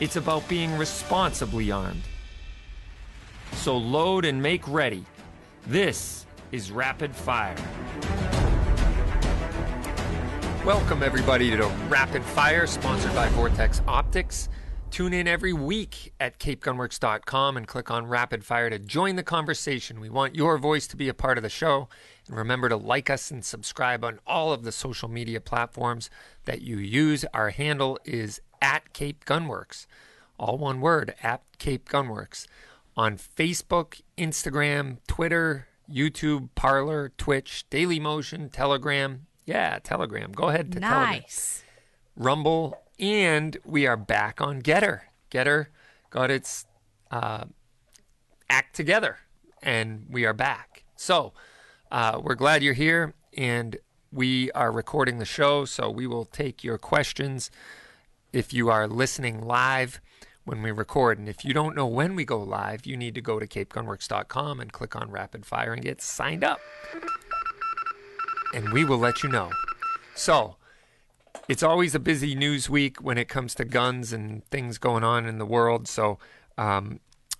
it's 0.00 0.16
about 0.16 0.48
being 0.48 0.76
responsibly 0.76 1.70
armed. 1.70 2.02
So 3.52 3.76
load 3.76 4.24
and 4.24 4.42
make 4.42 4.66
ready. 4.66 5.04
This 5.66 6.26
is 6.52 6.70
Rapid 6.70 7.14
Fire. 7.14 7.56
Welcome, 10.64 11.02
everybody, 11.02 11.50
to 11.50 11.66
Rapid 11.88 12.24
Fire, 12.24 12.66
sponsored 12.66 13.14
by 13.14 13.28
Vortex 13.30 13.82
Optics. 13.86 14.48
Tune 14.90 15.12
in 15.12 15.26
every 15.26 15.52
week 15.52 16.12
at 16.20 16.38
CapeGunworks.com 16.38 17.56
and 17.56 17.66
click 17.66 17.90
on 17.90 18.06
Rapid 18.06 18.44
Fire 18.44 18.70
to 18.70 18.78
join 18.78 19.16
the 19.16 19.22
conversation. 19.22 20.00
We 20.00 20.08
want 20.08 20.36
your 20.36 20.56
voice 20.56 20.86
to 20.88 20.96
be 20.96 21.08
a 21.08 21.14
part 21.14 21.36
of 21.36 21.42
the 21.42 21.50
show. 21.50 21.88
Remember 22.28 22.68
to 22.68 22.76
like 22.76 23.10
us 23.10 23.30
and 23.30 23.44
subscribe 23.44 24.04
on 24.04 24.18
all 24.26 24.52
of 24.52 24.64
the 24.64 24.72
social 24.72 25.08
media 25.08 25.40
platforms 25.40 26.08
that 26.46 26.62
you 26.62 26.78
use. 26.78 27.24
Our 27.34 27.50
handle 27.50 27.98
is 28.04 28.40
at 28.62 28.92
Cape 28.94 29.24
Gunworks, 29.24 29.86
all 30.38 30.56
one 30.56 30.80
word, 30.80 31.14
at 31.22 31.42
Cape 31.58 31.88
Gunworks. 31.88 32.46
On 32.96 33.18
Facebook, 33.18 34.00
Instagram, 34.16 34.98
Twitter, 35.06 35.66
YouTube, 35.90 36.48
Parler, 36.54 37.12
Twitch, 37.18 37.66
Daily 37.68 38.00
Motion, 38.00 38.48
Telegram. 38.48 39.26
Yeah, 39.44 39.78
Telegram. 39.82 40.32
Go 40.32 40.48
ahead 40.48 40.72
to 40.72 40.80
Telegram. 40.80 41.10
Nice. 41.10 41.64
Rumble, 42.16 42.80
and 42.98 43.56
we 43.64 43.86
are 43.86 43.96
back 43.96 44.40
on 44.40 44.62
Gettr. 44.62 45.00
Gettr 45.30 45.66
got 46.10 46.30
its 46.30 46.64
uh, 47.10 47.44
act 48.48 48.76
together, 48.76 49.18
and 49.62 50.06
we 50.08 50.24
are 50.24 50.32
back. 50.32 50.84
So 50.96 51.32
uh, 51.94 52.20
we're 52.20 52.34
glad 52.34 52.60
you're 52.60 52.74
here, 52.74 53.14
and 53.38 53.76
we 54.10 54.50
are 54.50 54.72
recording 54.72 55.20
the 55.20 55.24
show, 55.24 55.64
so 55.64 55.88
we 55.88 56.08
will 56.08 56.24
take 56.24 56.64
your 56.64 56.76
questions 56.76 57.52
if 58.32 58.52
you 58.52 58.68
are 58.68 58.88
listening 58.88 59.40
live 59.40 60.00
when 60.44 60.60
we 60.60 60.72
record. 60.72 61.20
And 61.20 61.28
if 61.28 61.44
you 61.44 61.54
don't 61.54 61.76
know 61.76 61.86
when 61.86 62.16
we 62.16 62.24
go 62.24 62.42
live, 62.42 62.84
you 62.84 62.96
need 62.96 63.14
to 63.14 63.20
go 63.20 63.38
to 63.38 63.46
capegunworks.com 63.46 64.58
and 64.58 64.72
click 64.72 64.96
on 64.96 65.08
Rapid 65.08 65.46
Fire 65.46 65.72
and 65.72 65.82
get 65.82 66.02
signed 66.02 66.42
up. 66.42 66.58
And 68.52 68.72
we 68.72 68.84
will 68.84 68.98
let 68.98 69.22
you 69.22 69.28
know. 69.28 69.52
So, 70.16 70.56
it's 71.46 71.62
always 71.62 71.94
a 71.94 72.00
busy 72.00 72.34
news 72.34 72.68
week 72.68 73.00
when 73.00 73.18
it 73.18 73.28
comes 73.28 73.54
to 73.54 73.64
guns 73.64 74.12
and 74.12 74.44
things 74.46 74.78
going 74.78 75.04
on 75.04 75.26
in 75.26 75.38
the 75.38 75.46
world. 75.46 75.86
So 75.86 76.18
um, 76.58 76.98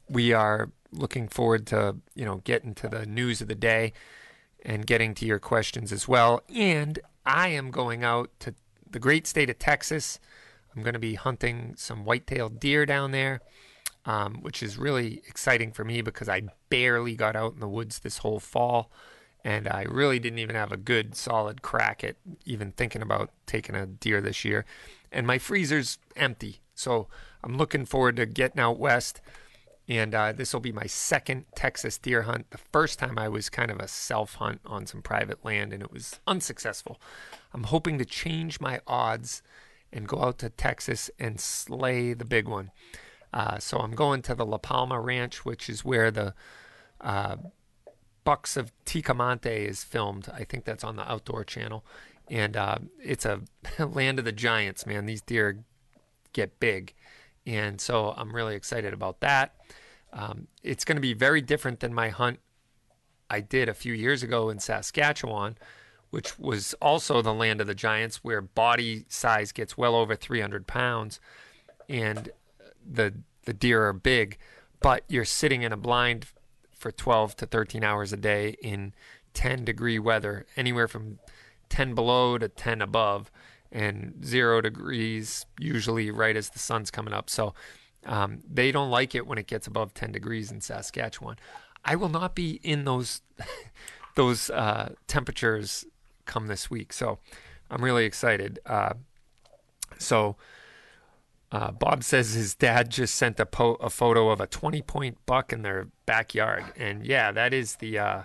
we 0.08 0.32
are 0.32 0.70
looking 0.92 1.26
forward 1.26 1.66
to 1.66 1.96
you 2.14 2.24
know 2.24 2.36
getting 2.44 2.72
to 2.72 2.88
the 2.88 3.04
news 3.04 3.40
of 3.40 3.48
the 3.48 3.54
day 3.56 3.92
and 4.64 4.86
getting 4.86 5.14
to 5.14 5.26
your 5.26 5.38
questions 5.38 5.92
as 5.92 6.08
well. 6.08 6.42
And 6.54 6.98
I 7.26 7.48
am 7.48 7.70
going 7.70 8.04
out 8.04 8.30
to 8.40 8.54
the 8.90 8.98
great 8.98 9.26
state 9.26 9.50
of 9.50 9.58
Texas. 9.58 10.18
I'm 10.74 10.82
going 10.82 10.94
to 10.94 10.98
be 10.98 11.14
hunting 11.14 11.74
some 11.76 12.04
white-tailed 12.04 12.58
deer 12.58 12.86
down 12.86 13.12
there, 13.12 13.40
um, 14.04 14.42
which 14.42 14.62
is 14.62 14.78
really 14.78 15.22
exciting 15.28 15.72
for 15.72 15.84
me 15.84 16.00
because 16.00 16.28
I 16.28 16.42
barely 16.68 17.14
got 17.14 17.36
out 17.36 17.54
in 17.54 17.60
the 17.60 17.68
woods 17.68 18.00
this 18.00 18.18
whole 18.18 18.40
fall 18.40 18.90
and 19.44 19.68
I 19.68 19.82
really 19.82 20.18
didn't 20.18 20.38
even 20.38 20.56
have 20.56 20.72
a 20.72 20.76
good 20.76 21.14
solid 21.14 21.60
crack 21.60 22.02
at 22.02 22.16
even 22.46 22.72
thinking 22.72 23.02
about 23.02 23.30
taking 23.46 23.74
a 23.74 23.84
deer 23.84 24.20
this 24.22 24.44
year. 24.44 24.64
And 25.12 25.26
my 25.26 25.38
freezer's 25.38 25.98
empty, 26.16 26.60
so 26.74 27.08
I'm 27.42 27.58
looking 27.58 27.84
forward 27.84 28.16
to 28.16 28.26
getting 28.26 28.60
out 28.60 28.78
west. 28.78 29.20
And 29.86 30.14
uh, 30.14 30.32
this 30.32 30.52
will 30.52 30.60
be 30.60 30.72
my 30.72 30.86
second 30.86 31.44
Texas 31.54 31.98
deer 31.98 32.22
hunt. 32.22 32.50
The 32.50 32.58
first 32.58 32.98
time 32.98 33.18
I 33.18 33.28
was 33.28 33.50
kind 33.50 33.70
of 33.70 33.80
a 33.80 33.88
self 33.88 34.34
hunt 34.36 34.60
on 34.64 34.86
some 34.86 35.02
private 35.02 35.44
land, 35.44 35.72
and 35.72 35.82
it 35.82 35.92
was 35.92 36.20
unsuccessful. 36.26 37.00
I'm 37.52 37.64
hoping 37.64 37.98
to 37.98 38.04
change 38.04 38.60
my 38.60 38.80
odds 38.86 39.42
and 39.92 40.08
go 40.08 40.22
out 40.22 40.38
to 40.38 40.48
Texas 40.48 41.10
and 41.18 41.38
slay 41.38 42.14
the 42.14 42.24
big 42.24 42.48
one. 42.48 42.70
Uh, 43.32 43.58
so 43.58 43.78
I'm 43.78 43.94
going 43.94 44.22
to 44.22 44.34
the 44.34 44.46
La 44.46 44.58
Palma 44.58 45.00
Ranch, 45.00 45.44
which 45.44 45.68
is 45.68 45.84
where 45.84 46.10
the 46.10 46.34
uh, 47.00 47.36
Bucks 48.24 48.56
of 48.56 48.72
Tecomate 48.86 49.44
is 49.44 49.84
filmed. 49.84 50.28
I 50.32 50.44
think 50.44 50.64
that's 50.64 50.84
on 50.84 50.96
the 50.96 51.10
Outdoor 51.10 51.44
Channel, 51.44 51.84
and 52.28 52.56
uh, 52.56 52.78
it's 53.02 53.26
a 53.26 53.42
land 53.78 54.18
of 54.18 54.24
the 54.24 54.32
giants. 54.32 54.86
Man, 54.86 55.06
these 55.06 55.20
deer 55.20 55.64
get 56.32 56.58
big, 56.58 56.94
and 57.46 57.80
so 57.80 58.14
I'm 58.16 58.34
really 58.34 58.54
excited 58.54 58.92
about 58.92 59.20
that. 59.20 59.54
Um, 60.12 60.46
it's 60.62 60.84
going 60.84 60.96
to 60.96 61.02
be 61.02 61.14
very 61.14 61.40
different 61.40 61.80
than 61.80 61.92
my 61.92 62.08
hunt 62.08 62.38
I 63.28 63.40
did 63.40 63.68
a 63.68 63.74
few 63.74 63.92
years 63.92 64.22
ago 64.22 64.48
in 64.48 64.58
Saskatchewan, 64.58 65.56
which 66.10 66.38
was 66.38 66.74
also 66.74 67.20
the 67.20 67.34
land 67.34 67.60
of 67.60 67.66
the 67.66 67.74
giants, 67.74 68.22
where 68.22 68.40
body 68.40 69.04
size 69.08 69.50
gets 69.50 69.76
well 69.76 69.96
over 69.96 70.14
300 70.14 70.66
pounds, 70.66 71.20
and 71.88 72.30
the 72.88 73.14
the 73.44 73.52
deer 73.52 73.86
are 73.86 73.92
big, 73.92 74.38
but 74.80 75.04
you're 75.08 75.24
sitting 75.24 75.62
in 75.62 75.72
a 75.72 75.76
blind 75.76 76.26
for 76.72 76.90
12 76.90 77.36
to 77.36 77.46
13 77.46 77.84
hours 77.84 78.12
a 78.12 78.16
day 78.16 78.56
in 78.62 78.94
10 79.34 79.64
degree 79.64 79.98
weather, 79.98 80.46
anywhere 80.56 80.88
from 80.88 81.18
10 81.68 81.94
below 81.94 82.38
to 82.38 82.48
10 82.48 82.80
above, 82.80 83.30
and 83.74 84.24
zero 84.24 84.60
degrees 84.60 85.44
usually 85.58 86.10
right 86.10 86.36
as 86.36 86.48
the 86.50 86.60
sun's 86.60 86.90
coming 86.90 87.12
up. 87.12 87.28
So 87.28 87.54
um, 88.06 88.40
they 88.48 88.70
don't 88.70 88.90
like 88.90 89.14
it 89.14 89.26
when 89.26 89.36
it 89.36 89.48
gets 89.48 89.66
above 89.66 89.92
10 89.92 90.12
degrees 90.12 90.50
in 90.50 90.60
Saskatchewan. 90.60 91.36
I 91.84 91.96
will 91.96 92.08
not 92.08 92.34
be 92.34 92.60
in 92.62 92.84
those 92.84 93.20
those 94.14 94.48
uh, 94.48 94.94
temperatures 95.08 95.84
come 96.24 96.46
this 96.46 96.70
week, 96.70 96.92
so 96.92 97.18
I'm 97.70 97.84
really 97.84 98.06
excited. 98.06 98.60
Uh, 98.64 98.94
so. 99.98 100.36
Uh, 101.52 101.70
Bob 101.70 102.02
says 102.02 102.32
his 102.32 102.56
dad 102.56 102.90
just 102.90 103.14
sent 103.14 103.38
a, 103.38 103.46
po- 103.46 103.76
a 103.76 103.88
photo 103.88 104.30
of 104.30 104.40
a 104.40 104.46
20 104.48 104.82
point 104.82 105.18
buck 105.24 105.52
in 105.52 105.62
their 105.62 105.86
backyard, 106.04 106.64
and 106.76 107.06
yeah, 107.06 107.30
that 107.30 107.54
is 107.54 107.76
the 107.76 107.96
uh, 107.96 108.22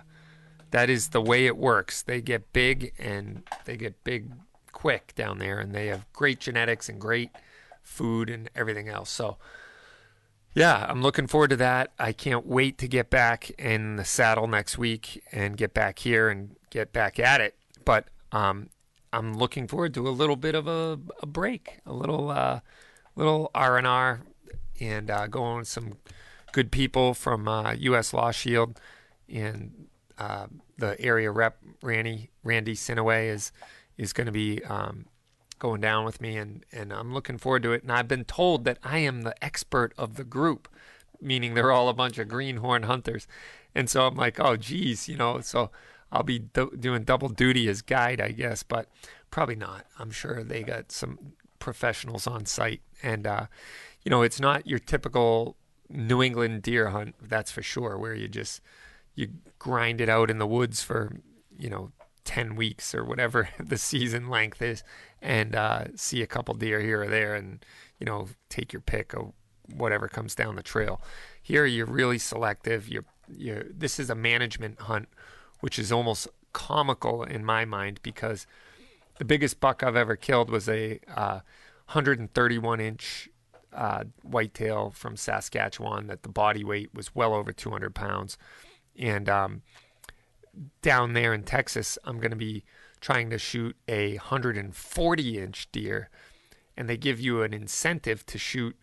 that 0.72 0.90
is 0.90 1.10
the 1.10 1.20
way 1.20 1.46
it 1.46 1.56
works. 1.56 2.02
They 2.02 2.20
get 2.20 2.52
big 2.52 2.92
and 2.98 3.44
they 3.66 3.76
get 3.76 4.02
big 4.02 4.32
quick 4.72 5.14
down 5.14 5.38
there, 5.38 5.58
and 5.58 5.74
they 5.74 5.88
have 5.88 6.10
great 6.12 6.40
genetics 6.40 6.88
and 6.88 7.00
great 7.00 7.30
food 7.82 8.30
and 8.30 8.50
everything 8.54 8.88
else. 8.88 9.10
So, 9.10 9.36
yeah, 10.54 10.86
I'm 10.88 11.02
looking 11.02 11.26
forward 11.26 11.50
to 11.50 11.56
that. 11.56 11.92
I 11.98 12.12
can't 12.12 12.46
wait 12.46 12.78
to 12.78 12.88
get 12.88 13.10
back 13.10 13.50
in 13.58 13.96
the 13.96 14.04
saddle 14.04 14.46
next 14.46 14.78
week 14.78 15.22
and 15.32 15.56
get 15.56 15.74
back 15.74 16.00
here 16.00 16.28
and 16.28 16.56
get 16.70 16.92
back 16.92 17.18
at 17.18 17.40
it. 17.40 17.56
But 17.84 18.08
um, 18.32 18.70
I'm 19.12 19.34
looking 19.34 19.66
forward 19.68 19.94
to 19.94 20.08
a 20.08 20.10
little 20.10 20.36
bit 20.36 20.54
of 20.54 20.66
a, 20.66 20.98
a 21.22 21.26
break, 21.26 21.80
a 21.86 21.92
little. 21.92 22.30
Uh, 22.30 22.60
little 23.16 23.50
R 23.54 23.78
and 23.78 23.86
R, 23.86 24.20
and 24.80 25.10
uh, 25.10 25.26
going 25.26 25.58
with 25.58 25.68
some 25.68 25.94
good 26.52 26.70
people 26.72 27.14
from 27.14 27.48
uh, 27.48 27.72
U.S. 27.72 28.12
Law 28.12 28.30
Shield, 28.30 28.80
and 29.28 29.86
uh, 30.18 30.46
the 30.78 31.00
area 31.00 31.30
rep 31.30 31.58
Randy 31.82 32.30
Randy 32.42 32.74
Sinaway 32.74 33.28
is 33.28 33.52
is 34.02 34.12
going 34.12 34.26
to 34.26 34.32
be 34.32 34.64
um, 34.64 35.06
going 35.58 35.80
down 35.80 36.04
with 36.04 36.20
me, 36.20 36.36
and 36.36 36.64
and 36.72 36.92
I'm 36.92 37.12
looking 37.12 37.38
forward 37.38 37.62
to 37.64 37.72
it. 37.72 37.82
And 37.82 37.92
I've 37.92 38.08
been 38.08 38.24
told 38.24 38.64
that 38.64 38.78
I 38.82 38.98
am 38.98 39.22
the 39.22 39.36
expert 39.44 39.92
of 39.96 40.14
the 40.14 40.24
group, 40.24 40.68
meaning 41.20 41.54
they're 41.54 41.72
all 41.72 41.88
a 41.88 41.94
bunch 41.94 42.18
of 42.18 42.28
greenhorn 42.28 42.84
hunters, 42.84 43.26
and 43.74 43.88
so 43.90 44.06
I'm 44.06 44.16
like, 44.16 44.40
oh 44.40 44.56
geez, 44.56 45.08
you 45.08 45.16
know, 45.16 45.40
so. 45.40 45.70
I'll 46.12 46.24
be 46.24 46.40
do- 46.40 46.76
doing 46.76 47.04
double 47.04 47.28
duty 47.28 47.68
as 47.68 47.82
guide, 47.82 48.20
I 48.20 48.32
guess, 48.32 48.64
but 48.64 48.88
probably 49.30 49.54
not. 49.54 49.86
I'm 49.96 50.10
sure 50.10 50.42
they 50.42 50.64
got 50.64 50.90
some 50.90 51.34
professionals 51.60 52.26
on 52.26 52.46
site. 52.46 52.82
And, 53.00 53.28
uh, 53.28 53.46
you 54.02 54.10
know, 54.10 54.22
it's 54.22 54.40
not 54.40 54.66
your 54.66 54.80
typical 54.80 55.56
New 55.88 56.20
England 56.20 56.62
deer 56.62 56.90
hunt, 56.90 57.14
that's 57.22 57.52
for 57.52 57.62
sure, 57.62 57.96
where 57.96 58.12
you 58.12 58.26
just, 58.26 58.60
you 59.14 59.28
grind 59.60 60.00
it 60.00 60.08
out 60.08 60.30
in 60.30 60.38
the 60.38 60.48
woods 60.48 60.82
for, 60.82 61.12
you 61.56 61.70
know, 61.70 61.92
10 62.24 62.56
weeks 62.56 62.94
or 62.94 63.04
whatever 63.04 63.48
the 63.60 63.78
season 63.78 64.28
length 64.28 64.62
is 64.62 64.82
and 65.22 65.54
uh, 65.54 65.84
see 65.96 66.22
a 66.22 66.26
couple 66.26 66.54
deer 66.54 66.80
here 66.80 67.02
or 67.02 67.08
there 67.08 67.34
and, 67.34 67.64
you 67.98 68.06
know, 68.06 68.28
take 68.48 68.72
your 68.72 68.82
pick 68.82 69.14
of 69.14 69.32
whatever 69.74 70.08
comes 70.08 70.34
down 70.34 70.56
the 70.56 70.62
trail. 70.62 71.00
Here, 71.42 71.64
you're 71.66 71.86
really 71.86 72.18
selective. 72.18 72.88
You're, 72.88 73.04
you're, 73.28 73.64
this 73.64 73.98
is 73.98 74.10
a 74.10 74.14
management 74.14 74.80
hunt, 74.82 75.08
which 75.60 75.78
is 75.78 75.92
almost 75.92 76.28
comical 76.52 77.22
in 77.22 77.44
my 77.44 77.64
mind 77.64 78.00
because 78.02 78.46
the 79.18 79.24
biggest 79.24 79.60
buck 79.60 79.82
I've 79.82 79.96
ever 79.96 80.16
killed 80.16 80.50
was 80.50 80.68
a 80.68 80.98
uh, 81.14 81.40
131 81.86 82.80
inch 82.80 83.28
uh, 83.72 84.04
whitetail 84.22 84.90
from 84.90 85.16
Saskatchewan 85.16 86.06
that 86.08 86.22
the 86.22 86.28
body 86.28 86.64
weight 86.64 86.94
was 86.94 87.14
well 87.14 87.34
over 87.34 87.52
200 87.52 87.94
pounds. 87.94 88.38
And 88.98 89.28
um, 89.28 89.62
down 90.82 91.12
there 91.12 91.32
in 91.34 91.42
Texas, 91.42 91.98
I'm 92.04 92.18
going 92.18 92.30
to 92.30 92.36
be 92.36 92.64
trying 93.00 93.30
to 93.30 93.38
shoot 93.38 93.76
a 93.88 94.16
140 94.16 95.38
inch 95.38 95.68
deer, 95.72 96.10
and 96.76 96.88
they 96.88 96.96
give 96.96 97.20
you 97.20 97.42
an 97.42 97.54
incentive 97.54 98.24
to 98.26 98.38
shoot 98.38 98.76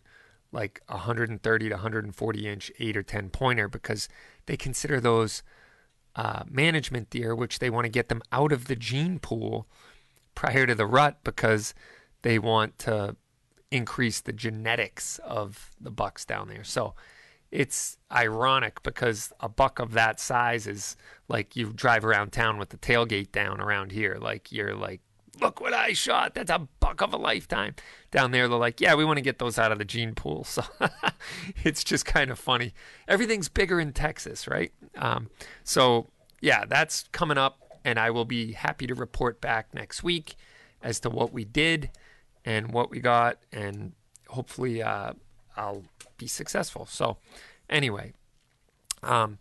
like 0.52 0.82
130 0.88 1.70
to 1.70 1.76
140 1.76 2.48
inch 2.48 2.72
8 2.80 2.98
or 2.98 3.04
10 3.04 3.30
pointer 3.30 3.68
because 3.68 4.08
they 4.46 4.58
consider 4.58 5.00
those 5.00 5.44
uh, 6.16 6.44
management 6.50 7.10
deer, 7.10 7.36
which 7.36 7.60
they 7.60 7.70
want 7.70 7.86
to 7.86 7.90
get 7.90 8.10
them 8.10 8.22
out 8.32 8.52
of 8.52 8.66
the 8.66 8.76
gene 8.76 9.20
pool 9.20 9.68
prior 10.36 10.66
to 10.66 10.76
the 10.76 10.86
rut 10.86 11.20
because 11.24 11.74
they 12.24 12.40
want 12.40 12.80
to 12.80 13.16
increase 13.70 14.22
the 14.22 14.34
genetics 14.34 15.20
of 15.20 15.72
the 15.80 15.92
bucks 15.92 16.26
down 16.26 16.48
there. 16.48 16.64
So 16.64 16.96
it's 17.52 17.98
ironic 18.12 18.84
because 18.84 19.32
a 19.40 19.50
buck 19.50 19.80
of 19.80 19.94
that 19.94 20.20
size 20.20 20.68
is 20.68 20.96
like 21.28 21.56
you 21.56 21.72
drive 21.74 22.04
around 22.06 22.32
town 22.32 22.58
with 22.58 22.70
the 22.70 22.78
tailgate 22.78 23.32
down 23.32 23.62
around 23.62 23.92
here. 23.92 24.18
Like 24.20 24.52
you're 24.52 24.76
like, 24.76 25.02
look 25.42 25.62
what 25.62 25.74
I 25.74 25.94
shot. 25.94 26.34
That's 26.34 26.52
a 26.52 26.68
buck 26.80 27.02
of 27.02 27.14
a 27.14 27.18
lifetime. 27.18 27.76
Down 28.12 28.32
there, 28.32 28.48
they're 28.48 28.58
like, 28.58 28.82
yeah, 28.82 28.96
we 28.96 29.06
want 29.06 29.18
to 29.18 29.24
get 29.24 29.40
those 29.40 29.58
out 29.58 29.72
of 29.72 29.78
the 29.78 29.86
gene 29.86 30.16
pool. 30.16 30.46
So 30.58 30.64
it's 31.64 31.84
just 31.84 32.06
kind 32.06 32.32
of 32.32 32.40
funny. 32.40 32.74
Everything's 33.08 33.50
bigger 33.50 33.80
in 33.80 33.94
Texas, 33.94 34.48
right? 34.48 34.72
Um, 34.98 35.30
so 35.64 36.08
yeah, 36.42 36.66
that's 36.66 37.06
coming 37.12 37.38
up, 37.38 37.60
and 37.84 38.00
I 38.00 38.12
will 38.12 38.26
be 38.26 38.54
happy 38.54 38.88
to 38.88 38.96
report 38.96 39.42
back 39.42 39.74
next 39.74 40.04
week 40.04 40.36
as 40.82 41.00
to 41.02 41.10
what 41.10 41.34
we 41.34 41.46
did 41.46 41.90
and 42.46 42.72
what 42.72 42.90
we 42.90 43.00
got, 43.00 43.40
and 43.52 43.94
hopefully 44.30 44.82
uh, 44.82 45.14
I'll 45.56 45.84
be 46.18 46.28
successful. 46.28 46.86
So, 46.86 47.18
anyway, 47.70 48.14
um, 49.04 49.38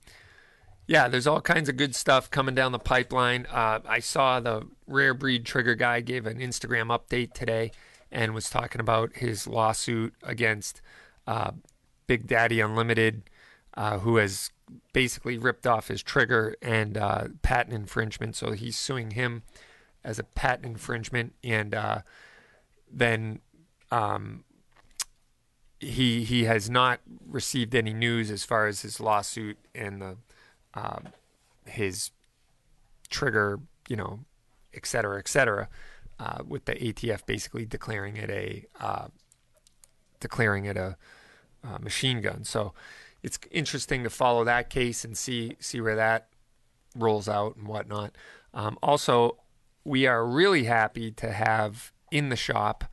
yeah, 0.87 1.09
there's 1.09 1.27
all 1.27 1.41
kinds 1.41 1.69
of 1.69 1.77
good 1.77 1.95
stuff 1.95 2.31
coming 2.31 2.55
down 2.55 2.73
the 2.73 2.79
pipeline. 2.79 3.47
Uh, 3.51 3.81
I 3.87 3.99
saw 3.99 4.41
the 4.41 4.69
rare 4.87 5.15
breed 5.15 5.45
trigger 5.45 5.75
guy 5.75 6.01
gave 6.01 6.27
an 6.27 6.39
Instagram 6.39 6.97
update 6.97 7.33
today 7.33 7.73
and 8.11 8.35
was 8.35 8.49
talking 8.49 8.81
about 8.81 9.17
his 9.17 9.47
lawsuit 9.47 10.15
against 10.23 10.81
uh, 11.27 11.51
Big 12.07 12.29
Daddy 12.29 12.61
Unlimited, 12.61 13.29
uh, 13.75 13.99
who 13.99 14.17
has 14.17 14.51
basically 14.93 15.39
ripped 15.39 15.67
off 15.67 15.89
his 15.89 16.03
trigger 16.03 16.55
and 16.63 16.97
uh, 16.97 17.25
patent 17.43 17.75
infringement. 17.75 18.37
So 18.37 18.53
he's 18.53 18.77
suing 18.77 19.13
him 19.13 19.43
as 20.05 20.21
a 20.21 20.25
patent 20.25 20.67
infringement, 20.67 21.35
and 21.43 21.75
uh, 21.75 21.99
then 22.91 23.41
um, 23.91 24.45
he 25.81 26.25
he 26.25 26.45
has 26.45 26.71
not 26.71 27.01
received 27.27 27.75
any 27.75 27.93
news 27.93 28.31
as 28.31 28.45
far 28.45 28.67
as 28.67 28.83
his 28.83 29.01
lawsuit 29.01 29.59
and 29.75 30.01
the 30.01 30.17
uh, 30.75 31.01
his 31.67 32.11
trigger, 33.09 33.61
you 33.89 33.97
know, 33.97 34.21
et 34.75 34.87
cetera, 34.87 35.19
et 35.19 35.29
cetera, 35.29 35.69
uh, 36.19 36.39
with 36.47 36.65
the 36.65 36.75
ATF 36.75 37.27
basically 37.27 37.65
declaring 37.65 38.17
it 38.17 38.31
a 38.31 38.67
uh, 38.81 39.09
declaring 40.21 40.65
it 40.65 40.77
a, 40.77 40.97
a, 41.63 41.79
machine 41.79 42.21
gun. 42.21 42.45
So 42.45 42.73
it's 43.23 43.39
interesting 43.51 44.03
to 44.05 44.11
follow 44.11 44.45
that 44.45 44.71
case 44.71 45.05
and 45.05 45.17
see 45.17 45.57
see 45.61 45.81
where 45.81 45.97
that 45.97 46.29
rolls 46.95 47.29
out 47.29 47.57
and 47.57 47.67
whatnot. 47.67 48.17
Um, 48.55 48.79
also, 48.83 49.39
we 49.85 50.07
are 50.07 50.27
really 50.27 50.65
happy 50.65 51.11
to 51.13 51.33
have 51.33 51.93
in 52.11 52.31
the 52.31 52.37
shop 52.37 52.85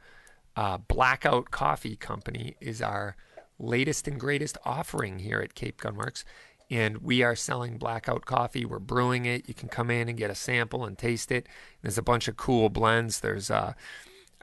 uh, 0.56 0.78
Blackout 0.78 1.52
Coffee 1.52 1.96
Company 1.96 2.56
is 2.60 2.82
our 2.82 3.16
latest 3.60 4.08
and 4.08 4.20
greatest 4.20 4.58
offering 4.66 5.20
here 5.20 5.40
at 5.40 5.56
Cape 5.56 5.82
Gunworks. 5.82 6.24
And 6.70 7.00
we 7.00 7.22
are 7.22 7.36
selling 7.36 7.78
blackout 7.78 8.26
coffee. 8.26 8.66
We're 8.66 8.80
brewing 8.80 9.26
it. 9.26 9.48
You 9.48 9.54
can 9.54 9.70
come 9.70 9.92
in 9.92 10.10
and 10.10 10.18
get 10.18 10.32
a 10.32 10.36
sample 10.36 10.86
and 10.86 10.98
taste 10.98 11.32
it. 11.32 11.48
There's 11.82 11.98
a 11.98 12.04
bunch 12.04 12.28
of 12.28 12.38
cool 12.38 12.70
blends. 12.70 13.20
There's 13.20 13.52
uh, 13.52 13.74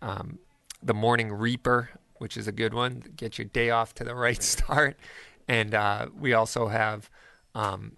um, 0.00 0.38
the 0.82 0.94
Morning 0.94 1.32
Reaper, 1.32 1.90
which 2.18 2.36
is 2.36 2.46
a 2.46 2.52
good 2.52 2.74
one. 2.74 3.02
Get 3.16 3.38
your 3.38 3.46
day 3.46 3.70
off 3.70 3.94
to 3.94 4.04
the 4.04 4.14
right 4.14 4.42
start. 4.42 4.96
And 5.48 5.74
uh, 5.74 6.06
we 6.16 6.32
also 6.32 6.68
have 6.68 7.10
um, 7.54 7.96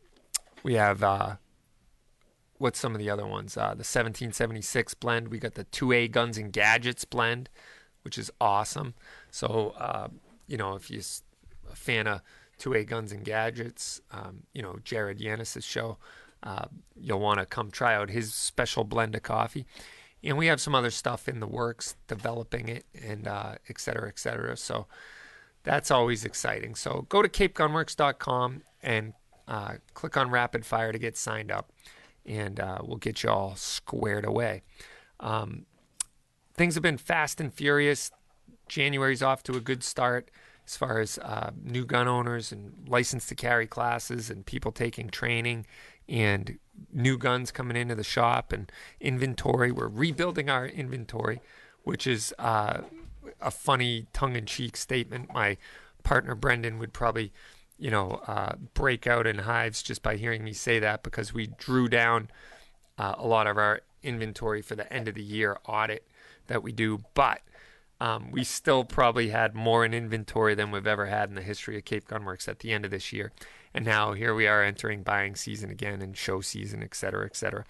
we 0.62 0.75
have 0.75 1.03
uh, 1.03 1.37
what's 2.59 2.79
some 2.79 2.94
of 2.94 3.00
the 3.00 3.11
other 3.11 3.26
ones? 3.26 3.56
Uh, 3.56 3.75
the 3.75 3.85
1776 3.85 4.94
blend. 4.94 5.29
We 5.29 5.38
got 5.38 5.55
the 5.55 5.64
2A 5.64 6.11
Guns 6.11 6.38
and 6.38 6.53
Gadgets 6.53 7.05
blend 7.05 7.50
which 8.02 8.19
is 8.19 8.31
awesome. 8.40 8.94
So, 9.31 9.75
uh, 9.78 10.08
you 10.46 10.56
know, 10.56 10.75
if 10.75 10.90
you're 10.90 11.02
a 11.70 11.76
fan 11.76 12.06
of 12.06 12.20
2A 12.58 12.87
Guns 12.87 13.12
and 13.12 13.25
Gadgets, 13.25 14.00
um, 14.10 14.44
you 14.52 14.62
know, 14.62 14.78
Jared 14.84 15.19
Yanis' 15.19 15.62
show, 15.64 15.99
uh, 16.43 16.66
you'll 16.96 17.20
want 17.20 17.40
to 17.40 17.46
come 17.46 17.70
try 17.70 17.94
out 17.94 18.10
his 18.10 18.34
special 18.34 18.84
blend 18.84 19.14
of 19.14 19.22
coffee. 19.22 19.64
And 20.25 20.38
we 20.38 20.46
have 20.46 20.60
some 20.60 20.75
other 20.75 20.90
stuff 20.90 21.28
in 21.28 21.40
the 21.40 21.46
works, 21.46 21.96
developing 22.06 22.69
it, 22.69 22.84
and 23.00 23.26
uh, 23.26 23.54
et 23.69 23.81
cetera, 23.81 24.08
et 24.08 24.19
cetera. 24.19 24.56
So 24.56 24.87
that's 25.64 25.90
always 25.90 26.25
exciting. 26.25 26.75
So 26.75 27.06
go 27.08 27.22
to 27.22 27.28
capegunworks.com 27.28 28.62
and 28.82 29.14
uh, 29.49 29.75
click 29.94 30.16
on 30.16 30.31
Rapid 30.31 30.64
Fire 30.64 30.93
to 30.93 30.99
get 30.99 31.16
signed 31.16 31.50
up, 31.50 31.72
and 32.25 32.60
uh, 32.60 32.78
we'll 32.84 32.99
get 32.99 33.22
you 33.22 33.31
all 33.31 33.56
squared 33.56 34.25
away. 34.25 34.62
Um, 35.19 35.66
things 36.54 36.75
have 36.75 36.82
been 36.82 36.99
fast 36.99 37.40
and 37.40 37.52
furious. 37.52 38.10
January's 38.69 39.22
off 39.22 39.43
to 39.44 39.56
a 39.56 39.60
good 39.60 39.82
start 39.82 40.31
as 40.66 40.76
far 40.76 41.00
as 41.00 41.19
uh, 41.19 41.50
new 41.62 41.84
gun 41.84 42.08
owners 42.08 42.52
and 42.52 42.72
license 42.87 43.26
to 43.26 43.34
carry 43.34 43.66
classes 43.66 44.31
and 44.31 44.46
people 44.46 44.72
taking 44.72 45.08
training 45.08 45.66
and 46.08 46.58
new 46.93 47.19
guns 47.19 47.50
coming 47.50 47.76
into 47.76 47.94
the 47.94 48.04
shop 48.04 48.52
and 48.52 48.70
inventory. 49.00 49.72
We're 49.72 49.88
rebuilding 49.88 50.49
our 50.49 50.66
inventory, 50.66 51.40
which 51.84 52.06
is 52.06 52.34
uh, 52.38 52.82
a 53.40 53.50
funny 53.50 54.06
tongue 54.12 54.37
in 54.37 54.46
cheek 54.46 54.76
statement. 54.76 55.32
My 55.32 55.56
partner 56.02 56.34
Brendan 56.34 56.78
would 56.78 56.93
probably, 56.93 57.32
you 57.78 57.90
know, 57.90 58.22
uh, 58.26 58.54
break 58.75 59.06
out 59.06 59.26
in 59.26 59.38
hives 59.38 59.82
just 59.82 60.02
by 60.02 60.16
hearing 60.16 60.44
me 60.44 60.52
say 60.52 60.78
that 60.78 61.02
because 61.02 61.34
we 61.34 61.49
drew 61.58 61.88
down 61.88 62.28
uh, 62.99 63.14
a 63.19 63.26
lot 63.26 63.46
of 63.46 63.56
our 63.56 63.81
inventory 64.02 64.62
for 64.62 64.75
the 64.75 64.90
end 64.93 65.08
of 65.08 65.14
the 65.14 65.22
year 65.22 65.58
audit 65.66 66.06
that 66.52 66.62
we 66.62 66.71
do, 66.71 66.99
but 67.14 67.40
um, 67.99 68.30
we 68.30 68.44
still 68.44 68.85
probably 68.85 69.30
had 69.30 69.54
more 69.54 69.87
in 69.87 69.94
inventory 69.94 70.54
than 70.54 70.71
we've 70.71 70.87
ever 70.87 71.06
had 71.06 71.30
in 71.30 71.35
the 71.35 71.40
history 71.40 71.78
of 71.78 71.87
Cape 71.87 72.06
Gunworks 72.06 72.47
at 72.47 72.59
the 72.59 72.73
end 72.73 72.85
of 72.85 72.90
this 72.90 73.11
year. 73.11 73.32
And 73.73 73.87
now 73.87 74.12
here 74.12 74.35
we 74.35 74.47
are 74.47 74.62
entering 74.62 75.02
buying 75.02 75.35
season 75.35 75.71
again 75.71 76.02
and 76.02 76.14
show 76.14 76.42
season, 76.42 76.82
et 76.82 76.94
cetera, 76.94 77.25
et 77.25 77.37
cetera. 77.37 77.64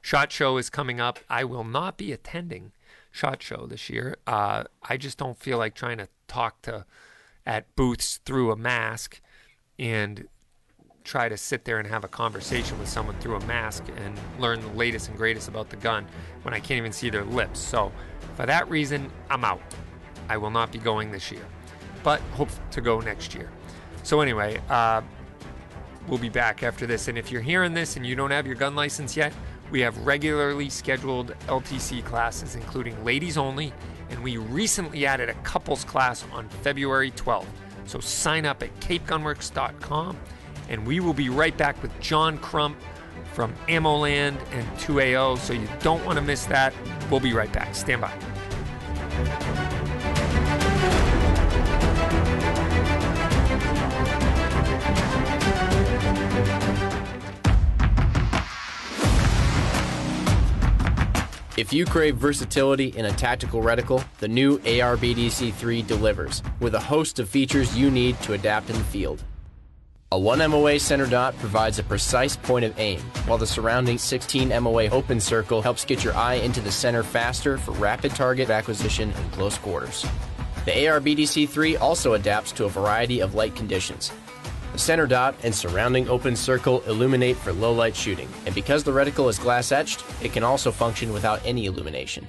Shot 0.00 0.32
Show 0.32 0.56
is 0.56 0.70
coming 0.70 0.98
up. 0.98 1.18
I 1.28 1.44
will 1.44 1.64
not 1.64 1.98
be 1.98 2.10
attending 2.10 2.72
Shot 3.10 3.42
Show 3.42 3.66
this 3.66 3.90
year. 3.90 4.16
Uh, 4.26 4.64
I 4.82 4.96
just 4.96 5.18
don't 5.18 5.38
feel 5.38 5.58
like 5.58 5.74
trying 5.74 5.98
to 5.98 6.08
talk 6.26 6.62
to 6.62 6.86
at 7.44 7.74
booths 7.76 8.18
through 8.24 8.50
a 8.50 8.56
mask 8.56 9.20
and 9.78 10.26
try 11.04 11.28
to 11.28 11.36
sit 11.36 11.64
there 11.64 11.78
and 11.78 11.88
have 11.88 12.04
a 12.04 12.08
conversation 12.08 12.78
with 12.78 12.88
someone 12.88 13.18
through 13.18 13.34
a 13.36 13.46
mask 13.46 13.84
and 13.96 14.16
learn 14.38 14.60
the 14.60 14.68
latest 14.68 15.08
and 15.08 15.16
greatest 15.16 15.48
about 15.48 15.68
the 15.68 15.76
gun 15.76 16.06
when 16.42 16.54
I 16.54 16.60
can't 16.60 16.78
even 16.78 16.92
see 16.92 17.10
their 17.10 17.24
lips. 17.24 17.58
So, 17.58 17.92
for 18.34 18.46
that 18.46 18.68
reason, 18.68 19.10
I'm 19.30 19.44
out. 19.44 19.60
I 20.28 20.36
will 20.36 20.50
not 20.50 20.72
be 20.72 20.78
going 20.78 21.10
this 21.10 21.30
year, 21.30 21.44
but 22.02 22.20
hope 22.32 22.48
to 22.70 22.80
go 22.80 23.00
next 23.00 23.34
year. 23.34 23.50
So, 24.02 24.20
anyway, 24.20 24.60
uh, 24.68 25.02
we'll 26.08 26.18
be 26.18 26.28
back 26.28 26.62
after 26.62 26.86
this. 26.86 27.08
And 27.08 27.16
if 27.16 27.30
you're 27.30 27.42
hearing 27.42 27.74
this 27.74 27.96
and 27.96 28.06
you 28.06 28.16
don't 28.16 28.30
have 28.30 28.46
your 28.46 28.56
gun 28.56 28.74
license 28.74 29.16
yet, 29.16 29.32
we 29.70 29.80
have 29.80 29.96
regularly 29.98 30.68
scheduled 30.68 31.34
LTC 31.46 32.04
classes, 32.04 32.54
including 32.56 33.02
ladies 33.04 33.38
only, 33.38 33.72
and 34.10 34.22
we 34.22 34.36
recently 34.36 35.06
added 35.06 35.30
a 35.30 35.34
couples 35.42 35.84
class 35.84 36.24
on 36.32 36.48
February 36.48 37.10
12th. 37.12 37.46
So 37.86 37.98
sign 38.00 38.44
up 38.46 38.62
at 38.62 38.78
capegunworks.com 38.80 40.18
and 40.68 40.86
we 40.86 41.00
will 41.00 41.14
be 41.14 41.28
right 41.28 41.56
back 41.56 41.80
with 41.82 41.98
John 42.00 42.38
Crump 42.38 42.76
from 43.32 43.54
AmmoLand 43.68 44.38
and 44.52 44.68
2AO. 44.78 45.38
So 45.38 45.52
you 45.52 45.68
don't 45.80 46.04
want 46.04 46.18
to 46.18 46.22
miss 46.24 46.44
that. 46.46 46.74
We'll 47.10 47.20
be 47.20 47.32
right 47.32 47.52
back. 47.52 47.74
Stand 47.74 48.00
by. 48.00 48.12
If 61.54 61.70
you 61.70 61.84
crave 61.84 62.16
versatility 62.16 62.88
in 62.88 63.04
a 63.04 63.12
tactical 63.12 63.62
reticle, 63.62 64.02
the 64.18 64.26
new 64.26 64.58
ARBDC 64.60 65.52
3 65.52 65.82
delivers 65.82 66.42
with 66.60 66.74
a 66.74 66.80
host 66.80 67.18
of 67.18 67.28
features 67.28 67.76
you 67.76 67.90
need 67.90 68.18
to 68.22 68.32
adapt 68.32 68.70
in 68.70 68.76
the 68.76 68.84
field. 68.84 69.22
A 70.12 70.18
1 70.18 70.50
MOA 70.50 70.78
center 70.78 71.06
dot 71.06 71.34
provides 71.38 71.78
a 71.78 71.82
precise 71.82 72.36
point 72.36 72.66
of 72.66 72.78
aim, 72.78 73.00
while 73.24 73.38
the 73.38 73.46
surrounding 73.46 73.96
16 73.96 74.50
MOA 74.62 74.90
open 74.90 75.18
circle 75.18 75.62
helps 75.62 75.86
get 75.86 76.04
your 76.04 76.14
eye 76.14 76.34
into 76.34 76.60
the 76.60 76.70
center 76.70 77.02
faster 77.02 77.56
for 77.56 77.70
rapid 77.72 78.14
target 78.14 78.50
acquisition 78.50 79.10
in 79.10 79.30
close 79.30 79.56
quarters. 79.56 80.04
The 80.66 80.86
AR-BDC-3 80.86 81.80
also 81.80 82.12
adapts 82.12 82.52
to 82.52 82.66
a 82.66 82.68
variety 82.68 83.20
of 83.20 83.34
light 83.34 83.56
conditions. 83.56 84.12
The 84.74 84.78
center 84.78 85.06
dot 85.06 85.34
and 85.44 85.54
surrounding 85.54 86.06
open 86.10 86.36
circle 86.36 86.82
illuminate 86.82 87.38
for 87.38 87.54
low 87.54 87.72
light 87.72 87.96
shooting, 87.96 88.28
and 88.44 88.54
because 88.54 88.84
the 88.84 88.92
reticle 88.92 89.30
is 89.30 89.38
glass 89.38 89.72
etched, 89.72 90.04
it 90.22 90.34
can 90.34 90.44
also 90.44 90.70
function 90.70 91.14
without 91.14 91.40
any 91.46 91.64
illumination. 91.64 92.28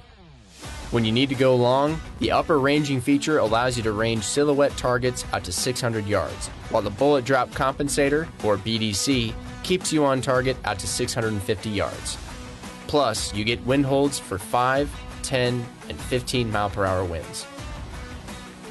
When 0.90 1.04
you 1.04 1.12
need 1.12 1.28
to 1.30 1.34
go 1.34 1.56
long, 1.56 2.00
the 2.20 2.30
upper 2.30 2.58
ranging 2.58 3.00
feature 3.00 3.38
allows 3.38 3.76
you 3.76 3.82
to 3.82 3.92
range 3.92 4.22
silhouette 4.22 4.76
targets 4.76 5.24
out 5.32 5.42
to 5.44 5.52
600 5.52 6.06
yards, 6.06 6.48
while 6.70 6.82
the 6.82 6.90
bullet 6.90 7.24
drop 7.24 7.50
compensator, 7.50 8.28
or 8.44 8.56
BDC, 8.56 9.34
keeps 9.64 9.92
you 9.92 10.04
on 10.04 10.20
target 10.20 10.56
out 10.64 10.78
to 10.78 10.86
650 10.86 11.70
yards. 11.70 12.16
Plus, 12.86 13.34
you 13.34 13.44
get 13.44 13.64
wind 13.66 13.86
holds 13.86 14.18
for 14.18 14.38
5, 14.38 14.88
10, 15.22 15.66
and 15.88 15.98
15 15.98 16.52
mile 16.52 16.70
per 16.70 16.84
hour 16.84 17.04
winds. 17.04 17.46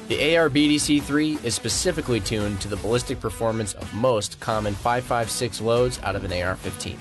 The 0.08 0.36
AR 0.36 0.48
BDC 0.48 1.02
3 1.02 1.38
is 1.42 1.54
specifically 1.54 2.20
tuned 2.20 2.60
to 2.60 2.68
the 2.68 2.76
ballistic 2.76 3.20
performance 3.20 3.72
of 3.74 3.92
most 3.94 4.38
common 4.38 4.74
5.56 4.74 5.60
loads 5.60 5.98
out 6.02 6.14
of 6.14 6.24
an 6.24 6.32
AR 6.32 6.56
15. 6.56 6.98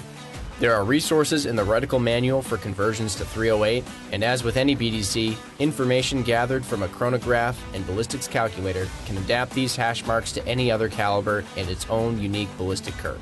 There 0.64 0.74
are 0.74 0.86
resources 0.86 1.46
in 1.46 1.58
the 1.58 1.66
reticle 1.66 2.02
manual 2.02 2.42
for 2.42 2.56
conversions 2.56 3.16
to 3.16 3.26
308, 3.26 3.84
and 4.14 4.24
as 4.24 4.46
with 4.46 4.56
any 4.56 4.78
BDC, 4.78 5.36
information 5.60 6.24
gathered 6.24 6.66
from 6.66 6.84
a 6.84 6.88
chronograph 6.88 7.62
and 7.76 7.86
ballistics 7.86 8.30
calculator 8.30 8.88
can 9.06 9.18
adapt 9.18 9.52
these 9.52 9.76
hash 9.76 10.06
marks 10.06 10.32
to 10.32 10.48
any 10.48 10.72
other 10.72 10.88
caliber 10.88 11.44
and 11.58 11.70
its 11.70 11.86
own 11.90 12.18
unique 12.18 12.48
ballistic 12.58 12.94
curve. 12.94 13.20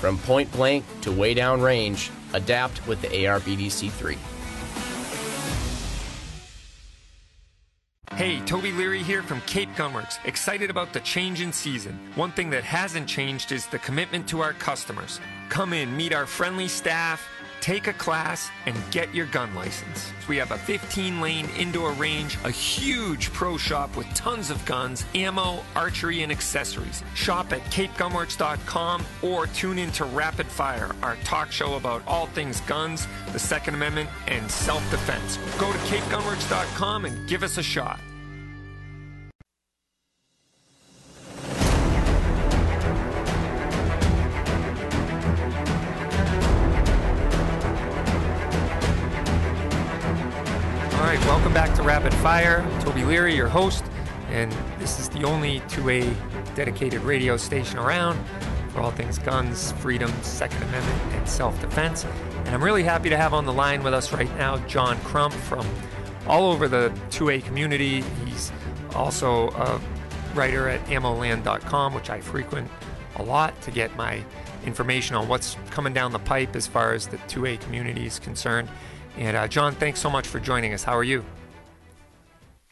From 0.00 0.16
point 0.16 0.50
blank 0.52 0.86
to 1.02 1.12
way 1.12 1.34
down 1.34 1.60
range, 1.60 2.10
adapt 2.32 2.86
with 2.86 3.02
the 3.02 3.26
AR 3.26 3.38
BDC 3.40 3.90
3. 3.90 4.16
Hey, 8.20 8.38
Toby 8.40 8.70
Leary 8.70 9.02
here 9.02 9.22
from 9.22 9.40
Cape 9.46 9.70
Gunworks. 9.76 10.22
Excited 10.26 10.68
about 10.68 10.92
the 10.92 11.00
change 11.00 11.40
in 11.40 11.54
season. 11.54 11.98
One 12.16 12.32
thing 12.32 12.50
that 12.50 12.64
hasn't 12.64 13.08
changed 13.08 13.50
is 13.50 13.64
the 13.64 13.78
commitment 13.78 14.28
to 14.28 14.42
our 14.42 14.52
customers. 14.52 15.22
Come 15.48 15.72
in, 15.72 15.96
meet 15.96 16.12
our 16.12 16.26
friendly 16.26 16.68
staff, 16.68 17.26
take 17.62 17.86
a 17.86 17.94
class, 17.94 18.50
and 18.66 18.76
get 18.90 19.14
your 19.14 19.24
gun 19.24 19.54
license. 19.54 20.12
We 20.28 20.36
have 20.36 20.50
a 20.50 20.58
15 20.58 21.22
lane 21.22 21.48
indoor 21.58 21.92
range, 21.92 22.36
a 22.44 22.50
huge 22.50 23.32
pro 23.32 23.56
shop 23.56 23.96
with 23.96 24.06
tons 24.08 24.50
of 24.50 24.62
guns, 24.66 25.06
ammo, 25.14 25.64
archery, 25.74 26.22
and 26.22 26.30
accessories. 26.30 27.02
Shop 27.14 27.50
at 27.54 27.62
capegunworks.com 27.70 29.02
or 29.22 29.46
tune 29.46 29.78
in 29.78 29.90
to 29.92 30.04
Rapid 30.04 30.46
Fire, 30.46 30.94
our 31.02 31.16
talk 31.24 31.50
show 31.50 31.76
about 31.76 32.02
all 32.06 32.26
things 32.26 32.60
guns, 32.60 33.08
the 33.32 33.38
Second 33.38 33.76
Amendment, 33.76 34.10
and 34.26 34.50
self 34.50 34.82
defense. 34.90 35.38
Go 35.56 35.72
to 35.72 35.78
capegunworks.com 35.78 37.06
and 37.06 37.26
give 37.26 37.42
us 37.42 37.56
a 37.56 37.62
shot. 37.62 37.98
Fire. 52.20 52.68
Toby 52.82 53.02
Leary, 53.02 53.34
your 53.34 53.48
host, 53.48 53.82
and 54.28 54.52
this 54.78 55.00
is 55.00 55.08
the 55.08 55.22
only 55.24 55.62
two-way 55.68 56.14
dedicated 56.54 57.00
radio 57.00 57.34
station 57.38 57.78
around 57.78 58.22
for 58.74 58.82
all 58.82 58.90
things 58.90 59.18
guns, 59.18 59.72
freedom, 59.72 60.12
Second 60.20 60.62
Amendment, 60.64 61.14
and 61.14 61.26
self-defense. 61.26 62.04
And 62.44 62.48
I'm 62.50 62.62
really 62.62 62.82
happy 62.82 63.08
to 63.08 63.16
have 63.16 63.32
on 63.32 63.46
the 63.46 63.54
line 63.54 63.82
with 63.82 63.94
us 63.94 64.12
right 64.12 64.28
now 64.36 64.58
John 64.66 64.98
Crump 65.00 65.32
from 65.32 65.66
all 66.26 66.52
over 66.52 66.68
the 66.68 66.92
2A 67.08 67.42
community. 67.42 68.02
He's 68.26 68.52
also 68.94 69.48
a 69.52 69.80
writer 70.34 70.68
at 70.68 70.84
ammoland.com, 70.88 71.94
which 71.94 72.10
I 72.10 72.20
frequent 72.20 72.70
a 73.16 73.22
lot 73.22 73.58
to 73.62 73.70
get 73.70 73.96
my 73.96 74.22
information 74.66 75.16
on 75.16 75.26
what's 75.26 75.56
coming 75.70 75.94
down 75.94 76.12
the 76.12 76.18
pipe 76.18 76.54
as 76.54 76.66
far 76.66 76.92
as 76.92 77.06
the 77.06 77.16
2A 77.16 77.60
community 77.62 78.04
is 78.04 78.18
concerned. 78.18 78.68
And 79.16 79.38
uh, 79.38 79.48
John, 79.48 79.74
thanks 79.74 80.00
so 80.00 80.10
much 80.10 80.26
for 80.26 80.38
joining 80.38 80.74
us. 80.74 80.84
How 80.84 80.94
are 80.94 81.02
you? 81.02 81.24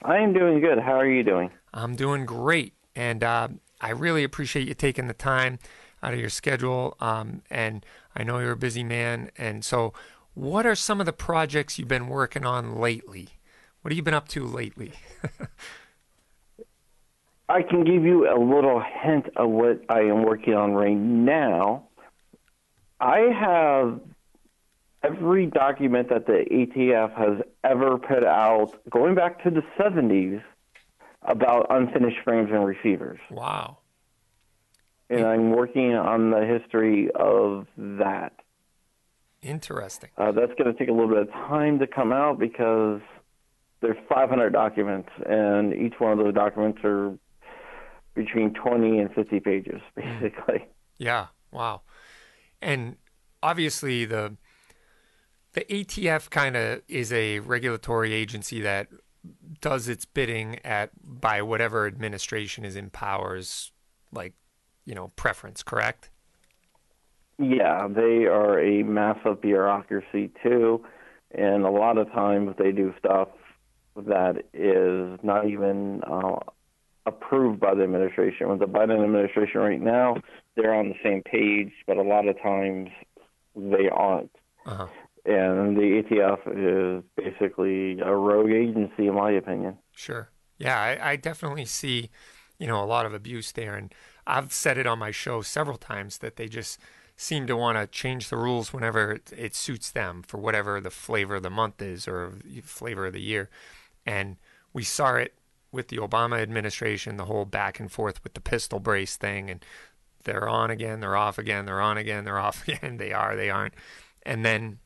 I 0.03 0.19
am 0.19 0.33
doing 0.33 0.61
good. 0.61 0.79
How 0.79 0.95
are 0.95 1.09
you 1.09 1.23
doing? 1.23 1.51
I'm 1.75 1.97
doing 1.97 2.25
great. 2.25 2.75
And 2.95 3.23
uh, 3.25 3.49
I 3.81 3.91
really 3.91 4.25
appreciate 4.25 4.69
you 4.69 4.75
taking 4.75 5.07
the 5.07 5.15
time 5.15 5.59
out 6.03 6.15
of 6.15 6.21
your 6.21 6.31
schedule. 6.31 6.97
Um, 7.01 7.43
and 7.51 7.85
I 8.15 8.23
know 8.23 8.39
you're 8.39 8.53
a 8.53 8.57
busy 8.57 8.85
man. 8.85 9.31
And 9.37 9.65
so, 9.65 9.93
what 10.35 10.67
are 10.67 10.77
some 10.77 11.01
of 11.01 11.07
the 11.07 11.13
projects 11.13 11.79
you've 11.79 11.89
been 11.89 12.09
working 12.09 12.45
on 12.45 12.77
lately? 12.77 13.29
What 13.83 13.93
have 13.93 13.97
you 13.97 14.03
been 14.03 14.15
up 14.15 14.29
to 14.29 14.45
lately? 14.45 14.93
I 17.49 17.63
can 17.63 17.83
give 17.83 18.05
you 18.05 18.29
a 18.29 18.39
little 18.39 18.81
hint 19.03 19.27
of 19.37 19.49
what 19.51 19.83
I 19.89 20.01
am 20.01 20.23
working 20.23 20.55
on 20.55 20.73
right 20.73 20.97
now. 20.97 21.89
I 23.01 23.19
have 23.19 24.01
every 25.03 25.47
document 25.47 26.09
that 26.11 26.27
the 26.27 26.45
ATF 26.51 27.15
has 27.17 27.45
ever 27.65 27.99
put 27.99 28.25
out, 28.25 28.73
going 28.91 29.15
back 29.15 29.43
to 29.45 29.51
the 29.51 29.63
70s, 29.79 30.43
about 31.23 31.67
unfinished 31.71 32.19
frames 32.25 32.49
and 32.53 32.65
receivers. 32.65 33.19
wow. 33.31 33.79
And 35.11 35.25
I'm 35.25 35.53
working 35.53 35.95
on 35.95 36.31
the 36.31 36.45
history 36.45 37.11
of 37.15 37.67
that. 37.77 38.35
Interesting. 39.41 40.11
Uh, 40.19 40.33
that's 40.33 40.53
going 40.59 40.71
to 40.71 40.79
take 40.79 40.89
a 40.89 40.93
little 40.93 41.09
bit 41.09 41.19
of 41.19 41.31
time 41.31 41.79
to 41.79 41.87
come 41.87 42.13
out 42.13 42.39
because 42.39 43.01
there's 43.81 43.97
500 44.07 44.51
documents, 44.53 45.09
and 45.25 45.73
each 45.73 45.95
one 45.99 46.13
of 46.13 46.19
those 46.19 46.35
documents 46.35 46.81
are 46.85 47.17
between 48.15 48.53
20 48.53 48.99
and 48.99 49.15
50 49.15 49.41
pages, 49.41 49.81
basically. 49.97 50.67
Yeah. 50.99 51.29
Wow. 51.53 51.83
And 52.61 52.97
obviously 53.43 54.05
the 54.05 54.37
the 55.53 55.65
ATF 55.65 56.31
kind 56.31 56.57
of 56.57 56.83
is 56.89 57.13
a 57.13 57.41
regulatory 57.41 58.13
agency 58.13 58.61
that 58.61 58.89
does 59.61 59.89
its 59.89 60.05
bidding 60.05 60.59
at 60.65 60.91
by 61.03 61.43
whatever 61.43 61.87
administration 61.87 62.65
is 62.65 62.77
in 62.77 62.91
power's 62.91 63.73
like 64.13 64.35
you 64.85 64.95
know 64.95 65.09
preference 65.17 65.63
correct 65.63 66.11
Yeah, 67.39 67.89
they 67.89 68.27
are 68.27 68.59
a 68.59 68.83
massive 68.83 69.41
bureaucracy 69.41 70.31
too, 70.43 70.85
and 71.33 71.65
a 71.65 71.71
lot 71.71 71.99
of 71.99 72.11
times 72.13 72.55
they 72.59 72.73
do 72.73 72.93
stuff 72.99 73.29
that 73.97 74.45
is 74.53 75.19
not 75.23 75.49
even 75.49 76.03
uh, 76.05 76.39
approved 77.07 77.61
by 77.61 77.75
the 77.75 77.83
administration. 77.83 78.49
With 78.49 78.61
the 78.61 78.67
Biden 78.67 79.03
administration 79.03 79.61
right 79.61 79.81
now, 79.81 80.17
they're 80.57 80.75
on 80.75 80.89
the 80.89 80.95
same 81.03 81.23
page, 81.23 81.73
but 81.87 81.97
a 81.97 82.03
lot 82.03 82.27
of 82.27 82.41
times 82.41 82.91
they 83.55 83.89
aren't. 83.89 84.31
uh-huh. 84.67 84.87
And 85.29 85.77
the 85.77 86.03
ATF 86.03 86.41
is 86.47 87.05
basically 87.15 88.01
a 88.01 88.15
rogue 88.15 88.51
agency, 88.51 89.09
in 89.09 89.15
my 89.15 89.31
opinion. 89.33 89.77
Sure. 89.93 90.31
Yeah, 90.57 90.81
I, 90.81 91.11
I 91.11 91.17
definitely 91.17 91.67
see, 91.67 92.09
you 92.59 92.67
know, 92.67 92.83
a 92.83 92.87
lot 92.87 93.05
of 93.05 93.13
abuse 93.13 93.53
there, 93.53 93.75
and 93.75 93.95
I've 94.27 94.55
said 94.55 94.79
it 94.79 94.87
on 94.87 94.99
my 94.99 95.11
show 95.11 95.43
several 95.43 95.77
times 95.77 96.19
that 96.19 96.37
they 96.37 96.49
just 96.49 96.79
seem 97.15 97.47
to 97.47 97.57
want 97.57 97.77
to 97.77 97.87
change 97.87 98.31
the 98.31 98.39
rules 98.39 98.73
whenever 98.73 99.13
it, 99.13 99.33
it 99.37 99.55
suits 99.55 99.91
them 99.91 100.23
for 100.23 100.39
whatever 100.39 100.81
the 100.81 100.91
flavor 100.91 101.37
of 101.37 101.43
the 101.43 101.51
month 101.51 101.83
is 101.83 102.09
or 102.09 102.39
flavor 102.63 103.07
of 103.07 103.13
the 103.13 103.21
year, 103.21 103.51
and 104.07 104.37
we 104.73 104.83
saw 104.83 105.17
it 105.17 105.35
with 105.71 105.89
the 105.89 105.99
Obama 105.99 106.41
administration, 106.41 107.19
the 107.19 107.27
whole 107.27 107.45
back 107.45 107.79
and 107.79 107.93
forth 107.93 108.25
with 108.25 108.33
the 108.33 108.41
pistol 108.41 108.81
brace 108.81 109.17
thing, 109.17 109.51
and 109.51 109.63
they're 110.25 110.49
on 110.49 110.71
again, 110.71 111.01
they're 111.01 111.17
off 111.17 111.37
again, 111.37 111.67
they're 111.67 111.83
on 111.83 111.99
again, 111.99 112.25
they're 112.25 112.39
off 112.39 112.67
again, 112.69 112.97
they 112.97 113.13
are, 113.13 113.37
they 113.37 113.51
aren't, 113.51 113.75
and 114.25 114.43
then 114.43 114.79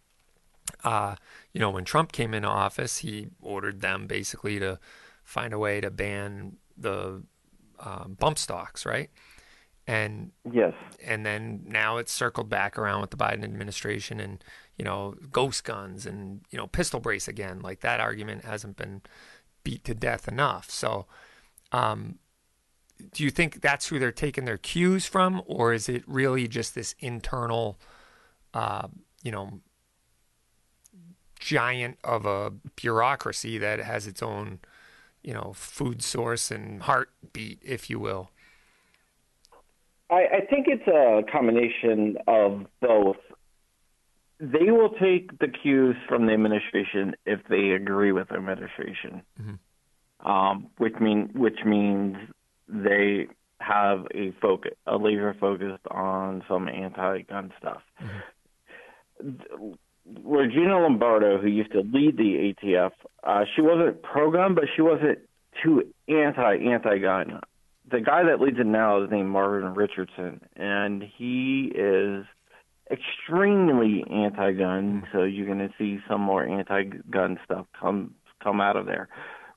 uh, 0.84 1.16
you 1.52 1.60
know, 1.60 1.70
when 1.70 1.84
Trump 1.84 2.12
came 2.12 2.34
into 2.34 2.48
office, 2.48 2.98
he 2.98 3.28
ordered 3.40 3.80
them 3.80 4.06
basically 4.06 4.58
to 4.58 4.78
find 5.24 5.52
a 5.52 5.58
way 5.58 5.80
to 5.80 5.90
ban 5.90 6.56
the 6.76 7.22
um, 7.80 8.16
bump 8.18 8.38
stocks, 8.38 8.84
right? 8.86 9.10
And 9.86 10.32
Yes. 10.50 10.74
and 11.04 11.26
then 11.26 11.64
now 11.66 11.96
it's 11.96 12.12
circled 12.12 12.48
back 12.48 12.78
around 12.78 13.00
with 13.00 13.10
the 13.10 13.16
Biden 13.16 13.42
administration 13.42 14.20
and 14.20 14.42
you 14.76 14.84
know 14.84 15.16
ghost 15.30 15.64
guns 15.64 16.06
and 16.06 16.42
you 16.50 16.58
know 16.58 16.66
pistol 16.66 17.00
brace 17.00 17.26
again. 17.26 17.60
Like 17.60 17.80
that 17.80 18.00
argument 18.00 18.44
hasn't 18.44 18.76
been 18.76 19.02
beat 19.64 19.84
to 19.84 19.94
death 19.94 20.28
enough. 20.28 20.70
So, 20.70 21.06
um, 21.72 22.18
do 23.12 23.24
you 23.24 23.30
think 23.30 23.60
that's 23.60 23.86
who 23.88 23.98
they're 23.98 24.12
taking 24.12 24.44
their 24.44 24.58
cues 24.58 25.06
from, 25.06 25.42
or 25.46 25.72
is 25.72 25.88
it 25.88 26.04
really 26.06 26.46
just 26.46 26.74
this 26.74 26.94
internal, 27.00 27.80
uh, 28.54 28.88
you 29.22 29.32
know, 29.32 29.60
giant 31.42 31.98
of 32.04 32.24
a 32.24 32.52
bureaucracy 32.76 33.58
that 33.58 33.80
has 33.80 34.06
its 34.06 34.22
own, 34.22 34.60
you 35.22 35.34
know, 35.34 35.52
food 35.54 36.02
source 36.02 36.50
and 36.50 36.82
heartbeat, 36.82 37.58
if 37.62 37.90
you 37.90 37.98
will? 37.98 38.30
I, 40.08 40.24
I 40.36 40.40
think 40.48 40.66
it's 40.68 40.86
a 40.86 41.22
combination 41.30 42.16
of 42.28 42.66
both. 42.80 43.16
They 44.38 44.70
will 44.70 44.90
take 44.90 45.38
the 45.38 45.48
cues 45.48 45.96
from 46.08 46.26
the 46.26 46.32
administration 46.32 47.14
if 47.26 47.40
they 47.48 47.70
agree 47.70 48.12
with 48.12 48.28
the 48.28 48.36
administration, 48.36 49.22
mm-hmm. 49.40 50.28
um, 50.28 50.68
which 50.78 50.94
mean 51.00 51.30
which 51.34 51.58
means 51.64 52.16
they 52.68 53.26
have 53.60 54.06
a 54.14 54.32
focus, 54.40 54.72
a 54.86 54.96
laser 54.96 55.34
focused 55.38 55.86
on 55.90 56.42
some 56.48 56.68
anti-gun 56.68 57.52
stuff. 57.58 57.82
Mm-hmm. 58.00 59.72
Regina 60.24 60.80
Lombardo, 60.80 61.38
who 61.38 61.48
used 61.48 61.72
to 61.72 61.80
lead 61.80 62.16
the 62.16 62.54
ATF, 62.64 62.90
uh, 63.24 63.44
she 63.54 63.62
wasn't 63.62 64.02
pro-gun, 64.02 64.54
but 64.54 64.64
she 64.74 64.82
wasn't 64.82 65.18
too 65.62 65.84
anti-anti-gun 66.08 67.40
the 67.90 68.00
guy 68.00 68.24
that 68.24 68.40
leads 68.40 68.58
it 68.58 68.66
now 68.66 69.02
is 69.02 69.10
named 69.10 69.28
Marvin 69.28 69.74
Richardson, 69.74 70.40
and 70.56 71.02
he 71.16 71.72
is 71.74 72.24
extremely 72.90 74.04
anti-gun. 74.10 75.04
So 75.12 75.24
you're 75.24 75.46
going 75.46 75.58
to 75.58 75.70
see 75.78 75.98
some 76.08 76.20
more 76.20 76.44
anti-gun 76.44 77.38
stuff 77.44 77.66
come 77.78 78.14
come 78.42 78.60
out 78.60 78.76
of 78.76 78.86
there. 78.86 79.08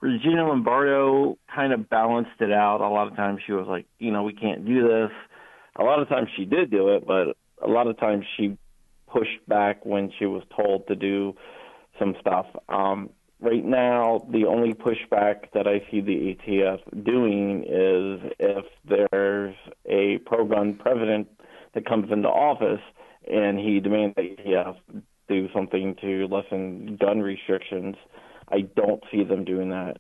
Regina 0.02 0.48
Lombardo 0.48 1.38
kind 1.54 1.74
of 1.74 1.90
balanced 1.90 2.40
it 2.40 2.52
out. 2.52 2.82
A 2.82 2.90
lot 2.90 3.08
of 3.08 3.16
times 3.16 3.42
she 3.46 3.54
was 3.54 3.66
like, 3.68 3.86
you 3.98 4.12
know, 4.12 4.24
we 4.24 4.34
can't 4.34 4.66
do 4.66 4.88
this. 4.88 5.12
A 5.80 5.84
lot 5.84 6.00
of 6.00 6.08
times 6.08 6.30
she 6.36 6.46
did 6.46 6.70
do 6.70 6.90
it, 6.90 7.08
but 7.08 7.36
a 7.64 7.68
lot 7.68 7.88
of 7.88 7.98
times 7.98 8.26
she 8.38 8.58
pushed 9.16 9.48
back 9.48 9.86
when 9.86 10.12
she 10.18 10.26
was 10.26 10.44
told 10.56 10.88
to 10.88 10.96
do 10.96 11.34
some 11.98 12.16
stuff. 12.20 12.48
Um, 12.68 13.10
right 13.40 13.64
now, 13.64 14.26
the 14.32 14.46
only 14.46 14.74
pushback 14.74 15.52
that 15.54 15.68
I 15.68 15.86
see 15.90 16.02
the 16.02 16.36
ATF 16.36 17.04
doing 17.06 17.64
is 17.64 18.34
if 18.40 18.66
there's 18.84 19.56
a 19.86 20.18
pro-gun 20.26 20.76
president 20.76 21.30
that 21.74 21.86
comes 21.86 22.12
into 22.12 22.28
office 22.28 22.82
and 23.32 23.58
he 23.58 23.80
demands 23.80 24.16
that 24.16 24.38
ATF 24.38 24.78
do 25.28 25.48
something 25.54 25.96
to 26.02 26.28
lessen 26.28 26.98
gun 27.00 27.22
restrictions. 27.22 27.96
I 28.50 28.62
don't 28.76 29.04
see 29.12 29.24
them 29.24 29.44
doing 29.44 29.70
that. 29.70 29.98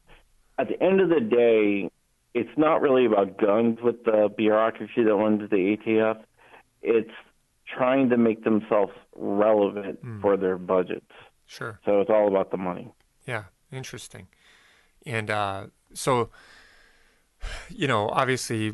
At 0.57 0.67
the 0.67 0.81
end 0.81 1.01
of 1.01 1.09
the 1.09 1.21
day, 1.21 1.89
it's 2.33 2.57
not 2.57 2.81
really 2.81 3.05
about 3.05 3.37
guns 3.37 3.79
with 3.81 4.03
the 4.03 4.29
bureaucracy 4.35 5.03
that 5.03 5.15
runs 5.15 5.49
the 5.49 5.77
ATF. 5.77 6.21
It's 6.81 7.09
trying 7.67 8.09
to 8.09 8.17
make 8.17 8.43
themselves 8.43 8.93
relevant 9.15 10.03
mm. 10.03 10.21
for 10.21 10.37
their 10.37 10.57
budgets. 10.57 11.11
Sure. 11.45 11.79
So 11.85 12.01
it's 12.01 12.09
all 12.09 12.27
about 12.27 12.51
the 12.51 12.57
money. 12.57 12.91
Yeah, 13.27 13.45
interesting. 13.71 14.27
And 15.05 15.29
uh, 15.29 15.67
so, 15.93 16.29
you 17.69 17.87
know, 17.87 18.09
obviously, 18.09 18.73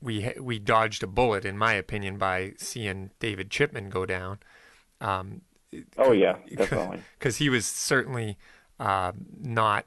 we 0.00 0.32
we 0.38 0.58
dodged 0.58 1.02
a 1.02 1.06
bullet, 1.06 1.44
in 1.44 1.56
my 1.56 1.72
opinion, 1.72 2.18
by 2.18 2.52
seeing 2.58 3.10
David 3.18 3.50
Chipman 3.50 3.88
go 3.88 4.04
down. 4.04 4.38
Um, 5.00 5.42
oh 5.98 6.12
yeah, 6.12 6.36
definitely. 6.56 7.00
Because 7.18 7.38
he 7.38 7.48
was 7.48 7.66
certainly 7.66 8.36
uh, 8.78 9.12
not 9.40 9.86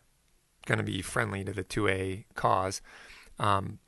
going 0.66 0.80
to 0.80 0.84
be 0.84 1.02
friendly 1.02 1.44
to 1.44 1.54
the 1.54 1.64
two 1.64 1.88
A 1.88 2.26
cause. 2.34 2.82
Um, 3.40 3.80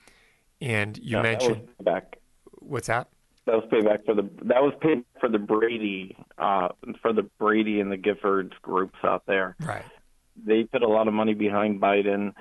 and 0.62 0.98
you 0.98 1.22
mentioned 1.22 1.68
back. 1.82 2.20
What's 2.60 2.88
that? 2.88 3.08
That 3.50 3.56
was 3.56 3.68
payback 3.72 4.06
for 4.06 4.14
the 4.14 4.30
that 4.46 4.62
was 4.62 4.74
paid 4.80 5.04
for 5.20 5.28
the 5.28 5.40
Brady 5.40 6.16
uh, 6.38 6.70
for 7.02 7.14
the 7.14 7.24
Brady 7.24 7.80
and 7.80 7.92
the 7.92 7.98
Giffords 7.98 8.54
groups 8.62 8.98
out 9.04 9.24
there. 9.26 9.56
Right 9.60 9.84
they 10.46 10.64
put 10.64 10.84
a 10.84 10.88
lot 10.88 11.08
of 11.08 11.14
money 11.14 11.34
behind 11.34 11.82
Biden, 11.82 12.34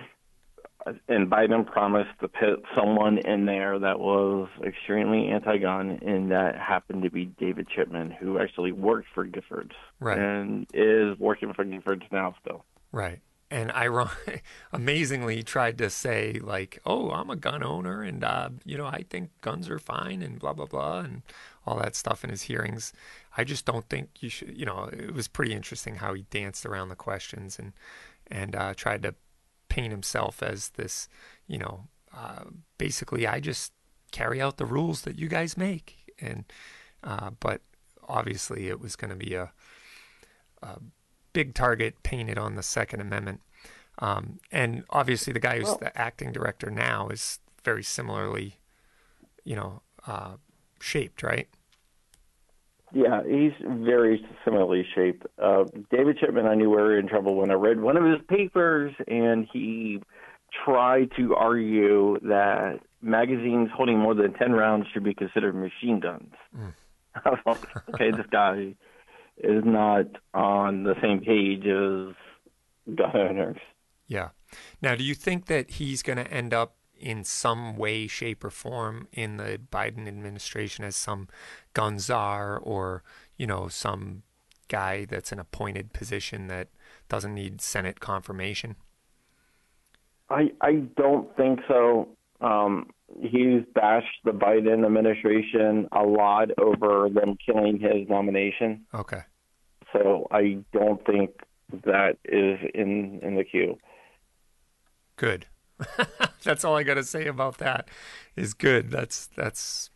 and 1.08 1.30
Biden 1.30 1.66
promised 1.66 2.10
to 2.20 2.28
put 2.28 2.64
someone 2.76 3.18
in 3.18 3.46
there 3.46 3.78
that 3.78 3.98
was 3.98 4.48
extremely 4.64 5.28
anti-gun, 5.28 5.98
and 6.02 6.30
that 6.30 6.56
happened 6.56 7.02
to 7.02 7.10
be 7.10 7.26
David 7.26 7.68
Chipman, 7.68 8.10
who 8.10 8.38
actually 8.38 8.72
worked 8.72 9.08
for 9.14 9.26
Giffords 9.26 9.72
right. 10.00 10.18
and 10.18 10.66
is 10.72 11.18
working 11.18 11.52
for 11.54 11.64
Giffords 11.64 12.10
now 12.12 12.34
still. 12.40 12.64
Right. 12.92 13.20
And 13.50 13.72
I 13.72 13.88
amazingly 14.72 15.42
tried 15.42 15.78
to 15.78 15.88
say 15.88 16.38
like, 16.42 16.80
"Oh, 16.84 17.10
I'm 17.10 17.30
a 17.30 17.36
gun 17.36 17.62
owner, 17.62 18.02
and 18.02 18.22
uh, 18.22 18.50
you 18.64 18.76
know, 18.76 18.86
I 18.86 19.04
think 19.08 19.30
guns 19.40 19.70
are 19.70 19.78
fine, 19.78 20.22
and 20.22 20.38
blah 20.38 20.52
blah 20.52 20.66
blah, 20.66 21.00
and 21.00 21.22
all 21.66 21.78
that 21.78 21.96
stuff 21.96 22.24
in 22.24 22.30
his 22.30 22.42
hearings." 22.42 22.92
I 23.36 23.44
just 23.44 23.64
don't 23.64 23.88
think 23.88 24.10
you 24.20 24.28
should. 24.28 24.56
You 24.56 24.66
know, 24.66 24.90
it 24.92 25.14
was 25.14 25.28
pretty 25.28 25.54
interesting 25.54 25.96
how 25.96 26.12
he 26.12 26.22
danced 26.30 26.66
around 26.66 26.88
the 26.90 26.96
questions 26.96 27.58
and 27.58 27.72
and 28.30 28.54
uh, 28.54 28.74
tried 28.74 29.02
to 29.04 29.14
paint 29.68 29.92
himself 29.92 30.42
as 30.42 30.70
this. 30.70 31.08
You 31.46 31.58
know, 31.58 31.88
uh, 32.14 32.44
basically, 32.76 33.26
I 33.26 33.40
just 33.40 33.72
carry 34.10 34.40
out 34.40 34.56
the 34.56 34.66
rules 34.66 35.02
that 35.02 35.18
you 35.18 35.28
guys 35.28 35.56
make, 35.56 36.12
and 36.20 36.44
uh, 37.02 37.30
but 37.40 37.62
obviously, 38.08 38.68
it 38.68 38.80
was 38.80 38.96
going 38.96 39.10
to 39.10 39.16
be 39.16 39.34
a, 39.34 39.52
a, 40.62 40.78
big 41.32 41.54
target 41.54 42.02
painted 42.02 42.38
on 42.38 42.54
the 42.54 42.62
Second 42.62 43.00
Amendment. 43.00 43.40
Um, 44.00 44.38
and 44.52 44.84
obviously, 44.90 45.32
the 45.32 45.40
guy 45.40 45.58
who's 45.58 45.66
well, 45.66 45.78
the 45.78 45.98
acting 45.98 46.32
director 46.32 46.70
now 46.70 47.08
is 47.08 47.40
very 47.64 47.82
similarly, 47.82 48.58
you 49.44 49.56
know, 49.56 49.82
uh, 50.06 50.36
shaped, 50.80 51.22
right? 51.22 51.48
Yeah, 52.92 53.22
he's 53.24 53.52
very 53.60 54.24
similarly 54.44 54.86
shaped. 54.94 55.26
Uh, 55.42 55.64
David 55.90 56.18
Chipman, 56.18 56.46
I 56.46 56.54
knew 56.54 56.70
we 56.70 56.76
were 56.76 56.98
in 56.98 57.06
trouble 57.06 57.34
when 57.34 57.50
I 57.50 57.54
read 57.54 57.80
one 57.80 57.96
of 57.96 58.04
his 58.04 58.20
papers, 58.28 58.94
and 59.06 59.46
he 59.52 60.00
tried 60.64 61.10
to 61.16 61.34
argue 61.34 62.18
that 62.20 62.80
magazines 63.02 63.68
holding 63.74 63.98
more 63.98 64.14
than 64.14 64.32
10 64.32 64.52
rounds 64.52 64.86
should 64.92 65.04
be 65.04 65.12
considered 65.12 65.54
machine 65.54 66.00
guns. 66.00 66.32
Mm. 66.56 66.72
I 67.24 67.30
was 67.30 67.38
like, 67.44 67.88
okay, 67.90 68.10
this 68.10 68.26
guy 68.30 68.74
is 69.42 69.62
not 69.64 70.06
on 70.34 70.84
the 70.84 70.94
same 71.02 71.20
page 71.20 71.66
as 71.66 72.14
gun 72.94 73.16
owners. 73.16 73.58
Yeah. 74.06 74.30
Now, 74.80 74.94
do 74.94 75.04
you 75.04 75.14
think 75.14 75.46
that 75.46 75.72
he's 75.72 76.02
going 76.02 76.16
to 76.16 76.30
end 76.30 76.54
up 76.54 76.76
in 76.98 77.22
some 77.22 77.76
way, 77.76 78.06
shape, 78.06 78.42
or 78.42 78.50
form 78.50 79.06
in 79.12 79.36
the 79.36 79.60
Biden 79.70 80.08
administration 80.08 80.84
as 80.84 80.96
some 80.96 81.28
gun 81.74 81.98
czar 81.98 82.58
or, 82.58 83.02
you 83.36 83.46
know, 83.46 83.68
some 83.68 84.22
guy 84.68 85.04
that's 85.04 85.32
an 85.32 85.38
appointed 85.38 85.92
position 85.92 86.48
that 86.48 86.68
doesn't 87.08 87.34
need 87.34 87.60
Senate 87.60 88.00
confirmation? 88.00 88.76
I 90.30 90.50
I 90.60 90.72
don't 90.96 91.34
think 91.36 91.60
so. 91.68 92.08
Um, 92.40 92.90
he's 93.20 93.62
bashed 93.74 94.20
the 94.24 94.32
Biden 94.32 94.84
administration 94.84 95.88
a 95.92 96.02
lot 96.02 96.50
over 96.58 97.08
them 97.08 97.36
killing 97.44 97.78
his 97.80 98.08
nomination. 98.08 98.86
Okay. 98.94 99.22
So 99.92 100.28
I 100.30 100.58
don't 100.72 101.04
think 101.06 101.30
that 101.84 102.18
is 102.24 102.58
in 102.74 103.20
in 103.22 103.36
the 103.36 103.44
queue. 103.44 103.78
Good. 105.16 105.46
that's 106.42 106.64
all 106.64 106.76
I 106.76 106.82
got 106.82 106.94
to 106.94 107.04
say 107.04 107.26
about 107.26 107.58
that. 107.58 107.88
Is 108.36 108.54
good. 108.54 108.90
That's 108.90 109.28
that's 109.36 109.90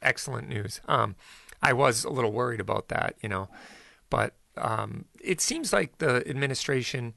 excellent 0.00 0.48
news. 0.48 0.80
Um, 0.86 1.16
I 1.62 1.72
was 1.72 2.04
a 2.04 2.10
little 2.10 2.32
worried 2.32 2.60
about 2.60 2.88
that, 2.88 3.16
you 3.22 3.28
know, 3.28 3.48
but 4.10 4.34
um, 4.56 5.06
it 5.22 5.40
seems 5.40 5.72
like 5.72 5.98
the 5.98 6.28
administration. 6.28 7.14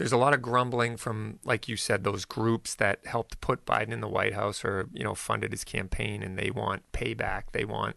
There's 0.00 0.12
a 0.12 0.16
lot 0.16 0.32
of 0.32 0.40
grumbling 0.40 0.96
from, 0.96 1.40
like 1.44 1.68
you 1.68 1.76
said, 1.76 2.04
those 2.04 2.24
groups 2.24 2.74
that 2.76 3.04
helped 3.04 3.42
put 3.42 3.66
Biden 3.66 3.92
in 3.92 4.00
the 4.00 4.08
White 4.08 4.32
House 4.32 4.64
or 4.64 4.88
you 4.94 5.04
know 5.04 5.14
funded 5.14 5.52
his 5.52 5.62
campaign, 5.62 6.22
and 6.22 6.38
they 6.38 6.50
want 6.50 6.90
payback. 6.92 7.52
They 7.52 7.66
want 7.66 7.96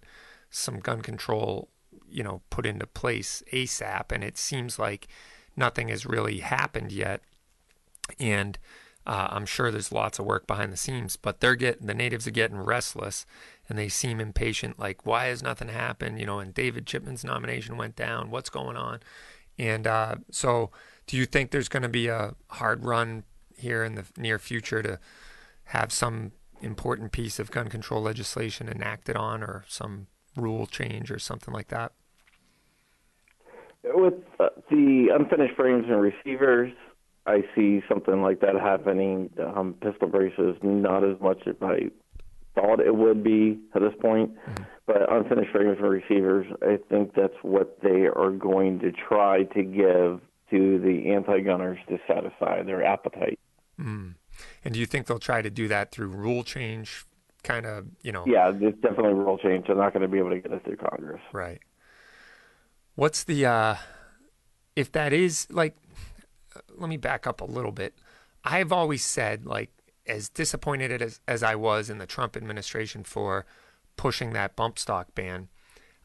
some 0.50 0.82
gun 0.82 1.00
control, 1.00 1.70
you 2.10 2.22
know, 2.22 2.42
put 2.50 2.66
into 2.66 2.86
place 2.86 3.42
ASAP. 3.54 4.12
And 4.12 4.22
it 4.22 4.38
seems 4.38 4.78
like 4.78 5.08
nothing 5.56 5.88
has 5.88 6.06
really 6.06 6.40
happened 6.40 6.92
yet. 6.92 7.22
And 8.20 8.60
uh, 9.08 9.30
I'm 9.30 9.46
sure 9.46 9.72
there's 9.72 9.94
lots 9.94 10.20
of 10.20 10.26
work 10.26 10.46
behind 10.46 10.74
the 10.74 10.78
scenes, 10.78 11.16
but 11.16 11.40
they're 11.40 11.56
getting 11.56 11.88
the 11.88 11.94
natives 11.94 12.28
are 12.28 12.32
getting 12.32 12.58
restless, 12.58 13.26
and 13.70 13.80
they 13.80 13.88
seem 13.88 14.20
impatient. 14.20 14.78
Like, 14.78 15.06
why 15.06 15.28
has 15.28 15.42
nothing 15.42 15.70
happened? 15.70 16.20
You 16.20 16.26
know, 16.26 16.40
and 16.40 16.54
David 16.54 16.86
Chipman's 16.86 17.24
nomination 17.24 17.78
went 17.78 17.96
down. 17.96 18.30
What's 18.30 18.50
going 18.50 18.76
on? 18.76 19.00
And 19.58 19.88
uh, 19.88 20.16
so, 20.32 20.70
do 21.08 21.18
you 21.18 21.26
think 21.26 21.52
there's 21.52 21.70
going 21.70 21.84
to 21.84 21.90
be 21.90 22.08
a 22.08 22.36
hard 22.50 22.84
run 22.86 23.24
here 23.58 23.84
in 23.84 23.96
the 23.96 24.06
near 24.18 24.40
future 24.40 24.82
to 24.82 25.00
have 25.66 25.92
some 25.92 26.32
important 26.62 27.12
piece 27.12 27.40
of 27.40 27.52
gun 27.52 27.68
control 27.70 28.02
legislation 28.02 28.68
enacted 28.70 29.16
on, 29.16 29.44
or 29.44 29.66
some 29.68 30.08
rule 30.36 30.66
change, 30.66 31.12
or 31.12 31.20
something 31.20 31.54
like 31.54 31.68
that? 31.68 31.92
With 33.84 34.14
uh, 34.40 34.50
the 34.70 35.10
unfinished 35.14 35.56
frames 35.56 35.86
and 35.90 36.02
receivers, 36.02 36.72
I 37.26 37.44
see 37.56 37.82
something 37.90 38.22
like 38.22 38.40
that 38.42 38.56
happening. 38.56 39.30
Um, 39.56 39.76
pistol 39.82 40.08
braces, 40.08 40.56
not 40.62 41.04
as 41.04 41.20
much 41.22 41.42
as 41.48 41.56
I 41.62 41.92
thought 42.56 42.80
it 42.80 42.96
would 42.96 43.24
be 43.24 43.60
at 43.76 43.82
this 43.82 43.94
point, 44.00 44.32
mm-hmm. 44.36 44.64
but 44.86 45.12
unfinished 45.12 45.52
frames 45.52 45.78
and 45.80 45.90
receivers, 45.90 46.46
I 46.62 46.78
think 46.90 47.14
that's 47.16 47.34
what 47.42 47.80
they 47.82 48.06
are 48.06 48.32
going 48.32 48.80
to 48.80 48.92
try 48.92 49.44
to 49.44 49.64
give 49.64 50.22
to 50.54 50.80
the 50.80 51.12
anti-gunners 51.12 51.80
to 51.90 51.98
satisfy 52.08 52.62
their 52.64 52.84
appetite. 52.84 53.40
Mm. 53.80 54.16
And 54.64 54.74
do 54.74 54.80
you 54.80 54.86
think 54.86 55.08
they'll 55.08 55.20
try 55.20 55.42
to 55.42 55.50
do 55.50 55.68
that 55.68 55.92
through 55.92 56.08
rule 56.08 56.44
change 56.44 57.06
kind 57.44 57.66
of 57.66 57.86
you 58.02 58.12
know. 58.12 58.24
Yeah, 58.26 58.52
it's 58.54 58.80
definitely 58.82 59.14
rule 59.14 59.38
change. 59.38 59.68
They're 59.68 59.76
not 59.76 59.94
going 59.94 60.02
to 60.02 60.08
be 60.08 60.18
able 60.18 60.32
to 60.32 60.40
get 60.40 60.52
it 60.52 60.64
through 60.64 60.78
Congress. 60.78 61.22
Right. 61.32 61.60
What's 62.96 63.24
the 63.24 63.46
uh, 63.46 63.76
if 64.76 64.92
that 64.94 65.14
is 65.14 65.48
like? 65.52 65.76
Let 66.76 66.90
me 66.90 66.98
back 66.98 67.28
up 67.28 67.42
a 67.42 67.46
little 67.46 67.72
bit. 67.72 67.96
I've 68.44 68.72
always 68.72 69.04
said 69.04 69.46
like 69.46 69.72
as 70.08 70.30
disappointed 70.30 71.02
as 71.02 71.20
as 71.28 71.44
I 71.44 71.56
was 71.56 71.90
in 71.90 71.98
the 71.98 72.06
Trump 72.06 72.36
administration 72.36 73.04
for 73.04 73.46
pushing 73.98 74.34
that 74.34 74.56
bump 74.56 74.80
stock 74.80 75.14
ban. 75.14 75.50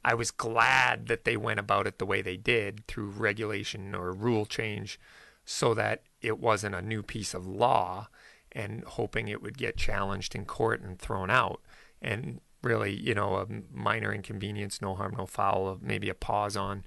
I 0.08 0.14
was 0.14 0.30
glad 0.30 1.08
that 1.08 1.26
they 1.26 1.36
went 1.36 1.60
about 1.60 1.86
it 1.86 1.98
the 1.98 2.06
way 2.06 2.22
they 2.22 2.38
did 2.38 2.86
through 2.86 3.10
regulation 3.10 3.94
or 3.94 4.10
rule 4.10 4.46
change 4.46 4.98
so 5.44 5.74
that 5.74 6.02
it 6.22 6.38
wasn't 6.38 6.74
a 6.74 6.80
new 6.80 7.02
piece 7.02 7.34
of 7.34 7.46
law 7.46 8.08
and 8.50 8.84
hoping 8.84 9.28
it 9.28 9.42
would 9.42 9.58
get 9.58 9.76
challenged 9.76 10.34
in 10.34 10.46
court 10.46 10.80
and 10.80 10.98
thrown 10.98 11.28
out. 11.28 11.60
And 12.00 12.40
really, 12.62 12.94
you 12.94 13.12
know, 13.12 13.36
a 13.36 13.46
minor 13.70 14.10
inconvenience, 14.10 14.80
no 14.80 14.94
harm, 14.94 15.14
no 15.18 15.26
foul, 15.26 15.78
maybe 15.82 16.08
a 16.08 16.14
pause 16.14 16.56
on 16.56 16.86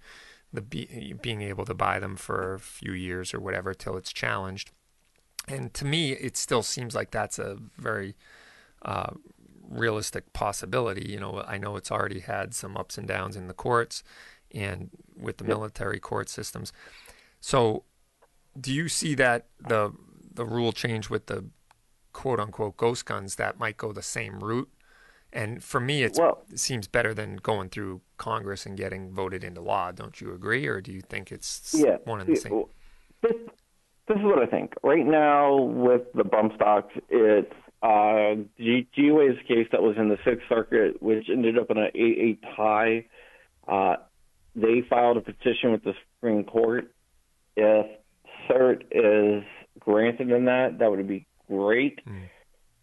the 0.52 0.64
be, 0.64 1.14
being 1.22 1.44
able 1.44 1.66
to 1.66 1.76
buy 1.76 2.00
them 2.00 2.16
for 2.16 2.56
a 2.56 2.60
few 2.60 2.92
years 2.92 3.36
or 3.36 3.40
whatever 3.40 3.76
till 3.76 3.98
it's 3.98 4.12
challenged. 4.12 4.72
And 5.48 5.76
to 5.76 5.86
me, 5.86 6.14
it 6.14 6.38
still 6.38 6.64
seems 6.64 6.96
like 6.96 7.12
that's 7.12 7.38
a 7.38 7.60
very 7.78 8.16
uh, 8.82 9.12
realistic 9.72 10.34
possibility. 10.34 11.10
You 11.10 11.20
know, 11.20 11.44
I 11.48 11.58
know 11.58 11.76
it's 11.76 11.92
already 11.92 12.20
had 12.20 12.54
some 12.54 12.78
ups 12.78 12.98
and 12.98 13.08
downs 13.08 13.36
in 13.36 13.48
the 13.48 13.54
courts 13.54 14.04
and 14.54 14.90
with 15.18 15.38
the 15.38 15.46
yep. 15.46 15.50
military 15.50 16.00
court 16.00 16.30
systems. 16.30 16.74
So, 17.40 17.84
do 18.60 18.74
you 18.74 18.88
see 18.88 19.16
that 19.16 19.48
the 19.60 19.94
the 20.34 20.46
rule 20.46 20.72
change 20.72 21.10
with 21.10 21.28
the 21.28 21.46
quote 22.14 22.40
unquote 22.40 22.78
ghost 22.78 23.06
guns 23.06 23.36
that 23.36 23.60
might 23.60 23.78
go 23.78 23.92
the 23.92 24.02
same 24.02 24.40
route? 24.40 24.70
And 25.34 25.64
for 25.64 25.80
me, 25.80 26.08
well, 26.18 26.44
it 26.52 26.60
seems 26.60 26.88
better 26.88 27.14
than 27.14 27.38
going 27.38 27.70
through 27.70 28.02
Congress 28.18 28.66
and 28.66 28.78
getting 28.78 29.12
voted 29.12 29.46
into 29.46 29.62
law. 29.62 29.92
Don't 29.92 30.20
you 30.20 30.34
agree, 30.34 30.68
or 30.68 30.82
do 30.82 30.92
you 30.92 31.00
think 31.02 31.32
it's 31.32 31.74
yeah, 31.78 31.98
one 32.04 32.20
and 32.20 32.30
the 32.30 32.36
same? 32.36 32.66
This, 33.22 33.32
this 34.10 34.18
is 34.18 34.24
what 34.24 34.40
I 34.40 34.46
think. 34.46 34.74
Right 34.84 35.06
now, 35.06 35.56
with 35.56 36.02
the 36.14 36.26
bump 36.26 36.54
stocks, 36.56 36.94
it's 37.10 37.54
uh, 37.82 38.36
G- 38.58 38.88
GWA's 38.98 39.38
case 39.48 39.68
that 39.72 39.82
was 39.82 39.96
in 39.98 40.10
the 40.10 40.18
Sixth 40.24 40.46
Circuit, 40.48 41.02
which 41.02 41.26
ended 41.30 41.58
up 41.58 41.72
in 41.72 41.78
an 41.78 41.90
8-8 41.96 42.38
tie. 42.56 43.06
Uh, 43.68 43.96
they 44.56 44.84
filed 44.90 45.18
a 45.18 45.22
petition 45.22 45.72
with 45.72 45.84
the 45.84 45.94
Supreme 46.16 46.44
Court. 46.44 46.94
If 47.56 47.88
cert 48.50 48.84
is 48.92 49.44
granted 49.80 50.32
in 50.32 50.46
that, 50.46 50.80
that 50.80 50.92
would 50.92 51.08
be 51.08 51.26
great 51.48 52.06
mm. 52.06 52.30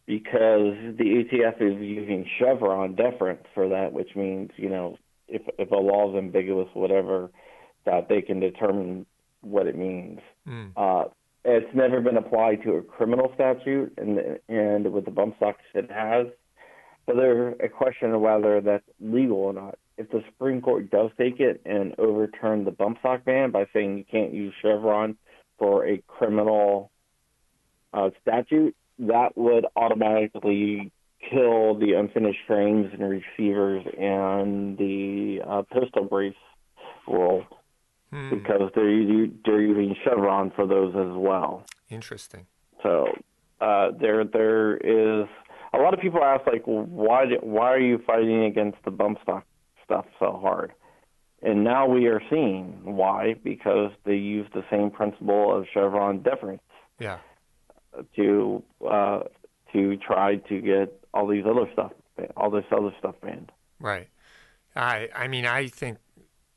because 0.06 0.96
the 0.96 1.24
ATF 1.24 1.60
is 1.60 1.80
using 1.80 2.26
Chevron 2.38 2.94
deference 2.94 3.44
for 3.54 3.68
that, 3.68 3.92
which 3.92 4.14
means 4.16 4.50
you 4.56 4.68
know 4.68 4.96
if 5.28 5.42
if 5.58 5.70
a 5.70 5.76
law 5.76 6.10
is 6.10 6.16
ambiguous, 6.16 6.68
whatever, 6.74 7.30
that 7.84 8.08
they 8.08 8.22
can 8.22 8.40
determine 8.40 9.06
what 9.40 9.66
it 9.66 9.76
means. 9.76 10.20
Mm. 10.46 10.72
Uh, 10.76 11.08
it's 11.44 11.74
never 11.74 12.00
been 12.00 12.16
applied 12.16 12.62
to 12.64 12.74
a 12.74 12.82
criminal 12.82 13.30
statute, 13.34 13.92
and 13.96 14.38
and 14.48 14.92
with 14.92 15.04
the 15.04 15.10
bump 15.10 15.36
stocks 15.36 15.62
it 15.74 15.90
has. 15.90 16.26
But 17.06 17.16
there's 17.16 17.56
a 17.62 17.68
question 17.68 18.12
of 18.12 18.20
whether 18.20 18.60
that's 18.60 18.84
legal 19.00 19.38
or 19.38 19.52
not. 19.52 19.78
If 19.96 20.10
the 20.10 20.22
Supreme 20.26 20.60
Court 20.60 20.90
does 20.90 21.10
take 21.18 21.40
it 21.40 21.60
and 21.64 21.94
overturn 21.98 22.64
the 22.64 22.70
bump 22.70 22.98
stock 23.00 23.24
ban 23.24 23.50
by 23.50 23.66
saying 23.72 23.98
you 23.98 24.04
can't 24.04 24.32
use 24.32 24.52
Chevron 24.60 25.16
for 25.58 25.86
a 25.86 26.02
criminal 26.06 26.90
uh, 27.92 28.10
statute, 28.20 28.76
that 28.98 29.36
would 29.36 29.66
automatically 29.74 30.92
kill 31.30 31.78
the 31.78 31.94
unfinished 31.98 32.40
frames 32.46 32.92
and 32.92 33.02
receivers 33.08 33.84
and 33.98 34.78
the 34.78 35.40
uh, 35.46 35.62
pistol 35.62 36.04
brace 36.04 36.34
rule 37.08 37.44
hmm. 38.10 38.30
because 38.30 38.70
they're 38.74 39.26
they're 39.44 39.60
using 39.60 39.94
Chevron 40.04 40.50
for 40.54 40.66
those 40.66 40.94
as 40.94 41.16
well. 41.16 41.64
Interesting. 41.90 42.46
So 42.82 43.06
uh, 43.60 43.90
there 44.00 44.24
there 44.24 44.76
is 44.76 45.28
a 45.72 45.78
lot 45.78 45.94
of 45.94 46.00
people 46.00 46.22
ask 46.22 46.46
like, 46.46 46.62
why 46.64 47.24
why 47.40 47.72
are 47.72 47.80
you 47.80 47.98
fighting 48.06 48.44
against 48.44 48.78
the 48.84 48.90
bump 48.90 49.18
stock 49.22 49.44
stuff 49.84 50.06
so 50.18 50.38
hard? 50.40 50.72
And 51.42 51.62
now 51.62 51.86
we 51.86 52.06
are 52.06 52.20
seeing 52.30 52.80
why 52.82 53.34
because 53.44 53.92
they 54.04 54.16
use 54.16 54.46
the 54.54 54.64
same 54.70 54.90
principle 54.90 55.56
of 55.56 55.66
Chevron 55.72 56.22
deference. 56.22 56.62
Yeah. 56.98 57.18
To 58.16 58.62
uh, 58.88 59.20
to 59.72 59.96
try 59.98 60.36
to 60.36 60.60
get 60.60 61.00
all 61.14 61.26
these 61.26 61.44
other 61.46 61.68
stuff, 61.72 61.92
all 62.36 62.50
this 62.50 62.64
other 62.70 62.92
stuff 62.98 63.14
banned. 63.22 63.52
Right. 63.80 64.08
I 64.74 65.08
I 65.14 65.28
mean 65.28 65.46
I 65.46 65.68
think 65.68 65.98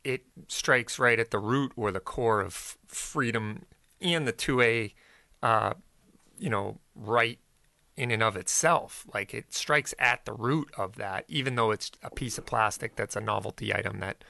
it 0.04 0.24
strikes 0.48 1.00
right 1.00 1.20
at 1.20 1.32
the 1.32 1.40
root 1.40 1.72
or 1.76 1.92
the 1.92 2.00
core 2.00 2.42
of 2.42 2.78
freedom 2.88 3.66
and 4.00 4.28
the 4.28 4.34
2A, 4.34 4.94
uh, 5.44 5.74
you 6.38 6.50
know, 6.50 6.80
right 6.96 7.40
in 7.96 8.12
and 8.12 8.24
of 8.24 8.36
itself. 8.36 9.06
Like 9.14 9.34
it 9.34 9.54
strikes 9.54 9.94
at 10.00 10.26
the 10.26 10.34
root 10.34 10.70
of 10.78 10.96
that, 10.96 11.26
even 11.28 11.56
though 11.56 11.72
it's 11.72 11.92
a 12.04 12.10
piece 12.10 12.38
of 12.38 12.46
plastic 12.46 12.96
that's 12.96 13.16
a 13.16 13.22
novelty 13.22 13.74
item 13.74 14.00
that 14.00 14.24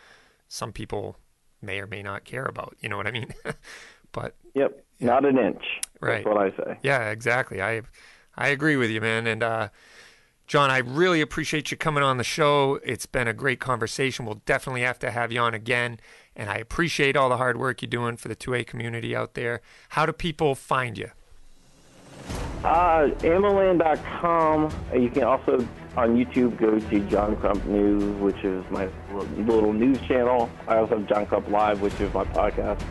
some 0.48 0.74
people 0.74 1.18
may 1.62 1.80
or 1.80 1.88
may 1.88 2.04
not 2.04 2.26
care 2.26 2.46
about. 2.46 2.76
You 2.82 2.90
know 2.90 2.98
what 2.98 3.08
I 3.08 3.12
mean? 3.12 3.34
but 4.12 4.36
yep, 4.54 4.84
yeah. 5.00 5.08
not 5.08 5.26
an 5.26 5.38
inch. 5.38 5.64
Right. 6.02 6.24
That's 6.24 6.36
what 6.36 6.38
I 6.38 6.50
say. 6.52 6.80
Yeah, 6.84 7.10
exactly. 7.10 7.62
I 7.62 7.84
I 8.36 8.50
agree 8.50 8.76
with 8.76 8.90
you, 8.90 9.02
man. 9.02 9.28
And 9.28 9.44
uh, 9.44 9.70
John, 10.52 10.70
I 10.70 10.80
really 10.80 11.22
appreciate 11.22 11.72
you 11.72 11.78
coming 11.78 12.04
on 12.04 12.18
the 12.18 12.26
show. 12.26 12.78
It's 12.84 13.06
been 13.06 13.26
a 13.26 13.34
great 13.34 13.62
conversation. 13.62 14.26
We'll 14.26 14.42
definitely 14.46 14.82
have 14.82 15.00
to 15.00 15.10
have 15.10 15.32
you 15.32 15.40
on 15.40 15.54
again. 15.54 15.98
And 16.36 16.50
I 16.50 16.56
appreciate 16.56 17.16
all 17.16 17.30
the 17.30 17.38
hard 17.38 17.56
work 17.56 17.82
you're 17.82 17.88
doing 17.88 18.18
for 18.18 18.28
the 18.28 18.36
2A 18.36 18.68
community 18.68 19.16
out 19.16 19.34
there. 19.34 19.62
How 19.88 20.06
do 20.06 20.12
people 20.12 20.56
find 20.56 20.98
you? 20.98 21.10
Uh, 22.66 23.12
AmmoLand.com. 23.22 24.76
You 24.94 25.10
can 25.10 25.24
also 25.24 25.66
on 25.96 26.18
YouTube 26.18 26.58
go 26.58 26.78
to 26.78 27.00
John 27.10 27.38
Crump 27.38 27.64
News, 27.68 28.04
which 28.20 28.44
is 28.44 28.66
my 28.70 28.90
little 29.38 29.72
news 29.72 30.02
channel. 30.02 30.50
I 30.68 30.80
also 30.80 30.98
have 30.98 31.08
John 31.08 31.28
Crump 31.28 31.48
Live, 31.48 31.80
which 31.80 31.98
is 32.02 32.14
my 32.14 32.26
podcast 32.26 32.84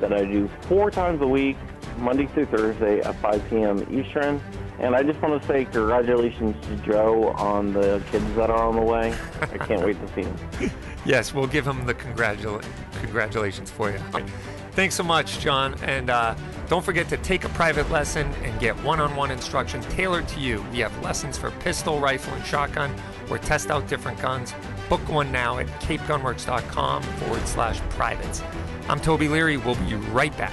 that 0.00 0.12
I 0.12 0.24
do 0.24 0.50
four 0.62 0.90
times 0.90 1.22
a 1.22 1.28
week, 1.28 1.58
Monday 1.96 2.26
through 2.26 2.46
Thursday 2.46 3.02
at 3.02 3.14
5 3.20 3.50
p.m. 3.50 3.86
Eastern. 3.96 4.42
And 4.78 4.96
I 4.96 5.02
just 5.02 5.20
want 5.22 5.40
to 5.40 5.48
say 5.48 5.64
congratulations 5.64 6.56
to 6.66 6.76
Joe 6.76 7.28
on 7.30 7.72
the 7.72 8.02
kids 8.10 8.26
that 8.34 8.50
are 8.50 8.62
on 8.62 8.76
the 8.76 8.82
way. 8.82 9.14
I 9.40 9.58
can't 9.58 9.82
wait 9.82 9.96
to 10.00 10.14
see 10.14 10.22
them. 10.22 10.70
yes, 11.04 11.32
we'll 11.32 11.46
give 11.46 11.66
him 11.66 11.86
the 11.86 11.94
congratula- 11.94 12.64
congratulations 13.00 13.70
for 13.70 13.90
you. 13.90 13.98
Thanks 14.72 14.96
so 14.96 15.04
much, 15.04 15.38
John. 15.38 15.74
And 15.84 16.10
uh, 16.10 16.34
don't 16.68 16.84
forget 16.84 17.08
to 17.10 17.16
take 17.18 17.44
a 17.44 17.48
private 17.50 17.88
lesson 17.90 18.26
and 18.42 18.58
get 18.58 18.74
one 18.82 18.98
on 18.98 19.14
one 19.14 19.30
instruction 19.30 19.80
tailored 19.82 20.26
to 20.28 20.40
you. 20.40 20.64
We 20.72 20.80
have 20.80 21.02
lessons 21.02 21.38
for 21.38 21.52
pistol, 21.52 22.00
rifle, 22.00 22.34
and 22.34 22.44
shotgun, 22.44 22.92
or 23.30 23.38
test 23.38 23.70
out 23.70 23.86
different 23.86 24.20
guns. 24.20 24.52
Book 24.88 25.06
one 25.08 25.30
now 25.30 25.58
at 25.58 25.68
capegunworks.com 25.80 27.02
forward 27.02 27.46
slash 27.46 27.78
privates. 27.90 28.42
I'm 28.88 29.00
Toby 29.00 29.28
Leary. 29.28 29.56
We'll 29.56 29.76
be 29.76 29.94
right 29.94 30.36
back. 30.36 30.52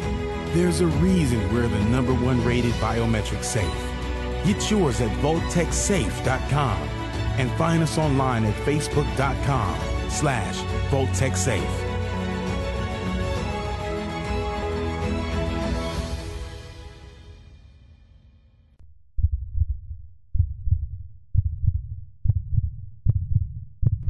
There's 0.53 0.81
a 0.81 0.87
reason 0.87 1.53
we're 1.53 1.69
the 1.69 1.79
number 1.85 2.13
one 2.13 2.43
rated 2.43 2.73
biometric 2.73 3.41
safe. 3.41 3.65
Get 4.45 4.69
yours 4.69 4.99
at 4.99 5.09
VaultekSafe.com 5.19 6.77
and 7.37 7.49
find 7.51 7.81
us 7.81 7.97
online 7.97 8.43
at 8.43 8.53
Facebook.com 8.65 9.79
slash 10.09 10.57
VoltecSafe. 10.89 11.87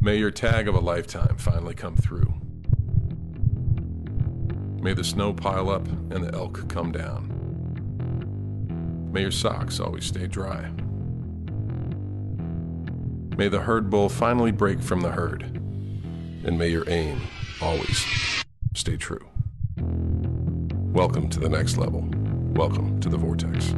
May 0.00 0.16
your 0.16 0.32
tag 0.32 0.66
of 0.66 0.74
a 0.74 0.80
lifetime 0.80 1.36
finally 1.38 1.76
come 1.76 1.94
through. 1.94 2.41
May 4.82 4.94
the 4.94 5.04
snow 5.04 5.32
pile 5.32 5.70
up 5.70 5.86
and 5.86 6.24
the 6.24 6.34
elk 6.34 6.68
come 6.68 6.90
down. 6.90 7.28
May 9.12 9.20
your 9.20 9.30
socks 9.30 9.78
always 9.78 10.04
stay 10.04 10.26
dry. 10.26 10.72
May 13.36 13.46
the 13.46 13.60
herd 13.60 13.90
bull 13.90 14.08
finally 14.08 14.50
break 14.50 14.82
from 14.82 15.00
the 15.00 15.12
herd. 15.12 15.44
And 16.44 16.58
may 16.58 16.66
your 16.66 16.82
aim 16.90 17.20
always 17.60 18.04
stay 18.74 18.96
true. 18.96 19.24
Welcome 19.76 21.28
to 21.28 21.38
the 21.38 21.48
next 21.48 21.76
level. 21.76 22.04
Welcome 22.54 22.98
to 23.02 23.08
the 23.08 23.16
Vortex. 23.16 23.76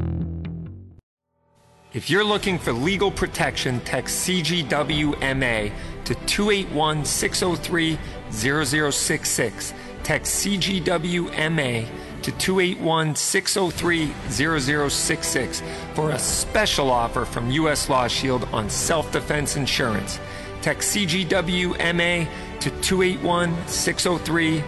If 1.93 2.09
you're 2.09 2.25
looking 2.25 2.59
for 2.59 2.73
legal 2.73 3.11
protection, 3.11 3.79
text 3.81 4.27
CGWMA 4.27 5.71
to 6.07 6.15
281 6.15 7.05
603 7.05 7.99
0066. 8.31 9.75
Text 10.05 10.45
CGWMA 10.45 11.89
to 12.23 12.31
281 12.33 13.17
603 13.17 14.13
0066 14.29 15.63
for 15.95 16.11
a 16.11 16.19
special 16.19 16.91
offer 16.91 17.25
from 17.25 17.51
U.S. 17.51 17.89
Law 17.89 18.07
Shield 18.07 18.45
on 18.53 18.69
self 18.69 19.11
defense 19.13 19.57
insurance. 19.57 20.21
Text 20.61 20.95
CGWMA 20.95 22.29
to 22.61 22.71
281 22.83 23.67
603 23.67 24.63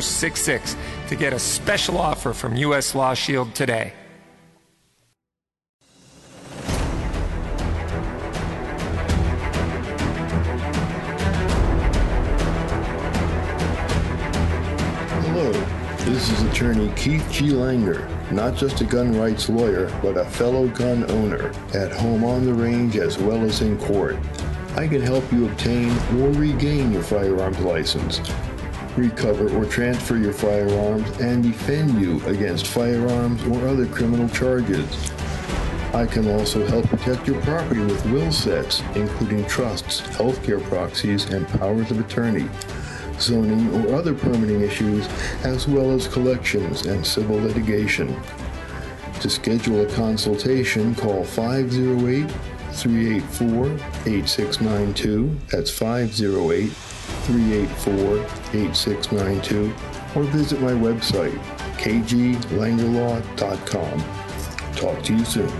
0066 0.00 0.76
to 1.08 1.16
get 1.16 1.32
a 1.32 1.38
special 1.38 1.98
offer 1.98 2.32
from 2.32 2.56
U.S. 2.56 2.94
Law 2.94 3.14
Shield 3.14 3.54
today. 3.54 3.92
Attorney 16.56 16.90
Keith 16.96 17.30
G. 17.30 17.48
Langer, 17.50 18.08
not 18.32 18.54
just 18.54 18.80
a 18.80 18.84
gun 18.84 19.14
rights 19.14 19.50
lawyer, 19.50 19.92
but 20.00 20.16
a 20.16 20.24
fellow 20.24 20.68
gun 20.68 21.04
owner, 21.10 21.52
at 21.74 21.92
home 21.92 22.24
on 22.24 22.46
the 22.46 22.54
range 22.54 22.96
as 22.96 23.18
well 23.18 23.42
as 23.42 23.60
in 23.60 23.76
court. 23.76 24.16
I 24.74 24.88
can 24.88 25.02
help 25.02 25.30
you 25.30 25.48
obtain 25.48 25.90
or 26.18 26.30
regain 26.30 26.92
your 26.92 27.02
firearms 27.02 27.60
license, 27.60 28.22
recover 28.96 29.54
or 29.54 29.66
transfer 29.66 30.16
your 30.16 30.32
firearms, 30.32 31.06
and 31.20 31.42
defend 31.42 32.00
you 32.00 32.24
against 32.24 32.68
firearms 32.68 33.44
or 33.48 33.68
other 33.68 33.84
criminal 33.84 34.28
charges. 34.30 35.12
I 35.92 36.06
can 36.06 36.26
also 36.26 36.66
help 36.66 36.86
protect 36.86 37.28
your 37.28 37.38
property 37.42 37.80
with 37.80 38.02
will 38.06 38.32
sets, 38.32 38.80
including 38.94 39.44
trusts, 39.44 40.00
healthcare 40.00 40.62
proxies, 40.64 41.26
and 41.26 41.46
powers 41.46 41.90
of 41.90 42.00
attorney 42.00 42.48
zoning, 43.20 43.68
or 43.74 43.94
other 43.94 44.14
permitting 44.14 44.62
issues, 44.62 45.06
as 45.44 45.68
well 45.68 45.90
as 45.90 46.08
collections 46.08 46.86
and 46.86 47.06
civil 47.06 47.36
litigation. 47.36 48.18
To 49.20 49.30
schedule 49.30 49.80
a 49.80 49.86
consultation, 49.94 50.94
call 50.94 51.24
508 51.24 52.30
384 52.72 53.66
8692. 54.06 55.34
That's 55.50 55.70
508 55.70 56.68
384 56.68 58.18
8692. 58.60 59.74
Or 60.14 60.22
visit 60.24 60.60
my 60.60 60.72
website, 60.72 61.38
kglangerlaw.com. 61.78 64.04
Talk 64.76 65.02
to 65.04 65.14
you 65.14 65.24
soon. 65.24 65.50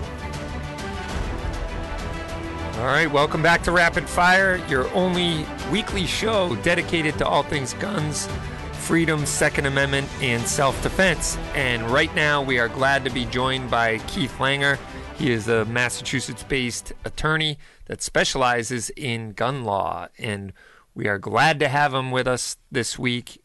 All 2.76 2.84
right, 2.84 3.10
welcome 3.10 3.40
back 3.40 3.62
to 3.62 3.72
Rapid 3.72 4.06
Fire, 4.06 4.56
your 4.68 4.92
only 4.92 5.46
weekly 5.72 6.04
show 6.04 6.54
dedicated 6.56 7.16
to 7.16 7.26
all 7.26 7.42
things 7.42 7.72
guns, 7.72 8.28
freedom, 8.72 9.24
Second 9.24 9.64
Amendment, 9.64 10.06
and 10.20 10.46
self 10.46 10.82
defense. 10.82 11.38
And 11.54 11.90
right 11.90 12.14
now, 12.14 12.42
we 12.42 12.58
are 12.58 12.68
glad 12.68 13.02
to 13.04 13.10
be 13.10 13.24
joined 13.24 13.70
by 13.70 13.96
Keith 14.00 14.34
Langer. 14.36 14.78
He 15.16 15.32
is 15.32 15.48
a 15.48 15.64
Massachusetts 15.64 16.42
based 16.42 16.92
attorney 17.06 17.58
that 17.86 18.02
specializes 18.02 18.90
in 18.90 19.32
gun 19.32 19.64
law. 19.64 20.08
And 20.18 20.52
we 20.94 21.08
are 21.08 21.18
glad 21.18 21.58
to 21.60 21.68
have 21.68 21.94
him 21.94 22.10
with 22.10 22.28
us 22.28 22.58
this 22.70 22.98
week. 22.98 23.42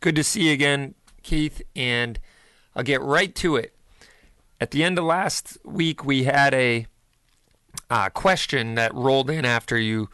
Good 0.00 0.16
to 0.16 0.22
see 0.22 0.48
you 0.48 0.52
again, 0.52 0.94
Keith. 1.22 1.62
And 1.74 2.20
I'll 2.76 2.82
get 2.82 3.00
right 3.00 3.34
to 3.36 3.56
it. 3.56 3.74
At 4.60 4.72
the 4.72 4.84
end 4.84 4.98
of 4.98 5.04
last 5.06 5.56
week, 5.64 6.04
we 6.04 6.24
had 6.24 6.52
a 6.52 6.86
uh, 7.90 8.08
question 8.10 8.74
that 8.74 8.94
rolled 8.94 9.30
in 9.30 9.44
after 9.44 9.78
you 9.78 10.08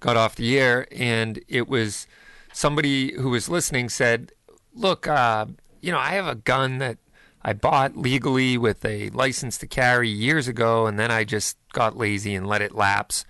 got 0.00 0.16
off 0.16 0.36
the 0.36 0.58
air, 0.58 0.86
and 0.92 1.40
it 1.48 1.68
was 1.68 2.06
somebody 2.52 3.12
who 3.14 3.30
was 3.30 3.48
listening 3.48 3.88
said, 3.88 4.32
"Look, 4.74 5.06
uh, 5.06 5.46
you 5.80 5.92
know, 5.92 5.98
I 5.98 6.10
have 6.10 6.26
a 6.26 6.34
gun 6.34 6.78
that 6.78 6.98
I 7.42 7.52
bought 7.52 7.96
legally 7.96 8.58
with 8.58 8.84
a 8.84 9.10
license 9.10 9.58
to 9.58 9.66
carry 9.66 10.08
years 10.08 10.48
ago, 10.48 10.86
and 10.86 10.98
then 10.98 11.10
I 11.10 11.24
just 11.24 11.56
got 11.72 11.96
lazy 11.96 12.34
and 12.34 12.46
let 12.46 12.62
it 12.62 12.74
lapse, 12.74 13.24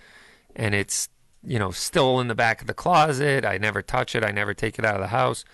and 0.54 0.74
it's 0.74 1.08
you 1.44 1.58
know 1.58 1.70
still 1.70 2.20
in 2.20 2.28
the 2.28 2.34
back 2.34 2.60
of 2.60 2.66
the 2.66 2.74
closet. 2.74 3.44
I 3.44 3.58
never 3.58 3.82
touch 3.82 4.14
it. 4.14 4.24
I 4.24 4.30
never 4.30 4.54
take 4.54 4.78
it 4.78 4.84
out 4.84 4.96
of 4.96 5.00
the 5.00 5.08
house, 5.08 5.44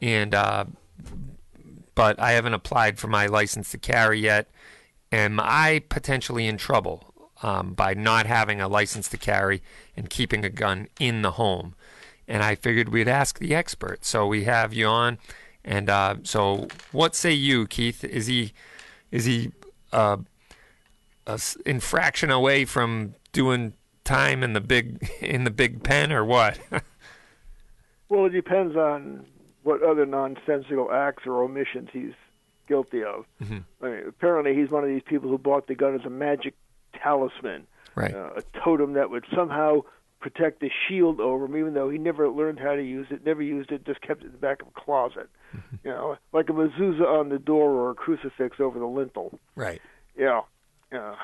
and 0.00 0.34
uh, 0.34 0.64
but 1.94 2.18
I 2.20 2.32
haven't 2.32 2.54
applied 2.54 2.98
for 2.98 3.08
my 3.08 3.26
license 3.26 3.70
to 3.72 3.78
carry 3.78 4.20
yet." 4.20 4.48
Am 5.12 5.38
I 5.38 5.82
potentially 5.90 6.46
in 6.46 6.56
trouble? 6.56 7.11
Um, 7.42 7.74
by 7.74 7.94
not 7.94 8.26
having 8.26 8.60
a 8.60 8.68
license 8.68 9.08
to 9.08 9.16
carry 9.16 9.62
and 9.96 10.08
keeping 10.08 10.44
a 10.44 10.50
gun 10.50 10.88
in 10.98 11.22
the 11.22 11.32
home. 11.32 11.74
And 12.28 12.42
I 12.42 12.54
figured 12.54 12.88
we'd 12.88 13.08
ask 13.08 13.38
the 13.38 13.54
expert. 13.54 14.04
So 14.04 14.26
we 14.26 14.44
have 14.44 14.72
you 14.72 14.86
on. 14.86 15.18
And 15.64 15.90
uh, 15.90 16.16
so, 16.22 16.68
what 16.90 17.14
say 17.14 17.32
you, 17.32 17.66
Keith? 17.66 18.02
Is 18.02 18.26
he 18.26 18.52
is 19.12 19.24
he 19.26 19.52
uh, 19.92 20.16
a 21.26 21.40
infraction 21.64 22.30
away 22.30 22.64
from 22.64 23.14
doing 23.32 23.74
time 24.04 24.42
in 24.42 24.54
the 24.54 24.60
big 24.60 25.08
in 25.20 25.44
the 25.44 25.50
big 25.50 25.84
pen, 25.84 26.10
or 26.10 26.24
what? 26.24 26.58
well, 28.08 28.26
it 28.26 28.30
depends 28.30 28.76
on 28.76 29.24
what 29.62 29.82
other 29.82 30.04
nonsensical 30.04 30.90
acts 30.90 31.26
or 31.26 31.44
omissions 31.44 31.90
he's 31.92 32.14
guilty 32.66 33.04
of. 33.04 33.24
Mm-hmm. 33.40 33.58
I 33.82 33.88
mean, 33.88 34.02
apparently, 34.08 34.56
he's 34.56 34.70
one 34.70 34.82
of 34.82 34.88
these 34.88 35.02
people 35.04 35.30
who 35.30 35.38
bought 35.38 35.68
the 35.68 35.76
gun 35.76 35.94
as 35.94 36.04
a 36.04 36.10
magic 36.10 36.54
talisman, 36.98 37.66
right. 37.94 38.14
uh, 38.14 38.30
a 38.36 38.42
totem 38.64 38.94
that 38.94 39.10
would 39.10 39.24
somehow 39.34 39.82
protect 40.20 40.60
the 40.60 40.70
shield 40.88 41.20
over 41.20 41.44
him, 41.44 41.56
even 41.56 41.74
though 41.74 41.90
he 41.90 41.98
never 41.98 42.28
learned 42.28 42.58
how 42.58 42.74
to 42.74 42.82
use 42.82 43.08
it, 43.10 43.26
never 43.26 43.42
used 43.42 43.72
it, 43.72 43.84
just 43.84 44.00
kept 44.00 44.22
it 44.22 44.26
in 44.26 44.32
the 44.32 44.38
back 44.38 44.62
of 44.62 44.68
a 44.68 44.80
closet. 44.80 45.28
Mm-hmm. 45.54 45.76
You 45.84 45.90
know, 45.90 46.16
like 46.32 46.48
a 46.48 46.52
mezuzah 46.52 47.20
on 47.20 47.28
the 47.28 47.38
door 47.38 47.70
or 47.70 47.90
a 47.90 47.94
crucifix 47.94 48.60
over 48.60 48.78
the 48.78 48.86
lintel. 48.86 49.38
Right. 49.56 49.82
Yeah. 50.16 50.42
Yeah. 50.92 51.16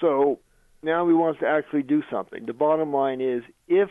So 0.00 0.40
now 0.82 1.06
he 1.06 1.14
wants 1.14 1.40
to 1.40 1.46
actually 1.46 1.82
do 1.82 2.02
something. 2.10 2.46
The 2.46 2.52
bottom 2.52 2.92
line 2.92 3.20
is 3.20 3.42
if 3.68 3.90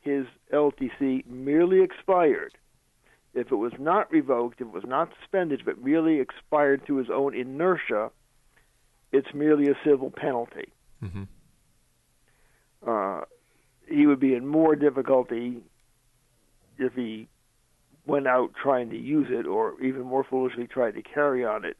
his 0.00 0.26
LTC 0.52 1.26
merely 1.26 1.82
expired, 1.82 2.54
if 3.34 3.50
it 3.50 3.56
was 3.56 3.72
not 3.78 4.10
revoked, 4.12 4.60
if 4.60 4.68
it 4.68 4.72
was 4.72 4.84
not 4.86 5.10
suspended, 5.20 5.62
but 5.64 5.82
merely 5.82 6.20
expired 6.20 6.84
through 6.84 6.98
his 6.98 7.10
own 7.10 7.34
inertia, 7.34 8.10
it's 9.14 9.32
merely 9.32 9.68
a 9.68 9.74
civil 9.84 10.10
penalty. 10.10 10.68
Mm-hmm. 11.02 11.22
Uh, 12.86 13.20
he 13.88 14.06
would 14.06 14.18
be 14.18 14.34
in 14.34 14.44
more 14.44 14.74
difficulty 14.74 15.62
if 16.78 16.92
he 16.94 17.28
went 18.06 18.26
out 18.26 18.50
trying 18.60 18.90
to 18.90 18.96
use 18.96 19.28
it, 19.30 19.46
or 19.46 19.80
even 19.80 20.02
more 20.02 20.24
foolishly 20.24 20.66
tried 20.66 20.92
to 20.96 21.02
carry 21.02 21.44
on 21.44 21.64
it 21.64 21.76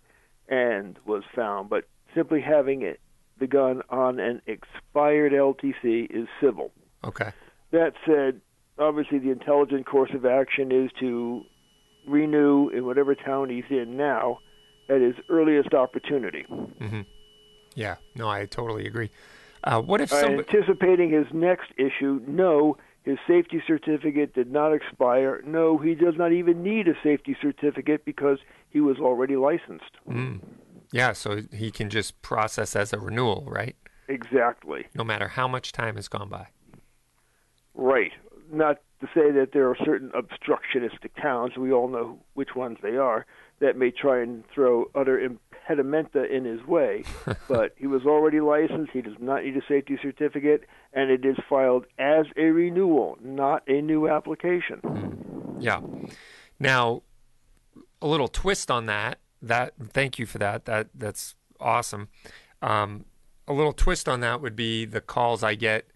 and 0.48 0.96
was 1.04 1.24
found. 1.34 1.68
But 1.68 1.84
simply 2.14 2.40
having 2.40 2.82
it, 2.82 3.00
the 3.40 3.48
gun 3.48 3.82
on 3.90 4.20
an 4.20 4.40
expired 4.46 5.32
LTC 5.32 6.06
is 6.10 6.28
civil. 6.40 6.70
Okay. 7.02 7.32
That 7.72 7.94
said, 8.06 8.40
obviously 8.78 9.18
the 9.18 9.32
intelligent 9.32 9.86
course 9.86 10.10
of 10.14 10.24
action 10.24 10.70
is 10.70 10.90
to 11.00 11.42
renew 12.06 12.68
in 12.68 12.86
whatever 12.86 13.16
town 13.16 13.50
he's 13.50 13.64
in 13.70 13.96
now 13.96 14.38
at 14.88 15.00
his 15.00 15.14
earliest 15.28 15.74
opportunity. 15.74 16.44
Mm-hmm. 16.48 17.00
Yeah, 17.74 17.96
no, 18.14 18.28
I 18.28 18.46
totally 18.46 18.86
agree. 18.86 19.10
Uh, 19.64 19.80
what 19.80 20.00
if 20.00 20.12
Uh, 20.12 20.20
somebody? 20.20 20.48
anticipating 20.48 21.10
his 21.10 21.26
next 21.32 21.70
issue, 21.76 22.20
no, 22.26 22.76
his 23.02 23.18
safety 23.26 23.62
certificate 23.66 24.34
did 24.34 24.50
not 24.50 24.72
expire. 24.72 25.42
No, 25.44 25.78
he 25.78 25.94
does 25.94 26.16
not 26.16 26.32
even 26.32 26.62
need 26.62 26.88
a 26.88 26.94
safety 27.02 27.36
certificate 27.40 28.04
because 28.04 28.38
he 28.70 28.80
was 28.80 28.98
already 28.98 29.36
licensed. 29.36 29.96
Mm, 30.08 30.40
yeah, 30.92 31.12
so 31.12 31.40
he 31.52 31.70
can 31.70 31.90
just 31.90 32.20
process 32.22 32.76
as 32.76 32.92
a 32.92 32.98
renewal, 32.98 33.44
right? 33.46 33.76
Exactly. 34.08 34.86
No 34.94 35.04
matter 35.04 35.28
how 35.28 35.48
much 35.48 35.72
time 35.72 35.96
has 35.96 36.08
gone 36.08 36.28
by. 36.28 36.48
Right. 37.74 38.12
Not 38.52 38.80
to 39.00 39.06
say 39.14 39.30
that 39.32 39.50
there 39.52 39.68
are 39.68 39.76
certain 39.84 40.10
obstructionistic 40.10 41.10
towns, 41.20 41.56
we 41.56 41.72
all 41.72 41.88
know 41.88 42.18
which 42.34 42.54
ones 42.54 42.78
they 42.82 42.96
are, 42.96 43.26
that 43.60 43.76
may 43.76 43.90
try 43.90 44.20
and 44.22 44.44
throw 44.54 44.86
other 44.94 45.18
impedimenta 45.64 46.30
in 46.30 46.44
his 46.44 46.64
way. 46.66 47.04
but 47.48 47.74
he 47.76 47.86
was 47.86 48.02
already 48.04 48.40
licensed, 48.40 48.92
he 48.92 49.02
does 49.02 49.16
not 49.18 49.44
need 49.44 49.56
a 49.56 49.62
safety 49.68 49.98
certificate, 50.00 50.64
and 50.92 51.10
it 51.10 51.24
is 51.24 51.36
filed 51.48 51.86
as 51.98 52.26
a 52.36 52.44
renewal, 52.44 53.18
not 53.22 53.62
a 53.68 53.80
new 53.80 54.08
application. 54.08 55.56
Yeah. 55.60 55.80
Now, 56.58 57.02
a 58.00 58.06
little 58.06 58.28
twist 58.28 58.70
on 58.70 58.86
that. 58.86 59.18
That 59.42 59.74
thank 59.78 60.18
you 60.18 60.26
for 60.26 60.38
that. 60.38 60.64
That 60.64 60.88
that's 60.94 61.34
awesome. 61.60 62.08
Um, 62.62 63.04
a 63.46 63.52
little 63.52 63.72
twist 63.72 64.08
on 64.08 64.20
that 64.20 64.40
would 64.40 64.56
be 64.56 64.84
the 64.86 65.00
calls 65.00 65.42
I 65.42 65.54
get, 65.54 65.90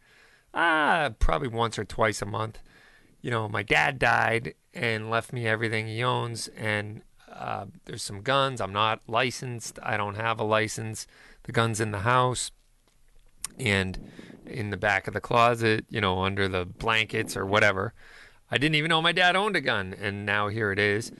ah, 0.52 1.10
probably 1.18 1.48
once 1.48 1.78
or 1.78 1.84
twice 1.84 2.20
a 2.20 2.26
month. 2.26 2.58
You 3.22 3.30
know, 3.30 3.48
my 3.48 3.62
dad 3.62 3.98
died 3.98 4.54
and 4.74 5.10
left 5.10 5.32
me 5.32 5.46
everything 5.46 5.86
he 5.86 6.02
owns, 6.02 6.48
and 6.48 7.02
uh, 7.38 7.66
there's 7.84 8.02
some 8.02 8.22
guns. 8.22 8.60
I'm 8.60 8.72
not 8.72 9.00
licensed. 9.06 9.78
I 9.82 9.96
don't 9.96 10.16
have 10.16 10.40
a 10.40 10.44
license. 10.44 11.06
The 11.44 11.52
gun's 11.52 11.80
in 11.80 11.92
the 11.92 12.00
house 12.00 12.50
and 13.58 14.10
in 14.44 14.70
the 14.70 14.76
back 14.76 15.06
of 15.06 15.14
the 15.14 15.20
closet, 15.20 15.86
you 15.88 16.00
know, 16.00 16.20
under 16.20 16.48
the 16.48 16.64
blankets 16.64 17.36
or 17.36 17.46
whatever. 17.46 17.94
I 18.50 18.58
didn't 18.58 18.74
even 18.74 18.88
know 18.88 19.02
my 19.02 19.12
dad 19.12 19.36
owned 19.36 19.56
a 19.56 19.60
gun, 19.60 19.94
and 19.98 20.26
now 20.26 20.48
here 20.48 20.72
it 20.72 20.78
is. 20.78 21.12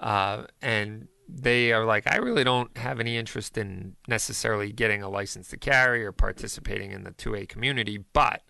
Uh, 0.00 0.44
and 0.62 1.08
they 1.28 1.72
are 1.72 1.84
like, 1.84 2.06
I 2.06 2.16
really 2.16 2.44
don't 2.44 2.76
have 2.78 3.00
any 3.00 3.16
interest 3.16 3.58
in 3.58 3.96
necessarily 4.06 4.72
getting 4.72 5.02
a 5.02 5.08
license 5.08 5.48
to 5.48 5.56
carry 5.56 6.04
or 6.04 6.12
participating 6.12 6.92
in 6.92 7.04
the 7.04 7.10
2A 7.10 7.48
community, 7.48 8.04
but 8.12 8.42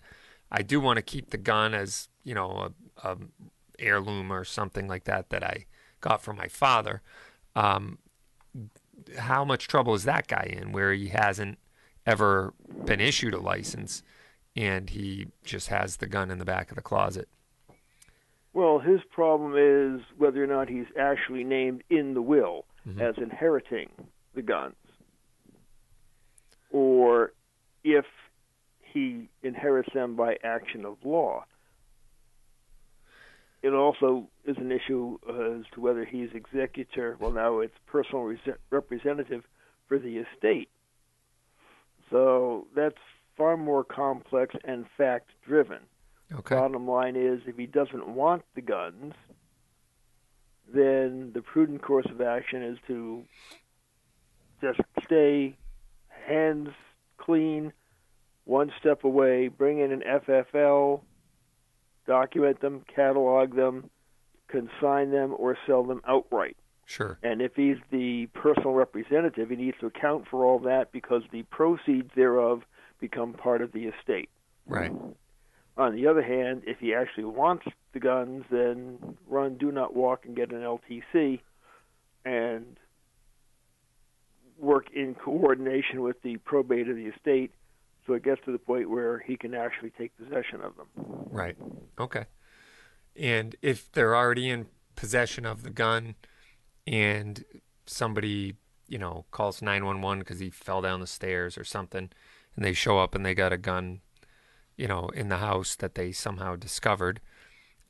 I 0.51 0.63
do 0.63 0.81
want 0.81 0.99
to 0.99 1.03
keep 1.03 1.31
the 1.31 1.39
gun 1.39 1.75
as, 1.75 2.09
you 2.23 2.35
know, 2.35 2.73
a, 3.03 3.09
a 3.09 3.17
heirloom 3.79 4.33
or 4.33 4.45
something 4.45 4.87
like 4.87 5.05
that 5.05 5.31
that 5.31 5.43
I 5.43 5.67
got 6.07 6.23
from 6.23 6.37
my 6.37 6.49
father. 6.49 7.03
Um, 7.55 7.99
how 9.19 9.45
much 9.45 9.69
trouble 9.69 9.95
is 9.95 10.05
that 10.05 10.29
guy 10.29 10.55
in 10.57 10.73
where 10.73 10.93
he 10.93 11.09
hasn't 11.09 11.59
ever 12.07 12.55
been 12.85 13.01
issued 13.01 13.35
a 13.35 13.41
license 13.41 14.03
and 14.55 14.91
he 14.91 15.27
just 15.45 15.69
has 15.69 15.97
the 15.97 16.07
gun 16.07 16.31
in 16.31 16.39
the 16.39 16.45
back 16.45 16.71
of 16.71 16.77
the 16.77 16.83
closet? 16.83 17.29
Well, 18.53 18.79
his 18.79 19.01
problem 19.11 19.55
is 19.57 20.01
whether 20.17 20.43
or 20.43 20.47
not 20.47 20.69
he's 20.69 20.87
actually 20.99 21.45
named 21.45 21.83
in 21.91 22.15
the 22.15 22.23
will 22.23 22.65
as 23.01 23.15
inheriting 23.19 23.91
the 24.35 24.43
guns, 24.43 24.77
or 26.71 27.33
if 27.83 28.07
he 28.81 29.29
inherits 29.43 29.93
them 29.93 30.15
by 30.15 30.37
action 30.45 30.85
of 30.85 30.97
law. 31.05 31.45
It 33.67 33.75
also 33.75 34.29
is 34.45 34.57
an 34.59 34.71
issue 34.71 35.19
uh, 35.29 35.59
as 35.59 35.65
to 35.75 35.81
whether 35.81 36.05
he's 36.05 36.29
executor. 36.33 37.17
Well, 37.19 37.33
now 37.33 37.59
it's 37.59 37.75
personal 37.87 38.23
res- 38.23 38.57
representative 38.71 39.43
for 39.89 39.99
the 39.99 40.19
estate. 40.19 40.69
So 42.09 42.69
that's 42.77 42.95
far 43.37 43.57
more 43.57 43.83
complex 43.83 44.55
and 44.65 44.87
fact 44.97 45.31
driven. 45.45 45.81
Okay. 46.33 46.55
Bottom 46.55 46.87
line 46.87 47.17
is, 47.17 47.41
if 47.49 47.57
he 47.57 47.67
doesn't 47.67 48.07
want 48.07 48.45
the 48.55 48.63
guns, 48.63 49.15
then 50.73 51.33
the 51.35 51.43
prudent 51.43 51.83
course 51.83 52.07
of 52.09 52.21
action 52.21 52.63
is 52.63 52.79
to 52.87 53.25
just 54.61 54.79
stay 55.05 55.57
hands 56.09 56.69
clean, 57.19 57.73
one 58.45 58.71
step 58.79 59.03
away, 59.03 59.49
bring 59.49 59.81
in 59.81 59.91
an 59.91 60.05
FFL, 60.07 61.01
document 62.07 62.61
them, 62.61 62.83
catalog 62.95 63.55
them, 63.55 63.91
consign 64.49 65.11
them, 65.11 65.35
or 65.37 65.57
sell 65.67 65.85
them 65.85 66.01
outright. 66.07 66.57
Sure. 66.87 67.19
And 67.23 67.43
if 67.43 67.55
he's 67.57 67.79
the 67.91 68.27
personal 68.27 68.73
representative, 68.73 69.51
he 69.51 69.57
needs 69.57 69.77
to 69.81 69.87
account 69.87 70.29
for 70.29 70.45
all 70.45 70.61
that 70.61 70.93
because 70.93 71.23
the 71.33 71.43
proceeds 71.45 72.11
thereof 72.15 72.63
become 73.01 73.33
part 73.33 73.61
of 73.61 73.73
the 73.73 73.87
estate. 73.87 74.31
Right. 74.67 74.93
On 75.77 75.95
the 75.95 76.07
other 76.07 76.23
hand, 76.23 76.63
if 76.67 76.79
he 76.79 76.95
actually 76.95 77.25
wants 77.25 77.67
the 77.93 78.01
guns, 78.01 78.45
then 78.51 78.99
run, 79.29 79.57
do 79.57 79.71
not 79.71 79.95
walk, 79.95 80.25
and 80.25 80.35
get 80.35 80.53
an 80.53 80.61
LTC, 80.61 81.41
and 82.25 82.79
work 84.59 84.87
in 84.95 85.15
coordination 85.15 86.01
with 86.03 86.23
the 86.23 86.39
probate 86.39 86.89
of 86.89 86.97
the 86.97 87.07
estate, 87.07 87.53
so 88.07 88.15
it 88.15 88.25
gets 88.25 88.41
to 88.45 88.53
the 88.53 88.59
point 88.59 88.89
where 88.89 89.19
he 89.27 89.37
can 89.37 89.55
actually 89.55 89.91
take 89.91 90.17
possession 90.17 90.61
of 90.63 90.75
them. 90.77 90.87
Right. 91.31 91.57
Okay. 91.99 92.27
And 93.17 93.57
if 93.63 93.91
they're 93.93 94.15
already 94.15 94.49
in 94.49 94.67
possession 94.95 95.47
of 95.47 95.63
the 95.63 95.71
gun 95.71 96.15
and 96.87 97.45
somebody, 97.87 98.55
you 98.89 98.99
know, 98.99 99.25
calls 99.31 99.63
911 99.63 100.21
because 100.21 100.39
he 100.39 100.51
fell 100.51 100.83
down 100.83 101.01
the 101.01 101.07
stairs 101.07 101.59
or 101.59 101.65
something, 101.65 102.11
and 102.55 102.65
they 102.65 102.73
show 102.73 102.99
up 102.99 103.15
and 103.15 103.25
they 103.25 103.35
got 103.35 103.53
a 103.53 103.59
gun, 103.59 104.01
you 104.77 104.87
know, 104.87 105.09
in 105.09 105.29
the 105.29 105.39
house 105.39 105.75
that 105.77 105.95
they 105.95 106.13
somehow 106.13 106.57
discovered, 106.57 107.21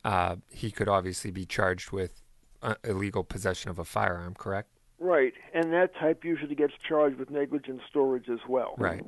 uh, 0.03 0.37
he 0.49 0.71
could 0.71 0.87
obviously 0.87 1.31
be 1.31 1.45
charged 1.45 1.91
with 1.91 2.21
uh, 2.61 2.75
illegal 2.83 3.23
possession 3.23 3.69
of 3.69 3.79
a 3.79 3.85
firearm, 3.85 4.33
correct? 4.33 4.76
Right, 4.99 5.33
and 5.53 5.73
that 5.73 5.95
type 5.95 6.23
usually 6.23 6.55
gets 6.55 6.73
charged 6.87 7.17
with 7.17 7.29
negligent 7.29 7.81
storage 7.89 8.29
as 8.29 8.39
well. 8.47 8.75
Right. 8.77 9.03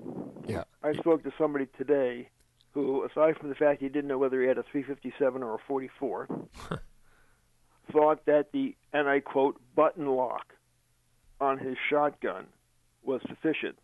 Yeah. 0.48 0.64
I 0.84 0.94
spoke 0.94 1.24
to 1.24 1.32
somebody 1.38 1.68
today 1.78 2.30
who, 2.74 3.04
aside 3.06 3.38
from 3.38 3.50
the 3.50 3.56
fact 3.56 3.82
he 3.82 3.90
didn't 3.90 4.08
know 4.08 4.20
whether 4.20 4.40
he 4.42 4.48
had 4.48 4.60
a 4.60 4.64
357 4.72 5.42
or 5.42 5.56
a 5.56 5.60
44, 5.68 6.28
thought 7.92 8.26
that 8.26 8.52
the, 8.52 8.76
and 8.94 9.10
I 9.10 9.20
quote, 9.20 9.60
button 9.76 10.08
lock 10.08 10.54
on 11.42 11.58
his 11.58 11.76
shotgun 11.90 12.46
was 13.04 13.22
sufficient. 13.28 13.78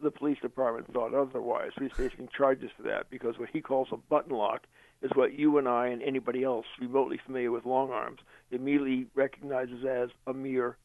The 0.00 0.12
police 0.12 0.38
department 0.40 0.92
thought 0.92 1.14
otherwise. 1.14 1.72
He's 1.80 1.90
facing 1.92 2.28
charges 2.36 2.70
for 2.76 2.84
that 2.84 3.10
because 3.10 3.38
what 3.38 3.48
he 3.52 3.60
calls 3.60 3.88
a 3.90 3.96
button 3.96 4.36
lock 4.36 4.62
is 5.02 5.10
what 5.14 5.36
you 5.36 5.58
and 5.58 5.68
I 5.68 5.88
and 5.88 6.02
anybody 6.02 6.44
else 6.44 6.66
remotely 6.80 7.18
familiar 7.24 7.50
with 7.50 7.66
long 7.66 7.90
arms 7.90 8.20
immediately 8.52 9.06
recognizes 9.16 9.84
as 9.84 10.10
a 10.26 10.32
mere 10.32 10.76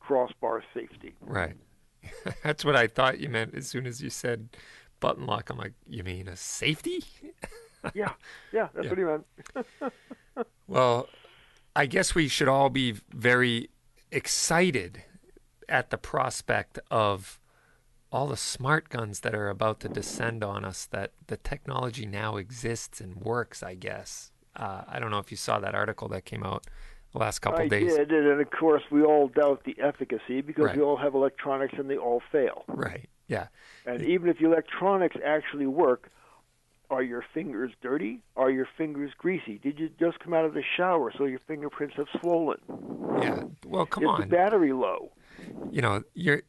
crossbar 0.00 0.62
safety. 0.74 1.14
Right. 1.20 1.54
That's 2.42 2.64
what 2.64 2.76
I 2.76 2.86
thought 2.86 3.18
you 3.20 3.28
meant 3.28 3.54
as 3.54 3.66
soon 3.66 3.86
as 3.86 4.02
you 4.02 4.10
said 4.10 4.48
button 5.00 5.26
lock. 5.26 5.50
I'm 5.50 5.58
like, 5.58 5.74
you 5.88 6.02
mean 6.04 6.28
a 6.28 6.36
safety? 6.36 7.04
yeah, 7.94 8.12
yeah, 8.52 8.68
that's 8.74 8.84
Yeah. 8.86 8.90
what 8.90 8.98
he 8.98 9.04
meant. 9.04 9.92
Well, 10.66 11.08
I 11.74 11.86
guess 11.86 12.14
we 12.14 12.28
should 12.28 12.48
all 12.48 12.68
be 12.70 12.94
very 13.10 13.70
excited 14.12 15.02
at 15.68 15.90
the 15.90 15.98
prospect 15.98 16.78
of 16.90 17.40
all 18.12 18.26
the 18.26 18.36
smart 18.36 18.88
guns 18.88 19.20
that 19.20 19.34
are 19.34 19.48
about 19.48 19.80
to 19.80 19.88
descend 19.88 20.42
on 20.44 20.64
us, 20.64 20.86
that 20.86 21.12
the 21.26 21.36
technology 21.38 22.06
now 22.06 22.36
exists 22.36 23.00
and 23.00 23.16
works, 23.16 23.62
I 23.62 23.74
guess. 23.74 24.30
Uh, 24.56 24.82
I 24.88 24.98
don't 24.98 25.10
know 25.10 25.18
if 25.18 25.30
you 25.30 25.36
saw 25.36 25.58
that 25.60 25.74
article 25.74 26.08
that 26.08 26.24
came 26.24 26.42
out 26.42 26.66
the 27.18 27.24
last 27.24 27.40
couple 27.40 27.60
I 27.60 27.68
days. 27.68 27.96
did, 27.96 28.12
and 28.12 28.40
of 28.40 28.50
course 28.50 28.82
we 28.90 29.02
all 29.02 29.28
doubt 29.28 29.64
the 29.64 29.76
efficacy 29.80 30.40
because 30.40 30.66
Right. 30.66 30.76
we 30.76 30.82
all 30.82 30.96
have 30.96 31.14
electronics 31.14 31.74
and 31.76 31.90
they 31.90 31.96
all 31.96 32.22
fail. 32.32 32.64
Right. 32.68 33.08
Yeah. 33.26 33.48
And 33.86 34.02
even 34.02 34.28
if 34.28 34.38
the 34.38 34.46
electronics 34.46 35.16
actually 35.24 35.66
work, 35.66 36.10
are 36.90 37.02
your 37.02 37.22
fingers 37.34 37.72
dirty? 37.82 38.22
Are 38.36 38.50
your 38.50 38.66
fingers 38.78 39.12
greasy? 39.18 39.58
Did 39.58 39.78
you 39.78 39.90
just 40.00 40.20
come 40.20 40.32
out 40.32 40.44
of 40.46 40.54
the 40.54 40.62
shower 40.76 41.12
so 41.16 41.24
your 41.24 41.40
fingerprints 41.40 41.96
have 41.96 42.06
swollen? 42.20 42.58
Yeah. 43.20 43.42
Well, 43.66 43.84
come 43.86 44.04
Is 44.04 44.08
on. 44.10 44.20
the 44.22 44.26
battery 44.26 44.72
low? 44.72 45.10
you 45.70 45.80
know, 45.82 46.02
you're 46.14 46.42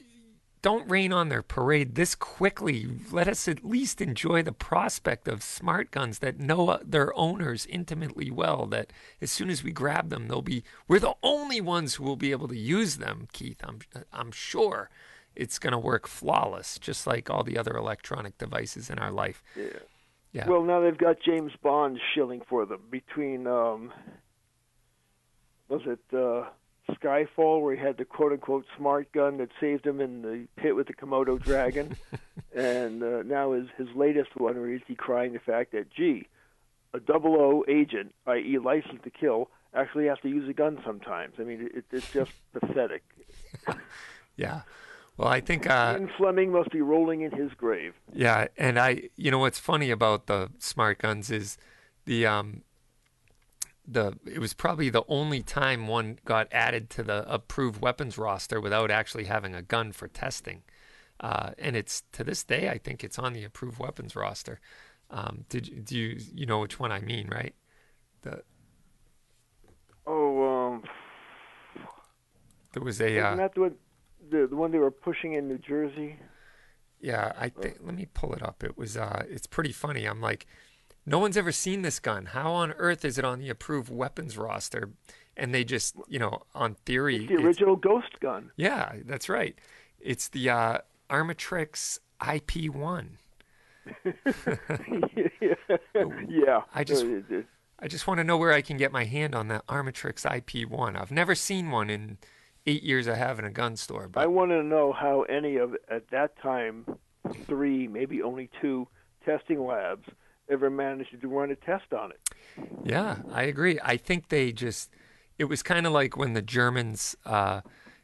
don't 0.62 0.90
rain 0.90 1.14
on 1.14 1.30
their 1.30 1.42
parade 1.42 1.96
this 1.96 2.16
quickly. 2.16 2.88
Let 3.12 3.28
us 3.28 3.48
at 3.48 3.64
least 3.64 4.02
enjoy 4.02 4.44
the 4.44 4.52
prospect 4.52 5.28
of 5.28 5.42
smart 5.42 5.92
guns 5.92 6.20
that 6.20 6.40
know 6.40 6.80
their 6.84 7.16
owners 7.18 7.66
intimately 7.66 8.30
well. 8.30 8.66
That 8.66 8.92
as 9.22 9.32
soon 9.32 9.50
as 9.50 9.64
we 9.64 9.72
grab 9.72 10.10
them, 10.10 10.28
they'll 10.28 10.42
be 10.42 10.64
we're 10.88 11.00
the 11.00 11.16
only 11.24 11.62
ones 11.62 11.96
who 11.96 12.04
will 12.04 12.18
be 12.18 12.32
able 12.32 12.48
to 12.50 12.58
use 12.58 12.98
them. 12.98 13.28
Keith, 13.32 13.62
I'm 13.64 13.80
I'm 14.12 14.32
sure 14.32 14.90
it's 15.36 15.60
going 15.60 15.72
to 15.72 15.80
work 15.80 16.08
flawless, 16.08 16.78
just 16.80 17.08
like 17.08 17.30
all 17.30 17.44
the 17.44 17.58
other 17.58 17.76
electronic 17.76 18.38
devices 18.38 18.90
in 18.90 19.00
our 19.00 19.12
life. 19.12 19.42
Yeah. 19.56 19.80
Yeah. 20.32 20.48
Well, 20.48 20.64
now 20.64 20.80
they've 20.80 20.98
got 20.98 21.18
James 21.26 21.54
Bond 21.64 22.00
shilling 22.14 22.42
for 22.48 22.66
them 22.66 22.82
between 22.92 23.48
um, 23.48 23.92
was 25.70 25.82
it 25.86 26.00
uh, 26.16 26.50
Skyfall, 26.96 27.62
where 27.62 27.76
he 27.76 27.82
had 27.82 27.98
the 27.98 28.06
quote 28.06 28.32
unquote 28.32 28.66
smart 28.78 29.12
gun 29.12 29.38
that 29.38 29.50
saved 29.60 29.86
him 29.86 30.00
in 30.02 30.22
the 30.22 30.48
pit 30.56 30.76
with 30.76 30.88
the 30.88 30.94
Komodo 30.94 31.42
dragon, 31.42 31.96
and 32.56 33.04
uh, 33.04 33.24
now 33.24 33.54
his 33.54 33.68
his 33.78 33.88
latest 33.96 34.30
one 34.36 34.60
where 34.60 34.70
he's 34.70 34.82
decrying 34.88 35.34
the 35.34 35.40
fact 35.40 35.72
that 35.72 35.90
gee, 35.92 36.28
a 36.94 37.00
double 37.00 37.36
O 37.36 37.64
agent, 37.68 38.14
i.e., 38.28 38.58
licensed 38.58 39.04
to 39.04 39.10
kill, 39.10 39.50
actually 39.74 40.08
has 40.08 40.18
to 40.24 40.30
use 40.30 40.50
a 40.50 40.54
gun 40.54 40.80
sometimes. 40.86 41.36
I 41.40 41.44
mean, 41.44 41.70
it, 41.74 41.86
it's 41.92 42.12
just 42.12 42.32
pathetic. 42.54 43.04
yeah. 44.36 44.62
Well, 45.18 45.28
I 45.28 45.42
think 45.42 45.70
uh, 45.70 45.98
Ian 46.00 46.10
Fleming 46.18 46.52
must 46.52 46.72
be 46.72 46.82
rolling 46.82 47.22
in 47.22 47.32
his 47.32 47.52
grave. 47.58 47.94
Yeah, 48.14 48.48
and 48.58 48.80
I, 48.80 49.10
you 49.18 49.32
know, 49.32 49.40
what's 49.40 49.60
funny 49.60 49.92
about 49.92 50.28
the 50.28 50.50
smart 50.60 51.00
guns 51.00 51.30
is 51.30 51.58
the 52.06 52.26
um, 52.26 52.64
the 53.92 54.18
it 54.26 54.40
was 54.40 54.54
probably 54.54 54.90
the 54.90 55.04
only 55.08 55.42
time 55.42 55.88
one 55.88 56.20
got 56.26 56.48
added 56.52 56.90
to 56.92 57.04
the 57.04 57.32
approved 57.32 57.82
weapons 57.82 58.18
roster 58.18 58.62
without 58.62 58.92
actually 58.92 59.26
having 59.26 59.56
a 59.56 59.62
gun 59.62 59.92
for 59.92 60.08
testing. 60.08 60.64
Uh, 61.20 61.52
and 61.58 61.76
it's 61.76 62.04
to 62.14 62.24
this 62.24 62.44
day, 62.44 62.70
I 62.70 62.78
think 62.78 63.04
it's 63.04 63.20
on 63.20 63.34
the 63.34 63.44
approved 63.44 63.80
weapons 63.80 64.16
roster. 64.16 64.60
Um, 65.10 65.46
did 65.50 65.86
do 65.86 65.98
you 65.98 66.20
you 66.34 66.46
know 66.46 66.60
which 66.60 66.80
one 66.80 66.92
I 66.92 67.00
mean, 67.00 67.28
right? 67.30 67.56
The 68.22 68.44
oh, 70.06 70.68
um, 70.68 70.84
there 72.74 72.84
was 72.84 73.02
a 73.02 73.10
isn't 73.10 73.24
uh, 73.24 73.36
that 73.38 73.56
the 73.56 73.62
one, 73.62 73.76
the 74.30 74.48
the 74.48 74.56
one 74.56 74.72
they 74.72 74.78
were 74.78 74.92
pushing 74.92 75.34
in 75.34 75.48
New 75.48 75.58
Jersey? 75.58 76.18
yeah. 77.02 77.34
I 77.38 77.50
think 77.50 77.78
let 77.82 77.96
me 77.96 78.08
pull 78.14 78.34
it 78.34 78.44
up. 78.44 78.64
It 78.64 78.78
was 78.78 78.96
uh, 78.96 79.24
it's 79.30 79.48
pretty 79.48 79.72
funny. 79.72 80.06
I'm 80.06 80.22
like, 80.22 80.46
no 81.10 81.20
one's 81.20 81.38
ever 81.38 81.52
seen 81.52 81.82
this 81.82 82.00
gun. 82.00 82.28
How 82.28 82.52
on 82.52 82.72
earth 82.74 83.04
is 83.04 83.18
it 83.18 83.26
on 83.26 83.40
the 83.40 83.50
approved 83.50 83.90
weapons 83.92 84.38
roster? 84.38 84.92
And 85.36 85.54
they 85.54 85.64
just, 85.64 85.96
you 86.08 86.20
know, 86.20 86.44
on 86.54 86.76
theory, 86.86 87.18
It's 87.18 87.28
the 87.28 87.36
original 87.36 87.76
Ghost 87.76 88.20
gun. 88.20 88.52
yeah, 88.58 88.94
that's 89.06 89.30
right. 89.30 89.58
It's 90.00 90.28
the 90.28 90.50
uh, 90.50 90.78
Armatix 91.10 92.00
iP1. 92.22 93.08
yeah. 95.42 95.56
yeah, 96.28 96.62
I 96.76 96.84
just- 96.84 97.06
I 97.82 97.88
just 97.88 98.08
want 98.08 98.18
to 98.18 98.26
know 98.26 98.36
where 98.38 98.52
I 98.52 98.62
can 98.62 98.76
get 98.76 98.92
my 98.92 99.06
hand 99.06 99.34
on 99.34 99.48
that 99.48 99.66
Armatix 99.68 100.26
iP1. 100.26 101.00
I've 101.00 101.12
never 101.12 101.34
seen 101.34 101.72
one 101.72 101.90
in 101.90 102.18
eight 102.66 102.84
years 102.84 103.08
I 103.08 103.16
have 103.16 103.40
in 103.40 103.46
a 103.46 103.52
gun 103.52 103.78
store. 103.78 104.10
But... 104.10 104.22
I 104.22 104.28
want 104.28 104.52
to 104.52 104.62
know 104.62 104.92
how 104.92 105.22
any 105.24 105.56
of 105.56 105.78
at 105.90 106.10
that 106.12 106.38
time 106.42 106.86
three, 107.48 107.88
maybe 107.88 108.22
only 108.22 108.50
two 108.62 108.86
testing 109.26 109.66
labs 109.66 110.10
ever 110.50 110.70
managed 110.70 111.20
to 111.20 111.28
run 111.28 111.52
a 111.52 111.56
test 111.56 111.94
on 111.94 112.12
it. 112.12 112.20
yeah, 112.84 113.18
I 113.32 113.44
agree. 113.44 113.80
I 113.84 113.98
think 113.98 114.30
they 114.30 114.52
just, 114.52 114.90
it 115.38 115.46
was 115.46 115.64
kind 115.64 115.86
of 115.86 115.94
like 115.94 116.18
when 116.18 116.34
the 116.34 116.42
Germans, 116.42 117.16
uh, 117.26 117.62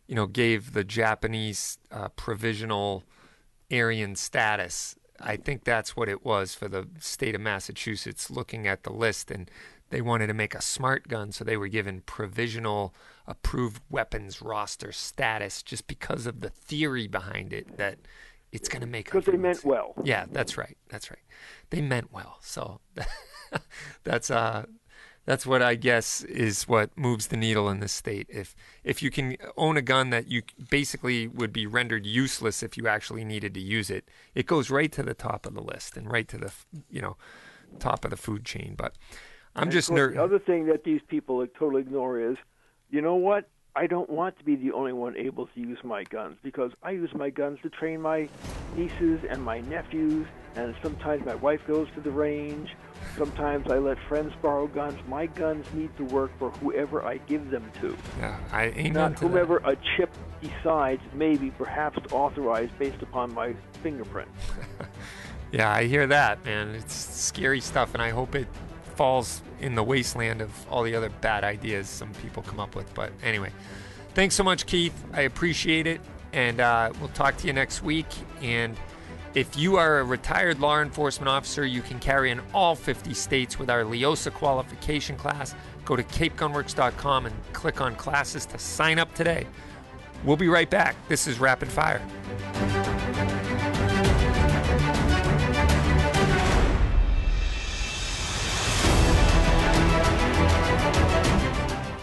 you 0.07 0.15
know, 0.15 0.27
gave 0.27 0.73
the 0.73 0.83
Japanese 0.83 1.77
uh, 1.91 2.09
provisional 2.09 3.03
Aryan 3.71 4.15
status. 4.15 4.95
I 5.19 5.37
think 5.37 5.63
that's 5.63 5.95
what 5.95 6.09
it 6.09 6.25
was 6.25 6.53
for 6.53 6.67
the 6.67 6.87
state 6.99 7.35
of 7.35 7.41
Massachusetts 7.41 8.29
looking 8.29 8.67
at 8.67 8.83
the 8.83 8.91
list 8.91 9.31
and 9.31 9.49
they 9.89 10.01
wanted 10.01 10.27
to 10.27 10.33
make 10.33 10.55
a 10.55 10.61
smart 10.61 11.07
gun 11.07 11.31
so 11.31 11.43
they 11.43 11.57
were 11.57 11.67
given 11.67 12.01
provisional 12.01 12.93
approved 13.27 13.81
weapons 13.89 14.41
roster 14.41 14.91
status 14.91 15.63
just 15.63 15.87
because 15.87 16.25
of 16.25 16.41
the 16.41 16.49
theory 16.49 17.07
behind 17.07 17.53
it 17.53 17.77
that 17.77 17.99
it's 18.55 18.69
going 18.69 18.81
to 18.81 18.87
make 18.87 19.05
Because 19.05 19.25
they 19.25 19.37
meant 19.37 19.63
well. 19.63 19.93
yeah, 20.03 20.25
that's 20.31 20.57
right. 20.57 20.77
That's 20.89 21.09
right. 21.11 21.19
They 21.69 21.81
meant 21.81 22.11
well. 22.11 22.37
So 22.41 22.81
that's 24.03 24.29
uh 24.31 24.65
that's 25.25 25.45
what 25.45 25.63
I 25.63 25.73
guess 25.73 26.21
is 26.23 26.67
what 26.67 26.95
moves 26.95 27.27
the 27.27 27.37
needle 27.37 27.67
in 27.69 27.79
this 27.79 27.91
state. 27.91 28.27
If 28.29 28.55
if 28.83 29.01
you 29.01 29.09
can 29.09 29.37
own 29.57 29.75
a 29.77 29.81
gun 29.81 30.11
that 30.11 30.27
you 30.29 30.43
basically 30.69 31.27
would 31.27 31.51
be 31.51 31.65
rendered 31.65 32.05
useless 32.05 32.61
if 32.61 32.77
you 32.77 32.87
actually 32.87 33.25
needed 33.25 33.53
to 33.55 33.59
use 33.61 33.89
it, 33.89 34.07
it 34.35 34.45
goes 34.45 34.69
right 34.69 34.91
to 34.91 35.03
the 35.03 35.15
top 35.15 35.45
of 35.45 35.53
the 35.55 35.61
list 35.63 35.97
and 35.97 36.11
right 36.11 36.27
to 36.27 36.37
the 36.37 36.51
you 36.89 37.01
know 37.01 37.17
top 37.79 38.05
of 38.05 38.11
the 38.11 38.17
food 38.17 38.45
chain. 38.45 38.75
But 38.77 38.95
I'm 39.55 39.69
And 39.69 39.71
just 39.71 39.89
course, 39.89 39.97
ner- 39.97 40.13
The 40.13 40.23
other 40.23 40.39
thing 40.39 40.67
that 40.67 40.83
these 40.83 41.01
people 41.07 41.45
totally 41.47 41.81
ignore 41.81 42.19
is, 42.19 42.37
you 42.89 43.01
know 43.01 43.15
what? 43.15 43.49
I 43.75 43.87
don't 43.87 44.09
want 44.09 44.37
to 44.37 44.43
be 44.45 44.55
the 44.55 44.71
only 44.71 44.93
one 44.93 45.17
able 45.17 45.47
to 45.47 45.59
use 45.59 45.79
my 45.83 46.03
guns 46.03 46.37
because 46.43 46.71
I 46.81 46.91
use 46.91 47.13
my 47.13 47.29
guns 47.29 47.59
to 47.63 47.69
train 47.69 48.01
my 48.01 48.29
nieces 48.75 49.19
and 49.29 49.41
my 49.41 49.59
nephews, 49.61 50.27
and 50.55 50.73
sometimes 50.81 51.25
my 51.25 51.35
wife 51.35 51.59
goes 51.67 51.87
to 51.95 52.01
the 52.01 52.11
range. 52.11 52.75
Sometimes 53.17 53.69
I 53.69 53.77
let 53.77 53.97
friends 54.07 54.33
borrow 54.41 54.67
guns. 54.67 54.97
My 55.07 55.25
guns 55.25 55.65
need 55.73 55.95
to 55.97 56.05
work 56.05 56.31
for 56.39 56.51
whoever 56.51 57.05
I 57.05 57.17
give 57.17 57.49
them 57.49 57.69
to, 57.81 57.97
yeah, 58.19 58.39
I 58.51 58.65
ain't 58.67 58.93
not 58.93 59.17
to 59.17 59.27
that. 59.27 59.67
a 59.67 59.77
chip 59.97 60.09
decides 60.41 61.01
maybe 61.13 61.51
perhaps 61.51 61.99
authorized 62.13 62.77
based 62.79 63.01
upon 63.01 63.33
my 63.33 63.55
fingerprint. 63.83 64.29
Yeah, 65.55 65.71
I 65.71 65.85
hear 65.85 66.05
that, 66.07 66.43
man. 66.43 66.75
It's 66.75 66.93
scary 66.93 67.61
stuff, 67.61 67.93
and 67.93 68.03
I 68.03 68.09
hope 68.09 68.35
it 68.35 68.47
falls 68.95 69.41
in 69.65 69.73
the 69.73 69.83
wasteland 69.83 70.41
of 70.41 70.51
all 70.69 70.83
the 70.83 70.95
other 70.95 71.09
bad 71.09 71.43
ideas 71.43 71.89
some 71.89 72.13
people 72.21 72.43
come 72.43 72.59
up 72.59 72.75
with. 72.75 72.93
But 72.93 73.11
anyway, 73.23 73.51
thanks 74.13 74.35
so 74.35 74.43
much, 74.43 74.67
Keith. 74.67 74.93
I 75.11 75.21
appreciate 75.21 75.87
it, 75.87 76.01
and 76.33 76.61
uh, 76.61 76.91
we'll 76.99 77.09
talk 77.09 77.35
to 77.37 77.47
you 77.47 77.53
next 77.53 77.81
week. 77.81 78.05
And 78.43 78.77
if 79.33 79.57
you 79.57 79.77
are 79.77 79.99
a 79.99 80.03
retired 80.03 80.59
law 80.59 80.81
enforcement 80.81 81.29
officer, 81.29 81.65
you 81.65 81.81
can 81.81 81.99
carry 81.99 82.29
in 82.29 82.41
all 82.53 82.75
50 82.75 83.15
states 83.15 83.57
with 83.57 83.71
our 83.71 83.83
LEOSA 83.83 84.33
qualification 84.33 85.17
class. 85.17 85.55
Go 85.83 85.95
to 85.95 86.03
capegunworks.com 86.03 87.25
and 87.25 87.35
click 87.53 87.81
on 87.81 87.95
classes 87.95 88.45
to 88.45 88.59
sign 88.59 88.99
up 88.99 89.13
today. 89.15 89.47
We'll 90.23 90.37
be 90.37 90.47
right 90.47 90.69
back. 90.69 90.95
This 91.07 91.27
is 91.27 91.39
Rapid 91.39 91.69
Fire. 91.69 92.01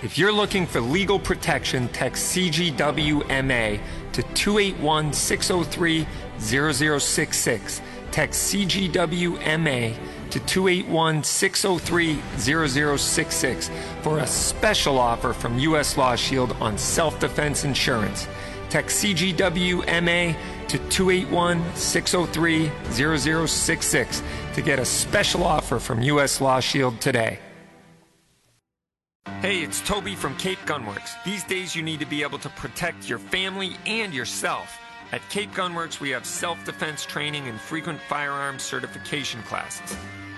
If 0.03 0.18
you're 0.18 0.32
looking 0.32 0.66
for 0.66 0.80
legal 0.80 1.20
protection, 1.20 1.86
text 1.90 2.34
CGWMA 2.34 3.80
to 4.12 4.22
281 4.34 5.12
603 5.12 6.07
0066. 6.40 7.82
Text 8.11 8.53
CGWMA 8.53 9.94
to 10.30 10.40
281 10.40 11.22
603 11.22 12.18
0066 12.36 13.70
for 14.03 14.18
a 14.18 14.26
special 14.26 14.98
offer 14.98 15.32
from 15.32 15.61
U.S. 15.61 15.96
Law 15.96 16.16
Shield 16.16 16.50
on 16.61 16.76
self 16.76 17.20
defense 17.20 17.62
insurance. 17.62 18.26
Text 18.70 19.05
CGWMA 19.05 20.34
to 20.66 20.78
281 20.78 21.76
603 21.76 22.72
0066 22.90 24.22
to 24.55 24.62
get 24.62 24.80
a 24.80 24.84
special 24.84 25.44
offer 25.44 25.78
from 25.78 26.03
U.S. 26.03 26.40
Law 26.40 26.59
Shield 26.59 27.00
today. 27.00 27.38
Hey, 29.27 29.62
it's 29.62 29.81
Toby 29.81 30.14
from 30.14 30.37
Cape 30.37 30.59
Gunworks. 30.66 31.20
These 31.25 31.45
days, 31.45 31.75
you 31.75 31.83
need 31.83 32.01
to 32.01 32.07
be 32.07 32.23
able 32.23 32.39
to 32.39 32.49
protect 32.51 33.09
your 33.09 33.18
family 33.18 33.77
and 33.87 34.14
yourself. 34.14 34.79
At 35.12 35.20
Cape 35.31 35.51
Gunworks, 35.53 36.01
we 36.01 36.11
have 36.11 36.25
self 36.25 36.64
defense 36.64 37.05
training 37.05 37.49
and 37.49 37.61
frequent 37.61 38.01
firearms 38.03 38.62
certification 38.62 39.43
classes. 39.43 39.97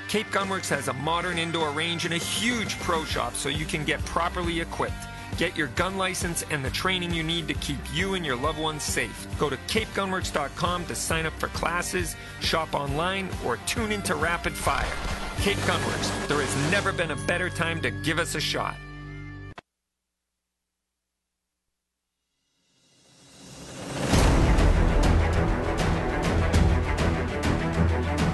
Cape 0.09 0.26
Gunworks 0.28 0.68
has 0.68 0.89
a 0.89 0.93
modern 0.95 1.39
indoor 1.39 1.70
range 1.70 2.05
and 2.05 2.14
a 2.14 2.18
huge 2.18 2.78
pro 2.80 3.05
shop 3.05 3.35
so 3.35 3.49
you 3.49 3.66
can 3.66 3.85
get 3.85 4.05
properly 4.07 4.61
equipped. 4.61 4.95
Get 5.37 5.57
your 5.57 5.66
gun 5.68 5.99
license 5.99 6.45
and 6.51 6.64
the 6.64 6.70
training 6.70 7.12
you 7.12 7.24
need 7.24 7.49
to 7.49 7.55
keep 7.55 7.78
you 7.93 8.14
and 8.14 8.24
your 8.24 8.37
loved 8.37 8.61
ones 8.61 8.85
safe. 8.85 9.26
Go 9.37 9.51
to 9.51 9.57
capegunworks.com 9.66 10.87
to 10.87 10.95
sign 10.95 11.26
up 11.26 11.32
for 11.41 11.49
classes, 11.49 12.14
shop 12.41 12.72
online, 12.72 13.28
or 13.45 13.57
tune 13.66 13.91
into 13.91 14.14
Rapid 14.14 14.53
Fire. 14.53 14.87
Cape 15.39 15.57
Gunworks, 15.59 16.28
there 16.28 16.41
has 16.41 16.70
never 16.70 16.93
been 16.93 17.11
a 17.11 17.16
better 17.26 17.51
time 17.51 17.80
to 17.82 17.91
give 17.91 18.20
us 18.20 18.37
a 18.37 18.41
shot. 18.41 18.76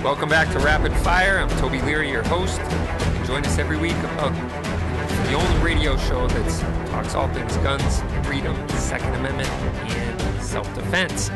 Welcome 0.05 0.29
back 0.29 0.53
to 0.53 0.59
Rapid 0.59 0.93
Fire. 0.99 1.39
I'm 1.39 1.49
Toby 1.61 1.81
Leary, 1.81 2.11
your 2.11 2.25
host. 2.25 2.61
Join 3.27 3.45
us 3.45 3.59
every 3.59 3.79
week 3.79 3.97
about 3.97 4.60
the 5.31 5.37
only 5.37 5.59
radio 5.63 5.97
show 5.97 6.27
that 6.27 6.89
talks 6.89 7.15
all 7.15 7.29
things 7.33 7.57
guns, 7.59 8.03
freedom, 8.27 8.69
Second 8.71 9.15
Amendment, 9.15 9.49
and 9.49 10.43
self-defense. 10.43 11.31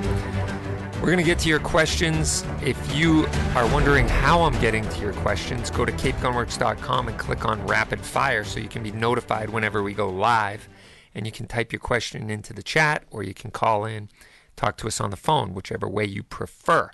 We're 0.94 1.12
going 1.12 1.18
to 1.18 1.22
get 1.22 1.38
to 1.40 1.48
your 1.48 1.60
questions. 1.60 2.44
If 2.60 2.76
you 2.92 3.24
are 3.54 3.72
wondering 3.72 4.08
how 4.08 4.42
I'm 4.42 4.60
getting 4.60 4.88
to 4.88 5.00
your 5.00 5.12
questions, 5.12 5.70
go 5.70 5.84
to 5.84 5.92
capegunworks.com 5.92 7.06
and 7.06 7.16
click 7.16 7.44
on 7.44 7.64
Rapid 7.68 8.00
Fire 8.00 8.42
so 8.42 8.58
you 8.58 8.68
can 8.68 8.82
be 8.82 8.90
notified 8.90 9.50
whenever 9.50 9.80
we 9.80 9.94
go 9.94 10.10
live. 10.10 10.68
And 11.14 11.24
you 11.24 11.30
can 11.30 11.46
type 11.46 11.72
your 11.72 11.78
question 11.78 12.30
into 12.30 12.52
the 12.52 12.64
chat 12.64 13.04
or 13.12 13.22
you 13.22 13.32
can 13.32 13.52
call 13.52 13.84
in, 13.84 14.08
talk 14.56 14.76
to 14.78 14.88
us 14.88 15.00
on 15.00 15.10
the 15.10 15.16
phone, 15.16 15.54
whichever 15.54 15.88
way 15.88 16.04
you 16.04 16.24
prefer. 16.24 16.90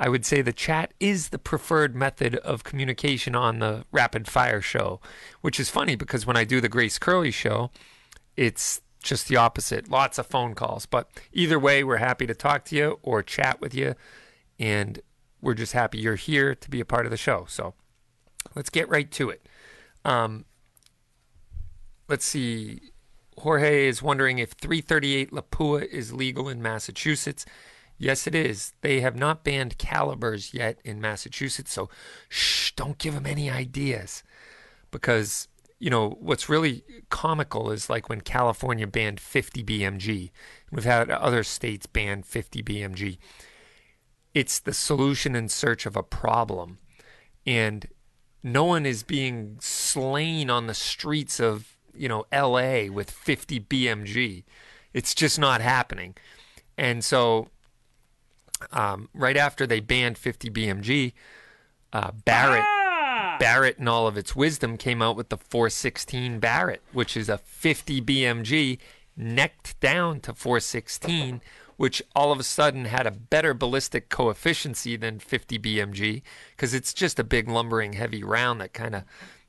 I 0.00 0.08
would 0.08 0.24
say 0.24 0.42
the 0.42 0.52
chat 0.52 0.94
is 1.00 1.30
the 1.30 1.40
preferred 1.40 1.96
method 1.96 2.36
of 2.36 2.62
communication 2.62 3.34
on 3.34 3.58
the 3.58 3.84
Rapid 3.90 4.28
Fire 4.28 4.60
show, 4.60 5.00
which 5.40 5.58
is 5.58 5.70
funny 5.70 5.96
because 5.96 6.24
when 6.24 6.36
I 6.36 6.44
do 6.44 6.60
the 6.60 6.68
Grace 6.68 7.00
Curley 7.00 7.32
show, 7.32 7.72
it's 8.36 8.80
just 9.02 9.26
the 9.26 9.36
opposite. 9.36 9.90
Lots 9.90 10.16
of 10.16 10.26
phone 10.28 10.54
calls. 10.54 10.86
But 10.86 11.10
either 11.32 11.58
way, 11.58 11.82
we're 11.82 11.96
happy 11.96 12.28
to 12.28 12.34
talk 12.34 12.64
to 12.66 12.76
you 12.76 13.00
or 13.02 13.24
chat 13.24 13.60
with 13.60 13.74
you. 13.74 13.96
And 14.60 15.00
we're 15.40 15.54
just 15.54 15.72
happy 15.72 15.98
you're 15.98 16.14
here 16.14 16.54
to 16.54 16.70
be 16.70 16.78
a 16.78 16.84
part 16.84 17.04
of 17.04 17.10
the 17.10 17.16
show. 17.16 17.46
So 17.48 17.74
let's 18.54 18.70
get 18.70 18.88
right 18.88 19.10
to 19.12 19.30
it. 19.30 19.46
Um, 20.04 20.44
let's 22.08 22.24
see. 22.24 22.92
Jorge 23.38 23.88
is 23.88 24.00
wondering 24.00 24.38
if 24.38 24.52
338 24.52 25.32
Lapua 25.32 25.86
is 25.86 26.12
legal 26.12 26.48
in 26.48 26.62
Massachusetts. 26.62 27.44
Yes, 27.98 28.26
it 28.26 28.34
is. 28.34 28.72
They 28.80 29.00
have 29.00 29.16
not 29.16 29.42
banned 29.42 29.76
calibers 29.76 30.54
yet 30.54 30.78
in 30.84 31.00
Massachusetts, 31.00 31.72
so 31.72 31.90
shh, 32.28 32.72
don't 32.72 32.98
give 32.98 33.14
them 33.14 33.26
any 33.26 33.50
ideas. 33.50 34.22
Because, 34.90 35.48
you 35.80 35.90
know, 35.90 36.16
what's 36.20 36.48
really 36.48 36.84
comical 37.10 37.70
is 37.72 37.90
like 37.90 38.08
when 38.08 38.20
California 38.20 38.86
banned 38.86 39.20
50 39.20 39.64
BMG. 39.64 40.30
We've 40.70 40.84
had 40.84 41.10
other 41.10 41.42
states 41.42 41.86
ban 41.86 42.22
50 42.22 42.62
BMG. 42.62 43.18
It's 44.32 44.60
the 44.60 44.72
solution 44.72 45.34
in 45.34 45.48
search 45.48 45.84
of 45.84 45.96
a 45.96 46.02
problem. 46.02 46.78
And 47.44 47.86
no 48.42 48.64
one 48.64 48.86
is 48.86 49.02
being 49.02 49.56
slain 49.60 50.50
on 50.50 50.68
the 50.68 50.74
streets 50.74 51.40
of 51.40 51.76
you 51.94 52.08
know 52.08 52.24
LA 52.32 52.92
with 52.92 53.10
50 53.10 53.60
BMG. 53.60 54.44
It's 54.94 55.14
just 55.14 55.38
not 55.38 55.60
happening. 55.60 56.14
And 56.76 57.04
so, 57.04 57.48
um, 58.72 59.08
right 59.14 59.36
after 59.36 59.66
they 59.66 59.80
banned 59.80 60.18
50 60.18 60.50
BMG, 60.50 61.12
uh, 61.92 62.10
Barrett, 62.24 62.64
ah! 62.64 63.36
Barrett, 63.38 63.78
and 63.78 63.88
all 63.88 64.06
of 64.06 64.16
its 64.16 64.34
wisdom 64.36 64.76
came 64.76 65.00
out 65.02 65.16
with 65.16 65.28
the 65.28 65.36
416 65.36 66.38
Barrett, 66.40 66.82
which 66.92 67.16
is 67.16 67.28
a 67.28 67.38
50 67.38 68.00
BMG 68.02 68.78
necked 69.16 69.78
down 69.80 70.20
to 70.20 70.32
416 70.32 71.40
which 71.78 72.02
all 72.14 72.32
of 72.32 72.40
a 72.40 72.44
sudden 72.44 72.86
had 72.86 73.06
a 73.06 73.10
better 73.12 73.54
ballistic 73.54 74.08
coefficiency 74.08 74.96
than 74.96 75.20
50 75.20 75.60
BMG 75.60 76.22
because 76.50 76.74
it's 76.74 76.92
just 76.92 77.20
a 77.20 77.24
big 77.24 77.48
lumbering 77.48 77.92
heavy 77.92 78.22
round 78.22 78.60
that 78.60 78.72
kind 78.72 78.96
of, 78.96 79.04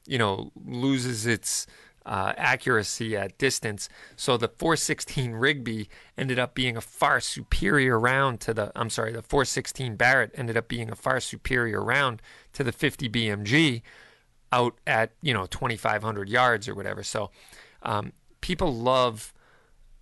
you 0.05 0.19
know, 0.19 0.51
loses 0.63 1.25
its 1.25 1.65
uh, 2.05 2.33
accuracy 2.37 3.15
at 3.15 3.37
distance. 3.37 3.89
So 4.15 4.37
the 4.37 4.47
416 4.47 5.33
Rigby 5.33 5.89
ended 6.17 6.39
up 6.39 6.55
being 6.55 6.77
a 6.77 6.81
far 6.81 7.19
superior 7.19 7.99
round 7.99 8.39
to 8.41 8.53
the, 8.53 8.71
I'm 8.75 8.89
sorry, 8.89 9.11
the 9.11 9.21
416 9.21 9.95
Barrett 9.95 10.31
ended 10.33 10.57
up 10.57 10.67
being 10.67 10.89
a 10.89 10.95
far 10.95 11.19
superior 11.19 11.83
round 11.83 12.21
to 12.53 12.63
the 12.63 12.71
50 12.71 13.09
BMG 13.09 13.81
out 14.51 14.75
at, 14.87 15.11
you 15.21 15.33
know, 15.33 15.45
2,500 15.45 16.29
yards 16.29 16.67
or 16.67 16.75
whatever. 16.75 17.03
So 17.03 17.29
um, 17.83 18.13
people 18.41 18.73
love 18.73 19.33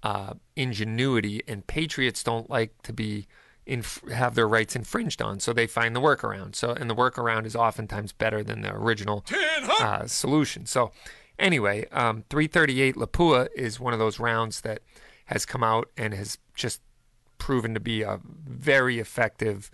uh, 0.03 0.33
ingenuity, 0.55 1.41
and 1.47 1.65
patriots 1.67 2.23
don't 2.23 2.49
like 2.49 2.81
to 2.83 2.93
be 2.93 3.27
inf- 3.65 4.07
have 4.09 4.35
their 4.35 4.47
rights 4.47 4.75
infringed 4.75 5.21
on, 5.21 5.39
so 5.39 5.53
they 5.53 5.67
find 5.67 5.95
the 5.95 6.01
workaround. 6.01 6.55
So, 6.55 6.71
and 6.71 6.89
the 6.89 6.95
workaround 6.95 7.45
is 7.45 7.55
oftentimes 7.55 8.13
better 8.13 8.43
than 8.43 8.61
the 8.61 8.73
original 8.73 9.25
uh, 9.81 10.07
solution. 10.07 10.65
So, 10.65 10.91
anyway, 11.39 11.87
um, 11.91 12.23
338 12.29 12.95
Lapua 12.95 13.47
is 13.55 13.79
one 13.79 13.93
of 13.93 13.99
those 13.99 14.19
rounds 14.19 14.61
that 14.61 14.81
has 15.25 15.45
come 15.45 15.63
out 15.63 15.89
and 15.97 16.13
has 16.13 16.37
just 16.53 16.81
proven 17.37 17.73
to 17.73 17.79
be 17.79 18.01
a 18.01 18.19
very 18.25 18.99
effective 18.99 19.69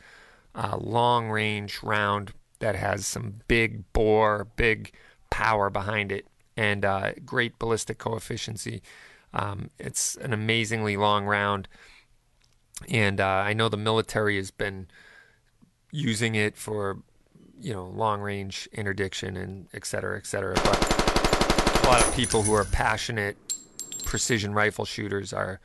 uh, 0.56 0.78
long 0.78 1.30
range 1.30 1.82
round 1.82 2.34
that 2.60 2.76
has 2.76 3.06
some 3.06 3.42
big 3.48 3.92
bore, 3.94 4.48
big 4.56 4.92
power 5.30 5.70
behind 5.70 6.12
it, 6.12 6.28
and 6.56 6.86
uh, 6.86 7.14
great 7.26 7.58
ballistic 7.60 7.98
coefficiency. 7.98 8.82
Um, 9.34 9.70
it's 9.80 10.16
an 10.18 10.34
amazingly 10.34 10.96
long 10.96 11.26
round, 11.26 11.68
and 12.88 13.20
uh, 13.20 13.26
I 13.26 13.54
know 13.54 13.70
the 13.70 13.78
military 13.78 14.38
has 14.38 14.52
been 14.52 14.88
using 15.92 16.36
it 16.36 16.56
for 16.58 17.00
you 17.60 17.74
know 17.74 17.86
long 17.86 18.22
range 18.22 18.68
interdiction 18.74 19.38
and 19.38 19.68
et 19.74 19.86
cetera, 19.86 20.18
et 20.18 20.26
cetera. 20.26 20.54
But 20.56 21.03
a 21.84 21.88
lot 21.88 22.02
of 22.02 22.16
people 22.16 22.44
who 22.44 22.54
are 22.54 22.66
passionate 22.66 23.38
precision 24.04 24.54
rifle 24.54 24.86
shooters 24.86 25.34
are 25.34 25.60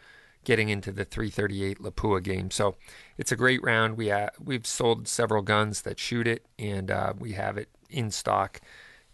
getting 0.45 0.69
into 0.69 0.93
the 0.93 1.05
338 1.05 1.79
Lapua 1.81 2.23
game. 2.23 2.51
So 2.51 2.77
it's 3.17 3.33
a 3.33 3.37
great 3.37 3.63
round. 3.63 3.97
We 3.97 4.09
ha- 4.09 4.31
we've 4.43 4.67
sold 4.67 5.09
several 5.09 5.43
guns 5.43 5.83
that 5.83 5.99
shoot 5.99 6.27
it, 6.27 6.47
and 6.59 6.91
uh, 6.91 7.15
we 7.19 7.33
have 7.33 7.57
it 7.59 7.69
in 7.91 8.11
stock 8.11 8.61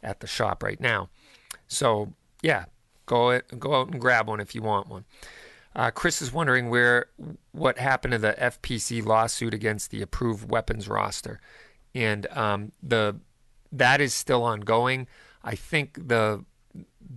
at 0.03 0.21
the 0.21 0.27
shop 0.27 0.63
right 0.63 0.81
now. 0.81 1.09
So 1.67 2.13
yeah, 2.43 2.67
Go 3.07 3.31
it, 3.31 3.59
go 3.59 3.75
out 3.75 3.89
and 3.89 4.01
grab 4.01 4.29
one 4.29 4.41
if 4.41 4.55
you 4.55 4.63
want 4.63 4.89
one. 4.89 5.05
Uh, 5.77 5.91
Chris 5.91 6.23
is 6.23 6.33
wondering 6.33 6.71
where 6.71 7.07
what 7.53 7.79
happened 7.79 8.13
to 8.13 8.19
the 8.19 8.35
FPC 8.35 9.05
lawsuit 9.05 9.53
against 9.53 9.91
the 9.91 10.01
approved 10.01 10.51
weapons 10.51 10.89
roster, 10.89 11.41
and 11.95 12.27
um, 12.29 12.73
the 12.83 13.17
that 13.73 14.01
is 14.01 14.15
still 14.15 14.43
ongoing. 14.43 15.07
I 15.43 15.57
think 15.57 16.09
the 16.09 16.45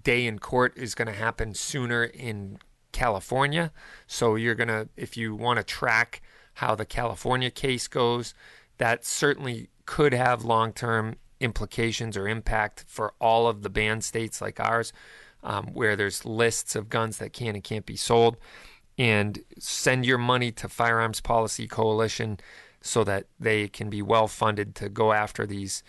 day 0.03 0.25
in 0.25 0.39
court 0.39 0.77
is 0.77 0.95
going 0.95 1.07
to 1.07 1.13
happen 1.13 1.53
sooner 1.53 2.03
in 2.03 2.59
California. 2.91 3.71
So 4.07 4.35
you're 4.35 4.55
going 4.55 4.67
to, 4.67 4.89
if 4.95 5.17
you 5.17 5.35
want 5.35 5.57
to 5.57 5.63
track 5.63 6.21
how 6.55 6.75
the 6.75 6.85
California 6.85 7.51
case 7.51 7.87
goes, 7.87 8.33
that 8.77 9.05
certainly 9.05 9.69
could 9.85 10.13
have 10.13 10.43
long 10.43 10.73
term 10.73 11.15
implications 11.39 12.17
or 12.17 12.27
impact 12.27 12.85
for 12.87 13.13
all 13.19 13.47
of 13.47 13.61
the 13.61 13.69
banned 13.69 14.03
states 14.03 14.41
like 14.41 14.59
ours 14.59 14.91
um, 15.43 15.67
where 15.67 15.95
there's 15.95 16.25
lists 16.25 16.75
of 16.75 16.89
guns 16.89 17.17
that 17.19 17.33
can 17.33 17.55
and 17.55 17.63
can't 17.63 17.85
be 17.85 17.95
sold. 17.95 18.37
And 18.97 19.43
send 19.59 20.07
your 20.07 20.17
money 20.17 20.51
to 20.53 20.67
Firearms 20.67 21.21
Policy 21.21 21.67
Coalition 21.67 22.39
so 22.81 23.03
that 23.03 23.27
they 23.39 23.67
can 23.67 23.89
be 23.89 24.01
well 24.01 24.27
funded 24.27 24.73
to 24.75 24.89
go 24.89 25.13
after 25.13 25.45
these 25.45 25.83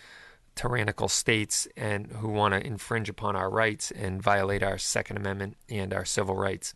tyrannical 0.59 1.07
states 1.07 1.69
and 1.77 2.11
who 2.11 2.27
want 2.27 2.53
to 2.53 2.67
infringe 2.67 3.09
upon 3.09 3.37
our 3.37 3.49
rights 3.49 3.93
and 3.93 4.21
violate 4.21 4.65
our 4.65 4.77
Second 4.77 5.17
Amendment 5.17 5.57
and 5.69 5.95
our 5.95 6.05
civil 6.05 6.35
rights. 6.35 6.75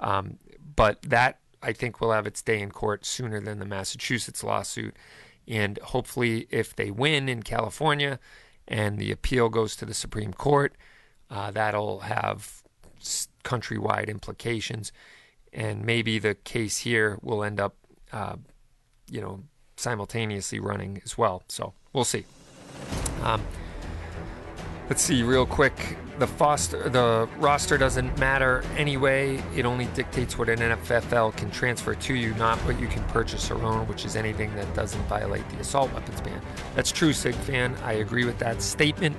Um, 0.00 0.38
but 0.74 1.00
that 1.02 1.38
I 1.62 1.72
think 1.72 2.00
will 2.00 2.10
have 2.10 2.26
its 2.26 2.42
day 2.42 2.60
in 2.60 2.72
court 2.72 3.06
sooner 3.06 3.40
than 3.40 3.60
the 3.60 3.64
Massachusetts 3.64 4.42
lawsuit. 4.42 4.96
And 5.46 5.78
hopefully, 5.78 6.48
if 6.50 6.74
they 6.74 6.90
win 6.90 7.28
in 7.28 7.44
California 7.44 8.18
and 8.66 8.98
the 8.98 9.12
appeal 9.12 9.48
goes 9.48 9.76
to 9.76 9.84
the 9.86 9.94
Supreme 9.94 10.32
Court, 10.32 10.74
uh, 11.30 11.52
that'll 11.52 12.00
have 12.00 12.62
countrywide 13.44 14.08
implications, 14.08 14.90
and 15.52 15.84
maybe 15.84 16.18
the 16.18 16.34
case 16.34 16.78
here 16.78 17.16
will 17.22 17.44
end 17.44 17.60
up, 17.60 17.76
uh, 18.12 18.36
you 19.08 19.20
know, 19.20 19.44
simultaneously 19.76 20.58
running 20.58 21.00
as 21.04 21.16
well. 21.16 21.44
So 21.48 21.74
we'll 21.92 22.04
see. 22.04 22.24
Um, 23.22 23.42
let's 24.88 25.02
see 25.02 25.22
real 25.22 25.46
quick. 25.46 25.96
The 26.18 26.26
foster, 26.26 26.90
the 26.90 27.28
roster 27.38 27.78
doesn't 27.78 28.18
matter 28.18 28.62
anyway. 28.76 29.42
It 29.56 29.64
only 29.64 29.86
dictates 29.94 30.36
what 30.36 30.50
an 30.50 30.58
NFFL 30.58 31.34
can 31.34 31.50
transfer 31.50 31.94
to 31.94 32.14
you, 32.14 32.34
not 32.34 32.58
what 32.58 32.78
you 32.78 32.88
can 32.88 33.02
purchase 33.04 33.50
or 33.50 33.62
own, 33.62 33.88
which 33.88 34.04
is 34.04 34.16
anything 34.16 34.54
that 34.56 34.74
doesn't 34.74 35.00
violate 35.04 35.48
the 35.48 35.60
assault 35.60 35.90
weapons 35.94 36.20
ban. 36.20 36.38
That's 36.74 36.92
true, 36.92 37.14
Sig 37.14 37.34
fan. 37.36 37.74
I 37.84 37.94
agree 37.94 38.26
with 38.26 38.38
that 38.38 38.60
statement. 38.60 39.16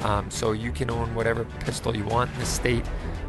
Um, 0.00 0.30
so 0.30 0.52
you 0.52 0.70
can 0.70 0.90
own 0.90 1.14
whatever 1.14 1.44
pistol 1.60 1.96
you 1.96 2.04
want 2.04 2.32
in 2.32 2.38
the 2.38 2.46
state. 2.46 2.84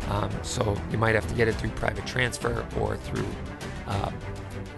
Um, 0.10 0.32
so 0.44 0.80
you 0.92 0.98
might 0.98 1.16
have 1.16 1.28
to 1.28 1.36
get 1.36 1.48
it 1.48 1.56
through 1.56 1.72
private 1.72 2.06
transfer 2.06 2.66
or 2.80 2.98
through, 2.98 3.28
uh, 3.88 4.12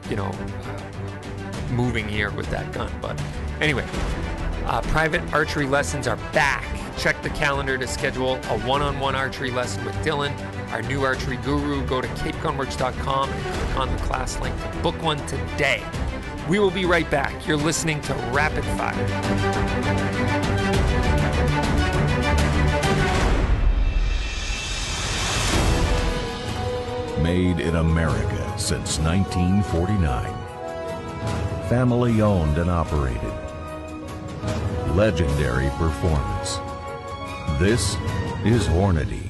you 0.09 0.15
know, 0.15 0.25
uh, 0.25 1.71
moving 1.71 2.07
here 2.07 2.31
with 2.31 2.49
that 2.49 2.71
gun. 2.71 2.91
But 3.01 3.21
anyway, 3.59 3.85
uh, 4.65 4.81
private 4.81 5.33
archery 5.33 5.65
lessons 5.65 6.07
are 6.07 6.17
back. 6.33 6.65
Check 6.97 7.21
the 7.21 7.29
calendar 7.29 7.77
to 7.77 7.87
schedule 7.87 8.35
a 8.35 8.59
one-on-one 8.59 9.15
archery 9.15 9.51
lesson 9.51 9.83
with 9.85 9.95
Dylan, 10.05 10.31
our 10.71 10.81
new 10.81 11.03
archery 11.03 11.37
guru. 11.37 11.85
Go 11.85 12.01
to 12.01 12.07
capegunworks.com 12.09 13.29
and 13.29 13.43
click 13.43 13.77
on 13.77 13.95
the 13.95 14.01
class 14.03 14.39
link 14.39 14.55
to 14.61 14.77
book 14.79 15.01
one 15.01 15.17
today. 15.27 15.83
We 16.47 16.59
will 16.59 16.71
be 16.71 16.85
right 16.85 17.09
back. 17.09 17.47
You're 17.47 17.57
listening 17.57 18.01
to 18.01 18.13
Rapid 18.31 18.65
Fire. 18.65 18.95
Made 27.21 27.59
in 27.59 27.75
America 27.75 28.53
since 28.57 28.99
1949. 28.99 30.41
Family 31.69 32.21
owned 32.21 32.57
and 32.57 32.69
operated. 32.69 33.50
Legendary 34.95 35.69
performance. 35.77 36.59
This 37.59 37.95
is 38.43 38.67
Hornady. 38.67 39.29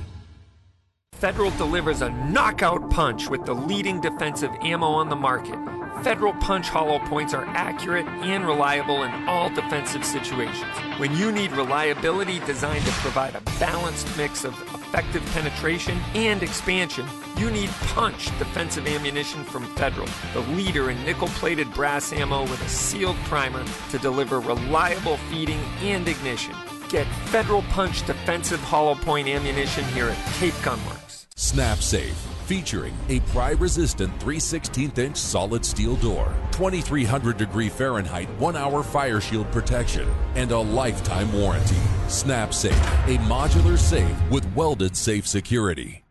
Federal 1.14 1.52
delivers 1.52 2.02
a 2.02 2.10
knockout 2.10 2.90
punch 2.90 3.30
with 3.30 3.46
the 3.46 3.54
leading 3.54 4.02
defensive 4.02 4.52
ammo 4.62 4.88
on 4.88 5.10
the 5.10 5.16
market. 5.16 5.56
Federal 6.04 6.34
Punch 6.34 6.68
hollow 6.68 6.98
points 6.98 7.36
are 7.36 7.46
accurate 7.50 8.08
and 8.08 8.44
reliable 8.44 9.04
in 9.04 9.12
all 9.28 9.52
defensive 9.52 10.04
situations. 10.04 10.76
When 10.98 11.16
you 11.16 11.32
need 11.32 11.52
reliability 11.52 12.40
designed 12.40 12.84
to 12.86 12.92
provide 12.94 13.36
a 13.36 13.42
balanced 13.60 14.08
mix 14.18 14.44
of 14.44 14.56
effective 14.92 15.26
penetration 15.28 15.98
and 16.16 16.44
expansion, 16.44 17.08
you 17.38 17.50
need 17.50 17.70
Punch 17.96 18.26
defensive 18.38 18.86
ammunition 18.88 19.42
from 19.46 19.64
Federal, 19.76 20.08
the 20.34 20.42
leader 20.52 20.90
in 20.90 21.02
nickel 21.06 21.30
plated 21.30 21.74
brass 21.74 22.12
ammo 22.12 22.42
with 22.42 22.62
a 22.62 22.68
sealed 22.68 23.16
primer 23.24 23.64
to 23.90 23.98
deliver 24.00 24.42
reliable 24.42 25.16
feeding 25.30 25.62
and 25.82 26.10
ignition. 26.10 26.54
Get 26.90 27.08
Federal 27.28 27.62
Punch 27.70 28.06
defensive 28.06 28.60
hollow 28.60 28.96
point 28.96 29.30
ammunition 29.30 29.86
here 29.86 30.10
at 30.10 30.34
Cape 30.34 30.54
Gunworks. 30.56 31.26
Snap 31.38 31.78
Safe, 31.78 32.31
featuring 32.52 32.94
a 33.08 33.22
pry 33.32 33.52
resistant 33.52 34.12
3 34.20 34.36
16th 34.38 34.98
inch 34.98 35.16
solid 35.16 35.66
steel 35.66 35.96
door, 35.96 36.34
2300 36.52 37.38
degree 37.38 37.70
Fahrenheit 37.70 38.28
1 38.40 38.58
hour 38.58 38.84
fire 38.84 39.22
shield 39.22 39.50
protection, 39.54 40.06
and 40.36 40.52
a 40.52 40.60
lifetime 40.60 41.32
warranty. 41.32 41.80
Snap 42.10 42.54
Safe, 42.54 42.74
a 43.08 43.16
modular 43.20 43.78
safe 43.78 44.18
with 44.30 44.46
welded 44.54 44.98
safe 44.98 45.26
security. 45.26 46.04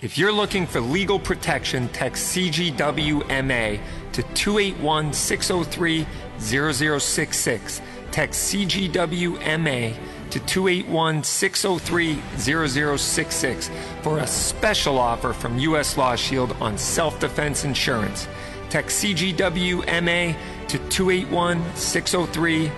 If 0.00 0.18
you're 0.18 0.32
looking 0.32 0.66
for 0.66 0.80
legal 0.80 1.20
protection, 1.20 1.88
text 1.90 2.34
CGWMA 2.34 3.78
to 4.14 4.22
281 4.34 5.12
603 5.12 6.04
0066. 6.40 7.80
Text 8.10 8.52
CGWMA 8.52 9.94
to 10.32 10.40
281 10.40 11.22
603 11.22 12.18
0066 12.38 13.70
for 14.02 14.18
a 14.18 14.26
special 14.26 14.98
offer 14.98 15.32
from 15.34 15.58
U.S. 15.58 15.98
Law 15.98 16.16
Shield 16.16 16.52
on 16.60 16.78
self 16.78 17.20
defense 17.20 17.64
insurance. 17.64 18.26
Text 18.70 19.04
CGWMA 19.04 20.34
to 20.68 20.78
281 20.88 21.62
603 21.76 22.70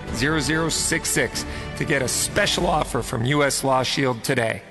0066 0.69 1.45
to 1.77 1.85
get 1.85 2.01
a 2.01 2.07
special 2.07 2.67
offer 2.67 3.01
from 3.01 3.23
U.S. 3.25 3.63
Law 3.63 3.83
Shield 3.83 4.21
today. 4.21 4.61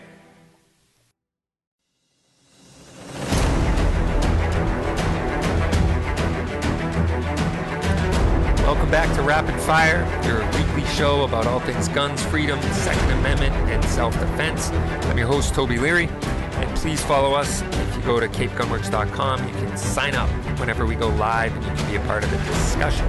Back 8.94 9.12
to 9.16 9.22
Rapid 9.22 9.60
Fire, 9.62 10.04
your 10.24 10.48
weekly 10.52 10.84
show 10.94 11.24
about 11.24 11.48
all 11.48 11.58
things 11.58 11.88
guns, 11.88 12.24
freedom, 12.26 12.62
Second 12.62 13.10
Amendment, 13.18 13.52
and 13.68 13.84
self 13.86 14.16
defense. 14.20 14.70
I'm 14.70 15.18
your 15.18 15.26
host, 15.26 15.52
Toby 15.52 15.78
Leary, 15.78 16.06
and 16.06 16.76
please 16.76 17.02
follow 17.02 17.34
us. 17.34 17.62
If 17.62 17.96
you 17.96 18.02
go 18.02 18.20
to 18.20 18.28
capegunworks.com, 18.28 19.48
you 19.48 19.52
can 19.54 19.76
sign 19.76 20.14
up 20.14 20.28
whenever 20.60 20.86
we 20.86 20.94
go 20.94 21.08
live 21.08 21.52
and 21.56 21.64
you 21.64 21.70
can 21.72 21.90
be 21.90 21.96
a 21.96 22.06
part 22.06 22.22
of 22.22 22.30
the 22.30 22.36
discussion. 22.36 23.04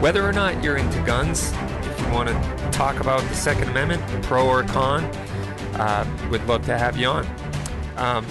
Whether 0.00 0.24
or 0.24 0.32
not 0.32 0.62
you're 0.62 0.76
into 0.76 1.02
guns, 1.02 1.52
if 1.86 2.00
you 2.00 2.08
want 2.12 2.28
to 2.28 2.70
talk 2.70 3.00
about 3.00 3.20
the 3.22 3.34
Second 3.34 3.68
Amendment, 3.68 4.04
pro 4.22 4.46
or 4.46 4.62
con, 4.62 5.02
uh, 5.74 6.28
would 6.30 6.46
love 6.46 6.64
to 6.66 6.78
have 6.78 6.96
you 6.96 7.08
on. 7.08 7.26
Um, 7.96 8.24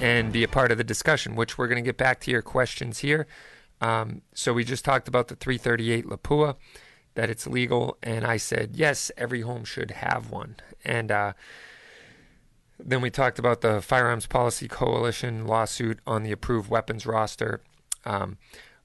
and 0.00 0.32
be 0.32 0.42
a 0.42 0.48
part 0.48 0.72
of 0.72 0.78
the 0.78 0.82
discussion, 0.82 1.36
which 1.36 1.56
we're 1.56 1.68
going 1.68 1.80
to 1.80 1.88
get 1.88 1.96
back 1.96 2.18
to 2.22 2.32
your 2.32 2.42
questions 2.42 2.98
here. 2.98 3.28
Um, 3.80 4.22
so 4.34 4.52
we 4.52 4.64
just 4.64 4.84
talked 4.84 5.08
about 5.08 5.28
the 5.28 5.36
338 5.36 6.06
Lapua, 6.06 6.56
that 7.14 7.30
it's 7.30 7.46
legal, 7.46 7.96
and 8.02 8.24
I 8.24 8.36
said 8.36 8.70
yes, 8.74 9.10
every 9.16 9.40
home 9.40 9.64
should 9.64 9.90
have 9.90 10.30
one. 10.30 10.56
And 10.84 11.10
uh, 11.10 11.32
then 12.78 13.00
we 13.00 13.10
talked 13.10 13.38
about 13.38 13.60
the 13.60 13.80
Firearms 13.80 14.26
Policy 14.26 14.68
Coalition 14.68 15.46
lawsuit 15.46 15.98
on 16.06 16.22
the 16.22 16.32
approved 16.32 16.70
weapons 16.70 17.06
roster. 17.06 17.60
Um, 18.04 18.38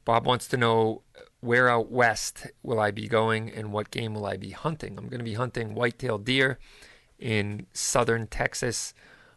Bob 0.05 0.25
wants 0.25 0.47
to 0.49 0.57
know 0.57 1.03
where 1.39 1.69
out 1.69 1.91
west 1.91 2.47
will 2.63 2.79
I 2.79 2.91
be 2.91 3.07
going 3.07 3.51
and 3.51 3.71
what 3.71 3.91
game 3.91 4.13
will 4.13 4.25
I 4.25 4.37
be 4.37 4.51
hunting. 4.51 4.97
I'm 4.97 5.09
going 5.09 5.19
to 5.19 5.25
be 5.25 5.33
hunting 5.33 5.75
whitetail 5.75 6.17
deer 6.17 6.57
in 7.19 7.67
southern 7.73 8.27
Texas 8.27 8.93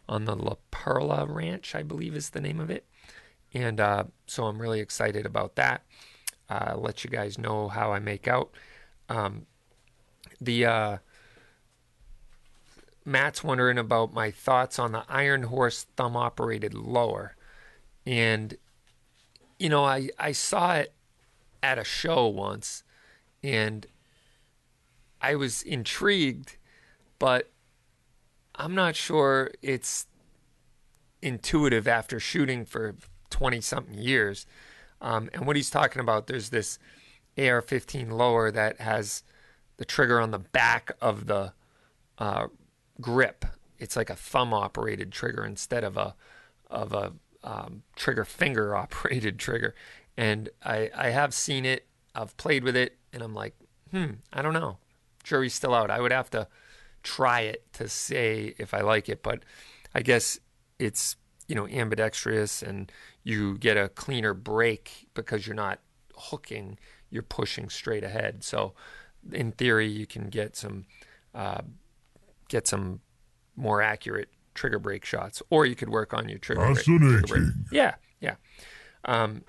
on 0.09 0.25
the 0.25 0.35
La 0.35 0.55
Perla 0.71 1.25
Ranch, 1.25 1.75
I 1.75 1.83
believe 1.83 2.15
is 2.15 2.29
the 2.29 2.41
name 2.41 2.59
of 2.59 2.69
it. 2.69 2.85
And 3.53 3.79
uh, 3.79 4.05
so 4.25 4.45
I'm 4.45 4.61
really 4.61 4.79
excited 4.79 5.25
about 5.25 5.55
that. 5.55 5.83
Uh, 6.49 6.75
let 6.77 7.03
you 7.03 7.09
guys 7.09 7.37
know 7.37 7.67
how 7.67 7.91
I 7.91 7.99
make 7.99 8.27
out. 8.27 8.51
Um, 9.09 9.45
the 10.39 10.65
uh, 10.65 10.97
Matt's 13.05 13.43
wondering 13.43 13.77
about 13.77 14.13
my 14.13 14.31
thoughts 14.31 14.77
on 14.77 14.91
the 14.91 15.03
Iron 15.07 15.43
Horse 15.43 15.87
thumb 15.95 16.15
operated 16.15 16.73
lower. 16.73 17.35
And, 18.05 18.55
you 19.59 19.69
know, 19.69 19.83
I, 19.85 20.09
I 20.19 20.33
saw 20.33 20.75
it 20.75 20.93
at 21.63 21.79
a 21.79 21.83
show 21.83 22.27
once 22.27 22.83
and 23.43 23.87
I 25.21 25.35
was 25.35 25.63
intrigued, 25.63 26.57
but 27.17 27.49
I'm 28.55 28.75
not 28.75 28.95
sure 28.95 29.51
it's 29.61 30.07
intuitive 31.21 31.87
after 31.87 32.19
shooting 32.19 32.65
for 32.65 32.95
20 33.29 33.61
something 33.61 33.97
years. 33.97 34.45
Um, 35.01 35.29
and 35.33 35.45
what 35.45 35.55
he's 35.55 35.69
talking 35.69 36.01
about, 36.01 36.27
there's 36.27 36.49
this 36.49 36.79
AR 37.37 37.61
15 37.61 38.09
lower 38.09 38.51
that 38.51 38.81
has 38.81 39.23
the 39.77 39.85
trigger 39.85 40.19
on 40.19 40.31
the 40.31 40.39
back 40.39 40.91
of 41.01 41.27
the 41.27 41.53
uh, 42.17 42.47
grip. 42.99 43.45
It's 43.79 43.95
like 43.95 44.09
a 44.09 44.15
thumb 44.15 44.53
operated 44.53 45.11
trigger 45.11 45.45
instead 45.45 45.83
of 45.83 45.97
a 45.97 46.15
of 46.69 46.93
a 46.93 47.13
um, 47.43 47.83
trigger 47.95 48.25
finger 48.25 48.75
operated 48.75 49.39
trigger. 49.39 49.75
And 50.17 50.49
I, 50.63 50.89
I 50.95 51.09
have 51.09 51.33
seen 51.33 51.63
it, 51.63 51.85
I've 52.15 52.35
played 52.37 52.63
with 52.63 52.75
it, 52.75 52.97
and 53.13 53.21
I'm 53.21 53.35
like, 53.35 53.55
hmm, 53.91 54.13
I 54.33 54.41
don't 54.41 54.53
know. 54.53 54.77
Jury's 55.23 55.53
still 55.53 55.73
out. 55.73 55.91
I 55.91 56.01
would 56.01 56.11
have 56.11 56.29
to 56.31 56.47
try 57.03 57.41
it 57.41 57.71
to 57.73 57.87
say 57.87 58.55
if 58.57 58.73
I 58.73 58.81
like 58.81 59.07
it, 59.09 59.21
but 59.21 59.43
I 59.93 60.01
guess 60.01 60.39
it's 60.79 61.15
you 61.47 61.55
know 61.55 61.67
ambidextrous 61.67 62.61
and 62.61 62.91
you 63.23 63.57
get 63.57 63.77
a 63.77 63.89
cleaner 63.89 64.33
break 64.33 65.07
because 65.13 65.47
you're 65.47 65.55
not 65.55 65.79
hooking, 66.15 66.77
you're 67.09 67.23
pushing 67.23 67.69
straight 67.69 68.03
ahead. 68.03 68.43
So 68.43 68.73
in 69.31 69.51
theory, 69.51 69.87
you 69.87 70.05
can 70.05 70.27
get 70.27 70.55
some 70.55 70.85
uh, 71.33 71.61
get 72.49 72.67
some 72.67 73.01
more 73.55 73.81
accurate 73.81 74.29
trigger 74.53 74.79
break 74.79 75.05
shots, 75.05 75.41
or 75.49 75.65
you 75.65 75.75
could 75.75 75.89
work 75.89 76.13
on 76.13 76.27
your 76.29 76.39
trigger 76.39 76.61
break. 76.73 76.83
Trigger 76.83 77.21
break. 77.27 77.43
Yeah, 77.71 77.95
yeah. 78.19 78.35
Um, 79.05 79.43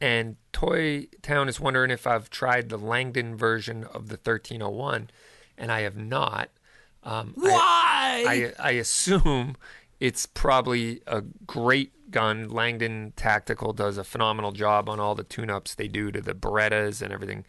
and 0.00 0.36
Toy 0.52 1.08
Town 1.22 1.48
is 1.48 1.58
wondering 1.58 1.90
if 1.90 2.06
I've 2.06 2.28
tried 2.30 2.68
the 2.68 2.76
Langdon 2.76 3.36
version 3.36 3.84
of 3.84 4.08
the 4.08 4.16
1301, 4.16 5.10
and 5.56 5.72
I 5.72 5.80
have 5.80 5.96
not. 5.96 6.50
Um, 7.02 7.32
Why? 7.36 7.52
I, 8.26 8.52
I, 8.58 8.68
I 8.68 8.70
assume 8.72 9.56
it's 10.00 10.26
probably 10.26 11.00
a 11.06 11.22
great 11.22 12.10
gun. 12.10 12.48
Langdon 12.48 13.12
Tactical 13.16 13.72
does 13.72 13.98
a 13.98 14.04
phenomenal 14.04 14.52
job 14.52 14.88
on 14.88 15.00
all 15.00 15.14
the 15.14 15.24
tune-ups 15.24 15.74
they 15.74 15.88
do 15.88 16.10
to 16.12 16.20
the 16.20 16.34
Berettas 16.34 17.02
and 17.02 17.12
everything 17.12 17.44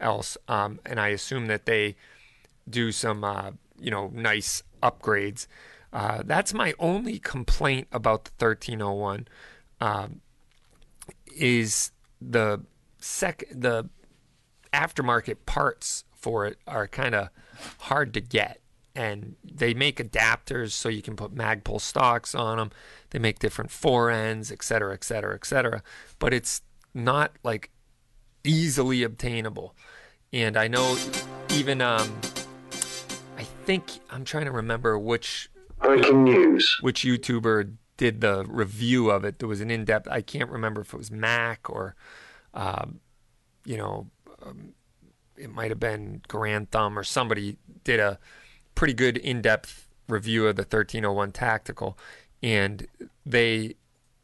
else. 0.00 0.36
Um, 0.46 0.80
and 0.86 0.98
I 1.00 1.08
assume 1.08 1.46
that 1.46 1.66
they 1.66 1.96
do 2.68 2.92
some, 2.92 3.24
uh, 3.24 3.52
you 3.78 3.90
know, 3.90 4.10
nice 4.12 4.62
upgrades. 4.82 5.46
Uh, 5.92 6.22
that's 6.24 6.52
my 6.52 6.74
only 6.78 7.18
complaint 7.18 7.88
about 7.92 8.24
the 8.24 8.44
1301. 8.44 9.28
Um, 9.80 10.20
is 11.36 11.92
the 12.20 12.60
sec 12.98 13.44
the 13.52 13.88
aftermarket 14.72 15.36
parts 15.46 16.04
for 16.14 16.46
it 16.46 16.58
are 16.66 16.88
kind 16.88 17.14
of 17.14 17.28
hard 17.80 18.12
to 18.12 18.20
get 18.20 18.60
and 18.98 19.36
they 19.44 19.72
make 19.72 19.98
adapters 19.98 20.72
so 20.72 20.88
you 20.88 21.02
can 21.02 21.14
put 21.14 21.32
magpul 21.32 21.80
stocks 21.80 22.34
on 22.34 22.58
them 22.58 22.70
they 23.10 23.18
make 23.20 23.38
different 23.38 23.70
fore 23.70 24.10
ends 24.10 24.50
et 24.50 24.62
cetera 24.62 24.92
et 24.92 25.04
cetera 25.04 25.34
et 25.34 25.46
cetera. 25.46 25.82
But 26.18 26.34
it's 26.34 26.62
not 26.92 27.32
like 27.44 27.70
easily 28.42 29.04
obtainable. 29.04 29.76
And 30.32 30.56
i 30.56 30.66
know 30.66 30.98
even 31.50 31.80
um 31.80 32.12
i 33.38 33.44
think 33.64 33.84
i'm 34.10 34.24
trying 34.24 34.46
to 34.46 34.52
remember 34.52 34.98
which 34.98 35.48
breaking 35.80 36.24
news. 36.24 36.76
which 36.80 37.02
youtuber 37.02 37.76
did 37.96 38.20
the 38.20 38.44
review 38.46 39.10
of 39.10 39.24
it. 39.24 39.38
There 39.38 39.48
was 39.48 39.60
an 39.60 39.70
in-depth 39.70 40.08
i 40.10 40.22
can't 40.22 40.50
remember 40.50 40.80
if 40.80 40.92
it 40.92 40.96
was 40.96 41.10
mac 41.12 41.70
or 41.70 41.94
um, 42.52 43.00
you 43.64 43.76
know 43.76 44.10
um, 44.42 44.74
it 45.36 45.50
might 45.50 45.70
have 45.70 45.78
been 45.78 46.20
Garand 46.28 46.70
Thumb 46.70 46.98
or 46.98 47.04
somebody 47.04 47.56
did 47.84 48.00
a 48.00 48.18
pretty 48.78 48.94
good 48.94 49.16
in-depth 49.16 49.88
review 50.06 50.46
of 50.46 50.54
the 50.54 50.62
1301 50.62 51.32
tactical 51.32 51.98
and 52.44 52.86
they 53.26 53.74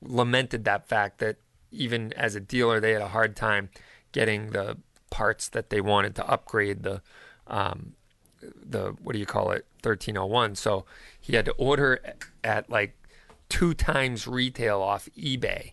lamented 0.01 0.65
that 0.65 0.87
fact 0.87 1.19
that 1.19 1.39
even 1.73 2.13
as 2.13 2.37
a 2.37 2.41
dealer 2.41 2.79
they 2.79 2.93
had 2.93 3.03
a 3.03 3.09
hard 3.09 3.35
time 3.35 3.69
getting 4.13 4.53
the 4.53 4.77
parts 5.11 5.49
that 5.49 5.71
they 5.71 5.81
wanted 5.81 6.15
to 6.15 6.25
upgrade 6.29 6.85
the 6.85 7.03
um, 7.49 7.95
the 8.41 8.95
what 9.03 9.15
do 9.15 9.19
you 9.19 9.27
call 9.27 9.51
it 9.51 9.67
1301 9.83 10.55
so 10.55 10.85
he 11.21 11.35
had 11.35 11.45
to 11.45 11.53
order 11.55 11.99
at 12.45 12.71
like 12.71 12.97
two 13.49 13.75
times 13.75 14.29
retail 14.29 14.81
off 14.81 15.09
ebay 15.19 15.73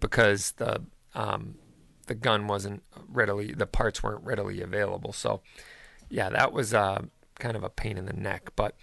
because 0.00 0.50
the 0.56 0.82
um, 1.14 1.54
the 2.08 2.16
gun 2.16 2.48
wasn't 2.48 2.82
readily 3.08 3.52
the 3.52 3.66
parts 3.66 4.02
weren't 4.02 4.24
readily 4.24 4.60
available. 4.60 5.12
So 5.12 5.40
yeah 6.10 6.30
that 6.30 6.52
was 6.52 6.74
uh, 6.74 7.02
kind 7.38 7.56
of 7.56 7.64
a 7.64 7.70
pain 7.70 7.96
in 7.98 8.06
the 8.06 8.12
neck 8.12 8.50
but 8.56 8.74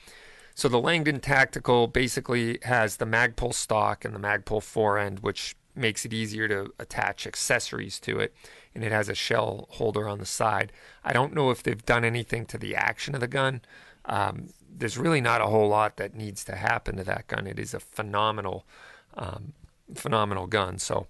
So 0.55 0.69
the 0.69 0.79
Langdon 0.79 1.19
Tactical 1.19 1.87
basically 1.87 2.59
has 2.63 2.95
the 2.97 3.05
Magpul 3.05 3.53
stock 3.53 4.05
and 4.05 4.15
the 4.15 4.19
Magpul 4.19 4.63
forend, 4.63 5.19
which 5.19 5.55
makes 5.75 6.05
it 6.05 6.13
easier 6.13 6.47
to 6.47 6.73
attach 6.79 7.27
accessories 7.27 7.99
to 7.99 8.19
it, 8.19 8.33
and 8.73 8.83
it 8.83 8.91
has 8.93 9.09
a 9.09 9.15
shell 9.15 9.67
holder 9.71 10.07
on 10.07 10.19
the 10.19 10.25
side. 10.25 10.71
I 11.03 11.11
don't 11.11 11.33
know 11.33 11.51
if 11.51 11.61
they've 11.61 11.85
done 11.85 12.05
anything 12.05 12.45
to 12.47 12.57
the 12.57 12.75
action 12.75 13.13
of 13.13 13.19
the 13.21 13.27
gun. 13.27 13.61
Um, 14.05 14.49
there's 14.77 14.97
really 14.97 15.21
not 15.21 15.41
a 15.41 15.47
whole 15.47 15.67
lot 15.67 15.97
that 15.97 16.15
needs 16.15 16.45
to 16.45 16.55
happen 16.55 16.95
to 16.95 17.03
that 17.03 17.27
gun. 17.27 17.47
It 17.47 17.59
is 17.59 17.73
a 17.73 17.79
phenomenal, 17.79 18.65
um, 19.15 19.53
phenomenal 19.93 20.47
gun. 20.47 20.79
So, 20.79 21.07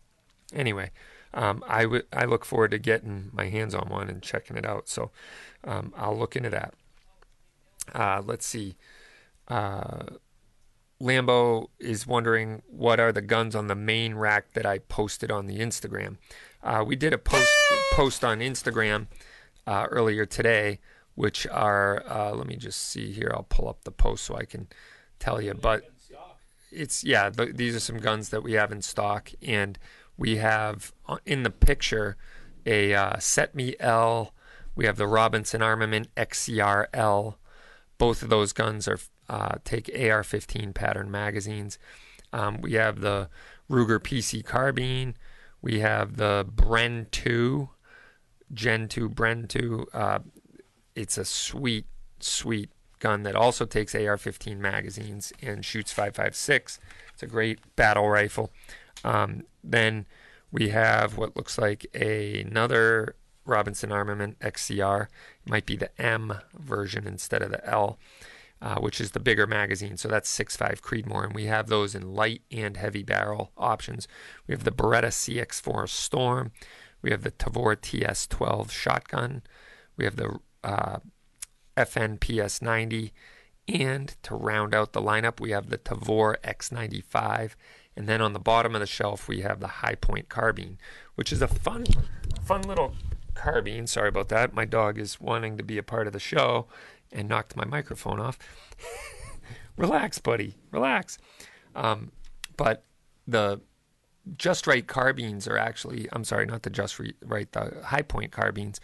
anyway, 0.53 0.89
um, 1.33 1.63
I, 1.67 1.83
w- 1.83 2.03
I 2.11 2.25
look 2.25 2.45
forward 2.45 2.71
to 2.71 2.79
getting 2.79 3.29
my 3.31 3.49
hands 3.49 3.75
on 3.75 3.89
one 3.89 4.09
and 4.09 4.23
checking 4.23 4.57
it 4.57 4.65
out. 4.65 4.87
So, 4.89 5.11
um, 5.63 5.93
I'll 5.95 6.17
look 6.17 6.35
into 6.35 6.49
that. 6.49 6.73
Uh, 7.93 8.21
let's 8.25 8.45
see. 8.45 8.75
Uh, 9.47 10.03
Lambo 11.01 11.67
is 11.79 12.07
wondering 12.07 12.61
what 12.67 12.99
are 12.99 13.11
the 13.11 13.21
guns 13.21 13.55
on 13.55 13.67
the 13.67 13.75
main 13.75 14.15
rack 14.15 14.53
that 14.53 14.65
I 14.65 14.79
posted 14.79 15.29
on 15.29 15.45
the 15.45 15.59
Instagram. 15.59 16.17
Uh, 16.63 16.83
we 16.85 16.95
did 16.95 17.13
a 17.13 17.17
post 17.17 17.51
post 17.93 18.23
on 18.23 18.39
Instagram 18.39 19.07
uh, 19.67 19.87
earlier 19.91 20.25
today, 20.25 20.79
which 21.15 21.45
are 21.47 22.03
uh, 22.09 22.31
let 22.33 22.47
me 22.47 22.55
just 22.55 22.81
see 22.81 23.11
here. 23.11 23.31
I'll 23.35 23.43
pull 23.43 23.67
up 23.67 23.83
the 23.83 23.91
post 23.91 24.23
so 24.23 24.35
I 24.35 24.45
can 24.45 24.67
tell 25.19 25.41
you. 25.41 25.53
But 25.53 25.83
it's 26.71 27.03
yeah, 27.03 27.29
the, 27.29 27.47
these 27.47 27.75
are 27.75 27.79
some 27.79 27.97
guns 27.97 28.29
that 28.29 28.41
we 28.41 28.53
have 28.53 28.71
in 28.71 28.81
stock, 28.81 29.31
and 29.41 29.77
we 30.17 30.37
have 30.37 30.93
uh, 31.07 31.17
in 31.25 31.43
the 31.43 31.49
picture 31.49 32.15
a 32.65 32.93
uh, 32.93 33.15
CETME 33.17 33.75
L. 33.79 34.33
We 34.75 34.85
have 34.85 34.97
the 34.97 35.07
Robinson 35.07 35.61
Armament 35.61 36.07
XCR 36.15 36.87
Both 37.97 38.21
of 38.21 38.29
those 38.29 38.53
guns 38.53 38.87
are 38.87 38.99
uh, 39.29 39.55
take 39.63 39.89
AR-15 39.89 40.73
pattern 40.73 41.09
magazines. 41.09 41.79
Um, 42.33 42.61
we 42.61 42.73
have 42.73 43.01
the 43.01 43.29
Ruger 43.69 43.99
PC 43.99 44.43
carbine. 44.43 45.15
We 45.61 45.79
have 45.79 46.17
the 46.17 46.45
Bren 46.45 47.09
2, 47.11 47.69
Gen 48.53 48.87
2 48.87 49.09
Bren 49.09 49.47
2. 49.47 49.87
Uh, 49.93 50.19
it's 50.95 51.17
a 51.17 51.25
sweet, 51.25 51.85
sweet 52.19 52.69
gun 52.99 53.23
that 53.23 53.35
also 53.35 53.65
takes 53.65 53.95
AR-15 53.95 54.57
magazines 54.57 55.33
and 55.41 55.65
shoots 55.65 55.93
5.56. 55.93 56.79
It's 57.13 57.23
a 57.23 57.27
great 57.27 57.59
battle 57.75 58.09
rifle. 58.09 58.51
Um, 59.03 59.43
then 59.63 60.05
we 60.51 60.69
have 60.69 61.17
what 61.17 61.35
looks 61.35 61.57
like 61.57 61.85
a, 61.93 62.41
another 62.41 63.15
Robinson 63.45 63.91
Armament 63.91 64.39
XCR. 64.39 65.07
Might 65.47 65.65
be 65.65 65.75
the 65.75 66.01
M 66.01 66.39
version 66.53 67.07
instead 67.07 67.41
of 67.41 67.51
the 67.51 67.65
L 67.67 67.99
uh, 68.61 68.79
which 68.79 69.01
is 69.01 69.11
the 69.11 69.19
bigger 69.19 69.45
magazine. 69.45 69.97
So 69.97 70.07
that's 70.07 70.35
6.5 70.35 70.79
Creedmoor, 70.81 71.25
and 71.25 71.35
we 71.35 71.45
have 71.45 71.67
those 71.67 71.93
in 71.93 72.15
light 72.15 72.41
and 72.51 72.77
heavy 72.77 73.03
barrel 73.03 73.51
options. 73.57 74.07
We 74.47 74.53
have 74.53 74.63
the 74.63 74.71
Beretta 74.71 75.09
CX4 75.09 75.89
Storm. 75.89 76.51
We 77.01 77.11
have 77.11 77.23
the 77.23 77.31
Tavor 77.31 77.75
TS12 77.75 78.71
shotgun. 78.71 79.43
We 79.97 80.05
have 80.05 80.15
the 80.15 80.39
uh, 80.63 80.97
FN 81.77 82.19
PS90. 82.19 83.11
And 83.67 84.15
to 84.23 84.35
round 84.35 84.73
out 84.73 84.93
the 84.93 85.01
lineup, 85.01 85.39
we 85.39 85.51
have 85.51 85.69
the 85.69 85.77
Tavor 85.77 86.37
X95. 86.43 87.51
And 87.95 88.07
then 88.07 88.21
on 88.21 88.33
the 88.33 88.39
bottom 88.39 88.73
of 88.73 88.81
the 88.81 88.87
shelf, 88.87 89.27
we 89.27 89.41
have 89.41 89.59
the 89.59 89.67
Hi-Point 89.67 90.29
carbine, 90.29 90.77
which 91.15 91.31
is 91.31 91.41
a 91.41 91.47
fun, 91.47 91.85
fun 92.43 92.61
little 92.63 92.95
carbine. 93.35 93.87
Sorry 93.87 94.09
about 94.09 94.29
that. 94.29 94.53
My 94.53 94.65
dog 94.65 94.97
is 94.97 95.21
wanting 95.21 95.57
to 95.57 95.63
be 95.63 95.77
a 95.77 95.83
part 95.83 96.07
of 96.07 96.13
the 96.13 96.19
show 96.19 96.67
and 97.11 97.29
knocked 97.29 97.55
my 97.55 97.65
microphone 97.65 98.19
off. 98.19 98.37
relax, 99.77 100.19
buddy, 100.19 100.55
relax. 100.71 101.17
Um, 101.75 102.11
but 102.57 102.83
the 103.27 103.61
just 104.37 104.65
right 104.65 104.85
carbines 104.85 105.47
are 105.47 105.57
actually, 105.57 106.07
I'm 106.11 106.23
sorry, 106.23 106.45
not 106.45 106.63
the 106.63 106.69
just 106.69 106.99
right, 107.23 107.51
the 107.51 107.81
Hi-Point 107.85 108.31
carbines 108.31 108.79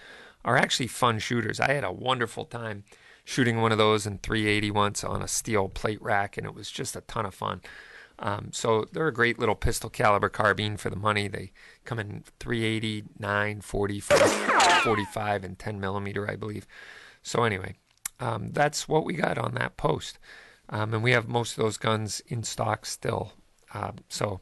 are 0.45 0.57
actually 0.57 0.87
fun 0.87 1.19
shooters. 1.19 1.59
I 1.59 1.73
had 1.73 1.83
a 1.83 1.91
wonderful 1.91 2.45
time 2.45 2.83
shooting 3.23 3.61
one 3.61 3.71
of 3.71 3.77
those 3.77 4.05
in 4.05 4.17
380 4.19 4.71
once 4.71 5.03
on 5.03 5.21
a 5.21 5.27
steel 5.27 5.69
plate 5.69 6.01
rack, 6.01 6.37
and 6.37 6.45
it 6.45 6.53
was 6.53 6.69
just 6.71 6.95
a 6.95 7.01
ton 7.01 7.25
of 7.25 7.33
fun. 7.33 7.61
Um, 8.21 8.49
so 8.51 8.85
they're 8.91 9.07
a 9.07 9.13
great 9.13 9.39
little 9.39 9.55
pistol 9.55 9.89
caliber 9.89 10.29
carbine 10.29 10.77
for 10.77 10.91
the 10.91 10.95
money. 10.95 11.27
They 11.27 11.51
come 11.85 11.97
in 11.97 12.23
380, 12.39 13.05
9, 13.17 13.61
40, 13.61 13.99
45, 13.99 15.43
and 15.43 15.57
10 15.57 15.79
millimeter, 15.79 16.29
I 16.29 16.35
believe. 16.35 16.67
So 17.23 17.43
anyway, 17.43 17.75
um, 18.19 18.51
that's 18.51 18.87
what 18.87 19.05
we 19.05 19.13
got 19.13 19.39
on 19.39 19.55
that 19.55 19.75
post. 19.75 20.19
Um, 20.69 20.93
and 20.93 21.03
we 21.03 21.11
have 21.11 21.27
most 21.27 21.57
of 21.57 21.63
those 21.63 21.77
guns 21.77 22.21
in 22.27 22.43
stock 22.43 22.85
still. 22.85 23.33
Uh, 23.73 23.91
so, 24.07 24.41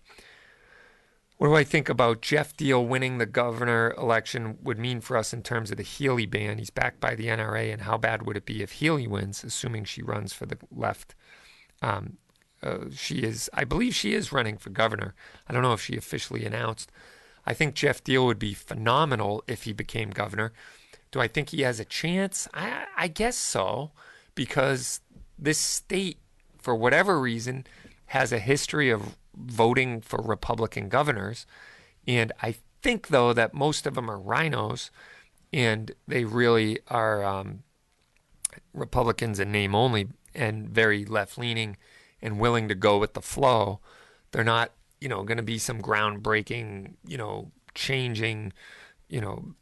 what 1.37 1.47
do 1.47 1.55
I 1.55 1.63
think 1.63 1.87
about 1.87 2.21
Geoff 2.21 2.55
Diehl 2.57 2.85
winning 2.85 3.17
the 3.17 3.25
governor 3.25 3.95
election 3.97 4.57
would 4.61 4.77
mean 4.77 4.99
for 4.99 5.15
us 5.15 5.31
in 5.31 5.41
terms 5.41 5.71
of 5.71 5.77
the 5.77 5.83
Healey 5.83 6.25
ban? 6.25 6.57
He's 6.57 6.69
backed 6.69 6.99
by 6.99 7.15
the 7.15 7.27
NRA, 7.27 7.71
and 7.71 7.83
how 7.83 7.97
bad 7.97 8.25
would 8.25 8.35
it 8.35 8.45
be 8.45 8.61
if 8.61 8.73
Healey 8.73 9.07
wins, 9.07 9.43
assuming 9.43 9.85
she 9.85 10.01
runs 10.01 10.33
for 10.33 10.45
the 10.45 10.57
left? 10.69 11.15
Um, 11.81 12.17
uh, 12.61 12.85
she 12.93 13.19
is, 13.19 13.49
I 13.53 13.63
believe, 13.63 13.95
she 13.95 14.13
is 14.13 14.31
running 14.31 14.57
for 14.57 14.69
governor. 14.69 15.13
I 15.47 15.53
don't 15.53 15.63
know 15.63 15.73
if 15.73 15.81
she 15.81 15.95
officially 15.95 16.45
announced. 16.45 16.91
I 17.45 17.53
think 17.53 17.75
Geoff 17.75 18.03
Diehl 18.03 18.25
would 18.25 18.39
be 18.39 18.53
phenomenal 18.53 19.43
if 19.47 19.63
he 19.63 19.73
became 19.73 20.09
governor. 20.09 20.51
Do 21.11 21.19
I 21.19 21.27
think 21.27 21.49
he 21.49 21.61
has 21.61 21.79
a 21.79 21.85
chance? 21.85 22.47
I, 22.53 22.85
I 22.95 23.07
guess 23.07 23.35
so, 23.35 23.91
because 24.35 25.01
this 25.37 25.57
state, 25.57 26.17
for 26.57 26.75
whatever 26.75 27.19
reason, 27.19 27.65
has 28.07 28.31
a 28.31 28.39
history 28.39 28.89
of 28.89 29.15
voting 29.35 30.01
for 30.01 30.21
Republican 30.21 30.89
governors. 30.89 31.45
And 32.05 32.31
I 32.41 32.55
think, 32.81 33.07
though, 33.07 33.33
that 33.33 33.53
most 33.53 33.87
of 33.87 33.95
them 33.95 34.09
are 34.09 34.19
rhinos 34.19 34.91
and 35.51 35.91
they 36.07 36.25
really 36.25 36.79
are 36.87 37.23
um, 37.23 37.63
Republicans 38.73 39.39
in 39.39 39.51
name 39.51 39.73
only 39.73 40.09
and 40.35 40.69
very 40.69 41.05
left 41.05 41.37
leaning 41.37 41.77
and 42.21 42.39
willing 42.39 42.67
to 42.67 42.75
go 42.75 42.97
with 42.97 43.13
the 43.13 43.21
flow. 43.21 43.79
They're 44.31 44.43
not, 44.43 44.71
you 44.99 45.09
know, 45.09 45.23
going 45.23 45.37
to 45.37 45.43
be 45.43 45.57
some 45.57 45.81
groundbreaking, 45.81 46.93
you 47.05 47.17
know, 47.17 47.51
changing, 47.73 48.53
you 49.07 49.21
know, 49.21 49.55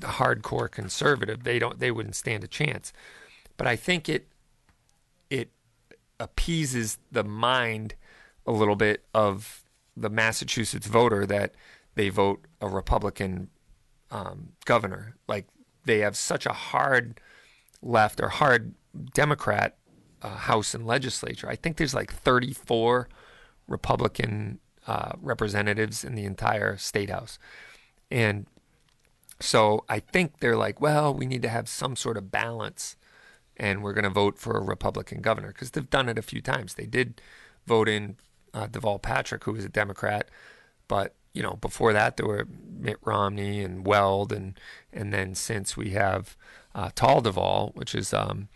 hardcore 0.00 0.70
conservative, 0.70 1.44
they 1.44 1.58
don't 1.58 1.78
they 1.78 1.90
wouldn't 1.90 2.16
stand 2.16 2.44
a 2.44 2.48
chance. 2.48 2.92
But 3.56 3.66
I 3.66 3.76
think 3.76 4.08
it 4.08 4.28
it 5.30 5.50
appeases 6.20 6.98
the 7.10 7.24
mind 7.24 7.94
a 8.46 8.52
little 8.52 8.76
bit 8.76 9.04
of 9.14 9.62
the 9.96 10.10
Massachusetts 10.10 10.86
voter 10.86 11.26
that 11.26 11.54
they 11.94 12.08
vote 12.08 12.44
a 12.60 12.68
Republican 12.68 13.48
um, 14.10 14.50
governor. 14.64 15.16
Like 15.28 15.46
they 15.84 15.98
have 15.98 16.16
such 16.16 16.46
a 16.46 16.52
hard 16.52 17.20
left 17.82 18.20
or 18.20 18.28
hard 18.28 18.74
Democrat 19.14 19.76
uh, 20.22 20.36
House 20.36 20.74
and 20.74 20.86
legislature. 20.86 21.48
I 21.48 21.56
think 21.56 21.76
there's 21.76 21.94
like 21.94 22.12
34 22.12 23.08
Republican 23.68 24.60
uh, 24.86 25.12
representatives 25.20 26.04
in 26.04 26.14
the 26.14 26.24
entire 26.24 26.76
state 26.76 27.10
house, 27.10 27.38
and 28.10 28.46
so 29.42 29.84
I 29.88 29.98
think 29.98 30.38
they're 30.38 30.56
like, 30.56 30.80
well, 30.80 31.12
we 31.12 31.26
need 31.26 31.42
to 31.42 31.48
have 31.48 31.68
some 31.68 31.96
sort 31.96 32.16
of 32.16 32.30
balance, 32.30 32.96
and 33.56 33.82
we're 33.82 33.92
going 33.92 34.04
to 34.04 34.10
vote 34.10 34.38
for 34.38 34.56
a 34.56 34.62
Republican 34.62 35.20
governor 35.20 35.48
because 35.48 35.72
they've 35.72 35.88
done 35.90 36.08
it 36.08 36.18
a 36.18 36.22
few 36.22 36.40
times. 36.40 36.74
They 36.74 36.86
did 36.86 37.20
vote 37.66 37.88
in 37.88 38.16
uh, 38.54 38.68
Deval 38.68 39.02
Patrick, 39.02 39.44
who 39.44 39.52
was 39.52 39.64
a 39.64 39.68
Democrat, 39.68 40.28
but 40.88 41.14
you 41.32 41.42
know 41.42 41.54
before 41.60 41.92
that 41.92 42.16
there 42.16 42.26
were 42.26 42.46
Mitt 42.78 42.98
Romney 43.02 43.62
and 43.62 43.86
Weld, 43.86 44.32
and 44.32 44.58
and 44.92 45.12
then 45.12 45.34
since 45.34 45.76
we 45.76 45.90
have 45.90 46.36
uh, 46.74 46.90
Tall 46.94 47.22
Deval, 47.22 47.74
which 47.74 47.94
is 47.94 48.14
um, 48.14 48.48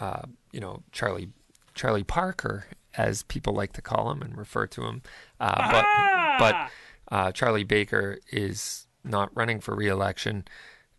uh, 0.00 0.22
you 0.52 0.60
know 0.60 0.82
Charlie 0.92 1.28
Charlie 1.74 2.04
Parker, 2.04 2.66
as 2.96 3.22
people 3.22 3.52
like 3.52 3.72
to 3.74 3.82
call 3.82 4.10
him 4.10 4.22
and 4.22 4.36
refer 4.36 4.66
to 4.66 4.82
him, 4.82 5.02
uh, 5.38 5.70
but 5.70 5.86
but 6.38 6.70
uh, 7.14 7.32
Charlie 7.32 7.64
Baker 7.64 8.18
is 8.32 8.86
not 9.04 9.30
running 9.34 9.60
for 9.60 9.74
reelection. 9.74 10.44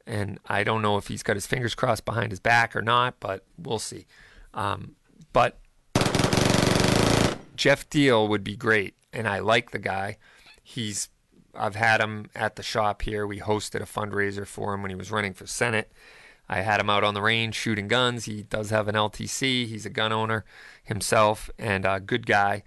And 0.07 0.39
I 0.47 0.63
don't 0.63 0.81
know 0.81 0.97
if 0.97 1.07
he's 1.07 1.23
got 1.23 1.35
his 1.35 1.45
fingers 1.45 1.75
crossed 1.75 2.05
behind 2.05 2.31
his 2.31 2.39
back 2.39 2.75
or 2.75 2.81
not, 2.81 3.19
but 3.19 3.45
we'll 3.57 3.79
see. 3.79 4.07
Um, 4.53 4.95
but 5.31 5.59
Geoff 7.55 7.87
Diehl 7.89 8.27
would 8.27 8.43
be 8.43 8.55
great, 8.55 8.95
and 9.13 9.27
I 9.27 9.39
like 9.39 9.71
the 9.71 9.79
guy. 9.79 10.17
He's 10.63 11.09
I've 11.53 11.75
had 11.75 12.01
him 12.01 12.29
at 12.35 12.55
the 12.55 12.63
shop 12.63 13.01
here. 13.03 13.27
We 13.27 13.39
hosted 13.39 13.81
a 13.81 13.85
fundraiser 13.85 14.47
for 14.47 14.73
him 14.73 14.81
when 14.81 14.89
he 14.89 14.95
was 14.95 15.11
running 15.11 15.33
for 15.33 15.45
Senate. 15.45 15.91
I 16.51 16.63
had 16.63 16.81
him 16.81 16.89
out 16.89 17.05
on 17.05 17.13
the 17.13 17.21
range 17.21 17.55
shooting 17.55 17.87
guns. 17.87 18.25
He 18.25 18.43
does 18.43 18.71
have 18.71 18.89
an 18.89 18.95
LTC. 18.95 19.67
He's 19.67 19.85
a 19.85 19.89
gun 19.89 20.11
owner 20.11 20.43
himself 20.83 21.49
and 21.57 21.85
a 21.85 22.01
good 22.01 22.25
guy. 22.25 22.63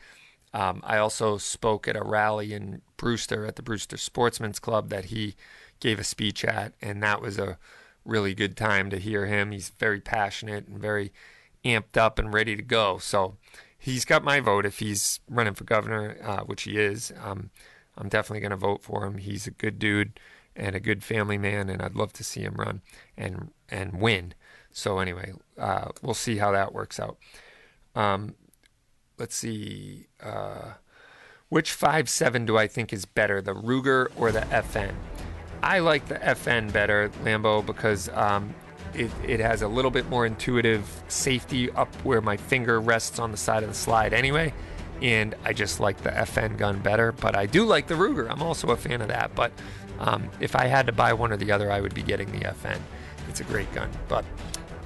Um, 0.54 0.80
I 0.84 0.96
also 0.96 1.36
spoke 1.36 1.86
at 1.86 1.94
a 1.94 2.02
rally 2.02 2.54
in 2.54 2.80
Brewster 2.96 3.44
at 3.44 3.56
the 3.56 3.62
Brewster 3.62 3.98
Sportsman's 3.98 4.58
Club 4.58 4.88
that 4.88 5.06
he 5.06 5.34
gave 5.80 5.98
a 5.98 6.04
speech 6.04 6.46
at, 6.46 6.72
and 6.80 7.02
that 7.02 7.20
was 7.20 7.38
a 7.38 7.58
really 8.06 8.34
good 8.34 8.56
time 8.56 8.88
to 8.88 8.98
hear 8.98 9.26
him. 9.26 9.50
He's 9.50 9.68
very 9.78 10.00
passionate 10.00 10.66
and 10.66 10.78
very 10.78 11.12
amped 11.62 11.98
up 11.98 12.18
and 12.18 12.32
ready 12.32 12.56
to 12.56 12.62
go. 12.62 12.96
So 12.96 13.36
he's 13.78 14.06
got 14.06 14.24
my 14.24 14.40
vote 14.40 14.64
if 14.64 14.78
he's 14.78 15.20
running 15.28 15.54
for 15.54 15.64
governor, 15.64 16.16
uh, 16.24 16.40
which 16.44 16.62
he 16.62 16.78
is. 16.78 17.12
Um, 17.22 17.50
I'm 17.98 18.08
definitely 18.08 18.40
going 18.40 18.50
to 18.50 18.56
vote 18.56 18.82
for 18.82 19.04
him. 19.04 19.18
He's 19.18 19.46
a 19.46 19.50
good 19.50 19.78
dude 19.78 20.18
and 20.56 20.74
a 20.74 20.80
good 20.80 21.02
family 21.02 21.38
man, 21.38 21.68
and 21.68 21.82
I'd 21.82 21.96
love 21.96 22.12
to 22.14 22.24
see 22.24 22.40
him 22.40 22.54
run 22.54 22.82
and 23.16 23.50
and 23.68 24.00
win. 24.00 24.34
So 24.70 24.98
anyway, 24.98 25.32
uh, 25.58 25.88
we'll 26.02 26.14
see 26.14 26.38
how 26.38 26.52
that 26.52 26.72
works 26.72 26.98
out. 26.98 27.16
Um, 27.94 28.34
let's 29.18 29.36
see. 29.36 30.06
Uh, 30.22 30.74
which 31.48 31.72
five 31.72 32.08
seven 32.08 32.46
do 32.46 32.58
I 32.58 32.66
think 32.66 32.92
is 32.92 33.04
better, 33.04 33.40
the 33.40 33.54
Ruger 33.54 34.08
or 34.16 34.32
the 34.32 34.40
FN? 34.40 34.94
I 35.62 35.78
like 35.78 36.08
the 36.08 36.16
FN 36.16 36.72
better, 36.72 37.10
Lambo, 37.22 37.64
because 37.64 38.08
um, 38.10 38.54
it, 38.92 39.10
it 39.26 39.40
has 39.40 39.62
a 39.62 39.68
little 39.68 39.90
bit 39.90 40.08
more 40.08 40.26
intuitive 40.26 40.86
safety 41.08 41.70
up 41.70 41.94
where 42.04 42.20
my 42.20 42.36
finger 42.36 42.80
rests 42.80 43.18
on 43.18 43.30
the 43.30 43.36
side 43.36 43.62
of 43.62 43.68
the 43.68 43.74
slide 43.74 44.12
anyway. 44.12 44.52
And 45.02 45.34
I 45.44 45.52
just 45.52 45.80
like 45.80 45.98
the 45.98 46.10
FN 46.10 46.56
gun 46.56 46.80
better, 46.80 47.12
but 47.12 47.36
I 47.36 47.46
do 47.46 47.64
like 47.64 47.86
the 47.86 47.94
Ruger. 47.94 48.30
I'm 48.30 48.42
also 48.42 48.68
a 48.68 48.76
fan 48.76 49.00
of 49.00 49.08
that. 49.08 49.34
But 49.34 49.52
um, 49.98 50.28
if 50.40 50.56
I 50.56 50.66
had 50.66 50.86
to 50.86 50.92
buy 50.92 51.12
one 51.12 51.32
or 51.32 51.36
the 51.36 51.52
other, 51.52 51.70
I 51.70 51.80
would 51.80 51.94
be 51.94 52.02
getting 52.02 52.30
the 52.32 52.40
FN. 52.40 52.78
It's 53.28 53.40
a 53.40 53.44
great 53.44 53.72
gun. 53.72 53.90
But 54.08 54.24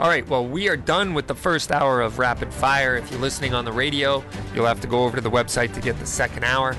all 0.00 0.08
right, 0.08 0.26
well, 0.28 0.46
we 0.46 0.68
are 0.68 0.76
done 0.76 1.12
with 1.12 1.26
the 1.26 1.34
first 1.34 1.72
hour 1.72 2.00
of 2.00 2.18
Rapid 2.18 2.52
Fire. 2.54 2.96
If 2.96 3.10
you're 3.10 3.20
listening 3.20 3.52
on 3.52 3.64
the 3.64 3.72
radio, 3.72 4.24
you'll 4.54 4.66
have 4.66 4.80
to 4.82 4.86
go 4.86 5.02
over 5.04 5.16
to 5.16 5.20
the 5.20 5.30
website 5.30 5.74
to 5.74 5.80
get 5.80 5.98
the 5.98 6.06
second 6.06 6.44
hour. 6.44 6.76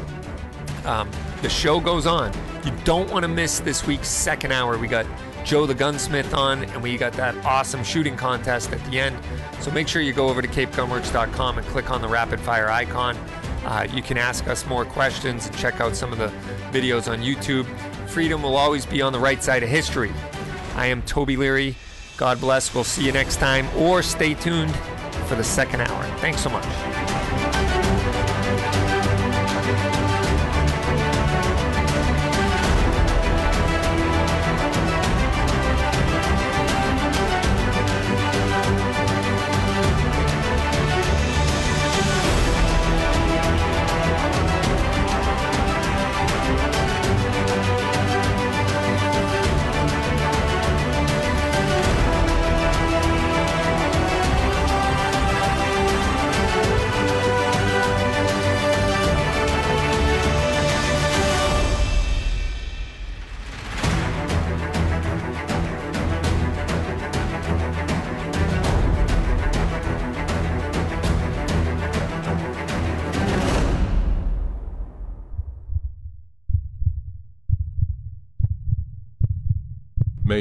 Um, 0.86 1.10
the 1.42 1.50
show 1.50 1.80
goes 1.82 2.08
on. 2.08 2.32
You 2.64 2.72
don't 2.86 3.10
want 3.12 3.24
to 3.24 3.28
miss 3.28 3.60
this 3.60 3.86
week's 3.86 4.08
second 4.08 4.54
hour. 4.54 4.78
We 4.78 4.88
got 4.88 5.06
Joe 5.44 5.66
the 5.66 5.74
Gunsmith 5.74 6.34
on, 6.34 6.64
and 6.64 6.82
we 6.82 6.98
got 6.98 7.14
that 7.14 7.36
awesome 7.46 7.84
shooting 7.84 8.16
contest 8.16 8.72
at 8.72 8.84
the 8.86 9.00
end. 9.00 9.18
So 9.60 9.72
make 9.72 9.88
sure 9.88 10.02
you 10.02 10.14
go 10.14 10.30
over 10.30 10.42
to 10.42 10.48
capegunworks.com 10.48 11.58
and 11.58 11.68
click 11.68 11.92
on 11.92 12.02
the 12.02 12.08
rapid 12.08 12.40
fire 12.40 12.70
icon. 12.70 13.18
Uh, 13.66 13.86
you 13.94 14.02
can 14.02 14.18
ask 14.18 14.48
us 14.48 14.66
more 14.66 14.86
questions 14.86 15.46
and 15.46 15.58
check 15.58 15.82
out 15.82 15.96
some 15.96 16.14
of 16.14 16.18
the 16.18 16.28
videos 16.72 17.12
on 17.12 17.20
YouTube. 17.20 17.68
Freedom 18.10 18.42
will 18.42 18.58
always 18.58 18.86
be 18.86 19.02
on 19.02 19.14
the 19.14 19.20
right 19.20 19.42
side 19.42 19.62
of 19.64 19.70
history. 19.70 20.12
I 20.76 20.88
am 20.88 21.02
Toby 21.04 21.38
Leary. 21.38 21.76
God 22.18 22.42
bless. 22.42 22.74
We'll 22.74 22.84
see 22.84 23.06
you 23.06 23.12
next 23.12 23.38
time, 23.38 23.68
or 23.78 24.02
stay 24.02 24.34
tuned 24.34 24.76
for 25.28 25.36
the 25.36 25.44
second 25.44 25.82
hour. 25.82 26.04
Thanks 26.18 26.42
so 26.42 26.50
much. 26.50 26.66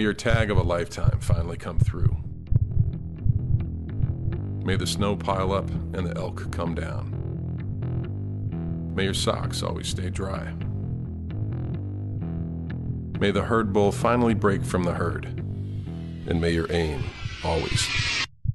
Your 0.08 0.14
tag 0.14 0.50
of 0.50 0.56
a 0.56 0.62
lifetime 0.62 1.20
finally 1.20 1.58
come 1.58 1.78
through. 1.78 2.16
May 4.64 4.74
the 4.74 4.86
snow 4.86 5.14
pile 5.14 5.52
up 5.52 5.68
and 5.68 6.06
the 6.06 6.16
elk 6.16 6.50
come 6.50 6.74
down. 6.74 7.12
May 8.94 9.04
your 9.04 9.12
socks 9.12 9.62
always 9.62 9.86
stay 9.86 10.08
dry. 10.08 10.54
May 13.20 13.32
the 13.32 13.42
herd 13.42 13.74
bull 13.74 13.92
finally 13.92 14.32
break 14.32 14.64
from 14.64 14.84
the 14.84 14.94
herd. 14.94 15.26
And 15.26 16.40
may 16.40 16.52
your 16.52 16.72
aim 16.72 17.04
always 17.44 17.86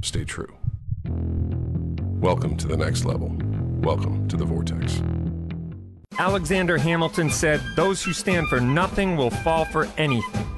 stay 0.01 0.25
true. 0.25 0.55
Welcome 1.05 2.57
to 2.57 2.67
the 2.67 2.77
next 2.77 3.05
level. 3.05 3.31
Welcome 3.81 4.27
to 4.29 4.37
the 4.37 4.45
Vortex. 4.45 5.03
Alexander 6.17 6.79
Hamilton 6.79 7.29
said, 7.29 7.61
Those 7.75 8.01
who 8.01 8.11
stand 8.11 8.47
for 8.47 8.59
nothing 8.59 9.15
will 9.15 9.29
fall 9.29 9.65
for 9.65 9.87
anything. 9.99 10.52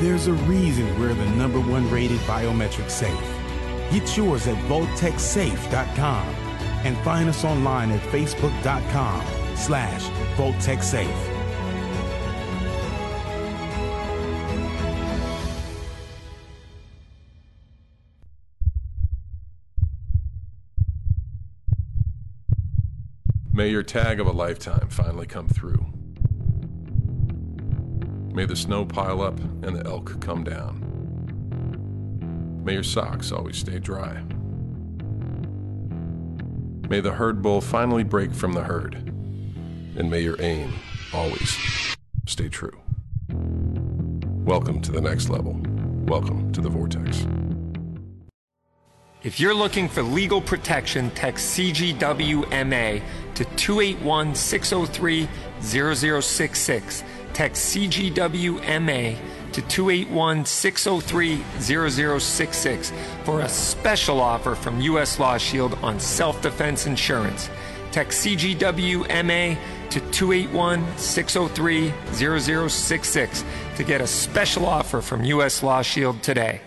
There's 0.00 0.26
a 0.26 0.32
reason 0.32 0.98
we're 0.98 1.14
the 1.14 1.24
number 1.30 1.60
one 1.60 1.88
rated 1.90 2.18
biometric 2.20 2.90
safe. 2.90 3.18
Get 3.90 4.16
yours 4.16 4.48
at 4.48 4.56
VaultekSafe.com 4.68 6.28
and 6.84 6.96
find 6.98 7.28
us 7.28 7.44
online 7.44 7.90
at 7.92 8.00
Facebook.com 8.10 9.24
slash 9.56 10.02
VoltecSafe. 10.36 11.34
May 23.52 23.68
your 23.68 23.84
tag 23.84 24.18
of 24.18 24.26
a 24.26 24.32
lifetime 24.32 24.88
finally 24.90 25.28
come 25.28 25.46
through. 25.46 25.93
May 28.34 28.46
the 28.46 28.56
snow 28.56 28.84
pile 28.84 29.22
up 29.22 29.38
and 29.38 29.76
the 29.76 29.86
elk 29.86 30.20
come 30.20 30.42
down. 30.42 30.80
May 32.64 32.72
your 32.72 32.82
socks 32.82 33.30
always 33.30 33.56
stay 33.56 33.78
dry. 33.78 34.24
May 36.88 36.98
the 36.98 37.12
herd 37.12 37.42
bull 37.42 37.60
finally 37.60 38.02
break 38.02 38.34
from 38.34 38.52
the 38.52 38.64
herd. 38.64 38.96
And 39.96 40.10
may 40.10 40.18
your 40.18 40.34
aim 40.42 40.72
always 41.12 41.56
stay 42.26 42.48
true. 42.48 42.76
Welcome 43.28 44.80
to 44.82 44.90
the 44.90 45.00
next 45.00 45.28
level. 45.28 45.56
Welcome 46.06 46.50
to 46.54 46.60
the 46.60 46.68
Vortex. 46.68 47.28
If 49.22 49.38
you're 49.38 49.54
looking 49.54 49.88
for 49.88 50.02
legal 50.02 50.40
protection, 50.40 51.10
text 51.12 51.56
CGWMA 51.56 53.00
to 53.36 53.44
281 53.44 54.34
603 54.34 55.28
0066. 55.60 57.04
Text 57.34 57.74
CGWMA 57.74 59.16
to 59.52 59.60
281 59.62 60.44
603 60.44 61.44
0066 61.60 62.92
for 63.24 63.40
a 63.40 63.48
special 63.48 64.20
offer 64.20 64.54
from 64.54 64.80
U.S. 64.80 65.18
Law 65.18 65.36
Shield 65.36 65.74
on 65.82 65.98
self 65.98 66.40
defense 66.40 66.86
insurance. 66.86 67.50
Text 67.90 68.24
CGWMA 68.24 69.58
to 69.90 70.00
281 70.12 70.96
603 70.96 71.92
0066 72.12 73.44
to 73.76 73.84
get 73.84 74.00
a 74.00 74.06
special 74.06 74.66
offer 74.66 75.00
from 75.00 75.24
U.S. 75.24 75.62
Law 75.62 75.82
Shield 75.82 76.22
today. 76.22 76.60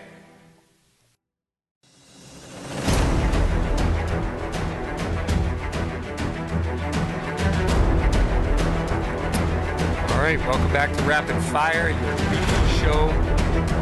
Welcome 10.48 10.72
back 10.72 10.90
to 10.96 11.02
Rapid 11.02 11.38
Fire, 11.42 11.90
your 11.90 12.16
weekly 12.30 12.78
show. 12.78 13.10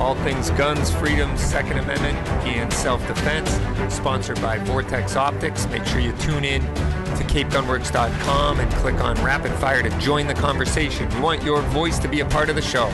All 0.00 0.16
things 0.24 0.50
guns, 0.50 0.90
freedom, 0.90 1.36
Second 1.36 1.78
Amendment, 1.78 2.18
and 2.44 2.72
self 2.72 3.06
defense. 3.06 3.50
Sponsored 3.94 4.42
by 4.42 4.58
Vortex 4.58 5.14
Optics. 5.14 5.68
Make 5.68 5.84
sure 5.86 6.00
you 6.00 6.10
tune 6.16 6.44
in 6.44 6.62
to 6.62 7.24
CapeGunworks.com 7.24 8.58
and 8.58 8.72
click 8.72 8.96
on 8.96 9.14
Rapid 9.22 9.52
Fire 9.52 9.80
to 9.80 9.96
join 10.00 10.26
the 10.26 10.34
conversation. 10.34 11.08
We 11.10 11.20
want 11.20 11.44
your 11.44 11.62
voice 11.62 12.00
to 12.00 12.08
be 12.08 12.18
a 12.18 12.26
part 12.26 12.50
of 12.50 12.56
the 12.56 12.62
show. 12.62 12.92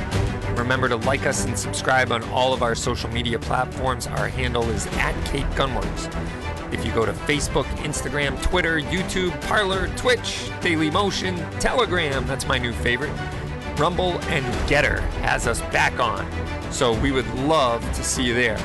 Remember 0.55 0.87
to 0.91 0.97
like 0.97 1.25
us 1.25 1.47
and 1.47 1.59
subscribe 1.59 2.13
on 2.13 2.23
all 2.25 2.53
of 2.53 2.63
our 2.63 2.75
social 2.75 3.09
media 3.09 3.39
platforms. 3.39 4.07
Our 4.07 4.29
handle 4.29 4.69
is 4.69 4.87
at 4.99 5.15
Cape 5.25 5.47
Gunworks. 5.57 6.13
If 6.75 6.85
you 6.85 6.93
go 6.93 7.07
to 7.07 7.13
Facebook, 7.13 7.65
Instagram, 7.77 8.41
Twitter, 8.43 8.81
YouTube, 8.81 9.39
Parler, 9.47 9.89
Twitch, 9.97 10.51
Daily 10.61 10.91
Motion, 10.91 11.37
Telegram, 11.59 12.27
that's 12.27 12.47
my 12.47 12.59
new 12.59 12.73
favorite, 12.73 13.13
Rumble, 13.79 14.19
and 14.29 14.45
Gettr 14.69 15.01
has 15.21 15.47
us 15.47 15.61
back 15.73 15.99
on. 15.99 16.27
So 16.73 16.99
we 17.01 17.13
would 17.13 17.29
love 17.35 17.83
to 17.95 18.05
see 18.05 18.23
you 18.23 18.35
there. 18.35 18.59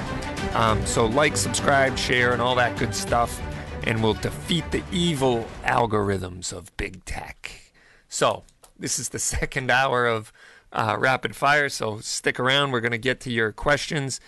Um, 0.54 0.86
so 0.86 1.06
like, 1.06 1.38
subscribe, 1.38 1.98
share, 1.98 2.34
and 2.34 2.42
all 2.42 2.56
that 2.56 2.78
good 2.78 2.94
stuff, 2.94 3.42
and 3.84 4.04
we'll 4.04 4.14
defeat 4.16 4.72
the 4.72 4.84
evil 4.92 5.48
algorithms 5.64 6.54
of 6.54 6.76
big 6.78 7.04
tech. 7.06 7.74
So 8.10 8.44
this 8.78 9.00
is 9.00 9.10
the 9.10 9.20
second 9.38 9.72
hour 9.72 10.06
of 10.06 10.32
uh, 10.72 10.96
rapid 11.00 11.36
fire, 11.36 11.70
so 11.70 12.00
stick 12.00 12.40
around. 12.40 12.72
We're 12.72 12.82
going 12.82 12.92
to 12.92 12.98
get 12.98 13.20
to 13.22 13.32
your 13.32 13.52
questions. 13.52 14.20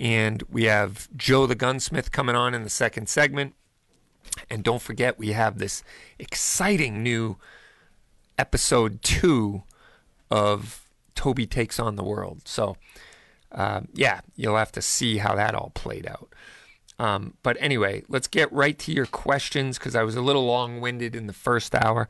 And 0.00 0.42
we 0.50 0.64
have 0.64 1.08
Joe 1.16 1.46
the 1.46 1.54
Gunsmith 1.54 2.10
coming 2.10 2.34
on 2.34 2.52
in 2.52 2.64
the 2.64 2.70
second 2.70 3.08
segment. 3.08 3.54
And 4.50 4.64
don't 4.64 4.82
forget, 4.82 5.18
we 5.18 5.32
have 5.32 5.58
this 5.58 5.84
exciting 6.18 7.02
new 7.02 7.36
episode 8.36 9.02
two 9.02 9.62
of 10.34 10.88
Toby 11.14 11.46
Takes 11.46 11.78
on 11.78 11.94
the 11.94 12.02
World. 12.02 12.42
So, 12.44 12.76
uh, 13.52 13.82
yeah, 13.92 14.20
you'll 14.34 14.56
have 14.56 14.72
to 14.72 14.82
see 14.82 15.18
how 15.18 15.36
that 15.36 15.54
all 15.54 15.70
played 15.74 16.08
out. 16.08 16.28
Um, 16.98 17.34
but 17.44 17.56
anyway, 17.60 18.02
let's 18.08 18.26
get 18.26 18.52
right 18.52 18.76
to 18.80 18.92
your 18.92 19.06
questions 19.06 19.78
because 19.78 19.94
I 19.94 20.02
was 20.02 20.16
a 20.16 20.20
little 20.20 20.44
long 20.44 20.80
winded 20.80 21.14
in 21.14 21.28
the 21.28 21.32
first 21.32 21.72
hour. 21.72 22.08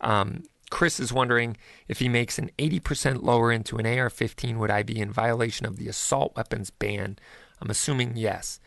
Um, 0.00 0.42
Chris 0.70 0.98
is 0.98 1.12
wondering 1.12 1.56
if 1.86 2.00
he 2.00 2.08
makes 2.08 2.38
an 2.40 2.50
80% 2.58 3.22
lower 3.22 3.52
into 3.52 3.76
an 3.78 3.86
AR 3.86 4.10
15, 4.10 4.58
would 4.58 4.70
I 4.70 4.82
be 4.82 4.98
in 4.98 5.12
violation 5.12 5.64
of 5.64 5.76
the 5.76 5.86
assault 5.86 6.34
weapons 6.36 6.70
ban? 6.70 7.18
I'm 7.60 7.70
assuming 7.70 8.16
yes. 8.16 8.58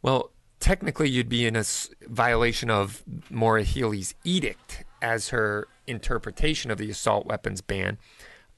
Well, 0.00 0.30
technically, 0.58 1.10
you'd 1.10 1.28
be 1.28 1.46
in 1.46 1.56
a 1.56 1.64
violation 2.08 2.70
of 2.70 3.02
Maura 3.28 3.62
Healey's 3.62 4.14
edict 4.24 4.84
as 5.02 5.28
her 5.28 5.68
interpretation 5.86 6.70
of 6.70 6.78
the 6.78 6.90
assault 6.90 7.26
weapons 7.26 7.60
ban 7.60 7.98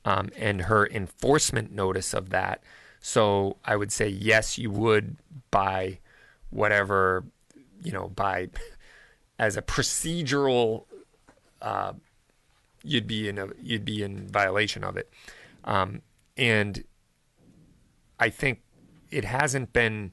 um, 0.04 0.30
and 0.36 0.62
her 0.62 0.86
enforcement 0.86 1.72
notice 1.72 2.14
of 2.14 2.30
that. 2.30 2.62
So 3.00 3.56
I 3.64 3.76
would 3.76 3.92
say 3.92 4.08
yes, 4.08 4.58
you 4.58 4.70
would 4.70 5.16
by 5.50 5.98
whatever, 6.50 7.24
you 7.82 7.92
know, 7.92 8.08
by 8.08 8.48
as 9.38 9.56
a 9.56 9.62
procedural. 9.62 10.84
Uh, 11.60 11.94
you'd 12.82 13.06
be 13.06 13.28
in 13.28 13.38
a 13.38 13.48
you'd 13.60 13.84
be 13.84 14.02
in 14.02 14.28
violation 14.28 14.84
of 14.84 14.96
it. 14.96 15.10
Um, 15.64 16.02
and 16.36 16.84
I 18.20 18.30
think 18.30 18.62
it 19.10 19.24
hasn't 19.24 19.72
been 19.72 20.12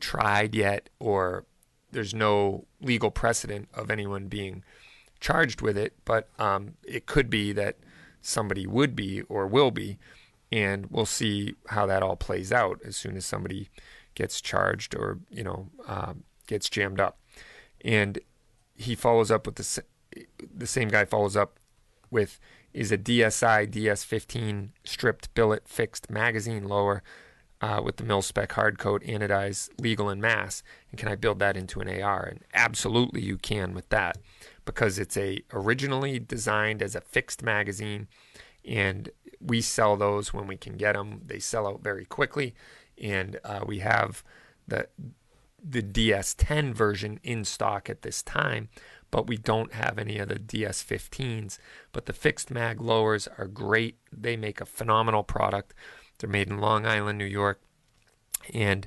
tried 0.00 0.54
yet, 0.54 0.90
or 0.98 1.44
there's 1.92 2.14
no 2.14 2.66
legal 2.80 3.10
precedent 3.10 3.68
of 3.74 3.90
anyone 3.90 4.26
being 4.26 4.62
charged 5.20 5.60
with 5.60 5.76
it. 5.76 5.94
But 6.04 6.28
um, 6.38 6.74
it 6.84 7.06
could 7.06 7.30
be 7.30 7.52
that 7.52 7.76
somebody 8.20 8.66
would 8.66 8.96
be 8.96 9.22
or 9.22 9.46
will 9.46 9.70
be, 9.70 9.98
and 10.50 10.86
we'll 10.90 11.06
see 11.06 11.54
how 11.68 11.86
that 11.86 12.02
all 12.02 12.16
plays 12.16 12.52
out 12.52 12.80
as 12.84 12.96
soon 12.96 13.16
as 13.16 13.24
somebody 13.24 13.68
gets 14.14 14.40
charged 14.40 14.94
or 14.96 15.18
you 15.30 15.44
know 15.44 15.68
uh, 15.86 16.14
gets 16.46 16.68
jammed 16.68 17.00
up. 17.00 17.18
And 17.84 18.18
he 18.74 18.94
follows 18.94 19.30
up 19.30 19.46
with 19.46 19.56
the 19.56 19.82
the 20.54 20.66
same 20.66 20.88
guy 20.88 21.04
follows 21.04 21.36
up 21.36 21.58
with 22.10 22.40
is 22.72 22.92
a 22.92 22.98
DSI 22.98 23.70
DS15 23.70 24.70
stripped 24.84 25.32
billet 25.34 25.68
fixed 25.68 26.10
magazine 26.10 26.64
lower 26.68 27.02
uh, 27.60 27.80
with 27.84 27.96
the 27.96 28.04
mil 28.04 28.22
spec 28.22 28.50
hardcoat 28.50 29.06
anodized 29.08 29.70
legal 29.80 30.08
in 30.08 30.20
mass 30.20 30.62
and 30.90 30.98
can 30.98 31.08
I 31.08 31.16
build 31.16 31.38
that 31.40 31.56
into 31.56 31.80
an 31.80 32.02
AR 32.02 32.24
and 32.24 32.40
absolutely 32.54 33.20
you 33.20 33.36
can 33.36 33.74
with 33.74 33.88
that 33.88 34.18
because 34.68 34.98
it's 34.98 35.16
a 35.16 35.42
originally 35.52 36.18
designed 36.18 36.82
as 36.82 36.94
a 36.94 37.00
fixed 37.00 37.42
magazine 37.42 38.06
and 38.66 39.08
we 39.40 39.62
sell 39.62 39.96
those 39.96 40.34
when 40.34 40.46
we 40.46 40.58
can 40.58 40.76
get 40.76 40.92
them 40.92 41.22
they 41.24 41.38
sell 41.38 41.66
out 41.66 41.82
very 41.82 42.04
quickly 42.04 42.54
and 43.02 43.40
uh, 43.44 43.60
we 43.66 43.78
have 43.78 44.22
the 44.66 44.86
the 45.64 45.82
DS10 45.82 46.74
version 46.74 47.18
in 47.22 47.44
stock 47.44 47.88
at 47.88 48.02
this 48.02 48.22
time 48.22 48.68
but 49.10 49.26
we 49.26 49.36
don't 49.36 49.72
have 49.72 49.98
any 49.98 50.18
of 50.18 50.28
the 50.28 50.36
DS15s. 50.36 51.58
But 51.92 52.06
the 52.06 52.12
fixed 52.12 52.50
mag 52.50 52.80
lowers 52.80 53.28
are 53.38 53.46
great. 53.46 53.96
They 54.12 54.36
make 54.36 54.60
a 54.60 54.66
phenomenal 54.66 55.22
product. 55.22 55.74
They're 56.18 56.28
made 56.28 56.48
in 56.48 56.58
Long 56.58 56.86
Island, 56.86 57.18
New 57.18 57.24
York. 57.24 57.60
And 58.52 58.86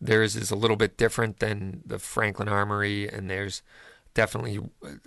theirs 0.00 0.36
is 0.36 0.50
a 0.50 0.56
little 0.56 0.76
bit 0.76 0.96
different 0.96 1.38
than 1.40 1.82
the 1.84 1.98
Franklin 1.98 2.48
Armory, 2.48 3.08
and 3.08 3.28
theirs 3.28 3.62
definitely 4.16 4.58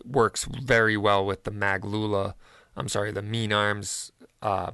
works 0.06 0.46
very 0.46 0.96
well 0.96 1.26
with 1.26 1.44
the 1.44 1.52
Maglula. 1.52 2.36
I'm 2.78 2.88
sorry, 2.88 3.12
the 3.12 3.24
Mean 3.24 3.52
Arms 3.52 4.12
uh, 4.42 4.72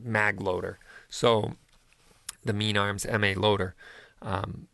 mag 0.00 0.40
loader. 0.40 0.78
So 1.10 1.56
the 2.44 2.52
Mean 2.52 2.78
Arms 2.78 3.04
MA 3.06 3.32
loader. 3.36 3.74
Um, 4.22 4.68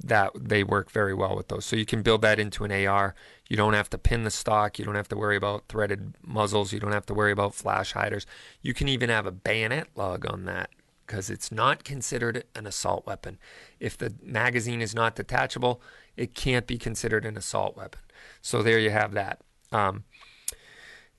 that 0.00 0.30
they 0.36 0.62
work 0.62 0.92
very 0.92 1.12
well 1.12 1.34
with 1.34 1.48
those. 1.48 1.64
So 1.64 1.74
you 1.74 1.84
can 1.84 2.02
build 2.02 2.22
that 2.22 2.38
into 2.38 2.62
an 2.62 2.70
AR. 2.70 3.16
You 3.48 3.56
don't 3.56 3.74
have 3.74 3.90
to 3.90 3.98
pin 3.98 4.22
the 4.22 4.30
stock. 4.30 4.78
You 4.78 4.84
don't 4.84 4.94
have 4.94 5.08
to 5.08 5.16
worry 5.16 5.36
about 5.36 5.66
threaded 5.68 6.14
muzzles. 6.24 6.72
You 6.72 6.78
don't 6.78 6.92
have 6.92 7.06
to 7.06 7.14
worry 7.14 7.32
about 7.32 7.52
flash 7.52 7.94
hiders. 7.94 8.24
You 8.62 8.74
can 8.74 8.86
even 8.86 9.10
have 9.10 9.26
a 9.26 9.32
bayonet 9.32 9.88
lug 9.96 10.24
on 10.24 10.44
that 10.44 10.70
because 11.04 11.30
it's 11.30 11.50
not 11.50 11.82
considered 11.82 12.44
an 12.54 12.66
assault 12.66 13.06
weapon. 13.06 13.38
If 13.80 13.98
the 13.98 14.14
magazine 14.22 14.80
is 14.80 14.94
not 14.94 15.16
detachable, 15.16 15.80
it 16.18 16.34
can't 16.34 16.66
be 16.66 16.78
considered 16.78 17.24
an 17.24 17.36
assault 17.36 17.76
weapon. 17.76 18.00
So 18.42 18.62
there 18.62 18.78
you 18.78 18.90
have 18.90 19.12
that. 19.12 19.40
Um, 19.72 20.04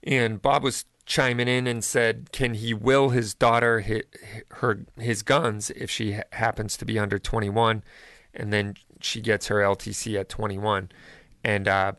and 0.03 0.41
Bob 0.41 0.63
was 0.63 0.85
chiming 1.05 1.47
in 1.47 1.67
and 1.67 1.83
said, 1.83 2.31
"Can 2.31 2.53
he 2.55 2.73
will 2.73 3.09
his 3.09 3.33
daughter 3.33 3.79
hit 3.79 4.15
her 4.55 4.85
his 4.97 5.21
guns 5.23 5.69
if 5.71 5.89
she 5.89 6.13
ha- 6.13 6.23
happens 6.33 6.77
to 6.77 6.85
be 6.85 6.99
under 6.99 7.19
21?" 7.19 7.83
and 8.33 8.53
then 8.53 8.75
she 9.01 9.21
gets 9.21 9.47
her 9.47 9.57
LTC 9.57 10.19
at 10.19 10.29
21. 10.29 10.89
And 11.43 11.67
uh, 11.67 11.93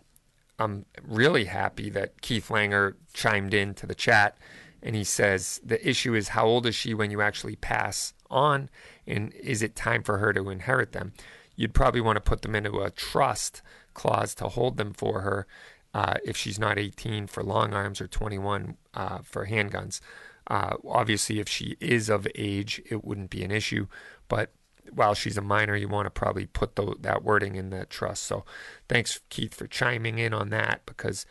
I'm 0.58 0.84
really 1.02 1.46
happy 1.46 1.90
that 1.90 2.20
Keith 2.20 2.48
Langer 2.48 2.94
chimed 3.12 3.54
in 3.54 3.74
to 3.74 3.86
the 3.86 3.94
chat 3.94 4.36
and 4.82 4.96
he 4.96 5.04
says 5.04 5.60
the 5.64 5.86
issue 5.86 6.14
is 6.14 6.28
how 6.28 6.46
old 6.46 6.66
is 6.66 6.74
she 6.74 6.94
when 6.94 7.10
you 7.10 7.20
actually 7.20 7.56
pass 7.56 8.14
on 8.30 8.70
and 9.06 9.32
is 9.34 9.62
it 9.62 9.74
time 9.74 10.02
for 10.02 10.18
her 10.18 10.32
to 10.32 10.50
inherit 10.50 10.92
them? 10.92 11.12
You'd 11.60 11.74
probably 11.74 12.00
want 12.00 12.16
to 12.16 12.22
put 12.22 12.40
them 12.40 12.54
into 12.54 12.80
a 12.80 12.90
trust 12.90 13.60
clause 13.92 14.34
to 14.36 14.48
hold 14.48 14.78
them 14.78 14.94
for 14.94 15.20
her 15.20 15.46
uh, 15.92 16.14
if 16.24 16.34
she's 16.34 16.58
not 16.58 16.78
18 16.78 17.26
for 17.26 17.42
long 17.42 17.74
arms 17.74 18.00
or 18.00 18.06
21 18.06 18.78
uh, 18.94 19.18
for 19.18 19.46
handguns. 19.46 20.00
Uh, 20.46 20.76
obviously, 20.88 21.38
if 21.38 21.50
she 21.50 21.76
is 21.78 22.08
of 22.08 22.26
age, 22.34 22.80
it 22.88 23.04
wouldn't 23.04 23.28
be 23.28 23.44
an 23.44 23.50
issue, 23.50 23.88
but 24.26 24.54
while 24.90 25.12
she's 25.12 25.36
a 25.36 25.42
minor, 25.42 25.76
you 25.76 25.86
want 25.86 26.06
to 26.06 26.10
probably 26.10 26.46
put 26.46 26.76
the, 26.76 26.94
that 26.98 27.24
wording 27.24 27.56
in 27.56 27.68
that 27.68 27.90
trust. 27.90 28.22
So 28.22 28.46
thanks, 28.88 29.20
Keith, 29.28 29.52
for 29.52 29.66
chiming 29.66 30.18
in 30.18 30.32
on 30.32 30.48
that 30.48 30.80
because 30.86 31.26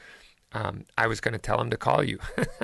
um, 0.53 0.85
I 0.95 1.07
was 1.07 1.21
going 1.21 1.33
to 1.33 1.39
tell 1.39 1.59
him 1.59 1.71
to 1.71 1.77
call 1.77 2.03
you. 2.03 2.19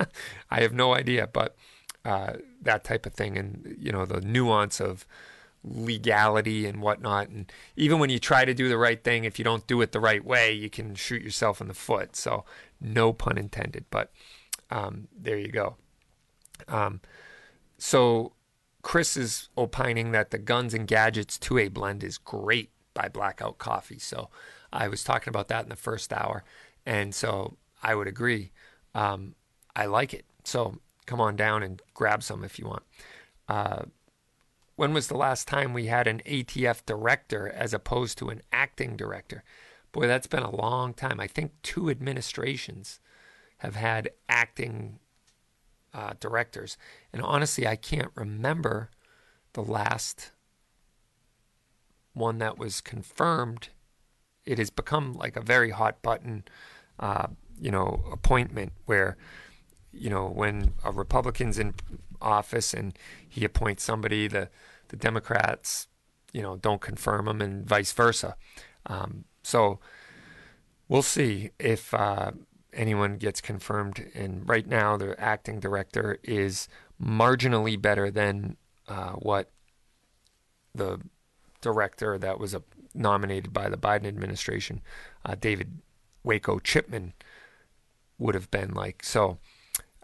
I 0.52 0.60
have 0.60 0.72
no 0.72 0.94
idea, 0.94 1.26
but 1.26 1.56
uh, 2.04 2.34
that 2.62 2.84
type 2.84 3.06
of 3.06 3.14
thing 3.14 3.36
and, 3.36 3.76
you 3.76 3.90
know, 3.90 4.06
the 4.06 4.20
nuance 4.20 4.80
of 4.80 5.04
legality 5.66 6.66
and 6.66 6.80
whatnot. 6.80 7.28
And 7.28 7.50
even 7.76 7.98
when 7.98 8.10
you 8.10 8.18
try 8.18 8.44
to 8.44 8.54
do 8.54 8.68
the 8.68 8.78
right 8.78 9.02
thing, 9.02 9.24
if 9.24 9.38
you 9.38 9.44
don't 9.44 9.66
do 9.66 9.80
it 9.82 9.92
the 9.92 10.00
right 10.00 10.24
way, 10.24 10.52
you 10.52 10.70
can 10.70 10.94
shoot 10.94 11.22
yourself 11.22 11.60
in 11.60 11.68
the 11.68 11.74
foot. 11.74 12.16
So, 12.16 12.44
no 12.80 13.12
pun 13.12 13.36
intended. 13.36 13.84
But 13.90 14.12
um, 14.70 15.08
there 15.16 15.38
you 15.38 15.48
go. 15.48 15.76
Um, 16.68 17.00
so, 17.78 18.32
Chris 18.82 19.16
is 19.16 19.48
opining 19.56 20.12
that 20.12 20.30
the 20.30 20.38
Guns 20.38 20.72
and 20.72 20.86
Gadgets 20.86 21.38
2A 21.38 21.72
blend 21.72 22.04
is 22.04 22.18
great 22.18 22.70
by 22.94 23.08
Blackout 23.08 23.58
Coffee. 23.58 23.98
So, 23.98 24.30
I 24.72 24.88
was 24.88 25.02
talking 25.02 25.30
about 25.30 25.48
that 25.48 25.64
in 25.64 25.68
the 25.68 25.76
first 25.76 26.12
hour. 26.12 26.44
And 26.84 27.14
so, 27.14 27.56
I 27.82 27.94
would 27.94 28.06
agree. 28.06 28.52
Um, 28.94 29.34
I 29.74 29.86
like 29.86 30.14
it. 30.14 30.24
So, 30.44 30.78
come 31.06 31.20
on 31.20 31.36
down 31.36 31.62
and 31.62 31.82
grab 31.94 32.22
some 32.22 32.44
if 32.44 32.58
you 32.58 32.66
want. 32.66 32.82
Uh, 33.48 33.82
when 34.76 34.92
was 34.92 35.08
the 35.08 35.16
last 35.16 35.48
time 35.48 35.72
we 35.72 35.86
had 35.86 36.06
an 36.06 36.20
ATF 36.26 36.84
director 36.86 37.48
as 37.48 37.74
opposed 37.74 38.18
to 38.18 38.28
an 38.28 38.42
acting 38.52 38.96
director? 38.96 39.42
Boy, 39.92 40.06
that's 40.06 40.26
been 40.26 40.42
a 40.42 40.54
long 40.54 40.92
time. 40.92 41.18
I 41.18 41.26
think 41.26 41.52
two 41.62 41.88
administrations 41.88 43.00
have 43.58 43.76
had 43.76 44.10
acting 44.28 44.98
uh, 45.94 46.12
directors. 46.20 46.76
And 47.12 47.22
honestly, 47.22 47.66
I 47.66 47.76
can't 47.76 48.10
remember 48.14 48.90
the 49.54 49.62
last 49.62 50.32
one 52.12 52.36
that 52.38 52.58
was 52.58 52.82
confirmed. 52.82 53.70
It 54.44 54.58
has 54.58 54.68
become 54.68 55.14
like 55.14 55.36
a 55.36 55.40
very 55.40 55.70
hot 55.70 56.02
button, 56.02 56.44
uh, 57.00 57.28
you 57.58 57.70
know, 57.70 58.04
appointment 58.12 58.72
where, 58.84 59.16
you 59.96 60.10
know, 60.10 60.26
when 60.26 60.72
a 60.84 60.92
Republican's 60.92 61.58
in 61.58 61.74
office 62.20 62.74
and 62.74 62.98
he 63.28 63.44
appoints 63.44 63.82
somebody, 63.82 64.28
the 64.28 64.48
the 64.88 64.96
Democrats, 64.96 65.88
you 66.32 66.42
know, 66.42 66.56
don't 66.56 66.80
confirm 66.80 67.28
him, 67.28 67.40
and 67.40 67.66
vice 67.66 67.92
versa. 67.92 68.36
Um, 68.86 69.24
so 69.42 69.80
we'll 70.88 71.02
see 71.02 71.50
if 71.58 71.92
uh, 71.92 72.32
anyone 72.72 73.16
gets 73.16 73.40
confirmed. 73.40 74.10
And 74.14 74.48
right 74.48 74.66
now, 74.66 74.96
the 74.96 75.18
acting 75.20 75.60
director 75.60 76.18
is 76.22 76.68
marginally 77.02 77.80
better 77.80 78.10
than 78.10 78.56
uh, 78.88 79.12
what 79.12 79.50
the 80.74 81.00
director 81.60 82.18
that 82.18 82.38
was 82.38 82.54
uh, 82.54 82.60
nominated 82.94 83.52
by 83.52 83.68
the 83.68 83.76
Biden 83.76 84.06
administration, 84.06 84.80
uh, 85.24 85.34
David 85.38 85.78
Waco 86.22 86.58
Chipman, 86.58 87.12
would 88.18 88.34
have 88.34 88.50
been 88.50 88.72
like. 88.72 89.02
So, 89.02 89.38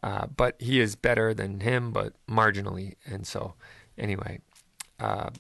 uh, 0.03 0.27
but 0.27 0.57
he 0.61 0.81
is 0.81 0.97
better 0.97 1.33
than 1.33 1.61
him, 1.61 1.93
but 1.93 2.15
marginally. 2.29 2.97
And 3.07 3.27
so, 3.27 3.55
anyway, 3.97 4.41
uh, 4.99 5.31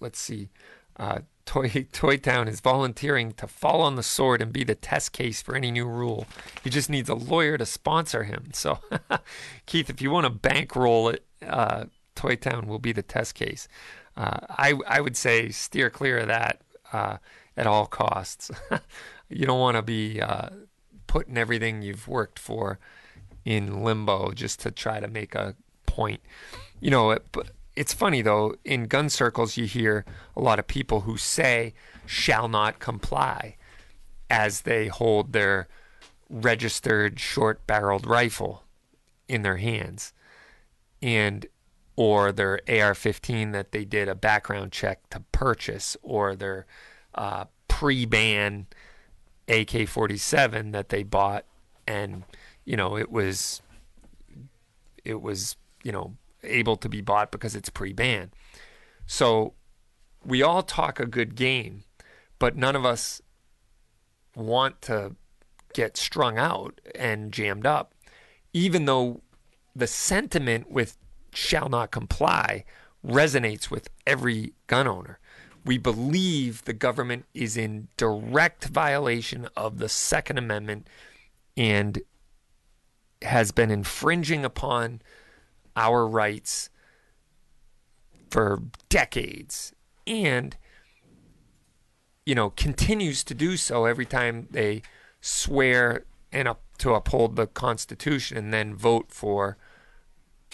let's 0.00 0.18
see. 0.18 0.50
Uh, 0.96 1.20
Toy 1.48 1.86
Toy 1.92 2.18
Town 2.18 2.46
is 2.46 2.60
volunteering 2.60 3.32
to 3.32 3.46
fall 3.46 3.80
on 3.80 3.96
the 3.96 4.02
sword 4.02 4.42
and 4.42 4.52
be 4.52 4.64
the 4.64 4.74
test 4.74 5.12
case 5.12 5.40
for 5.40 5.56
any 5.56 5.70
new 5.70 5.86
rule. 5.86 6.26
He 6.62 6.68
just 6.68 6.90
needs 6.90 7.08
a 7.08 7.14
lawyer 7.14 7.56
to 7.56 7.64
sponsor 7.64 8.24
him. 8.24 8.50
So, 8.52 8.80
Keith, 9.66 9.88
if 9.88 10.02
you 10.02 10.10
want 10.10 10.24
to 10.24 10.30
bankroll 10.30 11.08
it, 11.08 11.24
uh, 11.46 11.84
Toy 12.14 12.36
Town 12.36 12.66
will 12.66 12.78
be 12.78 12.92
the 12.92 13.02
test 13.02 13.34
case. 13.34 13.66
Uh, 14.14 14.40
I 14.50 14.74
I 14.86 15.00
would 15.00 15.16
say 15.16 15.48
steer 15.48 15.88
clear 15.88 16.18
of 16.18 16.26
that 16.26 16.60
uh, 16.92 17.16
at 17.56 17.66
all 17.66 17.86
costs. 17.86 18.50
you 19.30 19.46
don't 19.46 19.60
want 19.60 19.76
to 19.76 19.82
be 19.82 20.20
uh, 20.20 20.50
putting 21.06 21.38
everything 21.38 21.80
you've 21.80 22.08
worked 22.08 22.38
for 22.38 22.78
in 23.48 23.82
limbo 23.82 24.30
just 24.32 24.60
to 24.60 24.70
try 24.70 25.00
to 25.00 25.08
make 25.08 25.34
a 25.34 25.54
point. 25.86 26.20
You 26.80 26.90
know, 26.90 27.12
it, 27.12 27.24
it's 27.74 27.94
funny 27.94 28.20
though, 28.20 28.54
in 28.62 28.84
gun 28.84 29.08
circles, 29.08 29.56
you 29.56 29.64
hear 29.64 30.04
a 30.36 30.40
lot 30.42 30.58
of 30.58 30.66
people 30.66 31.00
who 31.00 31.16
say 31.16 31.72
shall 32.04 32.46
not 32.48 32.78
comply 32.78 33.56
as 34.28 34.60
they 34.62 34.88
hold 34.88 35.32
their 35.32 35.66
registered 36.28 37.18
short 37.18 37.66
barreled 37.66 38.06
rifle 38.06 38.64
in 39.28 39.40
their 39.40 39.56
hands 39.56 40.12
and 41.00 41.46
or 41.96 42.32
their 42.32 42.60
AR-15 42.68 43.52
that 43.52 43.72
they 43.72 43.86
did 43.86 44.10
a 44.10 44.14
background 44.14 44.72
check 44.72 45.08
to 45.08 45.20
purchase 45.32 45.96
or 46.02 46.36
their 46.36 46.66
uh, 47.14 47.46
pre-ban 47.66 48.66
AK-47 49.48 50.72
that 50.72 50.90
they 50.90 51.02
bought 51.02 51.46
and 51.86 52.24
you 52.68 52.76
know 52.76 52.98
it 52.98 53.10
was 53.10 53.62
it 55.02 55.22
was 55.22 55.56
you 55.82 55.90
know 55.90 56.14
able 56.42 56.76
to 56.76 56.88
be 56.88 57.00
bought 57.00 57.32
because 57.32 57.56
it's 57.56 57.70
pre-ban. 57.70 58.30
So 59.06 59.54
we 60.22 60.42
all 60.42 60.62
talk 60.62 61.00
a 61.00 61.06
good 61.06 61.34
game, 61.34 61.84
but 62.38 62.56
none 62.56 62.76
of 62.76 62.84
us 62.84 63.22
want 64.36 64.82
to 64.82 65.16
get 65.72 65.96
strung 65.96 66.38
out 66.38 66.80
and 66.94 67.32
jammed 67.32 67.66
up, 67.66 67.94
even 68.52 68.84
though 68.84 69.22
the 69.74 69.86
sentiment 69.86 70.70
with 70.70 70.98
shall 71.32 71.70
not 71.70 71.90
comply 71.90 72.64
resonates 73.04 73.70
with 73.70 73.88
every 74.06 74.52
gun 74.66 74.86
owner. 74.86 75.18
We 75.64 75.78
believe 75.78 76.64
the 76.64 76.74
government 76.74 77.24
is 77.32 77.56
in 77.56 77.88
direct 77.96 78.66
violation 78.66 79.48
of 79.56 79.78
the 79.78 79.88
Second 79.88 80.36
Amendment 80.36 80.86
and 81.56 82.00
has 83.22 83.50
been 83.50 83.70
infringing 83.70 84.44
upon 84.44 85.02
our 85.76 86.06
rights 86.06 86.70
for 88.30 88.62
decades 88.88 89.72
and 90.06 90.56
you 92.26 92.34
know 92.34 92.50
continues 92.50 93.24
to 93.24 93.34
do 93.34 93.56
so 93.56 93.84
every 93.86 94.04
time 94.04 94.48
they 94.50 94.82
swear 95.20 96.04
and 96.30 96.46
up 96.46 96.62
to 96.78 96.94
uphold 96.94 97.36
the 97.36 97.46
constitution 97.46 98.36
and 98.36 98.52
then 98.52 98.74
vote 98.74 99.06
for 99.10 99.56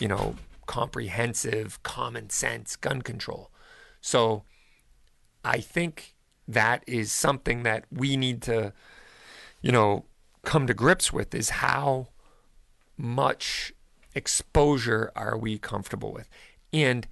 you 0.00 0.08
know 0.08 0.36
comprehensive 0.66 1.82
common 1.82 2.30
sense 2.30 2.76
gun 2.76 3.02
control. 3.02 3.50
So 4.00 4.44
i 5.44 5.60
think 5.60 6.14
that 6.48 6.82
is 6.86 7.12
something 7.12 7.62
that 7.64 7.84
we 7.90 8.16
need 8.16 8.40
to 8.42 8.72
you 9.60 9.72
know 9.72 10.04
come 10.42 10.66
to 10.66 10.74
grips 10.74 11.12
with 11.12 11.34
is 11.34 11.50
how 11.50 12.08
much 12.96 13.72
exposure 14.14 15.10
are 15.16 15.36
we 15.36 15.58
comfortable 15.58 16.12
with? 16.12 16.28
And 16.72 17.06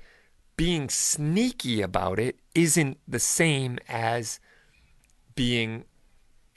being 0.56 0.88
sneaky 0.88 1.82
about 1.82 2.18
it 2.18 2.38
isn't 2.54 2.98
the 3.08 3.18
same 3.18 3.78
as 3.88 4.38
being 5.34 5.84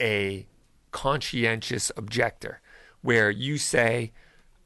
a 0.00 0.46
conscientious 0.90 1.90
objector, 1.96 2.60
where 3.02 3.30
you 3.30 3.58
say, 3.58 4.12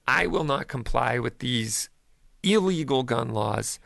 I 0.07 0.27
will 0.27 0.45
not 0.45 0.69
comply 0.69 1.19
with 1.19 1.39
these 1.39 1.89
illegal 2.43 3.03
gun 3.03 3.31
laws, 3.31 3.79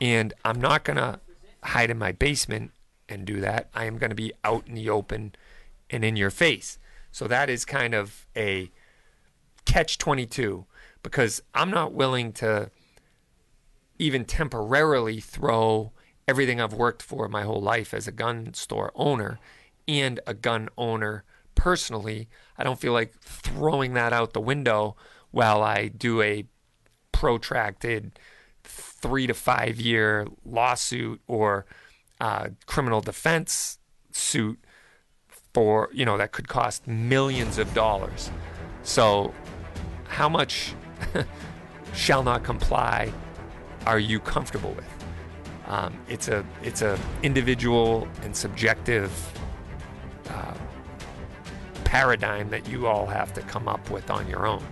and 0.00 0.32
I'm 0.44 0.60
not 0.60 0.84
going 0.84 0.96
to 0.96 1.20
hide 1.62 1.90
in 1.90 1.98
my 1.98 2.12
basement 2.12 2.72
and 3.08 3.24
do 3.24 3.40
that. 3.40 3.68
I 3.74 3.84
am 3.84 3.98
going 3.98 4.10
to 4.10 4.16
be 4.16 4.32
out 4.42 4.66
in 4.66 4.74
the 4.74 4.88
open 4.88 5.34
and 5.90 6.04
in 6.04 6.16
your 6.16 6.30
face. 6.30 6.78
So 7.10 7.28
that 7.28 7.50
is 7.50 7.64
kind 7.64 7.94
of 7.94 8.26
a 8.34 8.70
catch 9.64 9.98
22 9.98 10.66
because 11.02 11.42
I'm 11.54 11.70
not 11.70 11.92
willing 11.92 12.32
to 12.34 12.70
even 13.98 14.24
temporarily 14.24 15.20
throw 15.20 15.92
everything 16.28 16.60
I've 16.60 16.72
worked 16.72 17.02
for 17.02 17.28
my 17.28 17.42
whole 17.42 17.60
life 17.60 17.92
as 17.94 18.06
a 18.06 18.12
gun 18.12 18.54
store 18.54 18.92
owner 18.94 19.38
and 19.88 20.20
a 20.26 20.34
gun 20.34 20.68
owner 20.76 21.24
personally. 21.54 22.28
I 22.56 22.64
don't 22.64 22.80
feel 22.80 22.92
like 22.92 23.14
throwing 23.20 23.94
that 23.94 24.12
out 24.12 24.32
the 24.32 24.40
window 24.40 24.96
while 25.30 25.62
I 25.62 25.88
do 25.88 26.22
a 26.22 26.44
protracted 27.12 28.18
three 28.64 29.26
to 29.26 29.34
five 29.34 29.80
year 29.80 30.26
lawsuit 30.44 31.20
or 31.26 31.66
uh, 32.20 32.50
criminal 32.66 33.00
defense 33.00 33.78
suit 34.12 34.58
for, 35.52 35.90
you 35.92 36.04
know, 36.04 36.16
that 36.16 36.32
could 36.32 36.48
cost 36.48 36.86
millions 36.86 37.58
of 37.58 37.72
dollars. 37.74 38.30
So, 38.82 39.34
how 40.12 40.28
much 40.28 40.74
shall 41.94 42.22
not 42.22 42.44
comply 42.44 43.10
are 43.86 43.98
you 43.98 44.20
comfortable 44.20 44.72
with? 44.74 44.84
Um, 45.66 45.98
it's 46.06 46.28
a 46.28 46.44
it's 46.62 46.82
a 46.82 46.98
individual 47.22 48.06
and 48.22 48.36
subjective 48.36 49.10
uh, 50.28 50.54
paradigm 51.84 52.50
that 52.50 52.68
you 52.68 52.86
all 52.86 53.06
have 53.06 53.32
to 53.32 53.40
come 53.40 53.66
up 53.68 53.88
with 53.90 54.10
on 54.10 54.28
your 54.28 54.46
own, 54.46 54.62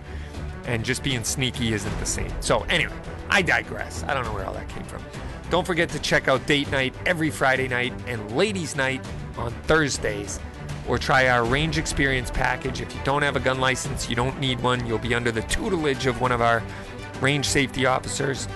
and 0.65 0.85
just 0.85 1.01
being 1.01 1.23
sneaky 1.23 1.73
isn't 1.73 1.99
the 1.99 2.05
same. 2.05 2.31
So 2.39 2.61
anyway, 2.69 2.93
I 3.31 3.41
digress. 3.41 4.03
I 4.03 4.13
don't 4.13 4.25
know 4.25 4.33
where 4.33 4.45
all 4.45 4.53
that 4.53 4.69
came 4.69 4.83
from. 4.83 5.01
Don't 5.49 5.65
forget 5.65 5.89
to 5.89 5.99
check 5.99 6.27
out 6.27 6.45
date 6.45 6.69
night 6.69 6.93
every 7.07 7.31
Friday 7.31 7.67
night 7.67 7.93
and 8.05 8.37
ladies' 8.37 8.75
night 8.75 9.03
on 9.37 9.51
Thursdays 9.63 10.39
or 10.87 10.97
try 10.97 11.27
our 11.29 11.45
range 11.45 11.77
experience 11.77 12.31
package. 12.31 12.81
If 12.81 12.93
you 12.93 13.01
don't 13.03 13.21
have 13.21 13.35
a 13.35 13.39
gun 13.39 13.59
license, 13.59 14.09
you 14.09 14.15
don't 14.15 14.39
need 14.39 14.59
one. 14.61 14.85
You'll 14.85 14.97
be 14.97 15.13
under 15.13 15.31
the 15.31 15.41
tutelage 15.43 16.05
of 16.05 16.19
one 16.21 16.31
of 16.31 16.41
our 16.41 16.63
range 17.21 17.47
safety 17.47 17.85
officers. 17.85 18.47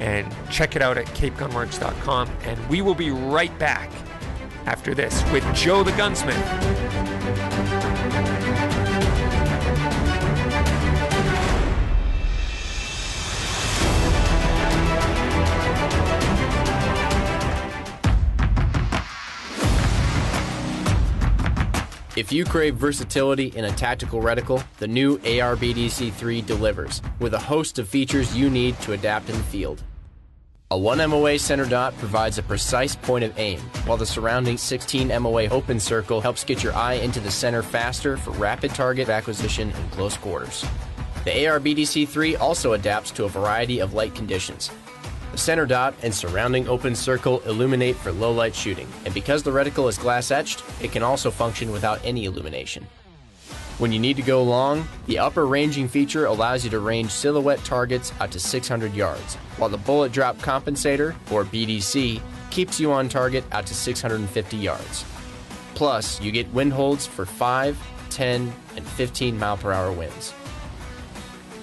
and 0.00 0.32
check 0.48 0.76
it 0.76 0.82
out 0.82 0.96
at 0.96 1.06
capegunworks.com. 1.06 2.28
And 2.44 2.68
we 2.68 2.82
will 2.82 2.94
be 2.94 3.10
right 3.10 3.56
back 3.58 3.90
after 4.66 4.94
this 4.94 5.24
with 5.32 5.44
Joe 5.56 5.82
the 5.82 5.90
Gunsmith. 5.92 7.17
If 22.18 22.32
you 22.32 22.44
crave 22.44 22.74
versatility 22.74 23.52
in 23.54 23.66
a 23.66 23.70
tactical 23.70 24.20
reticle, 24.20 24.64
the 24.78 24.88
new 24.88 25.18
ARBDC3 25.18 26.44
delivers, 26.44 27.00
with 27.20 27.32
a 27.32 27.38
host 27.38 27.78
of 27.78 27.88
features 27.88 28.36
you 28.36 28.50
need 28.50 28.76
to 28.80 28.92
adapt 28.92 29.30
in 29.30 29.36
the 29.36 29.44
field. 29.44 29.84
A 30.72 30.76
1 30.76 30.98
MOA 31.08 31.38
center 31.38 31.64
dot 31.64 31.96
provides 31.98 32.36
a 32.36 32.42
precise 32.42 32.96
point 32.96 33.22
of 33.22 33.38
aim, 33.38 33.60
while 33.86 33.96
the 33.96 34.04
surrounding 34.04 34.58
16 34.58 35.06
MOA 35.22 35.44
open 35.50 35.78
circle 35.78 36.20
helps 36.20 36.42
get 36.42 36.60
your 36.60 36.74
eye 36.74 36.94
into 36.94 37.20
the 37.20 37.30
center 37.30 37.62
faster 37.62 38.16
for 38.16 38.32
rapid 38.32 38.74
target 38.74 39.08
acquisition 39.08 39.70
in 39.70 39.88
close 39.90 40.16
quarters. 40.16 40.66
The 41.22 41.30
ARBDC3 41.30 42.40
also 42.40 42.72
adapts 42.72 43.12
to 43.12 43.26
a 43.26 43.28
variety 43.28 43.78
of 43.78 43.94
light 43.94 44.16
conditions, 44.16 44.72
the 45.38 45.44
center 45.44 45.66
dot 45.66 45.94
and 46.02 46.12
surrounding 46.12 46.66
open 46.66 46.96
circle 46.96 47.38
illuminate 47.46 47.94
for 47.94 48.10
low 48.10 48.32
light 48.32 48.56
shooting, 48.56 48.88
and 49.04 49.14
because 49.14 49.44
the 49.44 49.50
reticle 49.52 49.88
is 49.88 49.96
glass 49.96 50.32
etched, 50.32 50.64
it 50.82 50.90
can 50.90 51.04
also 51.04 51.30
function 51.30 51.70
without 51.70 52.04
any 52.04 52.24
illumination. 52.24 52.84
When 53.78 53.92
you 53.92 54.00
need 54.00 54.16
to 54.16 54.22
go 54.22 54.42
long, 54.42 54.88
the 55.06 55.20
upper 55.20 55.46
ranging 55.46 55.86
feature 55.86 56.24
allows 56.24 56.64
you 56.64 56.70
to 56.70 56.80
range 56.80 57.12
silhouette 57.12 57.62
targets 57.62 58.12
out 58.18 58.32
to 58.32 58.40
600 58.40 58.92
yards, 58.94 59.36
while 59.58 59.70
the 59.70 59.78
bullet 59.78 60.10
drop 60.10 60.36
compensator, 60.38 61.14
or 61.30 61.44
BDC, 61.44 62.20
keeps 62.50 62.80
you 62.80 62.90
on 62.90 63.08
target 63.08 63.44
out 63.52 63.64
to 63.66 63.76
650 63.76 64.56
yards. 64.56 65.04
Plus, 65.76 66.20
you 66.20 66.32
get 66.32 66.52
wind 66.52 66.72
holds 66.72 67.06
for 67.06 67.24
5, 67.24 67.78
10, 68.10 68.52
and 68.74 68.84
15 68.84 69.38
mile 69.38 69.56
per 69.56 69.70
hour 69.70 69.92
winds. 69.92 70.34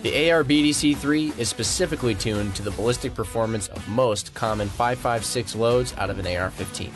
The 0.05 0.29
AR-BDC-3 0.29 1.39
is 1.39 1.49
specifically 1.49 2.13
tuned 2.13 2.55
to 2.57 2.61
the 2.61 2.69
ballistic 2.69 3.15
performance 3.15 3.69
of 3.69 3.89
most 3.89 4.35
common 4.35 4.67
5.56 4.67 5.55
loads 5.55 5.95
out 5.97 6.11
of 6.11 6.19
an 6.19 6.27
AR-15. 6.27 6.91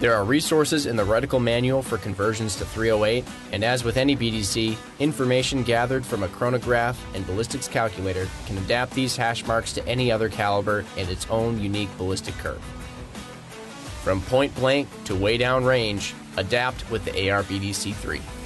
There 0.00 0.12
are 0.12 0.24
resources 0.24 0.86
in 0.86 0.96
the 0.96 1.04
reticle 1.04 1.40
manual 1.40 1.80
for 1.80 1.96
conversions 1.96 2.56
to 2.56 2.64
308, 2.64 3.24
and 3.52 3.62
as 3.62 3.84
with 3.84 3.96
any 3.96 4.16
BDC, 4.16 4.76
information 4.98 5.62
gathered 5.62 6.04
from 6.04 6.24
a 6.24 6.28
chronograph 6.28 7.00
and 7.14 7.24
ballistics 7.24 7.68
calculator 7.68 8.26
can 8.46 8.58
adapt 8.58 8.94
these 8.94 9.14
hash 9.14 9.46
marks 9.46 9.72
to 9.74 9.86
any 9.86 10.10
other 10.10 10.28
caliber 10.28 10.84
and 10.96 11.08
its 11.08 11.30
own 11.30 11.60
unique 11.60 11.96
ballistic 11.98 12.36
curve. 12.38 12.60
From 14.02 14.20
point 14.22 14.52
blank 14.56 14.88
to 15.04 15.14
way 15.14 15.38
down 15.38 15.64
range, 15.64 16.16
adapt 16.36 16.90
with 16.90 17.04
the 17.04 17.30
AR-BDC-3. 17.30 18.39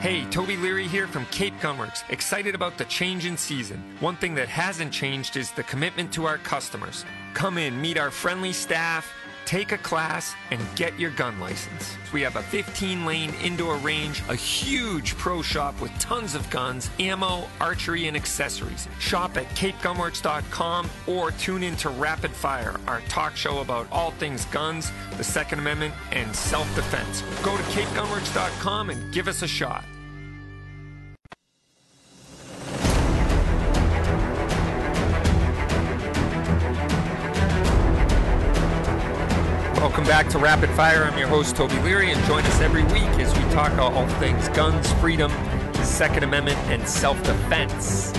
Hey, 0.00 0.24
Toby 0.26 0.56
Leary 0.56 0.86
here 0.86 1.08
from 1.08 1.26
Cape 1.26 1.58
Gunworks. 1.58 2.08
Excited 2.08 2.54
about 2.54 2.78
the 2.78 2.84
change 2.84 3.26
in 3.26 3.36
season. 3.36 3.82
One 3.98 4.14
thing 4.14 4.32
that 4.36 4.48
hasn't 4.48 4.92
changed 4.92 5.36
is 5.36 5.50
the 5.50 5.64
commitment 5.64 6.12
to 6.12 6.24
our 6.24 6.38
customers. 6.38 7.04
Come 7.34 7.58
in, 7.58 7.80
meet 7.80 7.98
our 7.98 8.12
friendly 8.12 8.52
staff, 8.52 9.12
take 9.48 9.72
a 9.72 9.78
class, 9.78 10.34
and 10.50 10.60
get 10.76 11.00
your 11.00 11.10
gun 11.12 11.40
license. 11.40 11.96
We 12.12 12.20
have 12.20 12.36
a 12.36 12.42
15 12.42 13.06
lane 13.06 13.32
indoor 13.42 13.76
range, 13.76 14.22
a 14.28 14.34
huge 14.34 15.16
pro 15.16 15.40
shop 15.40 15.80
with 15.80 15.90
tons 15.98 16.34
of 16.34 16.48
guns, 16.50 16.90
ammo, 17.00 17.48
archery, 17.58 18.08
and 18.08 18.16
accessories. 18.16 18.86
Shop 18.98 19.38
at 19.38 19.48
capegunworks.com 19.56 20.90
or 21.06 21.30
tune 21.30 21.62
in 21.62 21.76
to 21.76 21.88
Rapid 21.88 22.32
Fire, 22.32 22.76
our 22.86 23.00
talk 23.08 23.36
show 23.36 23.60
about 23.60 23.86
all 23.90 24.10
things 24.10 24.44
guns, 24.46 24.92
the 25.16 25.24
Second 25.24 25.60
Amendment, 25.60 25.94
and 26.12 26.36
self 26.36 26.72
defense. 26.74 27.22
Go 27.42 27.56
to 27.56 27.62
capegunworks.com 27.62 28.90
and 28.90 29.12
give 29.14 29.28
us 29.28 29.40
a 29.40 29.48
shot. 29.48 29.82
Welcome 39.78 40.02
back 40.06 40.28
to 40.30 40.38
Rapid 40.38 40.70
Fire. 40.70 41.04
I'm 41.04 41.16
your 41.16 41.28
host, 41.28 41.54
Toby 41.54 41.78
Leary, 41.82 42.10
and 42.10 42.20
join 42.24 42.42
us 42.42 42.60
every 42.60 42.82
week 42.82 43.08
as 43.20 43.32
we 43.32 43.44
talk 43.54 43.72
all 43.78 44.08
things 44.18 44.48
guns, 44.48 44.92
freedom, 44.94 45.30
the 45.72 45.84
Second 45.84 46.24
Amendment, 46.24 46.58
and 46.66 46.86
self 46.86 47.16
defense. 47.22 48.12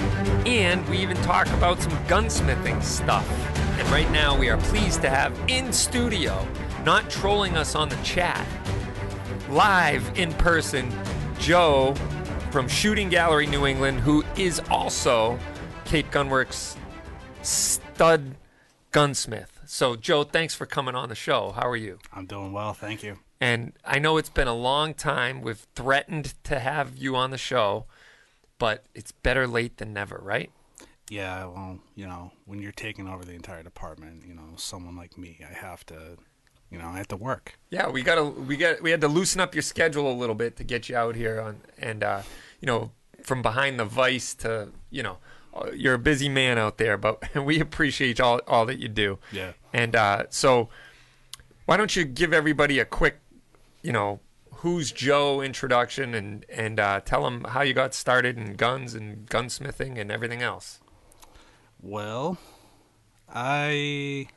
And 0.45 0.87
we 0.87 0.99
even 0.99 1.17
talk 1.17 1.47
about 1.47 1.81
some 1.81 1.91
gunsmithing 2.05 2.81
stuff. 2.81 3.29
And 3.77 3.85
right 3.89 4.09
now, 4.09 4.39
we 4.39 4.47
are 4.47 4.55
pleased 4.55 5.01
to 5.01 5.09
have 5.09 5.37
in 5.49 5.73
studio, 5.73 6.47
not 6.85 7.09
trolling 7.09 7.57
us 7.57 7.75
on 7.75 7.89
the 7.89 7.97
chat, 8.03 8.47
live 9.49 10.17
in 10.17 10.31
person, 10.35 10.89
Joe 11.39 11.93
from 12.51 12.69
Shooting 12.69 13.09
Gallery 13.09 13.47
New 13.47 13.65
England, 13.65 13.99
who 13.99 14.23
is 14.37 14.61
also 14.69 15.37
Cape 15.83 16.09
Gunworks 16.09 16.77
stud 17.41 18.35
gunsmith. 18.91 19.58
So, 19.71 19.95
Joe, 19.95 20.23
thanks 20.23 20.55
for 20.55 20.65
coming 20.65 20.95
on 20.95 21.09
the 21.09 21.15
show. 21.15 21.51
How 21.51 21.69
are 21.69 21.75
you? 21.75 21.99
I'm 22.11 22.25
doing 22.25 22.51
well, 22.51 22.73
thank 22.73 23.03
you. 23.03 23.19
And 23.39 23.73
I 23.85 23.99
know 23.99 24.17
it's 24.17 24.27
been 24.27 24.47
a 24.47 24.55
long 24.55 24.95
time. 24.95 25.41
We've 25.41 25.63
threatened 25.75 26.33
to 26.45 26.57
have 26.57 26.97
you 26.97 27.15
on 27.15 27.29
the 27.29 27.37
show, 27.37 27.85
but 28.57 28.85
it's 28.95 29.11
better 29.11 29.45
late 29.45 29.77
than 29.77 29.93
never, 29.93 30.19
right? 30.23 30.49
Yeah, 31.07 31.45
well, 31.45 31.77
you 31.93 32.07
know, 32.07 32.31
when 32.45 32.59
you're 32.59 32.71
taking 32.71 33.07
over 33.07 33.23
the 33.23 33.33
entire 33.33 33.61
department, 33.61 34.23
you 34.27 34.33
know, 34.33 34.41
someone 34.55 34.95
like 34.95 35.19
me, 35.19 35.39
I 35.47 35.53
have 35.53 35.85
to, 35.85 36.17
you 36.71 36.79
know, 36.79 36.87
I 36.87 36.97
have 36.97 37.09
to 37.09 37.15
work. 37.15 37.59
Yeah, 37.69 37.89
we 37.89 38.01
gotta, 38.01 38.23
we 38.25 38.57
got, 38.57 38.81
we 38.81 38.89
had 38.89 39.01
to 39.01 39.07
loosen 39.07 39.39
up 39.39 39.53
your 39.53 39.61
schedule 39.61 40.11
a 40.11 40.17
little 40.17 40.33
bit 40.33 40.55
to 40.55 40.63
get 40.63 40.89
you 40.89 40.95
out 40.95 41.15
here 41.15 41.39
on, 41.39 41.61
and 41.77 42.03
uh, 42.03 42.23
you 42.59 42.65
know, 42.65 42.89
from 43.21 43.43
behind 43.43 43.79
the 43.79 43.85
vice 43.85 44.33
to, 44.33 44.69
you 44.89 45.03
know, 45.03 45.19
you're 45.73 45.95
a 45.95 45.99
busy 45.99 46.29
man 46.29 46.57
out 46.57 46.77
there, 46.77 46.97
but 46.97 47.35
we 47.43 47.59
appreciate 47.59 48.19
all 48.19 48.39
all 48.47 48.65
that 48.65 48.79
you 48.79 48.87
do. 48.87 49.19
Yeah. 49.31 49.53
And 49.73 49.95
uh, 49.95 50.25
so, 50.29 50.69
why 51.65 51.77
don't 51.77 51.95
you 51.95 52.05
give 52.05 52.33
everybody 52.33 52.79
a 52.79 52.85
quick, 52.85 53.19
you 53.81 53.91
know, 53.91 54.19
who's 54.55 54.91
Joe 54.91 55.41
introduction 55.41 56.13
and 56.13 56.45
and 56.49 56.79
uh, 56.79 56.99
tell 57.01 57.23
them 57.23 57.45
how 57.45 57.61
you 57.61 57.73
got 57.73 57.93
started 57.93 58.37
in 58.37 58.53
guns 58.55 58.93
and 58.93 59.27
gunsmithing 59.27 59.99
and 59.99 60.11
everything 60.11 60.41
else. 60.41 60.79
Well, 61.81 62.37
I 63.27 64.27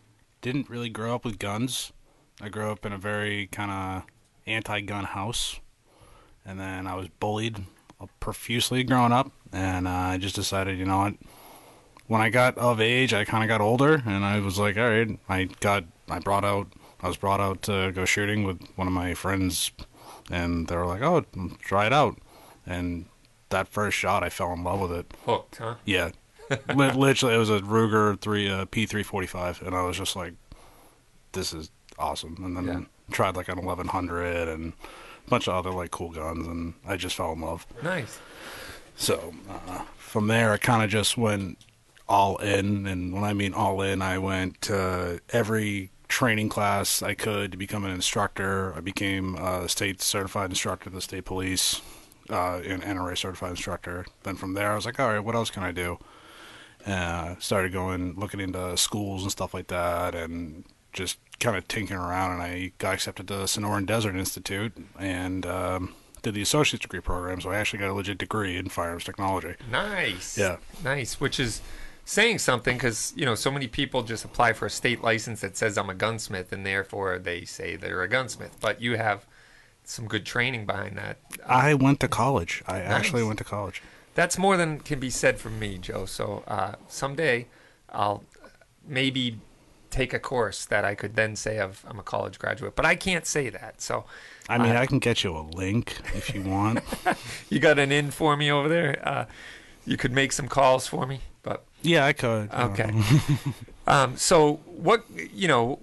didn't 0.40 0.70
really 0.70 0.90
grow 0.90 1.14
up 1.14 1.24
with 1.24 1.38
guns. 1.38 1.92
I 2.40 2.48
grew 2.48 2.70
up 2.70 2.86
in 2.86 2.92
a 2.92 2.98
very 2.98 3.46
kind 3.48 3.70
of 3.70 4.02
anti-gun 4.46 5.04
house, 5.04 5.60
and 6.44 6.58
then 6.58 6.86
I 6.86 6.94
was 6.94 7.08
bullied 7.20 7.64
profusely 8.20 8.82
growing 8.84 9.12
up, 9.12 9.30
and 9.52 9.86
uh, 9.86 9.90
I 9.90 10.18
just 10.18 10.34
decided, 10.34 10.78
you 10.78 10.84
know 10.84 10.98
what? 10.98 11.14
When 12.06 12.20
I 12.20 12.30
got 12.30 12.58
of 12.58 12.80
age, 12.80 13.14
I 13.14 13.24
kind 13.24 13.42
of 13.44 13.48
got 13.48 13.60
older, 13.60 14.02
and 14.04 14.24
I 14.24 14.40
was 14.40 14.58
like, 14.58 14.76
all 14.76 14.88
right, 14.88 15.18
I 15.28 15.44
got, 15.60 15.84
I 16.10 16.18
brought 16.18 16.44
out, 16.44 16.68
I 17.00 17.08
was 17.08 17.16
brought 17.16 17.40
out 17.40 17.62
to 17.62 17.92
go 17.92 18.04
shooting 18.04 18.44
with 18.44 18.60
one 18.76 18.86
of 18.86 18.92
my 18.92 19.14
friends, 19.14 19.70
and 20.30 20.66
they 20.68 20.76
were 20.76 20.86
like, 20.86 21.02
oh, 21.02 21.24
try 21.60 21.86
it 21.86 21.92
out, 21.92 22.18
and 22.66 23.06
that 23.50 23.68
first 23.68 23.96
shot, 23.96 24.22
I 24.22 24.28
fell 24.30 24.52
in 24.52 24.64
love 24.64 24.80
with 24.80 24.92
it. 24.92 25.14
Hooked, 25.24 25.56
huh? 25.56 25.74
Yeah, 25.84 26.10
literally, 26.74 27.34
it 27.34 27.38
was 27.38 27.50
a 27.50 27.60
Ruger 27.60 28.18
three 28.20 28.50
uh, 28.50 28.64
P 28.66 28.86
three 28.86 29.02
forty 29.02 29.26
five, 29.26 29.62
and 29.62 29.74
I 29.74 29.82
was 29.82 29.96
just 29.96 30.16
like, 30.16 30.34
this 31.32 31.52
is 31.52 31.70
awesome. 31.98 32.36
And 32.44 32.56
then 32.56 32.64
Yeah. 32.66 32.80
tried 33.14 33.36
like 33.36 33.48
an 33.48 33.58
eleven 33.58 33.88
hundred 33.88 34.48
and 34.48 34.72
a 35.26 35.30
bunch 35.30 35.48
of 35.48 35.54
other 35.54 35.70
like 35.70 35.90
cool 35.90 36.10
guns, 36.10 36.46
and 36.46 36.74
I 36.86 36.96
just 36.96 37.16
fell 37.16 37.32
in 37.32 37.40
love. 37.40 37.66
Nice. 37.82 38.18
So 39.02 39.34
uh, 39.50 39.82
from 39.96 40.28
there, 40.28 40.52
I 40.52 40.58
kind 40.58 40.84
of 40.84 40.88
just 40.88 41.18
went 41.18 41.58
all 42.08 42.36
in, 42.36 42.86
and 42.86 43.12
when 43.12 43.24
I 43.24 43.32
mean 43.32 43.52
all 43.52 43.82
in, 43.82 44.00
I 44.00 44.16
went 44.18 44.62
to 44.62 45.20
every 45.30 45.90
training 46.06 46.50
class 46.50 47.02
I 47.02 47.14
could 47.14 47.50
to 47.50 47.58
become 47.58 47.84
an 47.84 47.90
instructor. 47.90 48.72
I 48.76 48.80
became 48.80 49.34
a 49.34 49.68
state 49.68 50.00
certified 50.00 50.50
instructor 50.50 50.88
of 50.88 50.94
the 50.94 51.00
state 51.00 51.24
police, 51.24 51.82
uh, 52.30 52.60
an 52.64 52.82
NRA 52.82 53.18
certified 53.18 53.50
instructor. 53.50 54.06
Then 54.22 54.36
from 54.36 54.54
there, 54.54 54.70
I 54.70 54.76
was 54.76 54.86
like, 54.86 55.00
all 55.00 55.08
right, 55.08 55.18
what 55.18 55.34
else 55.34 55.50
can 55.50 55.64
I 55.64 55.72
do? 55.72 55.98
Uh, 56.86 57.34
started 57.40 57.72
going, 57.72 58.14
looking 58.14 58.38
into 58.38 58.76
schools 58.76 59.22
and 59.22 59.32
stuff 59.32 59.52
like 59.52 59.66
that, 59.66 60.14
and 60.14 60.64
just 60.92 61.18
kind 61.40 61.56
of 61.56 61.66
tinkering 61.66 61.98
around. 61.98 62.34
And 62.34 62.42
I 62.42 62.70
got 62.78 62.94
accepted 62.94 63.26
to 63.26 63.34
the 63.34 63.44
Sonoran 63.46 63.84
Desert 63.84 64.14
Institute 64.14 64.74
and 64.96 65.44
um, 65.44 65.92
did 66.22 66.34
the 66.34 66.42
associate's 66.42 66.82
degree 66.82 67.00
program. 67.00 67.40
So 67.40 67.50
I 67.50 67.56
actually 67.56 67.80
got 67.80 67.90
a 67.90 67.94
legit 67.94 68.18
degree 68.18 68.56
in 68.56 68.68
firearms 68.68 69.04
technology. 69.04 69.54
Nice. 69.70 70.38
Yeah. 70.38 70.56
Nice. 70.82 71.20
Which 71.20 71.38
is 71.38 71.60
saying 72.04 72.38
something 72.38 72.76
because 72.76 73.12
you 73.16 73.24
know 73.24 73.34
so 73.34 73.50
many 73.50 73.68
people 73.68 74.02
just 74.02 74.24
apply 74.24 74.52
for 74.52 74.66
a 74.66 74.70
state 74.70 75.02
license 75.02 75.40
that 75.40 75.56
says 75.56 75.78
I'm 75.78 75.90
a 75.90 75.94
gunsmith 75.94 76.52
and 76.52 76.66
therefore 76.66 77.18
they 77.18 77.44
say 77.44 77.76
they're 77.76 78.02
a 78.02 78.08
gunsmith. 78.08 78.56
But 78.60 78.80
you 78.80 78.96
have 78.96 79.26
some 79.84 80.06
good 80.06 80.24
training 80.24 80.66
behind 80.66 80.96
that. 80.96 81.18
I 81.46 81.74
went 81.74 82.00
to 82.00 82.08
college. 82.08 82.62
I 82.66 82.80
actually 82.80 83.24
went 83.24 83.38
to 83.38 83.44
college. 83.44 83.82
that's 84.14 84.38
more 84.38 84.56
than 84.56 84.80
can 84.80 85.00
be 85.00 85.10
said 85.10 85.38
for 85.38 85.50
me, 85.50 85.78
Joe. 85.78 86.06
So 86.06 86.44
uh, 86.46 86.74
someday 86.88 87.46
I'll 87.90 88.24
maybe 88.86 89.38
take 89.90 90.14
a 90.14 90.18
course 90.18 90.64
that 90.64 90.84
I 90.84 90.94
could 90.94 91.16
then 91.16 91.36
say 91.36 91.58
of 91.58 91.84
I'm 91.88 91.98
a 91.98 92.02
college 92.02 92.38
graduate, 92.38 92.74
but 92.76 92.86
I 92.86 92.94
can't 92.94 93.26
say 93.26 93.48
that. 93.50 93.80
So 93.80 94.04
I 94.48 94.58
mean, 94.58 94.74
uh, 94.74 94.80
I 94.80 94.86
can 94.86 94.98
get 94.98 95.24
you 95.24 95.36
a 95.36 95.40
link 95.40 95.96
if 96.14 96.34
you 96.34 96.42
want. 96.42 96.80
you 97.50 97.60
got 97.60 97.78
an 97.78 97.92
in 97.92 98.10
for 98.10 98.36
me 98.36 98.50
over 98.50 98.68
there. 98.68 99.00
Uh, 99.06 99.24
you 99.86 99.96
could 99.96 100.12
make 100.12 100.32
some 100.32 100.48
calls 100.48 100.86
for 100.86 101.06
me, 101.06 101.20
but 101.42 101.64
yeah, 101.82 102.04
I 102.06 102.12
could. 102.12 102.52
Okay. 102.52 102.90
um, 103.86 104.16
so 104.16 104.54
what 104.66 105.04
you 105.32 105.48
know, 105.48 105.78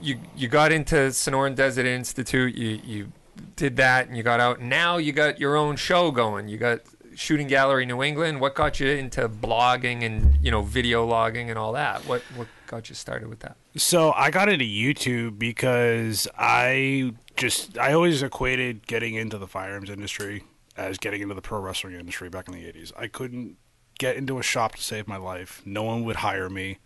you 0.00 0.18
you 0.36 0.48
got 0.48 0.72
into 0.72 0.94
Sonoran 0.94 1.54
Desert 1.54 1.86
Institute. 1.86 2.54
You 2.54 2.80
you 2.84 3.12
did 3.56 3.76
that, 3.76 4.08
and 4.08 4.16
you 4.16 4.22
got 4.22 4.40
out. 4.40 4.60
Now 4.60 4.96
you 4.96 5.12
got 5.12 5.38
your 5.40 5.56
own 5.56 5.76
show 5.76 6.10
going. 6.10 6.48
You 6.48 6.58
got 6.58 6.80
Shooting 7.14 7.46
Gallery 7.46 7.86
New 7.86 8.02
England. 8.02 8.40
What 8.40 8.54
got 8.54 8.80
you 8.80 8.88
into 8.88 9.28
blogging 9.28 10.02
and 10.02 10.36
you 10.42 10.50
know 10.50 10.62
video 10.62 11.06
logging 11.06 11.50
and 11.50 11.58
all 11.58 11.72
that? 11.72 12.06
What 12.06 12.22
what 12.36 12.48
got 12.72 12.88
you 12.88 12.94
started 12.94 13.28
with 13.28 13.40
that? 13.40 13.56
So 13.76 14.12
I 14.12 14.30
got 14.30 14.48
into 14.48 14.64
YouTube 14.64 15.38
because 15.38 16.26
I 16.38 17.12
just 17.36 17.76
I 17.76 17.92
always 17.92 18.22
equated 18.22 18.86
getting 18.86 19.14
into 19.14 19.36
the 19.36 19.46
firearms 19.46 19.90
industry 19.90 20.44
as 20.74 20.96
getting 20.96 21.20
into 21.20 21.34
the 21.34 21.42
pro 21.42 21.60
wrestling 21.60 21.94
industry 21.94 22.30
back 22.30 22.48
in 22.48 22.54
the 22.54 22.60
80s. 22.60 22.90
I 22.96 23.08
couldn't 23.08 23.58
get 23.98 24.16
into 24.16 24.38
a 24.38 24.42
shop 24.42 24.76
to 24.76 24.82
save 24.82 25.06
my 25.06 25.18
life. 25.18 25.60
No 25.66 25.82
one 25.82 26.02
would 26.04 26.16
hire 26.16 26.48
me, 26.48 26.78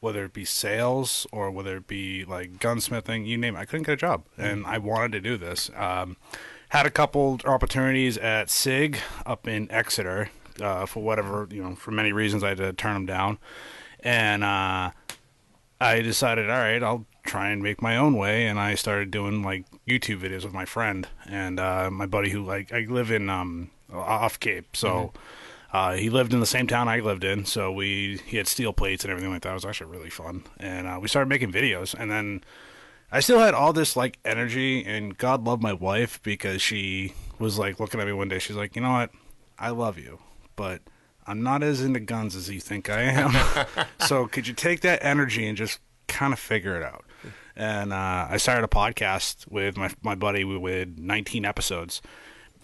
whether 0.00 0.24
it 0.24 0.32
be 0.32 0.44
sales 0.44 1.28
or 1.30 1.48
whether 1.52 1.76
it 1.76 1.86
be 1.86 2.24
like 2.24 2.58
gunsmithing, 2.58 3.24
you 3.24 3.38
name 3.38 3.54
it. 3.54 3.60
I 3.60 3.64
couldn't 3.66 3.86
get 3.86 3.92
a 3.92 3.96
job, 3.96 4.24
and 4.36 4.66
I 4.66 4.78
wanted 4.78 5.12
to 5.12 5.20
do 5.20 5.36
this. 5.36 5.70
Um, 5.76 6.16
had 6.70 6.86
a 6.86 6.90
couple 6.90 7.38
opportunities 7.44 8.18
at 8.18 8.50
SIG 8.50 8.98
up 9.24 9.46
in 9.46 9.70
Exeter. 9.70 10.30
Uh, 10.60 10.86
for 10.86 11.02
whatever 11.02 11.48
you 11.50 11.62
know, 11.62 11.74
for 11.74 11.90
many 11.92 12.12
reasons, 12.12 12.44
I 12.44 12.50
had 12.50 12.58
to 12.58 12.72
turn 12.72 12.94
them 12.94 13.06
down, 13.06 13.38
and 14.00 14.44
uh, 14.44 14.90
I 15.80 16.00
decided, 16.00 16.48
all 16.48 16.58
right, 16.58 16.82
I'll 16.82 17.06
try 17.24 17.50
and 17.50 17.62
make 17.62 17.82
my 17.82 17.96
own 17.96 18.16
way, 18.16 18.46
and 18.46 18.58
I 18.58 18.74
started 18.74 19.10
doing 19.10 19.42
like 19.42 19.64
YouTube 19.86 20.20
videos 20.20 20.44
with 20.44 20.52
my 20.52 20.64
friend 20.64 21.06
and 21.26 21.58
uh, 21.58 21.90
my 21.90 22.06
buddy 22.06 22.30
who 22.30 22.44
like 22.44 22.72
I 22.72 22.86
live 22.88 23.10
in 23.10 23.28
um, 23.30 23.70
off 23.92 24.38
Cape, 24.40 24.76
so. 24.76 25.12
Uh, 25.72 25.94
he 25.94 26.08
lived 26.08 26.32
in 26.32 26.38
the 26.38 26.46
same 26.46 26.68
town 26.68 26.86
I 26.86 27.00
lived 27.00 27.24
in, 27.24 27.44
so 27.46 27.72
we 27.72 28.20
he 28.26 28.36
had 28.36 28.46
steel 28.46 28.72
plates 28.72 29.02
and 29.02 29.10
everything 29.10 29.32
like 29.32 29.42
that. 29.42 29.50
It 29.50 29.54
was 29.54 29.64
actually 29.64 29.90
really 29.90 30.08
fun, 30.08 30.44
and 30.60 30.86
uh, 30.86 31.00
we 31.02 31.08
started 31.08 31.28
making 31.28 31.50
videos. 31.50 31.96
And 31.98 32.08
then 32.12 32.44
I 33.10 33.18
still 33.18 33.40
had 33.40 33.54
all 33.54 33.72
this 33.72 33.96
like 33.96 34.20
energy, 34.24 34.84
and 34.84 35.18
God 35.18 35.42
love 35.42 35.60
my 35.60 35.72
wife 35.72 36.22
because 36.22 36.62
she 36.62 37.14
was 37.40 37.58
like 37.58 37.80
looking 37.80 37.98
at 37.98 38.06
me 38.06 38.12
one 38.12 38.28
day. 38.28 38.38
She's 38.38 38.54
like, 38.54 38.76
you 38.76 38.82
know 38.82 38.92
what, 38.92 39.10
I 39.58 39.70
love 39.70 39.98
you, 39.98 40.20
but 40.54 40.80
I'm 41.26 41.42
not 41.42 41.62
as 41.62 41.82
into 41.82 42.00
guns 42.00 42.36
as 42.36 42.50
you 42.50 42.60
think 42.60 42.90
I 42.90 43.02
am. 43.02 43.66
so 44.00 44.26
could 44.26 44.46
you 44.46 44.54
take 44.54 44.80
that 44.80 45.04
energy 45.04 45.46
and 45.46 45.56
just 45.56 45.80
kind 46.08 46.32
of 46.32 46.38
figure 46.38 46.76
it 46.76 46.82
out? 46.82 47.04
And 47.56 47.92
uh, 47.92 48.26
I 48.30 48.36
started 48.36 48.64
a 48.64 48.68
podcast 48.68 49.50
with 49.50 49.76
my 49.76 49.90
my 50.02 50.14
buddy 50.14 50.44
with 50.44 50.98
19 50.98 51.44
episodes. 51.44 52.02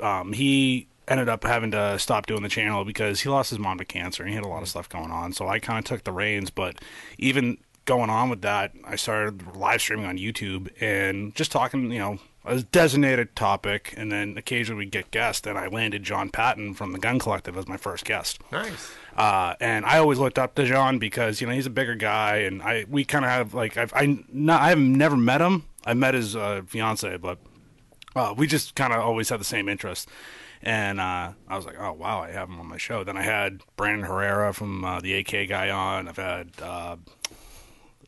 Um, 0.00 0.32
he 0.32 0.88
ended 1.06 1.28
up 1.28 1.44
having 1.44 1.72
to 1.72 1.98
stop 1.98 2.26
doing 2.26 2.42
the 2.42 2.48
channel 2.48 2.84
because 2.84 3.20
he 3.20 3.28
lost 3.28 3.50
his 3.50 3.58
mom 3.58 3.78
to 3.78 3.84
cancer 3.84 4.22
and 4.22 4.30
he 4.30 4.34
had 4.34 4.44
a 4.44 4.48
lot 4.48 4.62
of 4.62 4.68
stuff 4.68 4.88
going 4.88 5.10
on. 5.10 5.32
So 5.32 5.48
I 5.48 5.58
kind 5.58 5.78
of 5.78 5.84
took 5.84 6.04
the 6.04 6.12
reins. 6.12 6.50
But 6.50 6.76
even 7.18 7.58
going 7.84 8.10
on 8.10 8.30
with 8.30 8.42
that, 8.42 8.72
I 8.84 8.96
started 8.96 9.56
live 9.56 9.80
streaming 9.80 10.06
on 10.06 10.18
YouTube 10.18 10.70
and 10.80 11.34
just 11.34 11.50
talking, 11.50 11.90
you 11.90 11.98
know, 11.98 12.18
a 12.50 12.62
designated 12.62 13.34
topic, 13.36 13.94
and 13.96 14.10
then 14.10 14.36
occasionally 14.36 14.84
we 14.84 14.90
get 14.90 15.10
guests. 15.10 15.46
And 15.46 15.56
I 15.56 15.68
landed 15.68 16.02
John 16.02 16.28
Patton 16.30 16.74
from 16.74 16.92
the 16.92 16.98
Gun 16.98 17.18
Collective 17.18 17.56
as 17.56 17.68
my 17.68 17.76
first 17.76 18.04
guest. 18.04 18.40
Nice. 18.50 18.90
Uh, 19.16 19.54
and 19.60 19.84
I 19.86 19.98
always 19.98 20.18
looked 20.18 20.38
up 20.38 20.54
to 20.56 20.64
John 20.64 20.98
because 20.98 21.40
you 21.40 21.46
know 21.46 21.52
he's 21.52 21.66
a 21.66 21.70
bigger 21.70 21.94
guy, 21.94 22.38
and 22.38 22.62
I 22.62 22.84
we 22.88 23.04
kind 23.04 23.24
of 23.24 23.30
have 23.30 23.54
like 23.54 23.76
I've 23.76 23.92
I 23.94 24.24
not 24.32 24.60
I've 24.62 24.78
never 24.78 25.16
met 25.16 25.40
him. 25.40 25.64
I 25.86 25.94
met 25.94 26.14
his 26.14 26.34
uh, 26.36 26.62
fiance, 26.66 27.16
but 27.16 27.38
uh, 28.16 28.34
we 28.36 28.46
just 28.46 28.74
kind 28.74 28.92
of 28.92 29.00
always 29.00 29.28
had 29.28 29.40
the 29.40 29.44
same 29.44 29.68
interest. 29.68 30.08
And 30.62 31.00
uh, 31.00 31.32
I 31.48 31.56
was 31.56 31.64
like, 31.64 31.76
oh 31.80 31.92
wow, 31.92 32.20
I 32.20 32.32
have 32.32 32.48
him 32.50 32.60
on 32.60 32.66
my 32.66 32.76
show. 32.76 33.02
Then 33.04 33.16
I 33.16 33.22
had 33.22 33.62
Brandon 33.76 34.06
Herrera 34.06 34.52
from 34.52 34.84
uh, 34.84 35.00
the 35.00 35.14
AK 35.14 35.48
guy 35.48 35.70
on. 35.70 36.06
I've 36.08 36.16
had 36.18 36.50
uh, 36.62 36.96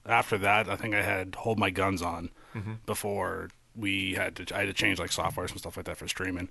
after 0.05 0.37
that, 0.39 0.69
I 0.69 0.77
think 0.77 0.95
I 0.95 1.03
had 1.03 1.35
Hold 1.37 1.59
My 1.59 1.71
Guns 1.71 2.03
on 2.03 2.31
Mhm. 2.55 2.79
before 2.85 3.49
we 3.77 4.15
had 4.15 4.37
to. 4.37 4.55
I 4.55 4.61
had 4.61 4.67
to 4.67 4.73
change 4.73 4.99
like 4.99 5.11
softwares 5.11 5.51
and 5.51 5.59
stuff 5.59 5.77
like 5.77 5.87
that 5.87 5.97
for 5.97 6.09
streaming. 6.09 6.49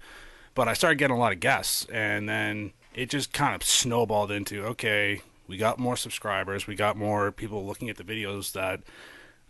But 0.54 0.68
I 0.68 0.74
started 0.74 0.98
getting 0.98 1.16
a 1.16 1.20
lot 1.20 1.32
of 1.32 1.40
guests, 1.40 1.86
and 1.92 2.28
then 2.28 2.74
it 2.94 3.10
just 3.10 3.32
kind 3.32 3.56
of 3.56 3.64
snowballed 3.64 4.32
into 4.32 4.64
okay, 4.66 5.22
we 5.48 5.58
got 5.58 5.80
more 5.80 5.96
subscribers, 5.96 6.68
we 6.68 6.76
got 6.76 6.98
more 6.98 7.32
people 7.32 7.66
looking 7.66 7.90
at 7.90 7.98
the 7.98 8.04
videos. 8.04 8.52
That 8.54 8.82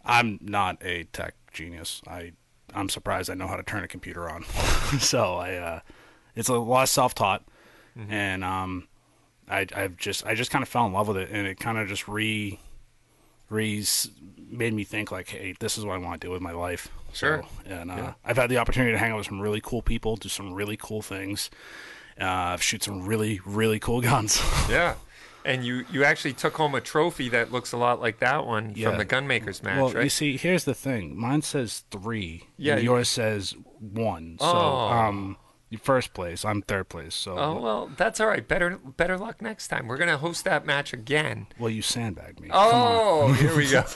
I'm 0.06 0.39
not 0.41 0.77
a 0.81 1.06
tech 1.06 1.35
genius. 1.52 2.02
I 2.07 2.34
I'm 2.73 2.89
surprised 2.89 3.30
I 3.30 3.34
know 3.34 3.48
how 3.48 3.56
to 3.56 3.64
turn 3.64 3.84
a 3.84 3.88
computer 3.88 4.30
on. 4.30 4.43
so 4.99 5.35
I 5.35 5.56
uh, 5.56 5.80
it's 6.35 6.49
a 6.49 6.53
lot 6.53 6.84
of 6.84 6.89
self 6.89 7.15
taught, 7.15 7.43
and 8.10 8.43
um, 8.43 8.88
I 9.49 9.65
I've 9.76 9.98
just 9.98 10.26
I 10.26 10.35
just 10.35 10.52
kind 10.52 10.64
of 10.64 10.69
fell 10.69 10.85
in 10.85 10.93
love 10.93 11.07
with 11.07 11.18
it, 11.18 11.30
and 11.31 11.48
it 11.48 11.60
kind 11.60 11.77
of 11.77 11.88
just 11.88 12.07
re 12.07 12.60
re 13.52 13.84
made 14.49 14.73
me 14.73 14.84
think 14.84 15.11
like, 15.11 15.30
hey, 15.30 15.53
this 15.60 15.78
is 15.78 15.86
what 15.86 15.94
I 15.95 15.98
want 15.98 16.19
to 16.22 16.28
do 16.28 16.32
with 16.32 16.41
my 16.41 16.52
life. 16.52 16.90
Sure. 17.14 17.44
So, 17.68 17.73
and 17.73 17.91
uh, 17.91 17.95
Yeah. 17.95 18.14
I've 18.26 18.38
had 18.38 18.49
the 18.49 18.57
opportunity 18.57 18.91
to 18.94 18.98
hang 18.98 19.11
out 19.11 19.18
with 19.18 19.28
some 19.28 19.40
really 19.40 19.61
cool 19.61 19.82
people, 19.82 20.15
do 20.15 20.28
some 20.30 20.53
really 20.53 20.78
cool 20.78 21.02
things, 21.02 21.49
uh, 22.19 22.57
shoot 22.57 22.84
some 22.84 23.06
really 23.06 23.40
really 23.45 23.80
cool 23.80 24.02
guns. 24.11 24.41
Yeah. 24.69 24.95
And 25.44 25.65
you, 25.65 25.86
you 25.91 26.03
actually 26.03 26.34
took 26.34 26.53
home 26.56 26.76
a 26.76 26.82
trophy 26.82 27.28
that 27.30 27.52
looks 27.52 27.72
a 27.72 27.78
lot 27.78 27.99
like 27.99 28.19
that 28.19 28.45
one 28.45 28.73
Yeah. 28.76 28.90
from 28.90 28.99
the 28.99 29.06
Gunmakers 29.07 29.64
match, 29.64 29.78
well, 29.78 29.91
right? 29.91 30.03
you 30.03 30.10
see, 30.10 30.38
here's 30.38 30.65
the 30.65 30.76
thing. 30.76 31.19
Mine 31.19 31.41
says 31.41 31.84
three. 31.90 32.44
Yeah, 32.57 32.76
and 32.76 32.84
yours 32.84 33.10
says 33.10 33.56
one. 33.80 34.38
So, 34.40 34.45
Oh. 34.45 34.90
um, 34.90 35.30
you 35.30 35.36
first 35.80 36.14
place. 36.14 36.43
I'm 36.43 36.61
third 36.61 36.89
place. 36.89 37.15
So, 37.15 37.38
oh 37.38 37.60
well, 37.61 37.91
that's 37.98 38.19
all 38.19 38.27
right. 38.27 38.45
Better 38.48 38.77
better 38.77 39.18
luck 39.18 39.41
next 39.41 39.68
time. 39.69 39.88
We're 39.88 39.98
gonna 39.98 40.18
host 40.18 40.43
that 40.45 40.65
match 40.65 40.93
again. 40.93 41.48
well, 41.60 41.69
you 41.69 41.81
sandbagged 41.81 42.39
me. 42.39 42.49
Oh, 42.52 43.31
here 43.34 43.56
we 43.56 43.69
go. 43.69 43.84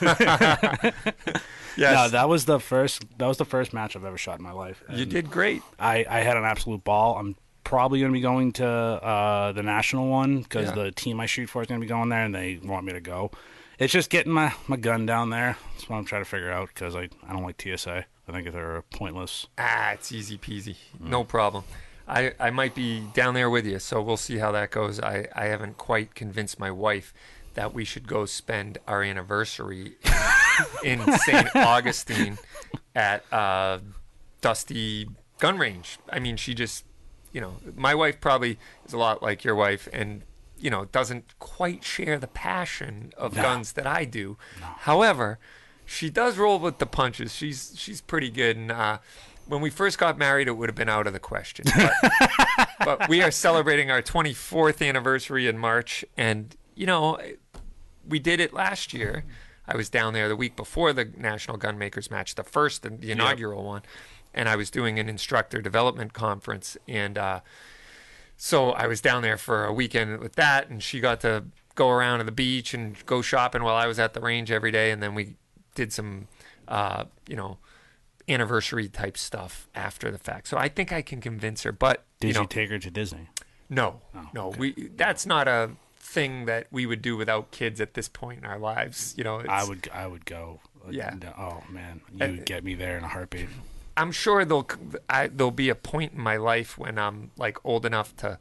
yes, 1.76 1.94
No, 1.94 2.08
that 2.08 2.28
was 2.28 2.44
the 2.44 2.58
first. 2.60 3.04
That 3.18 3.26
was 3.26 3.36
the 3.38 3.44
first 3.44 3.72
match 3.72 3.96
I've 3.96 4.04
ever 4.04 4.18
shot 4.18 4.38
in 4.38 4.44
my 4.44 4.52
life. 4.52 4.82
you 4.90 5.04
did 5.06 5.30
great. 5.30 5.62
I, 5.78 6.04
I 6.08 6.20
had 6.20 6.36
an 6.36 6.44
absolute 6.44 6.84
ball. 6.84 7.16
I'm 7.18 7.36
probably 7.64 7.98
going 8.00 8.12
to 8.12 8.16
be 8.16 8.20
going 8.22 8.52
to 8.52 8.66
uh, 8.66 9.52
the 9.52 9.62
national 9.62 10.08
one 10.08 10.40
because 10.42 10.66
Yeah. 10.68 10.84
the 10.84 10.92
team 10.92 11.20
I 11.20 11.26
shoot 11.26 11.48
for 11.48 11.62
is 11.62 11.68
going 11.68 11.80
to 11.80 11.84
be 11.84 11.88
going 11.88 12.08
there, 12.08 12.24
and 12.24 12.34
they 12.34 12.58
want 12.62 12.86
me 12.86 12.92
to 12.92 13.00
go. 13.00 13.30
It's 13.78 13.92
just 13.92 14.08
getting 14.08 14.32
my, 14.32 14.54
my 14.68 14.76
gun 14.76 15.04
down 15.04 15.30
there. 15.30 15.56
That's 15.74 15.88
what 15.88 15.96
I'm 15.96 16.04
trying 16.06 16.22
to 16.22 16.28
figure 16.30 16.50
out 16.50 16.68
because 16.68 16.96
I, 16.96 17.08
I 17.28 17.32
don't 17.32 17.42
like 17.42 17.60
TSA. 17.60 18.06
I 18.28 18.32
think 18.32 18.50
they're 18.52 18.82
pointless. 18.90 19.46
Ah, 19.58 19.92
it's 19.92 20.10
easy 20.12 20.36
peasy. 20.38 20.76
Mm. 21.00 21.08
No 21.10 21.24
problem. 21.24 21.64
I, 22.08 22.32
I 22.38 22.50
might 22.50 22.74
be 22.74 23.00
down 23.14 23.34
there 23.34 23.50
with 23.50 23.66
you, 23.66 23.78
so 23.78 24.00
we'll 24.00 24.16
see 24.16 24.38
how 24.38 24.52
that 24.52 24.70
goes. 24.70 25.00
I, 25.00 25.26
I 25.34 25.46
haven't 25.46 25.76
quite 25.76 26.14
convinced 26.14 26.58
my 26.58 26.70
wife 26.70 27.12
that 27.54 27.72
we 27.74 27.84
should 27.84 28.06
go 28.06 28.26
spend 28.26 28.78
our 28.86 29.02
anniversary 29.02 29.96
in, 30.84 31.00
in 31.00 31.18
St. 31.18 31.48
Augustine 31.56 32.38
at 32.94 33.24
uh, 33.32 33.78
Dusty 34.40 35.08
Gun 35.38 35.58
Range. 35.58 35.98
I 36.10 36.18
mean, 36.20 36.36
she 36.36 36.54
just, 36.54 36.84
you 37.32 37.40
know, 37.40 37.56
my 37.74 37.94
wife 37.94 38.20
probably 38.20 38.58
is 38.86 38.92
a 38.92 38.98
lot 38.98 39.22
like 39.22 39.42
your 39.42 39.54
wife 39.54 39.88
and, 39.92 40.22
you 40.58 40.70
know, 40.70 40.84
doesn't 40.86 41.38
quite 41.38 41.82
share 41.82 42.18
the 42.18 42.28
passion 42.28 43.12
of 43.16 43.34
No. 43.34 43.42
guns 43.42 43.72
that 43.72 43.86
I 43.86 44.04
do. 44.04 44.36
However, 44.60 45.38
she 45.86 46.10
does 46.10 46.36
roll 46.36 46.58
with 46.58 46.78
the 46.78 46.86
punches. 46.86 47.34
She's 47.34 47.72
she's 47.76 48.00
pretty 48.00 48.30
good. 48.30 48.56
And 48.56 48.72
uh, 48.72 48.98
when 49.46 49.60
we 49.60 49.70
first 49.70 49.98
got 49.98 50.18
married, 50.18 50.48
it 50.48 50.52
would 50.52 50.68
have 50.68 50.76
been 50.76 50.88
out 50.88 51.06
of 51.06 51.12
the 51.12 51.20
question. 51.20 51.64
But, 51.74 52.68
but 52.84 53.08
we 53.08 53.22
are 53.22 53.30
celebrating 53.30 53.90
our 53.90 54.02
24th 54.02 54.86
anniversary 54.86 55.46
in 55.46 55.56
March, 55.56 56.04
and 56.16 56.54
you 56.74 56.86
know, 56.86 57.18
we 58.06 58.18
did 58.18 58.40
it 58.40 58.52
last 58.52 58.92
year. 58.92 59.24
I 59.68 59.76
was 59.76 59.88
down 59.88 60.12
there 60.12 60.28
the 60.28 60.36
week 60.36 60.54
before 60.54 60.92
the 60.92 61.04
National 61.16 61.58
Gunmakers 61.58 62.10
match, 62.10 62.34
the 62.34 62.44
first, 62.44 62.82
the 62.82 62.90
the 62.90 63.12
inaugural 63.12 63.64
one, 63.64 63.82
and 64.34 64.48
I 64.48 64.56
was 64.56 64.70
doing 64.70 64.98
an 64.98 65.08
instructor 65.08 65.62
development 65.62 66.12
conference, 66.12 66.76
and 66.88 67.16
uh, 67.16 67.40
so 68.36 68.70
I 68.72 68.86
was 68.86 69.00
down 69.00 69.22
there 69.22 69.38
for 69.38 69.64
a 69.64 69.72
weekend 69.72 70.18
with 70.18 70.34
that, 70.34 70.68
and 70.68 70.82
she 70.82 71.00
got 71.00 71.20
to 71.20 71.44
go 71.74 71.90
around 71.90 72.18
to 72.18 72.24
the 72.24 72.32
beach 72.32 72.74
and 72.74 73.04
go 73.06 73.22
shopping 73.22 73.62
while 73.62 73.76
I 73.76 73.86
was 73.86 73.98
at 73.98 74.14
the 74.14 74.20
range 74.20 74.50
every 74.50 74.70
day, 74.70 74.90
and 74.90 75.02
then 75.02 75.14
we 75.14 75.36
did 75.76 75.92
some, 75.92 76.26
uh, 76.66 77.04
you 77.28 77.36
know, 77.36 77.58
anniversary 78.28 78.88
type 78.88 79.16
stuff 79.16 79.68
after 79.74 80.10
the 80.10 80.18
fact. 80.18 80.48
So 80.48 80.56
I 80.58 80.68
think 80.68 80.92
I 80.92 81.00
can 81.02 81.20
convince 81.20 81.62
her, 81.62 81.70
but 81.70 82.04
Did 82.18 82.34
you 82.34 82.40
you, 82.42 82.46
take 82.48 82.70
her 82.70 82.78
to 82.80 82.90
Disney? 82.90 83.28
no, 83.70 84.00
no, 84.34 84.48
we 84.58 84.90
that's 84.96 85.24
not 85.26 85.46
a 85.48 85.70
thing 85.98 86.46
that 86.46 86.66
we 86.70 86.86
would 86.86 87.02
do 87.02 87.16
without 87.16 87.50
kids 87.50 87.80
at 87.80 87.94
this 87.94 88.08
point 88.08 88.38
in 88.40 88.44
our 88.46 88.58
lives. 88.58 89.14
You 89.16 89.24
know, 89.24 89.38
it's, 89.38 89.48
I 89.48 89.64
would 89.64 89.88
I 89.92 90.06
would 90.06 90.24
go. 90.24 90.60
Yeah. 90.90 91.14
Oh 91.38 91.62
man, 91.70 92.00
you 92.12 92.24
Uh, 92.24 92.28
would 92.30 92.46
get 92.46 92.62
me 92.64 92.74
there 92.74 92.96
in 92.98 93.04
a 93.04 93.08
heartbeat. 93.08 93.48
I'm 93.96 94.12
sure 94.12 94.44
there'll 94.44 94.68
I, 95.08 95.26
there'll 95.28 95.50
be 95.50 95.68
a 95.68 95.74
point 95.74 96.12
in 96.12 96.20
my 96.20 96.36
life 96.36 96.76
when 96.78 96.98
I'm 96.98 97.30
like 97.36 97.58
old 97.64 97.84
enough 97.86 98.14
to 98.18 98.38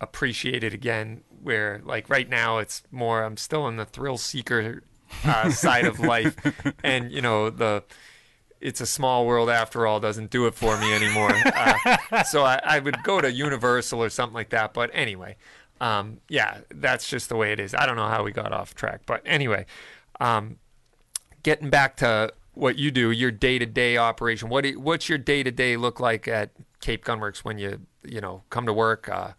appreciate 0.00 0.62
it 0.64 0.72
again. 0.74 1.22
Where 1.42 1.80
like 1.84 2.08
right 2.08 2.28
now, 2.28 2.58
it's 2.58 2.82
more 2.90 3.24
I'm 3.24 3.36
still 3.36 3.66
in 3.68 3.76
the 3.76 3.84
thrill 3.84 4.16
seeker 4.18 4.82
uh, 5.24 5.50
side 5.50 5.86
of 5.86 6.00
life, 6.00 6.36
and 6.82 7.10
you 7.12 7.20
know 7.20 7.50
the 7.50 7.82
it's 8.60 8.80
a 8.80 8.86
small 8.86 9.26
world 9.26 9.50
after 9.50 9.86
all 9.86 10.00
doesn't 10.00 10.30
do 10.30 10.46
it 10.46 10.54
for 10.54 10.78
me 10.78 10.92
anymore. 10.92 11.32
Uh, 11.32 12.22
so 12.24 12.44
I, 12.44 12.60
I 12.64 12.78
would 12.78 13.02
go 13.02 13.20
to 13.20 13.30
Universal 13.30 14.02
or 14.02 14.08
something 14.08 14.34
like 14.34 14.50
that. 14.50 14.72
But 14.74 14.90
anyway, 14.92 15.36
um, 15.80 16.18
yeah, 16.28 16.58
that's 16.70 17.08
just 17.08 17.28
the 17.28 17.36
way 17.36 17.52
it 17.52 17.60
is. 17.60 17.74
I 17.74 17.86
don't 17.86 17.96
know 17.96 18.08
how 18.08 18.22
we 18.22 18.32
got 18.32 18.52
off 18.52 18.74
track, 18.74 19.02
but 19.06 19.22
anyway, 19.24 19.66
um, 20.20 20.58
getting 21.42 21.70
back 21.70 21.96
to 21.98 22.32
what 22.54 22.78
you 22.78 22.90
do, 22.90 23.10
your 23.10 23.30
day 23.30 23.58
to 23.58 23.66
day 23.66 23.96
operation. 23.96 24.48
What 24.48 24.64
do, 24.64 24.80
what's 24.80 25.08
your 25.08 25.18
day 25.18 25.42
to 25.42 25.50
day 25.50 25.76
look 25.76 26.00
like 26.00 26.26
at 26.26 26.50
Cape 26.80 27.04
Gunworks 27.04 27.38
when 27.38 27.58
you 27.58 27.80
you 28.02 28.20
know 28.20 28.42
come 28.50 28.66
to 28.66 28.72
work? 28.72 29.08
Uh, 29.08 29.32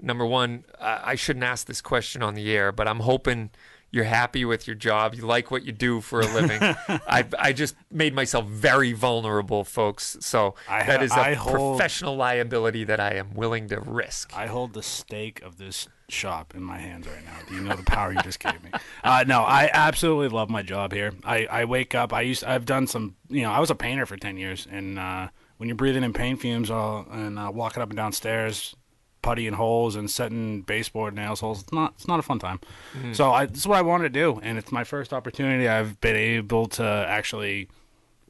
number 0.00 0.24
one, 0.26 0.64
I 0.80 1.14
shouldn't 1.14 1.44
ask 1.44 1.66
this 1.66 1.80
question 1.80 2.22
on 2.22 2.34
the 2.34 2.50
air, 2.50 2.72
but 2.72 2.88
I'm 2.88 3.00
hoping 3.00 3.50
you're 3.92 4.04
happy 4.04 4.44
with 4.44 4.66
your 4.66 4.74
job, 4.74 5.14
you 5.14 5.24
like 5.24 5.50
what 5.50 5.64
you 5.64 5.70
do 5.70 6.00
for 6.00 6.20
a 6.20 6.26
living. 6.26 6.58
I 6.88 7.24
I 7.38 7.52
just 7.52 7.76
made 7.90 8.14
myself 8.14 8.46
very 8.46 8.92
vulnerable, 8.92 9.62
folks. 9.64 10.16
So 10.20 10.54
I 10.68 10.82
that 10.84 10.98
ha- 11.00 11.04
is 11.04 11.12
a 11.12 11.34
hold- 11.34 11.76
professional 11.76 12.16
liability 12.16 12.84
that 12.84 12.98
I 12.98 13.14
am 13.14 13.34
willing 13.34 13.68
to 13.68 13.80
risk. 13.80 14.32
I 14.34 14.46
hold 14.46 14.72
the 14.72 14.82
stake 14.82 15.42
of 15.42 15.58
this 15.58 15.88
shop 16.08 16.54
in 16.54 16.62
my 16.62 16.78
hands 16.78 17.06
right 17.06 17.24
now. 17.24 17.36
Do 17.48 17.54
you 17.54 17.60
know 17.60 17.76
the 17.76 17.82
power 17.84 18.12
you 18.12 18.20
just 18.22 18.40
gave 18.40 18.62
me? 18.64 18.70
Uh, 19.04 19.24
no, 19.26 19.42
I 19.42 19.70
absolutely 19.72 20.28
love 20.28 20.48
my 20.50 20.62
job 20.62 20.92
here. 20.92 21.12
I, 21.24 21.46
I 21.46 21.64
wake 21.66 21.94
up. 21.94 22.12
I 22.12 22.22
used. 22.22 22.44
I've 22.44 22.64
done 22.64 22.86
some. 22.86 23.16
You 23.28 23.42
know, 23.42 23.52
I 23.52 23.60
was 23.60 23.70
a 23.70 23.74
painter 23.74 24.06
for 24.06 24.16
ten 24.16 24.38
years, 24.38 24.66
and 24.70 24.98
uh, 24.98 25.28
when 25.58 25.68
you're 25.68 25.76
breathing 25.76 26.02
in 26.02 26.14
paint 26.14 26.40
fumes 26.40 26.70
all, 26.70 27.06
and 27.10 27.38
uh, 27.38 27.50
walking 27.52 27.82
up 27.82 27.90
and 27.90 27.96
down 27.96 28.12
stairs, 28.12 28.74
puttying 29.22 29.54
holes 29.54 29.96
and 29.96 30.10
setting 30.10 30.62
baseboard 30.62 31.14
nails 31.14 31.40
holes, 31.40 31.62
it's 31.62 31.72
not. 31.72 31.94
It's 31.96 32.08
not 32.08 32.18
a 32.18 32.22
fun 32.22 32.38
time. 32.38 32.60
Mm. 32.94 33.14
So 33.14 33.32
I, 33.32 33.46
this 33.46 33.58
is 33.58 33.66
what 33.66 33.78
I 33.78 33.82
wanted 33.82 34.12
to 34.12 34.20
do, 34.20 34.40
and 34.42 34.58
it's 34.58 34.72
my 34.72 34.84
first 34.84 35.12
opportunity. 35.12 35.68
I've 35.68 36.00
been 36.00 36.16
able 36.16 36.66
to 36.66 36.84
actually 36.84 37.68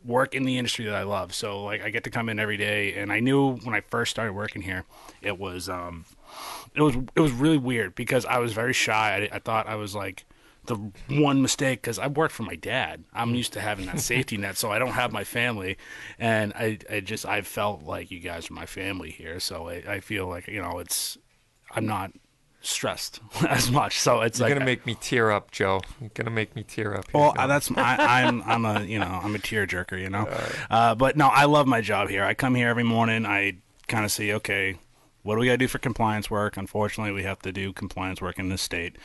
work 0.05 0.35
in 0.35 0.45
the 0.45 0.59
industry 0.59 0.85
that 0.87 0.95
I 0.95 1.03
love. 1.03 1.35
So 1.35 1.63
like 1.63 1.83
I 1.83 1.91
get 1.91 2.05
to 2.05 2.11
come 2.11 2.29
in 2.29 2.39
every 2.39 2.57
day 2.57 2.95
and 2.95 3.13
I 3.13 3.21
knew 3.21 3.57
when 3.57 3.75
I 3.75 3.81
first 3.81 4.11
started 4.11 4.33
working 4.33 4.63
here, 4.63 4.85
it 5.21 5.39
was 5.39 5.69
um 5.69 6.05
it 6.75 6.83
was 6.83 6.97
it 7.15 7.21
was 7.21 7.33
really 7.33 7.59
weird 7.59 7.95
because 7.95 8.25
I 8.27 8.39
was 8.39 8.53
very 8.53 8.73
shy. 8.73 9.29
I, 9.33 9.37
I 9.37 9.39
thought 9.39 9.67
I 9.67 9.77
was 9.77 9.95
like 9.95 10.25
the 10.67 10.77
one 11.09 11.43
mistake 11.43 11.83
because 11.83 11.99
I 11.99 12.07
worked 12.07 12.35
for 12.35 12.45
my 12.45 12.55
dad. 12.55 13.05
I'm 13.13 13.35
used 13.35 13.53
to 13.55 13.61
having 13.61 13.87
that 13.87 14.01
safety 14.01 14.37
net, 14.37 14.57
so 14.57 14.71
I 14.71 14.79
don't 14.79 14.93
have 14.93 15.13
my 15.13 15.25
family, 15.25 15.77
and 16.19 16.53
I, 16.55 16.79
I 16.91 17.01
just 17.01 17.27
I 17.27 17.43
felt 17.43 17.83
like 17.83 18.11
you 18.11 18.21
guys 18.21 18.51
are 18.51 18.55
my 18.55 18.67
family 18.67 19.11
here. 19.11 19.41
So 19.41 19.69
I, 19.69 19.83
I 19.89 20.01
feel 20.01 20.29
like 20.29 20.47
you 20.47 20.63
know 20.63 20.79
it's 20.79 21.19
I'm 21.71 21.87
not 21.87 22.13
stressed 22.61 23.21
as 23.49 23.71
much. 23.71 23.99
So 23.99 24.21
it's 24.21 24.39
You're 24.39 24.49
like 24.49 24.55
gonna 24.55 24.65
make 24.65 24.87
me 24.87 24.97
tear 25.01 25.31
up, 25.31 25.51
Joe. 25.51 25.81
You're 26.01 26.11
gonna 26.15 26.31
make 26.31 26.55
me 26.55 26.63
tear 26.63 26.97
up. 26.97 27.11
Here 27.11 27.21
well, 27.21 27.35
uh, 27.37 27.47
that's 27.47 27.71
I, 27.77 28.23
I'm 28.23 28.43
I'm 28.43 28.65
a 28.65 28.83
you 28.83 28.99
know 28.99 29.21
I'm 29.23 29.35
a 29.35 29.39
tearjerker, 29.39 30.01
you 30.01 30.11
know. 30.11 30.29
Uh, 30.71 30.95
but 30.95 31.17
no, 31.17 31.27
I 31.27 31.45
love 31.45 31.67
my 31.67 31.81
job 31.81 32.09
here. 32.09 32.25
I 32.25 32.35
come 32.35 32.55
here 32.55 32.69
every 32.69 32.85
morning. 32.85 33.27
I 33.27 33.57
kind 33.89 34.05
of 34.05 34.13
see 34.13 34.33
okay, 34.35 34.79
what 35.23 35.35
do 35.35 35.41
we 35.41 35.47
got 35.47 35.53
to 35.53 35.59
do 35.59 35.69
for 35.69 35.79
compliance 35.79 36.31
work? 36.31 36.57
Unfortunately, 36.57 37.13
we 37.13 37.23
have 37.23 37.39
to 37.41 37.53
do 37.53 37.73
compliance 37.73 38.21
work 38.21 38.39
in 38.39 38.49
this 38.49 38.63
state, 38.63 38.97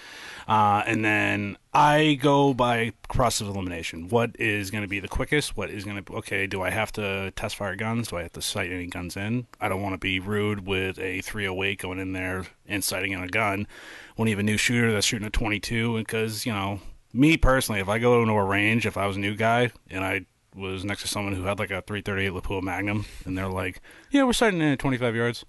uh, 0.47 0.83
and 0.85 1.03
then 1.05 1.57
I 1.73 2.15
go 2.21 2.53
by 2.53 2.93
process 3.09 3.47
of 3.47 3.55
elimination. 3.55 4.09
What 4.09 4.31
is 4.39 4.71
going 4.71 4.83
to 4.83 4.87
be 4.87 4.99
the 4.99 5.07
quickest? 5.07 5.55
What 5.55 5.69
is 5.69 5.83
going 5.83 6.03
to 6.03 6.13
okay? 6.15 6.47
Do 6.47 6.61
I 6.61 6.69
have 6.69 6.91
to 6.93 7.31
test 7.31 7.55
fire 7.55 7.75
guns? 7.75 8.09
Do 8.09 8.17
I 8.17 8.23
have 8.23 8.33
to 8.33 8.41
sight 8.41 8.71
any 8.71 8.87
guns 8.87 9.15
in? 9.15 9.47
I 9.61 9.69
don't 9.69 9.81
want 9.81 9.93
to 9.93 9.99
be 9.99 10.19
rude 10.19 10.65
with 10.65 10.99
a 10.99 11.21
308 11.21 11.79
going 11.79 11.99
in 11.99 12.13
there 12.13 12.45
and 12.67 12.83
sighting 12.83 13.11
in 13.11 13.21
a 13.21 13.27
gun 13.27 13.67
when 14.15 14.27
you 14.27 14.33
have 14.35 14.39
a 14.39 14.43
new 14.43 14.57
shooter 14.57 14.91
that's 14.91 15.05
shooting 15.05 15.27
a 15.27 15.31
22 15.31 15.97
because 15.97 16.45
you 16.45 16.51
know 16.51 16.79
me 17.13 17.37
personally, 17.37 17.81
if 17.81 17.89
I 17.89 17.99
go 17.99 18.21
into 18.21 18.33
a 18.33 18.43
range, 18.43 18.85
if 18.85 18.97
I 18.97 19.07
was 19.07 19.17
a 19.17 19.19
new 19.19 19.35
guy 19.35 19.71
and 19.89 20.03
I 20.03 20.25
was 20.55 20.83
next 20.83 21.03
to 21.03 21.07
someone 21.07 21.33
who 21.33 21.43
had 21.43 21.59
like 21.59 21.71
a 21.71 21.81
338 21.81 22.31
Lapua 22.31 22.61
Magnum, 22.61 23.05
and 23.25 23.37
they're 23.37 23.47
like, 23.47 23.81
"Yeah, 24.09 24.23
we're 24.23 24.33
starting 24.33 24.61
in 24.61 24.73
at 24.73 24.79
25 24.79 25.15
yards," 25.15 25.45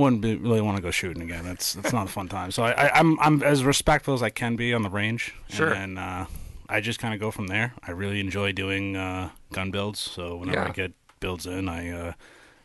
wouldn't 0.00 0.22
be, 0.22 0.36
really 0.36 0.60
want 0.60 0.76
to 0.76 0.82
go 0.82 0.90
shooting 0.90 1.22
again. 1.22 1.44
That's 1.44 1.74
that's 1.74 1.92
not 1.92 2.06
a 2.06 2.10
fun 2.10 2.28
time. 2.28 2.50
So 2.50 2.64
I, 2.64 2.72
I, 2.72 2.98
I'm 2.98 3.18
I'm 3.20 3.42
as 3.42 3.62
respectful 3.64 4.14
as 4.14 4.22
I 4.22 4.30
can 4.30 4.56
be 4.56 4.74
on 4.74 4.82
the 4.82 4.90
range, 4.90 5.34
Sure. 5.48 5.68
And 5.72 5.96
then, 5.96 6.04
uh, 6.04 6.26
I 6.68 6.80
just 6.80 6.98
kind 7.00 7.12
of 7.14 7.20
go 7.20 7.30
from 7.30 7.48
there. 7.48 7.74
I 7.82 7.90
really 7.90 8.20
enjoy 8.20 8.52
doing 8.52 8.96
uh, 8.96 9.30
gun 9.52 9.70
builds. 9.70 9.98
So 9.98 10.36
whenever 10.36 10.60
Yeah. 10.60 10.68
I 10.68 10.70
get 10.72 10.92
builds 11.20 11.46
in, 11.46 11.68
I 11.68 11.90
uh, 11.90 12.12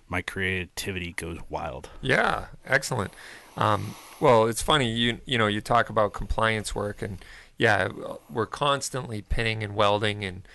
my 0.07 0.22
creativity 0.22 1.14
goes 1.14 1.38
wild. 1.49 1.90
Yeah, 2.02 2.45
excellent. 2.66 3.12
Um, 3.57 3.95
well, 4.20 4.48
it's 4.48 4.62
funny 4.62 4.91
you 4.91 5.20
you 5.26 5.38
know 5.38 5.48
you 5.48 5.62
talk 5.62 5.90
about 5.90 6.14
compliance 6.14 6.74
work 6.76 7.02
and 7.02 7.24
yeah, 7.57 7.88
we're 8.30 8.45
constantly 8.45 9.22
pinning 9.22 9.64
and 9.64 9.76
welding 9.76 10.26
and 10.26 10.45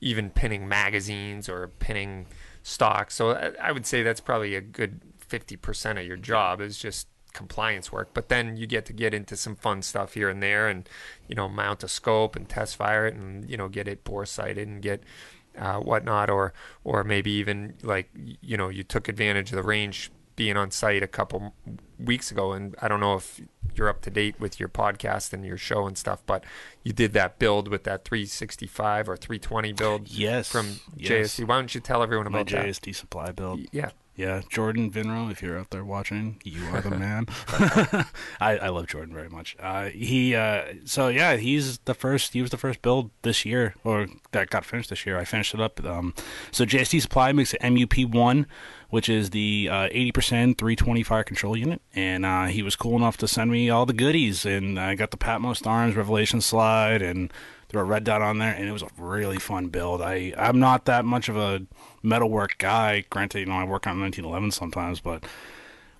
even 0.00 0.30
pinning 0.30 0.66
magazines 0.68 1.48
or 1.48 1.68
pinning 1.68 2.26
stock. 2.62 3.10
So 3.12 3.30
I, 3.30 3.68
I 3.68 3.72
would 3.72 3.86
say 3.86 4.02
that's 4.02 4.20
probably 4.20 4.54
a 4.56 4.60
good 4.60 5.00
fifty 5.30 5.56
percent 5.56 5.98
of 5.98 6.04
your 6.06 6.16
job 6.18 6.60
is 6.60 6.76
just 6.78 7.06
compliance 7.32 7.92
work. 7.92 8.08
But 8.12 8.28
then 8.28 8.56
you 8.56 8.66
get 8.66 8.84
to 8.86 8.92
get 8.92 9.14
into 9.14 9.36
some 9.36 9.54
fun 9.54 9.82
stuff 9.82 10.14
here 10.14 10.28
and 10.28 10.42
there, 10.42 10.68
and 10.68 10.88
you 11.28 11.34
know 11.34 11.48
mount 11.48 11.82
a 11.84 11.88
scope 11.88 12.36
and 12.36 12.48
test 12.48 12.76
fire 12.76 13.06
it, 13.06 13.14
and 13.14 13.48
you 13.48 13.56
know 13.56 13.68
get 13.68 13.88
it 13.88 14.04
bore 14.04 14.26
sighted 14.26 14.66
and 14.68 14.82
get 14.82 15.02
uh, 15.58 15.78
whatnot, 15.78 16.28
or 16.28 16.52
or 16.84 17.04
maybe 17.04 17.30
even 17.30 17.74
like 17.82 18.10
you 18.42 18.56
know 18.56 18.68
you 18.68 18.82
took 18.82 19.08
advantage 19.08 19.50
of 19.52 19.56
the 19.56 19.62
range 19.62 20.10
being 20.36 20.56
on 20.56 20.70
site 20.70 21.02
a 21.02 21.06
couple 21.06 21.54
weeks 21.98 22.30
ago, 22.30 22.52
and 22.52 22.74
I 22.82 22.88
don't 22.88 23.00
know 23.00 23.14
if 23.14 23.40
you're 23.74 23.88
up 23.88 24.00
to 24.00 24.10
date 24.10 24.40
with 24.40 24.58
your 24.58 24.68
podcast 24.70 25.32
and 25.32 25.44
your 25.44 25.58
show 25.58 25.86
and 25.86 25.96
stuff, 25.96 26.22
but 26.26 26.42
you 26.82 26.92
did 26.92 27.12
that 27.12 27.38
build 27.38 27.68
with 27.68 27.84
that 27.84 28.04
365 28.04 29.08
or 29.08 29.16
320 29.16 29.72
build, 29.74 30.08
Yes, 30.08 30.48
from 30.50 30.80
yes. 30.96 31.10
JSD. 31.38 31.46
Why 31.46 31.56
don't 31.56 31.72
you 31.74 31.80
tell 31.80 32.02
everyone 32.02 32.24
My 32.32 32.40
about 32.40 32.50
that? 32.52 32.66
JSD 32.66 32.94
supply 32.94 33.30
build. 33.32 33.60
Yeah. 33.70 33.90
Yeah, 34.20 34.42
Jordan 34.50 34.90
Vinro, 34.90 35.30
if 35.30 35.40
you're 35.40 35.58
out 35.58 35.70
there 35.70 35.82
watching, 35.82 36.42
you 36.44 36.62
are 36.74 36.82
the 36.82 36.90
man. 36.90 37.24
I, 38.38 38.58
I 38.58 38.68
love 38.68 38.86
Jordan 38.86 39.14
very 39.14 39.30
much. 39.30 39.56
Uh, 39.58 39.86
he 39.86 40.34
uh, 40.34 40.64
so 40.84 41.08
yeah, 41.08 41.38
he's 41.38 41.78
the 41.86 41.94
first. 41.94 42.34
He 42.34 42.42
was 42.42 42.50
the 42.50 42.58
first 42.58 42.82
build 42.82 43.12
this 43.22 43.46
year, 43.46 43.74
or 43.82 44.08
that 44.32 44.50
got 44.50 44.66
finished 44.66 44.90
this 44.90 45.06
year. 45.06 45.18
I 45.18 45.24
finished 45.24 45.54
it 45.54 45.60
up. 45.60 45.82
Um, 45.82 46.12
so 46.52 46.66
JSD 46.66 47.00
Supply 47.00 47.32
makes 47.32 47.54
an 47.54 47.74
MUP 47.74 48.12
one, 48.12 48.46
which 48.90 49.08
is 49.08 49.30
the 49.30 49.70
uh, 49.72 49.88
eighty 49.90 50.12
percent 50.12 50.58
three 50.58 50.76
twenty 50.76 51.02
fire 51.02 51.24
control 51.24 51.56
unit, 51.56 51.80
and 51.94 52.26
uh, 52.26 52.44
he 52.44 52.62
was 52.62 52.76
cool 52.76 52.96
enough 52.96 53.16
to 53.16 53.26
send 53.26 53.50
me 53.50 53.70
all 53.70 53.86
the 53.86 53.94
goodies, 53.94 54.44
and 54.44 54.78
I 54.78 54.96
got 54.96 55.12
the 55.12 55.16
Patmos 55.16 55.62
Arms 55.62 55.96
Revelation 55.96 56.42
slide 56.42 57.00
and 57.00 57.32
threw 57.70 57.80
a 57.80 57.84
red 57.84 58.04
dot 58.04 58.20
on 58.20 58.38
there, 58.38 58.52
and 58.52 58.68
it 58.68 58.72
was 58.72 58.82
a 58.82 58.88
really 58.98 59.38
fun 59.38 59.68
build. 59.68 60.02
I 60.02 60.34
I'm 60.36 60.58
not 60.58 60.84
that 60.84 61.04
much 61.04 61.28
of 61.28 61.36
a 61.36 61.62
metalwork 62.02 62.58
guy. 62.58 63.04
Granted, 63.08 63.38
you 63.38 63.46
know 63.46 63.54
I 63.54 63.64
work 63.64 63.86
on 63.86 64.00
1911 64.00 64.50
sometimes, 64.50 65.00
but 65.00 65.24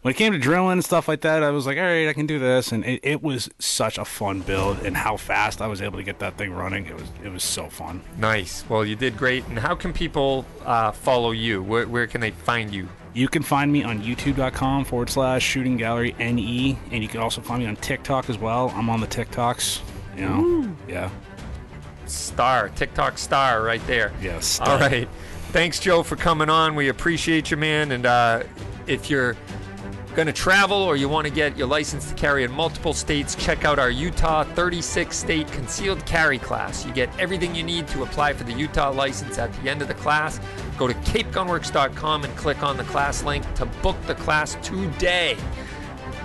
when 0.03 0.13
it 0.13 0.17
came 0.17 0.33
to 0.33 0.39
drilling 0.39 0.73
and 0.73 0.85
stuff 0.85 1.09
like 1.09 1.21
that, 1.21 1.43
I 1.43 1.51
was 1.51 1.67
like, 1.67 1.77
all 1.77 1.85
right, 1.85 2.09
I 2.09 2.15
can 2.15 2.27
do 2.27 2.39
this, 2.39 2.73
and 2.73 2.85
it, 2.85 3.01
it 3.03 3.23
was 3.23 3.51
such 3.59 3.99
a 3.99 4.05
fun 4.05 4.41
build, 4.41 4.79
and 4.79 4.97
how 4.97 5.17
fast 5.17 5.61
I 5.61 5.67
was 5.67 5.83
able 5.83 5.99
to 5.99 6.03
get 6.03 6.19
that 6.21 6.39
thing 6.39 6.53
running, 6.53 6.87
it 6.87 6.95
was 6.95 7.09
it 7.23 7.29
was 7.29 7.45
so 7.45 7.69
fun. 7.69 8.03
Nice. 8.19 8.65
Well, 8.69 8.85
you 8.85 8.97
did 8.97 9.17
great. 9.17 9.47
And 9.47 9.59
how 9.59 9.75
can 9.75 9.93
people 9.93 10.47
uh, 10.65 10.93
follow 10.93 11.31
you? 11.33 11.63
Where, 11.63 11.87
where 11.87 12.07
can 12.07 12.21
they 12.21 12.31
find 12.31 12.73
you? 12.73 12.89
You 13.13 13.29
can 13.29 13.43
find 13.43 13.73
me 13.73 13.83
on 13.83 14.03
youtube.com 14.03 14.85
forward 14.85 15.11
slash 15.11 15.43
shooting 15.43 15.77
gallery 15.77 16.15
NE, 16.19 16.79
and 16.91 17.03
you 17.03 17.09
can 17.09 17.21
also 17.21 17.41
find 17.41 17.63
me 17.63 17.69
on 17.69 17.77
TikTok 17.77 18.31
as 18.31 18.39
well. 18.39 18.73
I'm 18.75 18.89
on 18.89 19.01
the 19.01 19.07
TikToks, 19.07 19.81
you 20.17 20.29
know, 20.29 20.41
Ooh. 20.41 20.77
yeah. 20.89 21.11
Star, 22.13 22.69
TikTok 22.71 23.19
star 23.19 23.63
right 23.63 23.85
there. 23.87 24.13
Yes. 24.21 24.61
All 24.61 24.79
right. 24.79 25.09
Thanks, 25.53 25.81
Joe, 25.81 26.03
for 26.03 26.17
coming 26.17 26.49
on. 26.49 26.75
We 26.77 26.89
appreciate 26.89 27.51
you, 27.51 27.57
man. 27.57 27.91
And 27.93 28.07
uh, 28.07 28.45
if 28.87 29.11
you're 29.11 29.37
going 30.15 30.27
to 30.27 30.33
travel 30.33 30.77
or 30.77 30.97
you 30.97 31.09
want 31.09 31.27
to 31.27 31.33
get 31.33 31.57
your 31.57 31.67
license 31.67 32.09
to 32.09 32.15
carry 32.15 32.45
in 32.45 32.51
multiple 32.51 32.93
states, 32.93 33.35
check 33.35 33.65
out 33.65 33.79
our 33.79 33.91
Utah 33.91 34.45
36 34.45 35.17
state 35.17 35.51
concealed 35.53 36.05
carry 36.07 36.39
class. 36.39 36.85
You 36.85 36.93
get 36.93 37.09
everything 37.19 37.55
you 37.55 37.63
need 37.63 37.89
to 37.89 38.03
apply 38.03 38.33
for 38.33 38.45
the 38.45 38.53
Utah 38.53 38.91
license 38.91 39.39
at 39.39 39.53
the 39.55 39.71
end 39.71 39.83
of 39.83 39.89
the 39.89 39.95
class. 39.95 40.41
Go 40.79 40.87
to 40.89 40.95
capegunworks.com 40.95 42.25
and 42.25 42.37
click 42.37 42.63
on 42.63 42.77
the 42.77 42.85
class 42.85 43.23
link 43.23 43.53
to 43.55 43.67
book 43.67 43.97
the 44.07 44.15
class 44.15 44.57
today. 44.63 45.37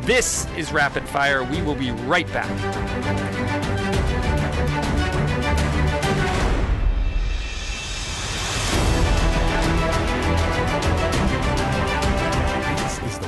This 0.02 0.48
is 0.56 0.72
Rapid 0.72 1.08
Fire. 1.08 1.44
We 1.44 1.62
will 1.62 1.76
be 1.76 1.92
right 1.92 2.28
back. 2.28 3.85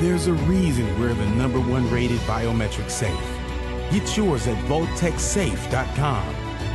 There's 0.00 0.26
a 0.26 0.32
reason 0.32 0.98
we're 0.98 1.14
the 1.14 1.26
number 1.26 1.60
one 1.60 1.88
rated 1.90 2.18
biometric 2.20 2.90
safe. 2.90 3.12
Get 3.90 4.16
yours 4.16 4.46
at 4.48 4.56
VaultekSafe.com 4.64 6.34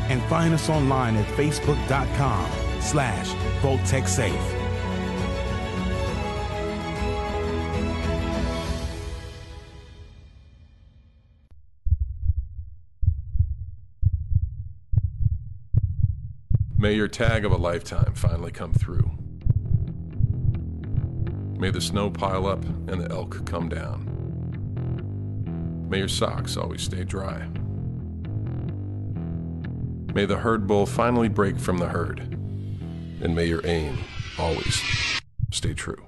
and 0.10 0.22
find 0.24 0.54
us 0.54 0.70
online 0.70 1.18
at 1.18 1.26
Facebook.com 1.36 2.50
slash 2.82 3.28
VaultekSafe. 3.62 4.60
May 16.78 16.94
your 16.94 17.10
tag 17.10 17.44
of 17.44 17.52
a 17.52 17.58
lifetime 17.58 18.14
finally 18.16 18.54
come 18.54 18.72
through. 18.72 19.12
May 21.60 21.72
the 21.72 21.82
snow 21.82 22.10
pile 22.10 22.48
up 22.48 22.64
and 22.64 23.02
the 23.02 23.12
elk 23.12 23.46
come 23.46 23.68
down. 23.68 24.06
May 25.90 25.98
your 25.98 26.08
socks 26.08 26.56
always 26.56 26.82
stay 26.82 27.04
dry. 27.04 27.50
May 30.14 30.24
the 30.24 30.38
herd 30.38 30.68
bull 30.68 30.86
finally 30.86 31.28
break 31.28 31.60
from 31.60 31.78
the 31.78 31.90
herd. 31.90 32.22
And 33.22 33.36
may 33.36 33.44
your 33.44 33.60
aim 33.68 33.98
always 34.38 34.82
stay 35.52 35.74
true. 35.74 36.02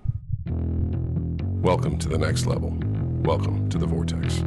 Welcome 0.46 1.98
to 1.98 2.08
the 2.08 2.18
next 2.18 2.46
level. 2.46 2.74
Welcome 3.24 3.68
to 3.72 3.78
the 3.78 3.86
Vortex. 3.86 4.46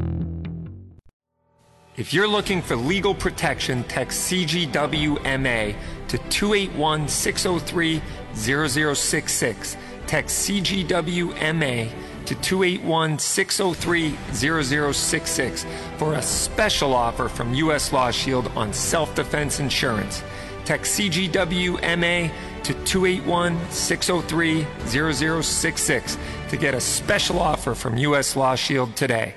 If 1.98 2.14
you're 2.14 2.26
looking 2.26 2.62
for 2.62 2.76
legal 2.76 3.14
protection, 3.14 3.84
text 3.84 4.32
CGWMA 4.32 5.76
to 6.08 6.18
281 6.18 7.08
603 7.08 8.00
0066. 8.34 9.76
Text 10.06 10.48
CGWMA 10.48 11.90
to 12.26 12.34
281 12.36 13.18
603 13.18 14.16
0066 14.32 15.66
for 15.98 16.14
a 16.14 16.22
special 16.22 16.94
offer 16.94 17.28
from 17.28 17.54
U.S. 17.54 17.92
Law 17.92 18.10
Shield 18.10 18.48
on 18.48 18.72
self 18.72 19.14
defense 19.14 19.60
insurance. 19.60 20.22
Text 20.64 20.98
CGWMA 20.98 22.30
to 22.62 22.72
281 22.84 23.70
603 23.70 24.66
0066 25.42 26.18
to 26.48 26.56
get 26.56 26.74
a 26.74 26.80
special 26.80 27.38
offer 27.38 27.74
from 27.74 27.98
U.S. 27.98 28.36
Law 28.36 28.54
Shield 28.54 28.96
today. 28.96 29.34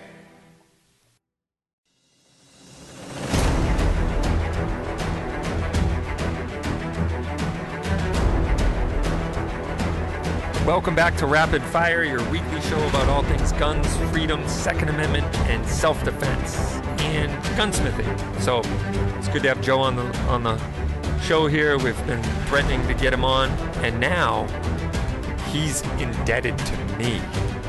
Welcome 10.67 10.95
back 10.95 11.15
to 11.19 11.27
Rapid 11.27 11.63
Fire, 11.63 12.03
your 12.03 12.21
weekly 12.29 12.59
show 12.59 12.87
about 12.89 13.07
all 13.07 13.23
things 13.23 13.53
guns, 13.53 13.87
freedom, 14.11 14.45
Second 14.49 14.89
Amendment, 14.89 15.25
and 15.47 15.65
self-defense 15.65 16.57
and 16.99 17.31
gunsmithing. 17.55 18.41
So 18.41 18.59
it's 19.17 19.29
good 19.29 19.43
to 19.43 19.47
have 19.47 19.61
Joe 19.61 19.79
on 19.79 19.95
the 19.95 20.03
on 20.27 20.43
the 20.43 20.61
show 21.21 21.47
here. 21.47 21.77
We've 21.77 22.05
been 22.05 22.21
threatening 22.47 22.85
to 22.87 22.93
get 22.95 23.13
him 23.13 23.23
on, 23.23 23.49
and 23.81 23.97
now 23.97 24.45
he's 25.53 25.83
indebted 26.01 26.57
to 26.57 26.77
me. 26.97 27.21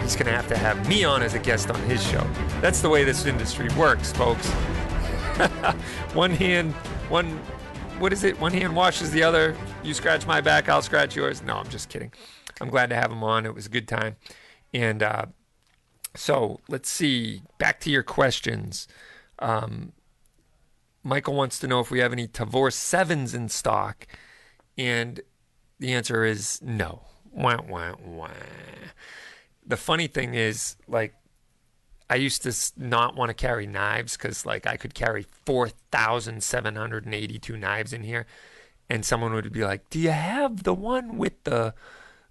He's 0.03 0.17
to 0.17 0.25
have 0.25 0.49
to 0.49 0.57
have 0.57 0.89
me 0.89 1.05
on 1.05 1.23
as 1.23 1.35
a 1.35 1.39
guest 1.39 1.71
on 1.71 1.81
his 1.83 2.05
show. 2.05 2.27
That's 2.61 2.81
the 2.81 2.89
way 2.89 3.05
this 3.05 3.27
industry 3.27 3.69
works, 3.79 4.11
folks. 4.11 4.51
one 6.15 6.33
hand, 6.33 6.73
one, 7.11 7.39
what 8.01 8.13
is 8.13 8.25
it? 8.25 8.41
One 8.41 8.53
hand 8.53 8.75
washes 8.75 9.13
the 9.13 9.23
other. 9.23 9.57
You 9.85 9.95
scratch 9.95 10.27
my 10.27 10.41
back, 10.41 10.69
I'll 10.69 10.83
scratch 10.83 11.15
yours. 11.15 11.45
No, 11.45 11.59
I'm 11.59 11.69
just 11.69 11.91
kidding. 11.91 12.11
I'm 12.61 12.69
glad 12.69 12.91
to 12.91 12.97
have 12.97 13.11
him 13.11 13.23
on. 13.23 13.47
It 13.47 13.55
was 13.55 13.67
a 13.67 13.71
good 13.71 13.89
time. 13.89 14.17
And 14.75 15.03
uh, 15.03 15.27
so 16.15 16.61
let's 16.69 16.91
see. 16.91 17.43
Back 17.59 17.81
to 17.81 17.91
your 17.91 18.03
questions. 18.03 18.89
Um, 19.39 19.93
Michael 21.03 21.35
wants 21.35 21.59
to 21.61 21.67
know 21.67 21.81
if 21.81 21.91
we 21.91 22.01
have 22.01 22.13
any 22.13 22.29
Tavor 22.29 22.71
7s 22.71 23.35
in 23.35 23.49
stock. 23.49 24.07
And 24.77 25.21
the 25.79 25.93
answer 25.93 26.25
is 26.25 26.61
no. 26.63 27.03
Wah, 27.33 27.61
wah, 27.69 27.95
wah. 28.05 28.31
The 29.67 29.77
funny 29.77 30.07
thing 30.07 30.35
is, 30.35 30.77
like, 30.87 31.15
I 32.11 32.17
used 32.17 32.43
to 32.43 32.53
not 32.77 33.17
want 33.17 33.29
to 33.29 33.35
carry 33.35 33.67
knives 33.67 34.17
because, 34.17 34.47
like, 34.47 34.67
I 34.67 34.77
could 34.77 34.95
carry 34.95 35.27
4,782 35.45 37.57
knives 37.57 37.93
in 37.93 38.03
here. 38.03 38.27
And 38.89 39.05
someone 39.05 39.35
would 39.35 39.53
be 39.53 39.65
like, 39.65 39.91
Do 39.91 39.99
you 39.99 40.11
have 40.11 40.63
the 40.63 40.73
one 40.73 41.19
with 41.19 41.45
the 41.45 41.75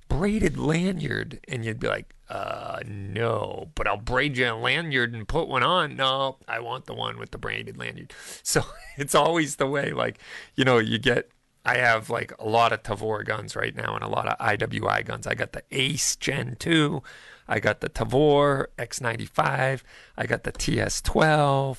braided 0.08 0.58
lanyard. 0.58 1.40
And 1.48 1.66
you'd 1.66 1.80
be 1.80 1.88
like 1.88 2.14
uh 2.30 2.80
no 2.86 3.70
but 3.74 3.88
i'll 3.88 3.96
braid 3.96 4.36
you 4.36 4.46
a 4.46 4.54
lanyard 4.54 5.14
and 5.14 5.28
put 5.28 5.48
one 5.48 5.64
on. 5.64 5.96
No 5.96 6.38
i 6.48 6.60
want 6.60 6.86
the 6.86 6.94
one 6.94 7.18
with 7.18 7.32
the 7.32 7.38
braided 7.38 7.78
lanyard. 7.78 8.14
So 8.44 8.64
it's 8.98 9.16
always 9.16 9.56
the 9.56 9.68
way 9.68 9.92
like 9.92 10.20
you 10.56 10.64
know 10.66 10.78
you 10.78 10.98
get 10.98 11.30
i 11.66 11.78
have 11.78 12.10
like 12.10 12.34
a 12.40 12.48
lot 12.48 12.74
of 12.74 12.84
tavor 12.84 13.26
guns 13.26 13.56
right 13.56 13.76
now 13.76 13.96
and 13.96 14.04
a 14.04 14.10
lot 14.10 14.28
of 14.28 14.38
iwi 14.40 15.06
guns. 15.06 15.28
I 15.28 15.36
got 15.36 15.54
the 15.54 15.64
ace 15.72 16.16
gen 16.16 16.56
2 16.60 17.02
i 17.48 17.60
got 17.60 17.80
the 17.80 17.90
tavor 17.90 18.68
x95 18.78 19.82
i 20.18 20.26
got 20.26 20.44
the 20.44 20.52
ts12 20.52 21.78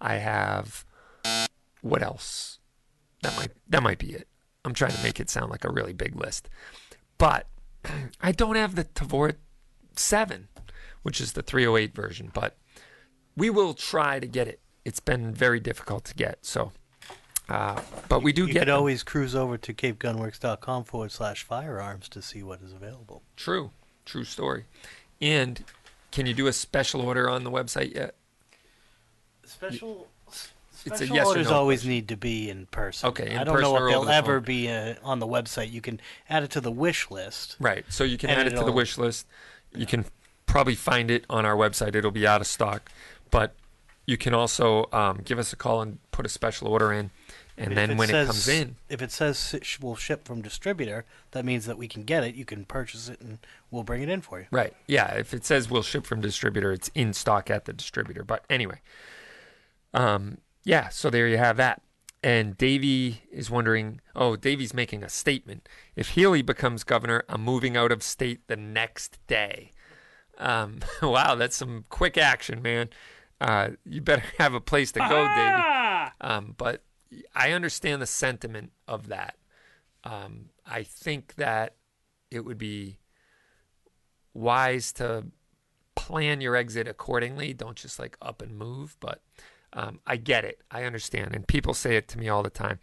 i 0.00 0.14
have 0.14 0.84
what 1.82 2.02
else? 2.02 2.58
That 3.22 3.36
might 3.36 3.50
that 3.68 3.82
might 3.82 3.98
be 3.98 4.12
it. 4.12 4.28
I'm 4.64 4.74
trying 4.74 4.92
to 4.92 5.02
make 5.02 5.20
it 5.20 5.30
sound 5.30 5.50
like 5.50 5.64
a 5.64 5.70
really 5.70 5.92
big 5.92 6.16
list. 6.16 6.48
But 7.18 7.46
I 8.20 8.32
don't 8.32 8.56
have 8.56 8.74
the 8.74 8.84
Tavor 8.84 9.34
7, 9.96 10.48
which 11.02 11.20
is 11.20 11.32
the 11.32 11.42
308 11.42 11.94
version, 11.94 12.30
but 12.32 12.56
we 13.36 13.50
will 13.50 13.74
try 13.74 14.18
to 14.20 14.26
get 14.26 14.48
it. 14.48 14.60
It's 14.84 15.00
been 15.00 15.32
very 15.32 15.60
difficult 15.60 16.04
to 16.06 16.14
get, 16.14 16.44
so. 16.44 16.72
Uh, 17.48 17.80
but 18.08 18.22
we 18.22 18.32
do 18.32 18.46
you 18.46 18.52
get 18.52 18.60
could 18.60 18.68
them. 18.68 18.76
always 18.76 19.02
cruise 19.02 19.34
over 19.34 19.58
to 19.58 19.74
capegunworks.com 19.74 20.84
forward 20.84 21.10
slash 21.10 21.42
firearms 21.42 22.08
to 22.10 22.22
see 22.22 22.42
what 22.42 22.62
is 22.62 22.72
available. 22.72 23.22
True, 23.36 23.70
true 24.04 24.24
story. 24.24 24.66
And 25.20 25.64
can 26.12 26.26
you 26.26 26.34
do 26.34 26.46
a 26.46 26.52
special 26.52 27.00
order 27.00 27.28
on 27.28 27.42
the 27.44 27.50
website 27.50 27.94
yet? 27.94 28.14
Special. 29.44 30.06
It's 30.86 30.94
a 30.94 31.06
Special 31.06 31.16
yes 31.16 31.26
or 31.26 31.28
orders 31.30 31.50
no 31.50 31.56
always 31.56 31.86
need 31.86 32.08
to 32.08 32.16
be 32.16 32.50
in 32.50 32.66
person. 32.66 33.08
Okay, 33.10 33.30
in 33.32 33.38
I 33.38 33.44
don't 33.44 33.60
know 33.60 33.76
if 33.76 33.90
they'll 33.90 34.04
the 34.04 34.14
ever 34.14 34.38
phone. 34.38 34.44
be 34.44 34.70
uh, 34.70 34.94
on 35.02 35.18
the 35.18 35.26
website. 35.26 35.70
You 35.72 35.80
can 35.80 36.00
add 36.28 36.42
it 36.42 36.50
to 36.52 36.60
the 36.60 36.70
wish 36.70 37.10
list. 37.10 37.56
Right. 37.60 37.84
So 37.88 38.04
you 38.04 38.18
can 38.18 38.30
add 38.30 38.46
it 38.46 38.56
to 38.56 38.64
the 38.64 38.72
wish 38.72 38.98
list. 38.98 39.26
You 39.74 39.86
can 39.86 40.04
probably 40.46 40.74
find 40.74 41.10
it 41.10 41.24
on 41.30 41.46
our 41.46 41.56
website. 41.56 41.94
It'll 41.94 42.10
be 42.10 42.26
out 42.26 42.40
of 42.40 42.46
stock, 42.46 42.90
but 43.30 43.54
you 44.06 44.16
can 44.16 44.34
also 44.34 44.88
um, 44.92 45.20
give 45.24 45.38
us 45.38 45.52
a 45.52 45.56
call 45.56 45.80
and 45.82 45.98
put 46.10 46.26
a 46.26 46.28
special 46.28 46.66
order 46.66 46.92
in, 46.92 47.10
and 47.56 47.76
then 47.76 47.96
when 47.96 48.08
says, 48.08 48.26
it 48.26 48.32
comes 48.32 48.48
in, 48.48 48.76
if 48.88 49.02
it 49.02 49.12
says 49.12 49.54
it 49.54 49.64
sh- 49.64 49.78
will 49.80 49.94
ship 49.94 50.24
from 50.24 50.40
distributor, 50.42 51.04
that 51.32 51.44
means 51.44 51.66
that 51.66 51.76
we 51.78 51.86
can 51.86 52.02
get 52.04 52.24
it. 52.24 52.34
You 52.34 52.44
can 52.44 52.64
purchase 52.64 53.08
it, 53.08 53.20
and 53.20 53.38
we'll 53.70 53.84
bring 53.84 54.02
it 54.02 54.08
in 54.08 54.22
for 54.22 54.40
you. 54.40 54.46
Right. 54.50 54.74
Yeah. 54.86 55.14
If 55.14 55.34
it 55.34 55.44
says 55.44 55.70
we'll 55.70 55.82
ship 55.82 56.06
from 56.06 56.20
distributor, 56.20 56.72
it's 56.72 56.90
in 56.94 57.12
stock 57.12 57.50
at 57.50 57.66
the 57.66 57.72
distributor. 57.72 58.24
But 58.24 58.44
anyway, 58.48 58.80
um, 59.94 60.38
yeah. 60.70 60.88
So 60.88 61.10
there 61.10 61.26
you 61.26 61.36
have 61.36 61.56
that. 61.56 61.82
And 62.22 62.56
Davey 62.56 63.22
is 63.32 63.50
wondering. 63.50 64.00
Oh, 64.14 64.36
Davey's 64.36 64.72
making 64.72 65.02
a 65.02 65.08
statement. 65.08 65.68
If 65.96 66.10
Healey 66.10 66.42
becomes 66.42 66.84
governor, 66.84 67.24
I'm 67.28 67.42
moving 67.42 67.76
out 67.76 67.90
of 67.90 68.04
state 68.04 68.46
the 68.46 68.56
next 68.56 69.18
day. 69.26 69.72
Um, 70.38 70.78
wow, 71.02 71.34
that's 71.34 71.56
some 71.56 71.86
quick 71.88 72.16
action, 72.16 72.62
man. 72.62 72.88
Uh, 73.40 73.70
you 73.84 74.00
better 74.00 74.22
have 74.38 74.54
a 74.54 74.60
place 74.60 74.92
to 74.92 75.00
go, 75.00 75.26
Davey. 75.26 76.12
Um, 76.20 76.54
but 76.56 76.84
I 77.34 77.50
understand 77.50 78.00
the 78.00 78.06
sentiment 78.06 78.70
of 78.86 79.08
that. 79.08 79.36
Um, 80.04 80.50
I 80.64 80.84
think 80.84 81.34
that 81.34 81.74
it 82.30 82.44
would 82.44 82.58
be 82.58 82.98
wise 84.34 84.92
to 84.92 85.26
plan 85.96 86.40
your 86.40 86.54
exit 86.54 86.86
accordingly. 86.86 87.54
Don't 87.54 87.76
just 87.76 87.98
like 87.98 88.16
up 88.22 88.40
and 88.40 88.56
move. 88.56 88.96
But 89.00 89.20
um, 89.72 90.00
I 90.06 90.16
get 90.16 90.44
it. 90.44 90.60
I 90.70 90.84
understand. 90.84 91.34
And 91.34 91.46
people 91.46 91.74
say 91.74 91.96
it 91.96 92.08
to 92.08 92.18
me 92.18 92.28
all 92.28 92.42
the 92.42 92.50
time. 92.50 92.78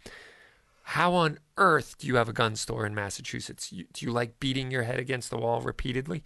How 0.82 1.12
on 1.14 1.38
earth 1.56 1.98
do 1.98 2.06
you 2.06 2.16
have 2.16 2.28
a 2.28 2.32
gun 2.32 2.56
store 2.56 2.86
in 2.86 2.94
Massachusetts? 2.94 3.72
You, 3.72 3.84
do 3.92 4.06
you 4.06 4.12
like 4.12 4.40
beating 4.40 4.70
your 4.70 4.84
head 4.84 4.98
against 4.98 5.30
the 5.30 5.36
wall 5.36 5.60
repeatedly? 5.60 6.24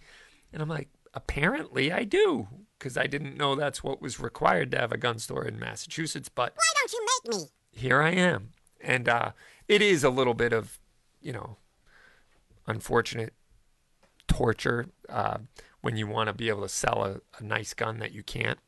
And 0.53 0.61
I'm 0.61 0.69
like, 0.69 0.89
apparently 1.13 1.91
I 1.91 2.05
do, 2.05 2.47
because 2.79 2.97
I 2.97 3.07
didn't 3.07 3.37
know 3.37 3.55
that's 3.55 3.83
what 3.83 4.01
was 4.01 4.19
required 4.19 4.71
to 4.71 4.79
have 4.79 4.91
a 4.91 4.97
gun 4.97 5.19
store 5.19 5.45
in 5.45 5.59
Massachusetts. 5.59 6.29
But 6.29 6.53
why 6.55 6.63
don't 6.75 6.93
you 6.93 7.05
make 7.05 7.35
me? 7.35 7.45
Here 7.71 8.01
I 8.01 8.11
am, 8.11 8.51
and 8.79 9.09
uh, 9.09 9.31
it 9.67 9.81
is 9.81 10.03
a 10.03 10.09
little 10.09 10.33
bit 10.33 10.53
of, 10.53 10.79
you 11.21 11.33
know, 11.33 11.57
unfortunate 12.67 13.33
torture 14.27 14.87
uh, 15.09 15.39
when 15.81 15.97
you 15.97 16.07
want 16.07 16.27
to 16.27 16.33
be 16.33 16.49
able 16.49 16.61
to 16.61 16.69
sell 16.69 17.03
a, 17.03 17.39
a 17.39 17.43
nice 17.43 17.73
gun 17.73 17.99
that 17.99 18.13
you 18.13 18.23
can't. 18.23 18.59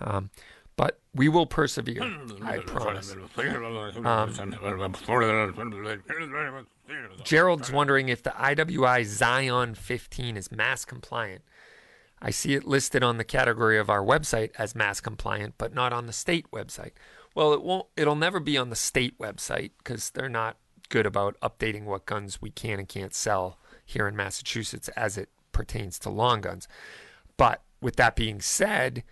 Um, 0.00 0.30
we 1.14 1.28
will 1.28 1.46
persevere. 1.46 2.02
I 2.42 2.58
promise. 2.58 3.14
Um, 4.04 4.54
Gerald's 7.24 7.70
wondering 7.70 8.08
if 8.08 8.22
the 8.22 8.30
IWI 8.30 9.04
Zion 9.04 9.74
15 9.74 10.36
is 10.36 10.50
mass 10.50 10.84
compliant. 10.84 11.42
I 12.20 12.30
see 12.30 12.54
it 12.54 12.64
listed 12.64 13.02
on 13.02 13.18
the 13.18 13.24
category 13.24 13.78
of 13.78 13.90
our 13.90 14.02
website 14.02 14.50
as 14.56 14.74
mass 14.74 15.00
compliant, 15.00 15.54
but 15.58 15.74
not 15.74 15.92
on 15.92 16.06
the 16.06 16.12
state 16.12 16.46
website. 16.52 16.92
Well, 17.34 17.52
it 17.52 17.62
won't. 17.62 17.86
It'll 17.96 18.14
never 18.14 18.40
be 18.40 18.56
on 18.56 18.70
the 18.70 18.76
state 18.76 19.18
website 19.18 19.72
because 19.78 20.10
they're 20.10 20.28
not 20.28 20.56
good 20.88 21.06
about 21.06 21.38
updating 21.40 21.84
what 21.84 22.06
guns 22.06 22.40
we 22.40 22.50
can 22.50 22.78
and 22.78 22.88
can't 22.88 23.14
sell 23.14 23.58
here 23.84 24.06
in 24.06 24.14
Massachusetts 24.14 24.88
as 24.90 25.18
it 25.18 25.30
pertains 25.50 25.98
to 25.98 26.10
long 26.10 26.42
guns. 26.42 26.68
But 27.36 27.62
with 27.80 27.96
that 27.96 28.14
being 28.14 28.40
said, 28.40 29.02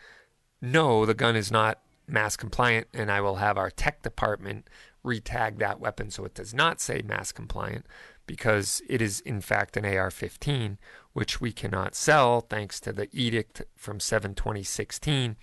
no, 0.61 1.05
the 1.05 1.15
gun 1.15 1.37
is 1.37 1.51
not 1.51 1.81
mass 2.11 2.37
compliant, 2.37 2.89
and 2.93 3.11
I 3.11 3.21
will 3.21 3.37
have 3.37 3.57
our 3.57 3.71
tech 3.71 4.03
department 4.03 4.69
retag 5.05 5.59
that 5.59 5.81
weapon 5.81 6.11
so 6.11 6.25
it 6.25 6.35
does 6.35 6.53
not 6.53 6.81
say 6.81 7.03
mass 7.03 7.33
compliant 7.33 7.87
because 8.27 8.83
it 8.89 9.01
is 9.01 9.21
in 9.21 9.41
fact 9.41 9.77
an 9.77 9.85
AR-15, 9.85 10.77
which 11.15 11.41
we 11.41 11.53
cannot 11.53 11.95
sell 11.95 12.41
thanks 12.41 12.79
to 12.81 12.93
the 12.93 13.09
edict 13.13 13.63
from 13.77 13.99
7/2016 13.99 15.37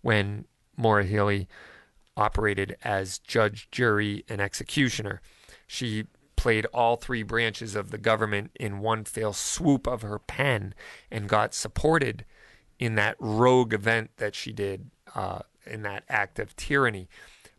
when 0.00 0.46
Maura 0.76 1.04
Healey 1.04 1.48
operated 2.16 2.76
as 2.82 3.18
judge, 3.18 3.68
jury, 3.70 4.24
and 4.28 4.40
executioner. 4.40 5.20
She 5.66 6.06
played 6.36 6.66
all 6.66 6.96
three 6.96 7.22
branches 7.22 7.76
of 7.76 7.90
the 7.90 7.98
government 7.98 8.50
in 8.58 8.80
one 8.80 9.04
fell 9.04 9.32
swoop 9.32 9.86
of 9.86 10.02
her 10.02 10.18
pen 10.18 10.74
and 11.10 11.28
got 11.28 11.54
supported 11.54 12.24
in 12.78 12.96
that 12.96 13.14
rogue 13.20 13.72
event 13.72 14.10
that 14.16 14.34
she 14.34 14.52
did 14.52 14.90
uh, 15.14 15.38
in 15.66 15.82
that 15.82 16.04
act 16.08 16.38
of 16.38 16.56
tyranny 16.56 17.08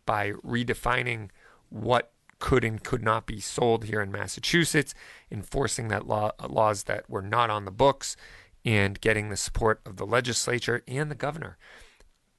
by 0.06 0.32
redefining 0.32 1.30
what 1.70 2.12
could 2.40 2.64
and 2.66 2.84
could 2.84 3.02
not 3.02 3.26
be 3.26 3.40
sold 3.40 3.86
here 3.86 4.02
in 4.02 4.12
Massachusetts, 4.12 4.94
enforcing 5.32 5.88
that 5.88 6.08
law 6.08 6.32
uh, 6.40 6.48
laws 6.50 6.84
that 6.84 7.10
were 7.10 7.22
not 7.22 7.50
on 7.50 7.66
the 7.66 7.72
books, 7.72 8.18
and 8.66 9.00
getting 9.00 9.30
the 9.30 9.38
support 9.38 9.80
of 9.86 9.96
the 9.98 10.06
legislature 10.06 10.84
and 10.88 11.10
the 11.10 11.16
governor. 11.16 11.58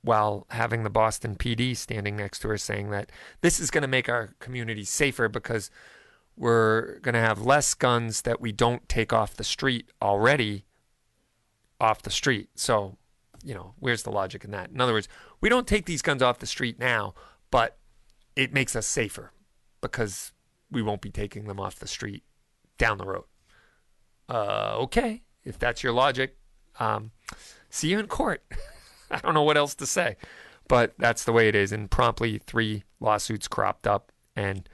While 0.03 0.47
having 0.51 0.83
the 0.85 0.91
Boston 0.91 1.37
PD 1.37 1.75
standing 1.75 2.17
next 2.17 2.41
to 2.41 2.49
her 2.49 2.59
saying 2.59 2.91
that 2.91 3.11
this 3.41 3.59
is 3.59 3.71
going 3.71 3.81
to 3.83 3.89
make 3.89 4.11
our 4.11 4.35
community 4.39 4.85
safer 4.85 5.31
because 5.31 5.71
we're 6.37 6.99
going 6.99 7.15
to 7.15 7.21
have 7.21 7.41
less 7.41 7.73
guns 7.73 8.23
that 8.23 8.41
we 8.41 8.53
don't 8.53 8.87
take 8.89 9.15
off 9.15 9.35
the 9.35 9.45
street 9.45 9.91
already 10.03 10.67
off 11.81 12.03
the 12.03 12.11
street. 12.11 12.49
So, 12.55 12.99
you 13.43 13.55
know, 13.55 13.73
where's 13.79 14.03
the 14.03 14.11
logic 14.11 14.45
in 14.45 14.51
that? 14.51 14.71
In 14.71 14.81
other 14.81 14.93
words, 14.93 15.09
we 15.45 15.51
don't 15.51 15.67
take 15.67 15.85
these 15.85 16.01
guns 16.01 16.23
off 16.23 16.39
the 16.39 16.47
street 16.47 16.79
now, 16.79 17.13
but 17.51 17.77
it 18.35 18.55
makes 18.55 18.75
us 18.75 18.87
safer 18.87 19.31
because 19.83 20.33
we 20.71 20.81
won't 20.81 21.03
be 21.03 21.11
taking 21.11 21.45
them 21.45 21.61
off 21.61 21.79
the 21.79 21.87
street 21.87 22.23
down 22.79 22.97
the 22.97 23.05
road. 23.05 23.25
Uh, 24.27 24.75
okay, 24.79 25.23
if 25.45 25.59
that's 25.59 25.83
your 25.83 25.93
logic, 25.93 26.39
um, 26.81 27.11
see 27.69 27.89
you 27.89 27.99
in 27.99 28.07
court. 28.07 28.43
I 29.11 29.19
don't 29.19 29.35
know 29.35 29.43
what 29.43 29.59
else 29.59 29.75
to 29.75 29.87
say, 29.87 30.17
but 30.67 30.95
that's 30.97 31.25
the 31.25 31.33
way 31.33 31.47
it 31.47 31.55
is. 31.55 31.73
And 31.73 31.91
promptly, 31.91 32.39
three 32.39 32.85
lawsuits 32.99 33.47
cropped 33.47 33.87
up, 33.87 34.13
and 34.35 34.67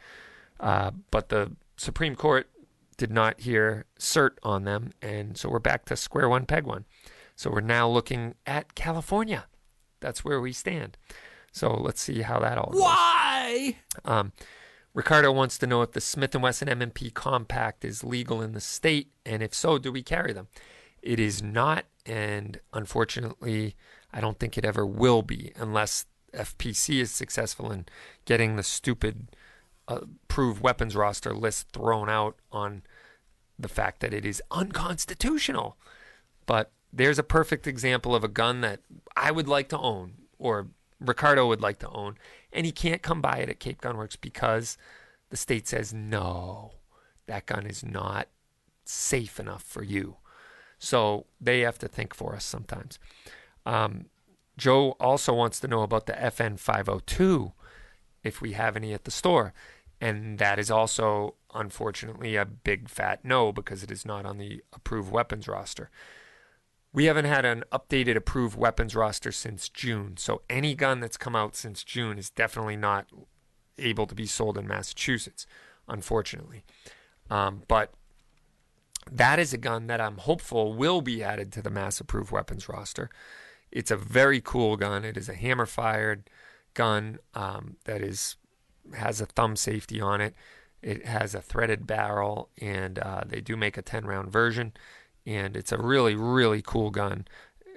uh, 0.61 0.93
but 1.11 1.31
the 1.31 1.51
Supreme 1.79 2.15
Court 2.15 2.49
did 2.97 3.11
not 3.11 3.41
hear 3.41 3.87
cert 3.99 4.37
on 4.45 4.63
them, 4.63 4.93
and 5.03 5.37
so 5.37 5.49
we're 5.49 5.59
back 5.59 5.85
to 5.87 5.97
square 5.97 6.29
one, 6.29 6.47
peg 6.47 6.63
one. 6.63 6.85
So 7.35 7.51
we're 7.51 7.61
now 7.61 7.89
looking 7.89 8.37
at 8.47 8.77
California. 8.77 9.47
That's 10.01 10.25
where 10.25 10.41
we 10.41 10.53
stand. 10.53 10.97
So 11.53 11.73
let's 11.73 12.01
see 12.01 12.23
how 12.23 12.41
that 12.41 12.59
all 12.59 12.71
goes. 12.73 12.81
Why? 12.81 13.77
Um, 14.05 14.33
Ricardo 14.95 15.33
wants 15.33 15.59
to 15.59 15.67
know 15.67 15.83
if 15.83 15.93
the 15.93 16.01
Smith 16.01 16.35
& 16.35 16.35
Wesson 16.35 16.69
M&P 16.69 17.11
compact 17.11 17.85
is 17.85 18.03
legal 18.03 18.43
in 18.43 18.53
the 18.53 18.61
state, 18.61 19.11
and 19.25 19.43
if 19.43 19.55
so, 19.55 19.79
do 19.79 19.93
we 19.93 20.03
carry 20.03 20.33
them? 20.33 20.49
It 21.03 21.21
is 21.21 21.43
not, 21.43 21.85
and 22.05 22.61
unfortunately, 22.73 23.77
I 24.13 24.21
don't 24.21 24.39
think 24.39 24.59
it 24.59 24.65
ever 24.65 24.85
will 24.85 25.23
be 25.23 25.53
unless 25.57 26.07
FPC 26.35 27.01
is 27.01 27.11
successful 27.11 27.71
in 27.71 27.87
getting 28.25 28.57
the 28.57 28.63
stupid 28.63 29.29
approved 29.89 30.63
weapons 30.63 30.95
roster 30.95 31.35
list 31.35 31.69
thrown 31.73 32.09
out 32.09 32.37
on 32.53 32.83
the 33.59 33.69
fact 33.69 34.01
that 34.01 34.15
it 34.15 34.25
is 34.25 34.43
unconstitutional. 34.51 35.77
But 36.47 36.73
there's 36.93 37.19
a 37.19 37.25
perfect 37.25 37.67
example 37.67 38.15
of 38.15 38.25
a 38.25 38.29
gun 38.29 38.61
that 38.63 38.81
I 39.17 39.31
would 39.31 39.49
like 39.49 39.69
to 39.71 39.79
own, 39.79 40.15
or 40.39 40.69
Ricardo 40.99 41.47
would 41.47 41.61
like 41.61 41.79
to 41.81 41.89
own, 41.89 42.17
and 42.53 42.67
he 42.67 42.73
can't 42.73 43.03
come 43.03 43.21
by 43.21 43.39
it 43.39 43.49
at 43.49 43.61
Cape 43.61 43.81
Gun 43.81 43.97
Works 43.97 44.17
because 44.17 44.77
the 45.31 45.37
state 45.37 45.69
says 45.69 45.95
no, 45.95 46.73
that 47.27 47.47
gun 47.47 47.67
is 47.67 47.85
not 47.85 48.29
safe 48.85 49.39
enough 49.39 49.63
for 49.63 49.83
you. 49.83 50.17
So 50.79 51.27
they 51.41 51.61
have 51.61 51.79
to 51.79 51.89
think 51.89 52.15
for 52.15 52.35
us 52.35 52.45
sometimes. 52.45 52.99
Um, 53.65 54.07
Joe 54.57 54.97
also 55.01 55.33
wants 55.33 55.61
to 55.61 55.69
know 55.69 55.83
about 55.83 56.07
the 56.07 56.15
FN 56.15 56.59
502 56.59 57.53
if 58.23 58.41
we 58.41 58.53
have 58.53 58.77
any 58.77 58.93
at 58.93 59.05
the 59.05 59.11
store. 59.11 59.55
And 60.01 60.39
that 60.39 60.59
is 60.59 60.71
also, 60.71 61.35
unfortunately, 61.55 62.37
a 62.37 62.47
big 62.47 62.89
fat 62.89 63.25
no 63.25 63.53
because 63.53 63.83
it 63.83 63.91
is 63.91 64.07
not 64.07 64.25
on 64.25 64.39
the 64.39 64.63
approved 64.73 65.13
weapons 65.13 65.47
roster. 65.47 65.91
We 66.93 67.05
haven't 67.05 67.27
had 67.27 67.45
an 67.45 67.65
updated 67.73 68.17
approved 68.17 68.57
weapons 68.57 68.97
roster 68.97 69.31
since 69.31 69.69
June. 69.69 70.17
So 70.17 70.43
any 70.51 70.75
gun 70.75 71.01
that's 71.01 71.17
come 71.17 71.37
out 71.37 71.55
since 71.55 71.85
June 71.85 72.19
is 72.19 72.31
definitely 72.31 72.77
not 72.77 73.07
able 73.79 74.07
to 74.07 74.15
be 74.15 74.27
sold 74.27 74.59
in 74.59 74.67
Massachusetts, 74.67 75.47
unfortunately. 75.89 76.65
Um, 77.31 77.63
but 77.69 77.93
that 79.11 79.39
is 79.39 79.53
a 79.53 79.59
gun 79.59 79.87
that 79.87 80.01
I'm 80.01 80.19
hopeful 80.19 80.75
will 80.75 81.01
be 81.01 81.23
added 81.23 81.53
to 81.53 81.63
the 81.63 81.71
mass 81.71 82.01
approved 82.01 82.33
weapons 82.33 82.69
roster. 82.69 83.09
It's 83.71 83.91
a 83.91 83.97
very 83.97 84.41
cool 84.41 84.77
gun. 84.77 85.05
It 85.05 85.17
is 85.17 85.29
a 85.29 85.35
hammer 85.35 85.67
fired 85.67 86.29
gun 86.75 87.19
um, 87.35 87.77
that 87.85 88.03
is 88.03 88.37
has 88.95 89.21
a 89.21 89.27
thumb 89.27 89.57
safety 89.57 90.01
on 90.01 90.21
it. 90.21 90.35
It 90.83 91.05
has 91.07 91.35
a 91.35 91.43
threaded 91.43 91.87
barrel, 91.87 92.49
and 92.61 92.99
uh, 92.99 93.23
they 93.27 93.41
do 93.41 93.57
make 93.57 93.77
a 93.77 93.83
10 93.83 94.07
round 94.07 94.33
version. 94.33 94.73
And 95.27 95.57
it's 95.57 95.73
a 95.73 95.79
really, 95.79 96.15
really 96.15 96.63
cool 96.63 96.91
gun. 96.91 97.27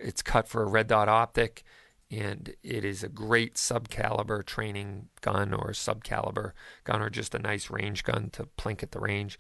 It's 0.01 0.21
cut 0.21 0.47
for 0.47 0.63
a 0.63 0.67
red 0.67 0.87
dot 0.87 1.09
optic, 1.09 1.63
and 2.09 2.53
it 2.63 2.83
is 2.85 3.03
a 3.03 3.09
great 3.09 3.57
sub 3.57 3.89
caliber 3.89 4.43
training 4.43 5.09
gun 5.21 5.53
or 5.53 5.73
sub 5.73 6.03
caliber 6.03 6.53
gun, 6.83 7.01
or 7.01 7.09
just 7.09 7.35
a 7.35 7.39
nice 7.39 7.69
range 7.69 8.03
gun 8.03 8.29
to 8.31 8.47
plink 8.57 8.83
at 8.83 8.91
the 8.91 8.99
range, 8.99 9.39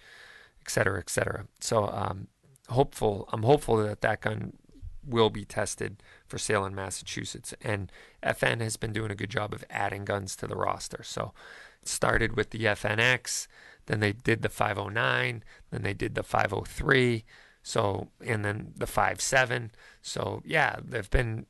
et 0.61 0.69
cetera, 0.69 0.99
et 0.99 1.09
cetera. 1.09 1.47
So, 1.59 1.87
um, 1.87 2.27
hopeful. 2.69 3.27
I'm 3.31 3.43
hopeful 3.43 3.77
that 3.77 4.01
that 4.01 4.21
gun 4.21 4.53
will 5.05 5.29
be 5.29 5.45
tested 5.45 6.01
for 6.25 6.37
sale 6.37 6.65
in 6.65 6.75
Massachusetts. 6.75 7.53
And 7.61 7.91
FN 8.23 8.61
has 8.61 8.77
been 8.77 8.93
doing 8.93 9.11
a 9.11 9.15
good 9.15 9.29
job 9.29 9.53
of 9.53 9.65
adding 9.69 10.05
guns 10.05 10.35
to 10.37 10.47
the 10.47 10.55
roster. 10.55 11.03
So 11.03 11.33
it 11.81 11.87
started 11.87 12.35
with 12.35 12.51
the 12.51 12.59
FNX, 12.65 13.47
then 13.87 13.99
they 13.99 14.13
did 14.13 14.41
the 14.41 14.49
509, 14.49 15.43
then 15.71 15.81
they 15.81 15.93
did 15.93 16.15
the 16.15 16.23
503, 16.23 17.25
so 17.63 18.09
and 18.23 18.45
then 18.45 18.73
the 18.75 18.85
57. 18.85 19.71
So 20.01 20.43
yeah, 20.45 20.75
they've 20.83 21.09
been 21.09 21.47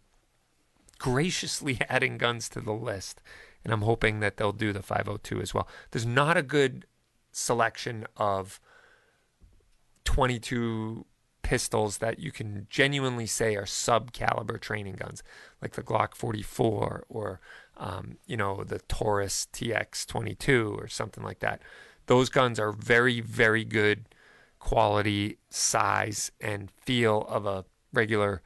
graciously 1.00 1.80
adding 1.90 2.18
guns 2.18 2.48
to 2.50 2.62
the 2.62 2.72
list. 2.72 3.22
And 3.64 3.74
I'm 3.74 3.82
hoping 3.82 4.20
that 4.20 4.38
they'll 4.38 4.52
do 4.52 4.74
the 4.74 4.84
502 4.84 5.42
as 5.42 5.54
well. 5.54 5.68
There's 5.92 6.06
not 6.06 6.38
a 6.38 6.44
good 6.44 6.86
selection 7.32 8.06
of 8.18 8.60
22 10.04 11.06
pistols 11.42 11.98
that 11.98 12.20
you 12.20 12.32
can 12.32 12.68
genuinely 12.70 13.26
say 13.26 13.56
are 13.56 13.66
sub 13.66 14.14
caliber 14.14 14.58
training 14.58 14.96
guns, 14.96 15.24
like 15.62 15.74
the 15.74 15.84
Glock 15.84 16.16
44 16.16 17.06
or 17.10 17.40
um, 17.78 18.18
you 18.26 18.38
know 18.38 18.64
the 18.64 18.80
Taurus 18.80 19.48
TX 19.52 20.06
22 20.06 20.76
or 20.80 20.88
something 20.88 21.24
like 21.24 21.40
that. 21.40 21.62
Those 22.06 22.30
guns 22.30 22.60
are 22.60 22.72
very 22.72 23.20
very 23.20 23.64
good 23.64 24.06
quality, 24.64 25.38
size, 25.50 26.32
and 26.40 26.72
feel 26.72 27.26
of 27.28 27.46
a 27.46 27.66
regular 27.92 28.42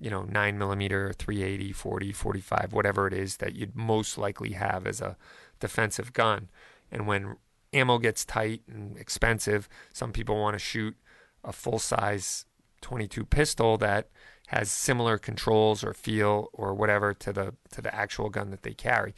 you 0.00 0.08
know, 0.10 0.22
9 0.22 0.56
millimeter, 0.56 1.12
380, 1.12 1.72
40, 1.72 2.12
45, 2.12 2.72
whatever 2.72 3.06
it 3.06 3.12
is 3.12 3.38
that 3.38 3.54
you'd 3.54 3.76
most 3.76 4.16
likely 4.16 4.52
have 4.52 4.86
as 4.86 5.00
a 5.00 5.16
defensive 5.60 6.12
gun. 6.12 6.48
And 6.90 7.06
when 7.06 7.36
ammo 7.72 7.98
gets 7.98 8.24
tight 8.24 8.62
and 8.68 8.96
expensive, 8.96 9.68
some 9.92 10.12
people 10.12 10.40
want 10.40 10.54
to 10.54 10.58
shoot 10.58 10.96
a 11.44 11.52
full 11.52 11.78
size 11.78 12.46
22 12.80 13.26
pistol 13.26 13.76
that 13.78 14.08
has 14.46 14.70
similar 14.70 15.18
controls 15.18 15.84
or 15.84 15.92
feel 15.92 16.48
or 16.52 16.72
whatever 16.72 17.12
to 17.12 17.32
the 17.32 17.54
to 17.72 17.82
the 17.82 17.94
actual 17.94 18.30
gun 18.30 18.50
that 18.50 18.62
they 18.62 18.72
carry. 18.72 19.14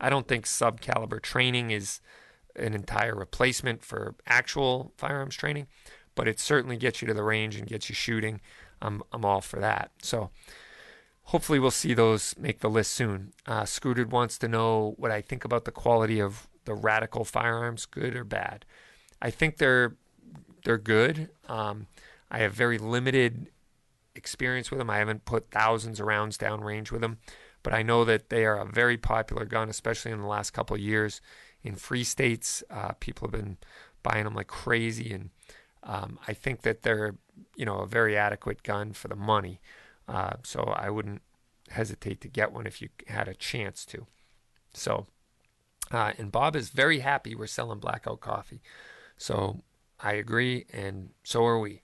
I 0.00 0.10
don't 0.10 0.28
think 0.28 0.46
sub 0.46 0.80
caliber 0.80 1.18
training 1.18 1.70
is 1.70 2.00
an 2.58 2.74
entire 2.74 3.14
replacement 3.14 3.82
for 3.82 4.14
actual 4.26 4.92
firearms 4.96 5.36
training, 5.36 5.66
but 6.14 6.28
it 6.28 6.40
certainly 6.40 6.76
gets 6.76 7.00
you 7.00 7.08
to 7.08 7.14
the 7.14 7.22
range 7.22 7.56
and 7.56 7.66
gets 7.66 7.88
you 7.88 7.94
shooting. 7.94 8.40
I'm 8.80 9.02
I'm 9.12 9.24
all 9.24 9.40
for 9.40 9.60
that. 9.60 9.90
So 10.02 10.30
hopefully 11.24 11.58
we'll 11.58 11.70
see 11.70 11.94
those 11.94 12.34
make 12.38 12.60
the 12.60 12.70
list 12.70 12.92
soon. 12.92 13.32
Uh, 13.46 13.64
Scooted 13.64 14.10
wants 14.10 14.38
to 14.38 14.48
know 14.48 14.94
what 14.96 15.10
I 15.10 15.20
think 15.20 15.44
about 15.44 15.64
the 15.64 15.70
quality 15.70 16.20
of 16.20 16.48
the 16.64 16.74
radical 16.74 17.24
firearms, 17.24 17.86
good 17.86 18.14
or 18.14 18.24
bad. 18.24 18.64
I 19.20 19.30
think 19.30 19.58
they're 19.58 19.96
they're 20.64 20.78
good. 20.78 21.30
Um, 21.48 21.86
I 22.30 22.38
have 22.38 22.52
very 22.52 22.78
limited 22.78 23.50
experience 24.14 24.70
with 24.70 24.78
them. 24.78 24.90
I 24.90 24.98
haven't 24.98 25.24
put 25.24 25.50
thousands 25.50 26.00
of 26.00 26.06
rounds 26.06 26.36
down 26.36 26.62
range 26.62 26.90
with 26.90 27.00
them, 27.00 27.18
but 27.62 27.72
I 27.72 27.82
know 27.82 28.04
that 28.04 28.28
they 28.28 28.44
are 28.44 28.58
a 28.58 28.66
very 28.66 28.96
popular 28.96 29.44
gun, 29.44 29.68
especially 29.68 30.12
in 30.12 30.20
the 30.20 30.26
last 30.26 30.50
couple 30.50 30.76
of 30.76 30.82
years 30.82 31.20
in 31.68 31.76
free 31.76 32.02
states. 32.02 32.64
Uh, 32.70 32.92
people 32.98 33.28
have 33.28 33.40
been 33.40 33.58
buying 34.02 34.24
them 34.24 34.34
like 34.34 34.48
crazy, 34.48 35.12
and 35.12 35.30
um, 35.82 36.18
I 36.26 36.32
think 36.32 36.62
that 36.62 36.82
they're 36.82 37.14
you 37.54 37.66
know 37.66 37.78
a 37.78 37.86
very 37.86 38.16
adequate 38.16 38.62
gun 38.62 38.92
for 38.92 39.08
the 39.08 39.16
money. 39.16 39.60
Uh, 40.08 40.36
so 40.42 40.60
I 40.62 40.88
wouldn't 40.90 41.22
hesitate 41.68 42.20
to 42.22 42.28
get 42.28 42.52
one 42.52 42.66
if 42.66 42.80
you 42.80 42.88
had 43.06 43.28
a 43.28 43.34
chance 43.34 43.84
to. 43.84 44.06
So, 44.72 45.06
uh, 45.92 46.12
and 46.16 46.32
Bob 46.32 46.56
is 46.56 46.70
very 46.70 47.00
happy 47.00 47.34
we're 47.34 47.46
selling 47.46 47.78
Blackout 47.78 48.20
Coffee. 48.20 48.62
So 49.18 49.62
I 50.00 50.14
agree, 50.14 50.64
and 50.72 51.10
so 51.22 51.44
are 51.44 51.58
we. 51.60 51.82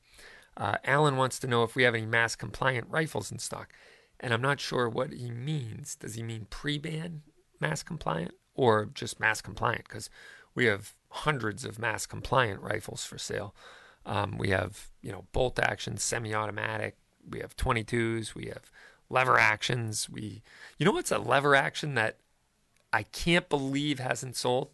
Uh, 0.56 0.77
Alan 0.85 1.16
wants 1.16 1.39
to 1.40 1.48
know 1.48 1.65
if 1.65 1.74
we 1.74 1.82
have 1.82 1.94
any 1.94 2.06
mass 2.06 2.36
compliant 2.36 2.86
rifles 2.89 3.31
in 3.31 3.39
stock. 3.39 3.73
And 4.20 4.32
I'm 4.32 4.40
not 4.40 4.61
sure 4.61 4.89
what 4.89 5.12
he 5.12 5.31
means. 5.31 5.97
Does 5.97 6.15
he 6.15 6.23
mean 6.23 6.47
pre 6.48 6.78
ban 6.78 7.23
mass 7.61 7.82
compliant 7.82 8.32
or 8.55 8.86
just 8.86 9.20
mass 9.20 9.40
compliant? 9.40 9.89
Because 9.89 10.10
we 10.55 10.66
have 10.66 10.94
hundreds 11.09 11.64
of 11.64 11.78
mass 11.78 12.06
compliant 12.06 12.60
rifles 12.60 13.05
for 13.05 13.18
sale. 13.18 13.55
Um, 14.06 14.36
we 14.36 14.51
have, 14.51 14.90
you 15.01 15.12
know, 15.12 15.24
bolt 15.32 15.59
action, 15.59 15.97
semi 15.97 16.35
automatic. 16.35 16.97
We 17.28 17.40
have 17.40 17.56
22s. 17.56 18.35
We 18.35 18.47
have 18.47 18.70
lever 19.09 19.39
actions. 19.39 20.09
We, 20.10 20.43
you 20.78 20.85
know, 20.85 20.93
what's 20.93 21.10
a 21.10 21.18
lever 21.18 21.55
action 21.55 21.94
that 21.94 22.18
I 22.93 23.02
can't 23.02 23.48
believe 23.48 23.98
hasn't 23.98 24.36
sold 24.36 24.70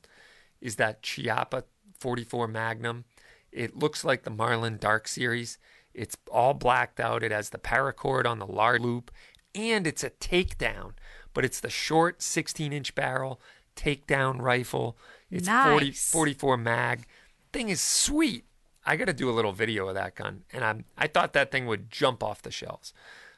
is 0.61 0.77
that 0.77 1.03
Chiappa 1.03 1.65
44 1.99 2.49
Magnum. 2.49 3.05
It 3.53 3.79
looks 3.79 4.05
like 4.05 4.23
the 4.23 4.31
Marlin 4.31 4.79
Dark 4.79 5.09
Series. 5.09 5.59
It's 5.95 6.17
all 6.31 6.55
blacked 6.55 7.01
out. 7.01 7.23
It 7.23 7.33
has 7.33 7.51
the 7.51 7.59
paracord 7.59 8.27
on 8.27 8.39
the 8.39 8.47
large 8.47 8.81
loop, 8.81 9.11
and 9.55 9.87
it's 9.87 10.05
a 10.05 10.11
takedown, 10.11 10.93
but 11.35 11.45
it's 11.45 11.61
the 11.61 11.71
short 11.71 12.23
16 12.23 12.73
inch 12.73 12.95
barrel 12.95 13.41
takedown 13.77 14.41
rifle. 14.41 14.97
It's 15.31 15.47
Nice. 15.47 15.71
40, 15.71 15.91
44 15.93 16.57
mag. 16.57 17.07
Thing 17.53 17.69
is 17.69 17.81
sweet. 17.81 18.45
I 18.85 18.97
got 18.97 19.07
to 19.07 19.13
do 19.13 19.29
a 19.29 19.33
little 19.33 19.53
video 19.53 19.89
of 19.89 19.95
that 19.95 20.15
gun, 20.15 20.45
and 20.53 20.65
I'm 20.65 20.85
I 20.97 21.07
thought 21.07 21.33
that 21.35 21.51
thing 21.51 21.67
would 21.67 21.91
jump 21.91 22.23
off 22.23 22.43
the 22.43 22.51
shelves. 22.51 22.93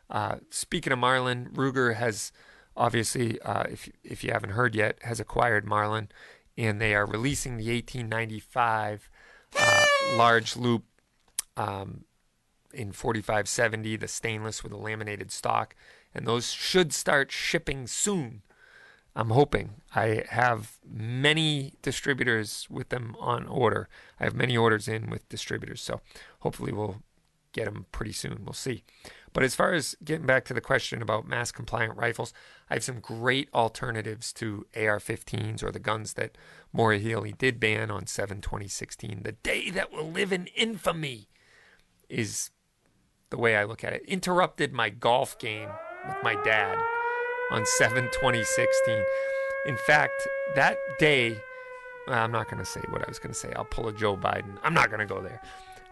Uh, 0.09 0.37
speaking 0.51 0.93
of 0.93 0.99
Marlin, 0.99 1.51
Ruger 1.53 1.97
has 1.97 2.33
obviously, 2.77 3.41
uh, 3.43 3.65
if 3.65 3.89
if 4.05 4.23
you 4.23 4.31
haven't 4.33 4.51
heard 4.51 4.75
yet, 4.75 4.99
has 5.03 5.19
acquired 5.21 5.67
Marlin, 5.67 6.09
and 6.57 6.81
they 6.81 6.95
are 6.95 7.07
releasing 7.07 7.57
the 7.57 7.65
1895 7.75 9.11
uh, 9.59 9.85
large 10.17 10.57
loop 10.57 10.85
um, 11.57 12.05
in 12.73 12.93
4570, 12.93 13.97
the 13.97 14.09
stainless 14.09 14.63
with 14.63 14.73
a 14.73 14.77
laminated 14.77 15.33
stock, 15.33 15.75
and 16.15 16.27
those 16.27 16.53
should 16.53 16.93
start 16.93 17.33
shipping 17.33 17.87
soon. 17.87 18.43
I'm 19.15 19.31
hoping. 19.31 19.83
I 19.95 20.25
have 20.31 20.79
many 20.89 21.75
distributors 21.83 22.67
with 22.71 22.89
them 22.89 23.15
on 23.21 23.47
order. 23.47 23.89
I 24.19 24.25
have 24.25 24.35
many 24.35 24.57
orders 24.57 24.89
in 24.89 25.11
with 25.11 25.29
distributors, 25.29 25.83
so 25.83 26.01
hopefully 26.41 26.73
we'll 26.73 27.03
get 27.53 27.67
them 27.67 27.87
pretty 27.93 28.13
soon. 28.13 28.43
We'll 28.45 28.55
see. 28.55 28.85
But 29.35 29.45
as 29.45 29.55
far 29.55 29.75
as 29.75 29.95
getting 30.03 30.27
back 30.27 30.45
to 30.47 30.55
the 30.55 30.61
question 30.63 31.03
about 31.03 31.29
mass 31.29 31.53
compliant 31.53 31.97
rifles, 31.97 32.33
I 32.71 32.75
have 32.75 32.85
some 32.85 33.01
great 33.01 33.49
alternatives 33.53 34.33
to 34.35 34.67
AR 34.75 34.99
15s 34.99 35.63
or 35.63 35.71
the 35.71 35.79
guns 35.79 36.15
that 36.15 36.39
Maura 36.73 36.99
Healey 36.99 37.33
did 37.33 37.61
ban 37.61 37.91
on 37.91 38.07
7 38.07 38.41
2016. 38.41 39.23
The 39.23 39.33
day 39.33 39.71
that 39.71 39.93
will 39.93 40.11
live 40.11 40.33
in 40.33 40.47
infamy 40.57 41.29
is 42.09 42.51
the 43.29 43.39
way 43.39 43.57
I 43.57 43.65
look 43.65 43.85
at 43.85 43.93
it. 43.93 44.05
Interrupted 44.07 44.73
my 44.73 44.89
golf 44.89 45.39
game 45.39 45.69
with 46.07 46.17
my 46.23 46.35
dad 46.43 46.79
on 47.53 47.67
7 47.67 48.05
2016. 48.05 49.05
In 49.67 49.77
fact, 49.77 50.27
that 50.57 50.79
day, 50.99 51.41
I'm 52.09 52.33
not 52.33 52.51
going 52.51 52.59
to 52.59 52.65
say 52.65 52.81
what 52.89 53.03
I 53.03 53.09
was 53.09 53.19
going 53.19 53.33
to 53.33 53.39
say. 53.39 53.53
I'll 53.55 53.65
pull 53.65 53.89
a 53.89 53.93
Joe 53.93 54.17
Biden. 54.17 54.57
I'm 54.63 54.75
not 54.75 54.89
going 54.89 55.01
to 55.01 55.07
go 55.07 55.21
there. 55.21 55.41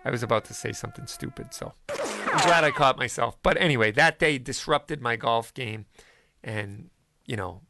I 0.05 0.11
was 0.11 0.23
about 0.23 0.47
to 0.47 0.55
say 0.55 0.73
something 0.73 1.07
stupid, 1.07 1.53
so 1.53 1.75
I'm 1.91 2.47
glad 2.47 2.65
I 2.65 2.71
caught 2.71 2.97
myself. 2.97 3.37
But 3.43 3.61
anyway, 3.61 3.91
that 3.93 4.19
day 4.19 4.39
disrupted 4.39 5.03
my 5.03 5.17
golf 5.17 5.53
game 5.53 5.85
and, 6.43 6.89
you 7.27 7.37
know, 7.37 7.61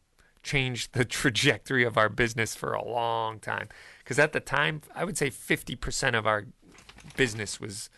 changed 0.44 0.94
the 0.94 1.04
trajectory 1.20 1.84
of 1.84 1.98
our 1.98 2.08
business 2.08 2.54
for 2.54 2.72
a 2.72 2.84
long 2.84 3.40
time. 3.40 3.68
Because 3.98 4.20
at 4.20 4.32
the 4.32 4.40
time, 4.40 4.82
I 4.94 5.04
would 5.04 5.18
say 5.18 5.30
50% 5.30 6.16
of 6.16 6.26
our 6.26 6.46
business 7.16 7.60
was 7.60 7.90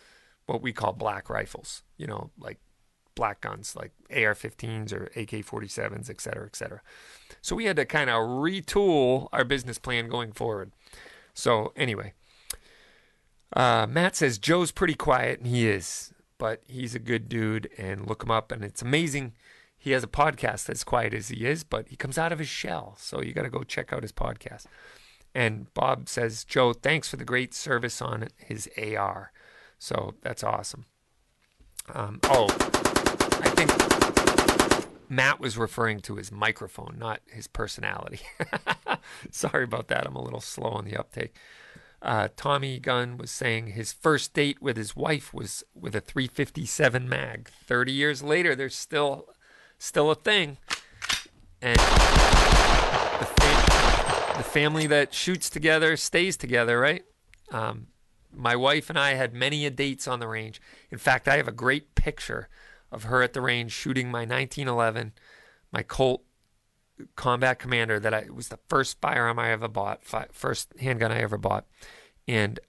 what 0.47 0.61
we 0.61 0.73
call 0.73 0.93
black 0.93 1.29
rifles, 1.29 1.83
you 1.97 2.07
know, 2.07 2.31
like 2.39 2.59
black 3.15 3.41
guns, 3.41 3.75
like 3.75 3.91
AR 4.09 4.33
15s 4.33 4.93
or 4.93 5.05
AK 5.15 5.45
47s, 5.45 6.09
et 6.09 6.21
cetera, 6.21 6.45
et 6.45 6.55
cetera. 6.55 6.81
So 7.41 7.55
we 7.55 7.65
had 7.65 7.75
to 7.77 7.85
kind 7.85 8.09
of 8.09 8.15
retool 8.15 9.27
our 9.33 9.43
business 9.43 9.77
plan 9.77 10.07
going 10.07 10.31
forward. 10.31 10.71
So, 11.33 11.73
anyway, 11.75 12.13
uh, 13.55 13.87
Matt 13.89 14.15
says 14.15 14.37
Joe's 14.37 14.71
pretty 14.71 14.93
quiet, 14.93 15.39
and 15.39 15.47
he 15.47 15.67
is, 15.67 16.13
but 16.37 16.61
he's 16.67 16.95
a 16.95 16.99
good 16.99 17.27
dude, 17.27 17.69
and 17.77 18.07
look 18.07 18.23
him 18.23 18.31
up. 18.31 18.51
And 18.51 18.63
it's 18.63 18.81
amazing. 18.81 19.33
He 19.77 19.91
has 19.91 20.03
a 20.03 20.07
podcast 20.07 20.69
as 20.69 20.83
quiet 20.83 21.13
as 21.13 21.27
he 21.27 21.45
is, 21.45 21.63
but 21.63 21.89
he 21.89 21.95
comes 21.95 22.17
out 22.17 22.31
of 22.31 22.39
his 22.39 22.47
shell. 22.47 22.95
So 22.97 23.21
you 23.21 23.33
got 23.33 23.43
to 23.43 23.49
go 23.49 23.63
check 23.63 23.91
out 23.91 24.03
his 24.03 24.13
podcast. 24.13 24.65
And 25.35 25.73
Bob 25.73 26.07
says, 26.07 26.45
Joe, 26.45 26.73
thanks 26.73 27.09
for 27.09 27.17
the 27.17 27.25
great 27.25 27.53
service 27.53 28.01
on 28.01 28.29
his 28.37 28.69
AR. 28.77 29.31
So 29.79 30.13
that's 30.21 30.43
awesome. 30.43 30.85
Um, 31.91 32.19
oh, 32.25 32.47
I 33.41 33.49
think 33.49 33.71
Matt 35.09 35.39
was 35.39 35.57
referring 35.57 35.99
to 36.01 36.15
his 36.15 36.31
microphone, 36.31 36.95
not 36.97 37.21
his 37.27 37.47
personality. 37.47 38.21
Sorry 39.31 39.63
about 39.63 39.87
that. 39.89 40.07
I'm 40.07 40.15
a 40.15 40.23
little 40.23 40.41
slow 40.41 40.69
on 40.69 40.85
the 40.85 40.97
uptake. 40.97 41.35
Uh, 42.01 42.27
Tommy 42.35 42.79
Gunn 42.79 43.17
was 43.17 43.31
saying 43.31 43.67
his 43.67 43.93
first 43.93 44.33
date 44.33 44.61
with 44.61 44.75
his 44.75 44.95
wife 44.95 45.33
was 45.33 45.63
with 45.73 45.95
a 45.95 46.01
357 46.01 47.07
mag. 47.07 47.49
30 47.65 47.91
years 47.93 48.21
later, 48.21 48.55
there's 48.55 48.75
still 48.75 49.29
still 49.77 50.11
a 50.11 50.15
thing. 50.15 50.57
And 51.61 51.77
the, 51.79 53.25
fam- 53.25 54.37
the 54.37 54.43
family 54.43 54.87
that 54.87 55.13
shoots 55.13 55.49
together 55.49 55.95
stays 55.95 56.35
together, 56.35 56.77
right? 56.77 57.05
Um, 57.51 57.87
my 58.35 58.55
wife 58.55 58.89
and 58.89 58.97
I 58.99 59.13
had 59.13 59.33
many 59.33 59.65
a 59.65 59.69
dates 59.69 60.07
on 60.07 60.19
the 60.19 60.27
range. 60.27 60.61
In 60.89 60.97
fact, 60.97 61.27
I 61.27 61.37
have 61.37 61.47
a 61.47 61.51
great 61.51 61.95
picture 61.95 62.49
of 62.91 63.03
her 63.03 63.23
at 63.23 63.33
the 63.33 63.41
range 63.41 63.71
shooting 63.71 64.11
my 64.11 64.19
1911, 64.19 65.13
my 65.71 65.83
Colt 65.83 66.23
Combat 67.15 67.59
Commander 67.59 67.99
that 67.99 68.13
I 68.13 68.27
was 68.31 68.49
the 68.49 68.59
first 68.69 69.01
firearm 69.01 69.39
I 69.39 69.51
ever 69.51 69.67
bought, 69.67 70.03
fi- 70.03 70.27
first 70.31 70.73
handgun 70.79 71.11
I 71.11 71.21
ever 71.21 71.37
bought, 71.37 71.65
and 72.27 72.59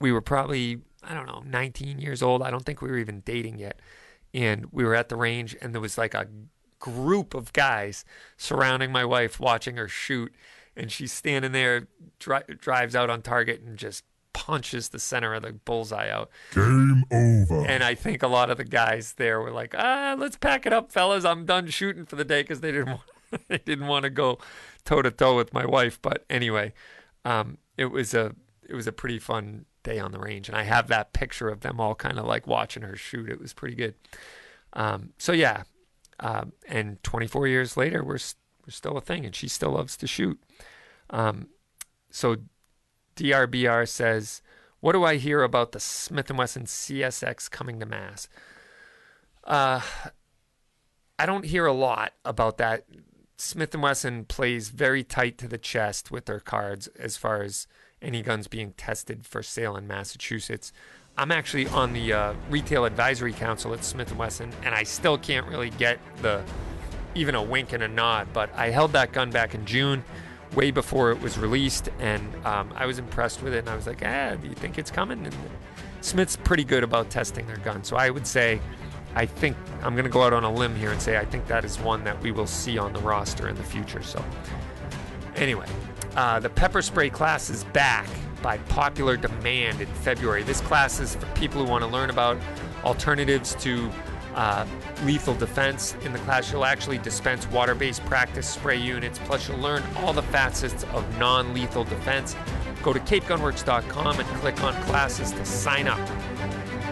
we 0.00 0.12
were 0.12 0.20
probably 0.20 0.80
I 1.02 1.14
don't 1.14 1.26
know 1.26 1.42
19 1.46 1.98
years 1.98 2.22
old. 2.22 2.42
I 2.42 2.50
don't 2.50 2.64
think 2.64 2.82
we 2.82 2.90
were 2.90 2.98
even 2.98 3.20
dating 3.20 3.58
yet, 3.58 3.80
and 4.32 4.66
we 4.72 4.84
were 4.84 4.94
at 4.94 5.08
the 5.08 5.16
range, 5.16 5.56
and 5.60 5.74
there 5.74 5.80
was 5.80 5.98
like 5.98 6.14
a 6.14 6.28
group 6.78 7.34
of 7.34 7.52
guys 7.52 8.04
surrounding 8.36 8.92
my 8.92 9.04
wife, 9.04 9.40
watching 9.40 9.76
her 9.76 9.88
shoot, 9.88 10.32
and 10.76 10.92
she's 10.92 11.12
standing 11.12 11.52
there, 11.52 11.88
dri- 12.18 12.42
drives 12.58 12.94
out 12.94 13.10
on 13.10 13.22
target, 13.22 13.60
and 13.60 13.76
just 13.76 14.04
punches 14.32 14.88
the 14.90 14.98
center 14.98 15.34
of 15.34 15.42
the 15.42 15.52
bullseye 15.52 16.10
out. 16.10 16.30
Game 16.54 17.04
over. 17.12 17.66
And 17.66 17.82
I 17.82 17.94
think 17.94 18.22
a 18.22 18.28
lot 18.28 18.50
of 18.50 18.56
the 18.56 18.64
guys 18.64 19.14
there 19.14 19.40
were 19.40 19.50
like, 19.50 19.74
"Ah, 19.76 20.16
let's 20.18 20.36
pack 20.36 20.66
it 20.66 20.72
up, 20.72 20.92
fellas. 20.92 21.24
I'm 21.24 21.44
done 21.44 21.68
shooting 21.68 22.04
for 22.06 22.16
the 22.16 22.24
day," 22.24 22.42
because 22.42 22.60
they 22.60 22.72
didn't 22.72 22.88
want, 23.30 23.48
they 23.48 23.58
didn't 23.58 23.86
want 23.86 24.04
to 24.04 24.10
go 24.10 24.38
toe 24.84 25.02
to 25.02 25.10
toe 25.10 25.36
with 25.36 25.52
my 25.52 25.66
wife. 25.66 26.00
But 26.00 26.24
anyway, 26.30 26.72
um, 27.24 27.58
it 27.76 27.86
was 27.86 28.14
a 28.14 28.34
it 28.68 28.74
was 28.74 28.86
a 28.86 28.92
pretty 28.92 29.18
fun 29.18 29.64
day 29.82 29.98
on 29.98 30.12
the 30.12 30.18
range, 30.18 30.48
and 30.48 30.56
I 30.56 30.64
have 30.64 30.88
that 30.88 31.12
picture 31.12 31.48
of 31.48 31.60
them 31.60 31.80
all 31.80 31.94
kind 31.94 32.18
of 32.18 32.26
like 32.26 32.46
watching 32.46 32.82
her 32.82 32.96
shoot. 32.96 33.28
It 33.28 33.40
was 33.40 33.52
pretty 33.52 33.74
good. 33.74 33.94
Um, 34.74 35.10
so 35.18 35.32
yeah, 35.32 35.62
um, 36.20 36.52
and 36.68 37.02
24 37.02 37.48
years 37.48 37.76
later, 37.76 38.04
we're 38.04 38.18
we're 38.66 38.70
still 38.70 38.96
a 38.96 39.00
thing, 39.00 39.24
and 39.24 39.34
she 39.34 39.48
still 39.48 39.72
loves 39.72 39.96
to 39.96 40.06
shoot. 40.06 40.38
Um, 41.10 41.48
so 42.10 42.36
DRBR 43.18 43.88
says, 43.88 44.42
"What 44.80 44.92
do 44.92 45.04
I 45.04 45.16
hear 45.16 45.42
about 45.42 45.72
the 45.72 45.80
Smith 45.80 46.30
Wesson 46.30 46.66
CSX 46.66 47.50
coming 47.50 47.80
to 47.80 47.86
Mass?" 47.86 48.28
Uh, 49.42 49.80
I 51.18 51.26
don't 51.26 51.44
hear 51.44 51.66
a 51.66 51.72
lot 51.72 52.12
about 52.24 52.58
that. 52.58 52.84
Smith 53.36 53.74
Wesson 53.74 54.24
plays 54.24 54.68
very 54.68 55.02
tight 55.02 55.36
to 55.38 55.48
the 55.48 55.58
chest 55.58 56.10
with 56.10 56.26
their 56.26 56.38
cards 56.38 56.86
as 56.98 57.16
far 57.16 57.42
as 57.42 57.66
any 58.00 58.22
guns 58.22 58.46
being 58.46 58.72
tested 58.72 59.26
for 59.26 59.42
sale 59.42 59.76
in 59.76 59.88
Massachusetts. 59.88 60.72
I'm 61.16 61.32
actually 61.32 61.66
on 61.68 61.92
the 61.92 62.12
uh, 62.12 62.34
retail 62.48 62.84
advisory 62.84 63.32
council 63.32 63.74
at 63.74 63.82
Smith 63.82 64.14
Wesson, 64.14 64.52
and 64.62 64.72
I 64.74 64.84
still 64.84 65.18
can't 65.18 65.46
really 65.48 65.70
get 65.70 65.98
the 66.22 66.44
even 67.16 67.34
a 67.34 67.42
wink 67.42 67.72
and 67.72 67.82
a 67.82 67.88
nod. 67.88 68.28
But 68.32 68.54
I 68.54 68.70
held 68.70 68.92
that 68.92 69.10
gun 69.10 69.30
back 69.30 69.56
in 69.56 69.66
June, 69.66 70.04
way 70.54 70.70
before 70.70 71.10
it 71.10 71.20
was 71.20 71.38
released, 71.38 71.88
and 71.98 72.34
um, 72.46 72.72
I 72.76 72.86
was 72.86 72.98
impressed 72.98 73.42
with 73.42 73.54
it. 73.54 73.58
And 73.58 73.68
I 73.68 73.76
was 73.76 73.86
like, 73.86 74.02
"Ah, 74.04 74.34
do 74.34 74.48
you 74.48 74.54
think 74.54 74.78
it's 74.78 74.90
coming?" 74.90 75.24
And 75.24 75.36
Smith's 76.00 76.36
pretty 76.36 76.64
good 76.64 76.84
about 76.84 77.10
testing 77.10 77.46
their 77.46 77.58
gun, 77.58 77.84
so 77.84 77.96
I 77.96 78.10
would 78.10 78.26
say, 78.26 78.60
I 79.14 79.26
think 79.26 79.56
I'm 79.82 79.94
going 79.94 80.04
to 80.04 80.10
go 80.10 80.22
out 80.22 80.32
on 80.32 80.44
a 80.44 80.52
limb 80.52 80.76
here 80.76 80.92
and 80.92 81.00
say 81.00 81.18
I 81.18 81.24
think 81.24 81.46
that 81.48 81.64
is 81.64 81.78
one 81.80 82.04
that 82.04 82.20
we 82.22 82.30
will 82.30 82.46
see 82.46 82.78
on 82.78 82.92
the 82.92 83.00
roster 83.00 83.48
in 83.48 83.56
the 83.56 83.64
future. 83.64 84.02
So, 84.02 84.24
anyway, 85.34 85.66
uh, 86.14 86.40
the 86.40 86.50
pepper 86.50 86.82
spray 86.82 87.10
class 87.10 87.50
is 87.50 87.64
back 87.64 88.08
by 88.42 88.58
popular 88.58 89.16
demand 89.16 89.80
in 89.80 89.88
February. 89.88 90.42
This 90.42 90.60
class 90.60 91.00
is 91.00 91.16
for 91.16 91.26
people 91.34 91.64
who 91.64 91.70
want 91.70 91.82
to 91.82 91.90
learn 91.90 92.10
about 92.10 92.38
alternatives 92.84 93.54
to 93.56 93.90
uh, 94.38 94.64
lethal 95.04 95.34
defense. 95.34 95.96
In 96.04 96.12
the 96.12 96.18
class, 96.20 96.52
you'll 96.52 96.64
actually 96.64 96.98
dispense 96.98 97.48
water 97.48 97.74
based 97.74 98.04
practice 98.04 98.48
spray 98.48 98.76
units, 98.76 99.18
plus, 99.24 99.48
you'll 99.48 99.58
learn 99.58 99.82
all 99.96 100.12
the 100.12 100.22
facets 100.22 100.84
of 100.94 101.18
non 101.18 101.52
lethal 101.52 101.82
defense. 101.82 102.36
Go 102.82 102.92
to 102.92 103.00
capegunworks.com 103.00 104.20
and 104.20 104.28
click 104.40 104.62
on 104.62 104.80
classes 104.84 105.32
to 105.32 105.44
sign 105.44 105.88
up. 105.88 105.98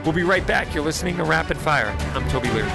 We'll 0.04 0.12
be 0.12 0.24
right 0.24 0.46
back. 0.46 0.74
You're 0.74 0.84
listening 0.84 1.16
to 1.18 1.24
Rapid 1.24 1.56
Fire. 1.56 1.96
I'm 2.14 2.28
Toby 2.28 2.50
Leary. 2.50 2.72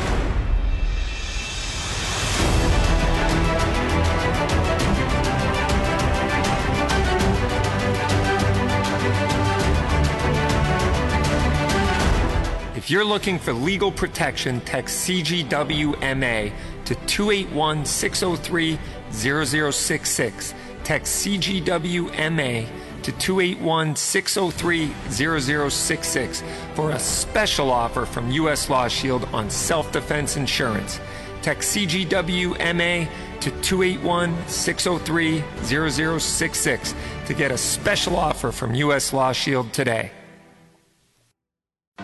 You're 12.92 13.06
looking 13.06 13.40
for 13.40 13.54
legal 13.54 13.90
protection, 13.90 14.60
text 14.62 15.08
CGWMA 15.08 16.52
to 16.84 16.96
281 16.96 17.86
603 17.86 18.78
0066. 19.12 20.54
Text 20.84 21.26
CGWMA 21.26 22.68
to 23.04 23.12
281 23.14 23.96
603 23.96 24.92
0066 25.10 26.44
for 26.74 26.92
a 26.92 27.00
special 27.00 27.72
offer 27.72 28.06
from 28.06 28.30
U.S. 28.32 28.70
Law 28.70 28.88
Shield 28.90 29.24
on 29.26 29.50
self 29.50 29.92
defense 29.92 30.36
insurance. 30.36 31.00
Text 31.42 31.76
CGWMA 31.76 33.08
to 33.40 33.52
281 33.62 34.48
603 34.48 35.44
0066 35.64 36.96
to 37.26 37.34
get 37.34 37.52
a 37.52 37.58
special 37.58 38.18
offer 38.18 38.52
from 38.52 38.76
U.S. 38.76 39.14
Law 39.14 39.32
Shield 39.32 39.72
today. 39.72 40.12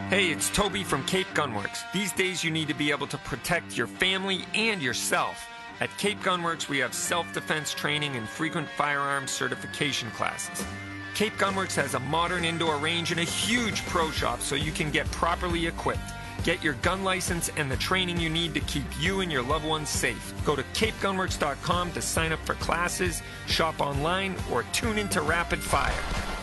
Hey, 0.06 0.32
it's 0.32 0.50
Toby 0.50 0.86
from 0.86 1.04
Cape 1.04 1.28
Gunworks. 1.34 1.80
These 1.92 2.14
days, 2.14 2.42
you 2.42 2.50
need 2.50 2.70
to 2.70 2.74
be 2.74 2.92
able 2.92 3.08
to 3.08 3.18
protect 3.18 3.78
your 3.78 3.88
family 3.88 4.46
and 4.54 4.82
yourself. 4.82 5.46
At 5.82 5.90
Cape 5.98 6.22
Gunworks, 6.22 6.70
we 6.70 6.78
have 6.78 6.94
self 6.94 7.34
defense 7.34 7.74
training 7.74 8.16
and 8.16 8.30
frequent 8.30 8.70
firearms 8.78 9.32
certification 9.32 10.10
classes. 10.12 10.66
Cape 11.14 11.34
Gunworks 11.34 11.76
has 11.76 11.94
a 11.94 12.00
modern 12.00 12.46
indoor 12.46 12.78
range 12.78 13.12
and 13.12 13.20
a 13.20 13.26
huge 13.26 13.86
pro 13.88 14.10
shop 14.10 14.40
so 14.40 14.56
you 14.56 14.72
can 14.72 14.92
get 14.92 15.12
properly 15.12 15.68
equipped. 15.68 16.14
Get 16.44 16.64
your 16.64 16.74
gun 16.76 17.04
license 17.04 17.50
and 17.58 17.70
the 17.70 17.78
training 17.78 18.20
you 18.20 18.30
need 18.30 18.54
to 18.54 18.60
keep 18.62 18.86
you 19.00 19.22
and 19.22 19.32
your 19.32 19.42
loved 19.42 19.66
ones 19.66 19.90
safe. 19.90 20.34
Go 20.46 20.56
to 20.56 20.64
capegunworks.com 20.74 21.92
to 21.92 22.02
sign 22.02 22.32
up 22.32 22.40
for 22.46 22.54
classes, 22.56 23.22
shop 23.48 23.82
online, 23.82 24.36
or 24.52 24.64
tune 24.74 24.98
into 24.98 25.22
Rapid 25.22 25.60
Fire. 25.60 25.94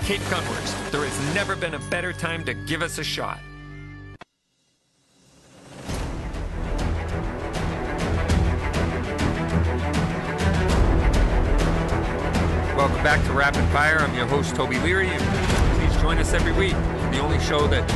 Cape 0.02 0.20
Gunworks, 0.22 0.90
there 0.90 1.04
has 1.04 1.34
never 1.34 1.56
been 1.56 1.74
a 1.74 1.78
better 1.88 2.12
time 2.12 2.44
to 2.44 2.52
give 2.52 2.82
us 2.82 2.98
a 2.98 3.04
shot. 3.04 3.38
Welcome 12.76 13.02
back 13.02 13.24
to 13.24 13.32
Rapid 13.32 13.64
Fire. 13.70 13.96
I'm 14.00 14.14
your 14.14 14.26
host, 14.26 14.54
Toby 14.54 14.78
Leary, 14.80 15.08
please 15.08 15.96
join 16.02 16.18
us 16.18 16.34
every 16.34 16.52
week. 16.52 16.74
The 17.12 17.20
only 17.20 17.40
show 17.40 17.66
that 17.68 17.88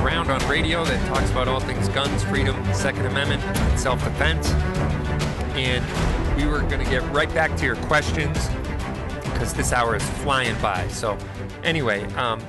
around 0.00 0.30
on 0.30 0.46
radio 0.48 0.84
that 0.84 1.08
talks 1.08 1.30
about 1.30 1.48
all 1.48 1.60
things 1.60 1.88
guns, 1.88 2.24
freedom, 2.24 2.56
Second 2.72 3.06
Amendment, 3.06 3.42
and 3.42 3.78
self-defense. 3.78 4.50
And 5.56 5.84
we 6.36 6.46
were 6.46 6.60
going 6.60 6.82
to 6.82 6.90
get 6.90 7.02
right 7.12 7.32
back 7.34 7.56
to 7.58 7.66
your 7.66 7.76
questions 7.76 8.48
because 9.24 9.52
this 9.52 9.72
hour 9.72 9.96
is 9.96 10.10
flying 10.20 10.60
by. 10.62 10.88
So, 10.88 11.18
anyway, 11.62 12.04
um, 12.14 12.40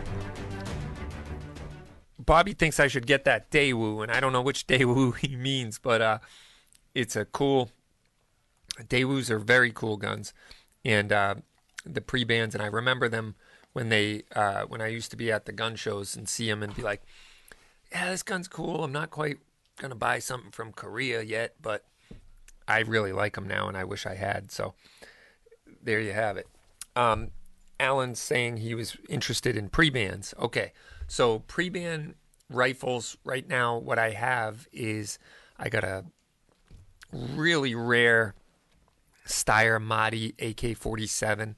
Bobby 2.19 2.53
thinks 2.53 2.79
I 2.79 2.87
should 2.87 3.05
get 3.05 3.25
that 3.25 3.51
Daewoo, 3.51 4.01
and 4.03 4.11
I 4.11 4.19
don't 4.19 4.33
know 4.33 4.41
which 4.41 4.67
Daewoo 4.67 5.17
he 5.17 5.35
means, 5.35 5.79
but 5.79 6.01
uh, 6.01 6.19
it's 6.95 7.15
a 7.15 7.25
cool. 7.25 7.69
Daewoos 8.79 9.29
are 9.29 9.39
very 9.39 9.71
cool 9.71 9.97
guns 9.97 10.33
and 10.85 11.11
uh, 11.11 11.35
the 11.85 12.01
pre-bands, 12.01 12.55
and 12.55 12.63
I 12.63 12.67
remember 12.67 13.09
them 13.09 13.35
when 13.73 13.89
they 13.89 14.23
uh, 14.35 14.63
when 14.63 14.81
I 14.81 14.87
used 14.87 15.11
to 15.11 15.17
be 15.17 15.31
at 15.31 15.45
the 15.45 15.51
gun 15.51 15.75
shows 15.75 16.15
and 16.15 16.27
see 16.27 16.47
them 16.47 16.63
and 16.63 16.75
be 16.75 16.81
like, 16.81 17.03
"Yeah, 17.91 18.11
this 18.11 18.23
gun's 18.23 18.47
cool. 18.47 18.83
I'm 18.83 18.91
not 18.91 19.09
quite 19.09 19.39
gonna 19.77 19.95
buy 19.95 20.19
something 20.19 20.51
from 20.51 20.73
Korea 20.73 21.21
yet, 21.21 21.55
but 21.61 21.85
I 22.67 22.79
really 22.79 23.11
like 23.11 23.35
them 23.35 23.47
now, 23.47 23.67
and 23.67 23.77
I 23.77 23.83
wish 23.83 24.05
I 24.05 24.15
had." 24.15 24.51
So 24.51 24.75
there 25.81 25.99
you 25.99 26.13
have 26.13 26.37
it. 26.37 26.47
Um, 26.95 27.31
Alan's 27.79 28.19
saying 28.19 28.57
he 28.57 28.75
was 28.75 28.95
interested 29.09 29.57
in 29.57 29.69
pre-bans. 29.69 30.33
Okay, 30.39 30.73
so 31.07 31.39
pre-ban 31.39 32.15
rifles 32.49 33.17
right 33.23 33.47
now, 33.47 33.77
what 33.77 33.97
I 33.97 34.11
have 34.11 34.67
is 34.71 35.17
I 35.57 35.69
got 35.69 35.83
a 35.83 36.05
really 37.11 37.75
rare 37.75 38.35
Steyr 39.25 39.79
Maadi 39.81 40.33
AK-47, 40.39 41.55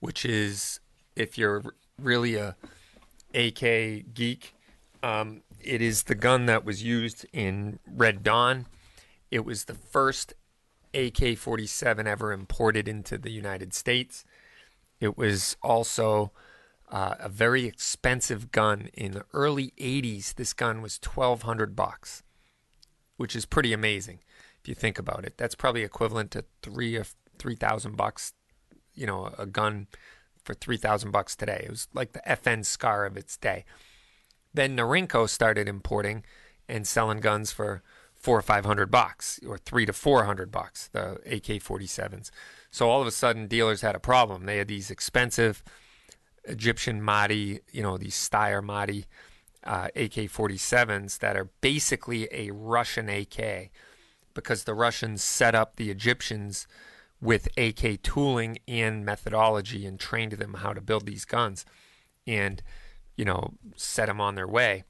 which 0.00 0.24
is 0.24 0.80
if 1.16 1.38
you're 1.38 1.62
really 1.98 2.36
a 2.36 2.56
AK 3.34 4.12
geek, 4.12 4.54
um, 5.02 5.42
it 5.64 5.82
is 5.82 6.04
the 6.04 6.14
gun 6.14 6.46
that 6.46 6.64
was 6.64 6.82
used 6.82 7.26
in 7.32 7.78
Red 7.86 8.22
Dawn. 8.22 8.66
It 9.30 9.44
was 9.44 9.64
the 9.64 9.74
first 9.74 10.34
AK-47 10.92 12.06
ever 12.06 12.32
imported 12.32 12.86
into 12.86 13.18
the 13.18 13.30
United 13.30 13.74
States. 13.74 14.24
It 15.00 15.18
was 15.18 15.56
also 15.62 16.32
uh, 16.90 17.16
a 17.18 17.28
very 17.28 17.64
expensive 17.64 18.52
gun 18.52 18.88
in 18.94 19.12
the 19.12 19.24
early 19.32 19.72
80s. 19.78 20.34
This 20.34 20.52
gun 20.52 20.82
was 20.82 21.00
1200 21.02 21.74
bucks, 21.74 22.22
which 23.16 23.34
is 23.34 23.46
pretty 23.46 23.72
amazing 23.72 24.20
if 24.64 24.68
you 24.68 24.74
think 24.74 24.98
about 24.98 25.24
it. 25.24 25.36
That's 25.36 25.54
probably 25.54 25.82
equivalent 25.82 26.30
to 26.32 26.44
three 26.62 26.96
or 26.96 27.04
three 27.38 27.54
thousand 27.54 27.96
bucks. 27.96 28.32
You 28.94 29.06
know, 29.06 29.34
a 29.36 29.44
gun 29.44 29.88
for 30.42 30.54
three 30.54 30.78
thousand 30.78 31.10
bucks 31.10 31.36
today. 31.36 31.64
It 31.66 31.70
was 31.70 31.88
like 31.92 32.12
the 32.12 32.22
FN 32.26 32.64
Scar 32.64 33.04
of 33.04 33.16
its 33.18 33.36
day. 33.36 33.66
Then 34.54 34.76
Norinco 34.76 35.28
started 35.28 35.68
importing 35.68 36.24
and 36.68 36.86
selling 36.86 37.20
guns 37.20 37.52
for 37.52 37.82
four 38.14 38.38
or 38.38 38.42
five 38.42 38.64
hundred 38.64 38.90
bucks, 38.90 39.38
or 39.46 39.58
three 39.58 39.84
to 39.84 39.92
four 39.92 40.24
hundred 40.24 40.50
bucks. 40.50 40.88
The 40.92 41.18
AK-47s. 41.26 42.30
So 42.70 42.88
all 42.88 43.00
of 43.00 43.06
a 43.06 43.10
sudden, 43.10 43.46
dealers 43.46 43.82
had 43.82 43.94
a 43.94 44.00
problem. 44.00 44.46
They 44.46 44.56
had 44.56 44.68
these 44.68 44.90
expensive 44.90 45.62
Egyptian 46.44 47.02
Maadi, 47.02 47.60
you 47.72 47.82
know, 47.82 47.98
these 47.98 48.14
Steyr 48.14 48.62
Maadi 48.64 49.04
uh, 49.64 49.88
AK-47s 49.96 51.18
that 51.18 51.36
are 51.36 51.50
basically 51.60 52.28
a 52.30 52.50
Russian 52.50 53.08
AK 53.08 53.70
because 54.34 54.64
the 54.64 54.74
Russians 54.74 55.22
set 55.22 55.54
up 55.54 55.76
the 55.76 55.90
Egyptians 55.90 56.66
with 57.20 57.48
AK 57.56 58.02
tooling 58.02 58.58
and 58.68 59.04
methodology 59.04 59.86
and 59.86 59.98
trained 59.98 60.32
them 60.32 60.54
how 60.54 60.72
to 60.72 60.80
build 60.80 61.06
these 61.06 61.24
guns 61.24 61.64
and, 62.26 62.62
you 63.16 63.24
know, 63.24 63.54
set 63.76 64.06
them 64.06 64.20
on 64.20 64.34
their 64.34 64.48
way. 64.48 64.84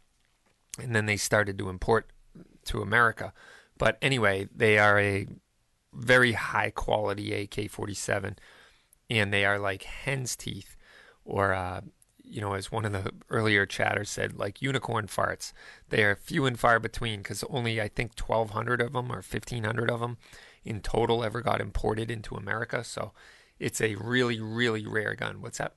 And 0.81 0.95
then 0.95 1.07
they 1.07 1.17
started 1.17 1.59
to 1.59 1.69
import 1.69 2.11
to 2.67 2.83
America. 2.83 3.33
But 3.79 3.99
anyway, 4.03 4.49
they 4.55 4.79
are 4.79 4.99
a 4.99 5.27
very 5.93 6.33
high 6.33 6.71
quality 6.71 7.33
AK 7.33 7.71
47 7.71 8.37
and 9.11 9.33
they 9.33 9.45
are 9.45 9.59
like 9.59 9.83
hen's 9.85 10.35
teeth 10.35 10.77
or, 11.25 11.53
uh, 11.55 11.83
you 12.23 12.41
know, 12.41 12.55
as 12.55 12.73
one 12.73 12.85
of 12.85 12.93
the 12.93 13.13
earlier 13.31 13.67
chatters 13.67 14.11
said, 14.11 14.39
like 14.39 14.63
unicorn 14.63 15.07
farts. 15.07 15.53
They 15.91 16.03
are 16.03 16.17
few 16.17 16.47
and 16.47 16.59
far 16.59 16.81
between 16.81 17.21
because 17.21 17.45
only 17.51 17.81
I 17.81 17.89
think 17.89 18.13
1,200 18.19 18.81
of 18.81 18.93
them 18.95 19.11
or 19.11 19.17
1,500 19.17 19.91
of 19.91 20.01
them 20.01 20.17
in 20.65 20.81
total 20.81 21.23
ever 21.23 21.43
got 21.43 21.61
imported 21.61 22.11
into 22.11 22.35
America. 22.35 22.83
So 22.83 23.13
it's 23.59 23.81
a 23.81 23.95
really, 23.97 24.41
really 24.41 24.87
rare 24.87 25.15
gun. 25.15 25.41
What's 25.43 25.59
that? 25.59 25.75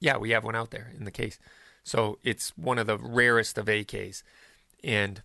Yeah, 0.00 0.16
we 0.16 0.30
have 0.30 0.44
one 0.44 0.56
out 0.56 0.70
there 0.70 0.92
in 0.96 1.04
the 1.04 1.10
case. 1.10 1.38
So 1.82 2.18
it's 2.22 2.56
one 2.56 2.78
of 2.78 2.86
the 2.86 2.98
rarest 2.98 3.58
of 3.58 3.66
AKs. 3.66 4.22
And, 4.82 5.22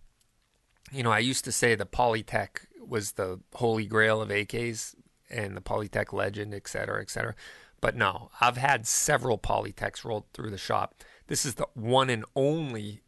you 0.92 1.02
know, 1.02 1.10
I 1.10 1.18
used 1.18 1.44
to 1.46 1.52
say 1.52 1.74
the 1.74 1.86
Polytech 1.86 2.66
was 2.86 3.12
the 3.12 3.40
holy 3.54 3.86
grail 3.86 4.20
of 4.20 4.28
AKs 4.28 4.94
and 5.30 5.56
the 5.56 5.60
Polytech 5.60 6.12
legend, 6.12 6.54
et 6.54 6.68
cetera, 6.68 7.00
et 7.00 7.10
cetera. 7.10 7.34
But 7.80 7.96
no, 7.96 8.30
I've 8.40 8.58
had 8.58 8.86
several 8.86 9.38
Polytechs 9.38 10.04
rolled 10.04 10.24
through 10.32 10.50
the 10.50 10.58
shop. 10.58 10.94
This 11.28 11.46
is 11.46 11.54
the 11.54 11.66
one 11.74 12.10
and 12.10 12.24
only 12.36 13.00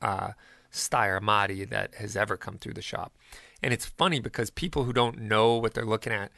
uh, 0.00 0.32
Steyr 0.72 1.20
Maadi 1.20 1.68
that 1.68 1.94
has 1.96 2.16
ever 2.16 2.36
come 2.36 2.58
through 2.58 2.74
the 2.74 2.82
shop. 2.82 3.16
And 3.62 3.72
it's 3.72 3.86
funny 3.86 4.20
because 4.20 4.50
people 4.50 4.84
who 4.84 4.92
don't 4.92 5.20
know 5.20 5.56
what 5.56 5.74
they're 5.74 5.84
looking 5.84 6.12
at, 6.12 6.30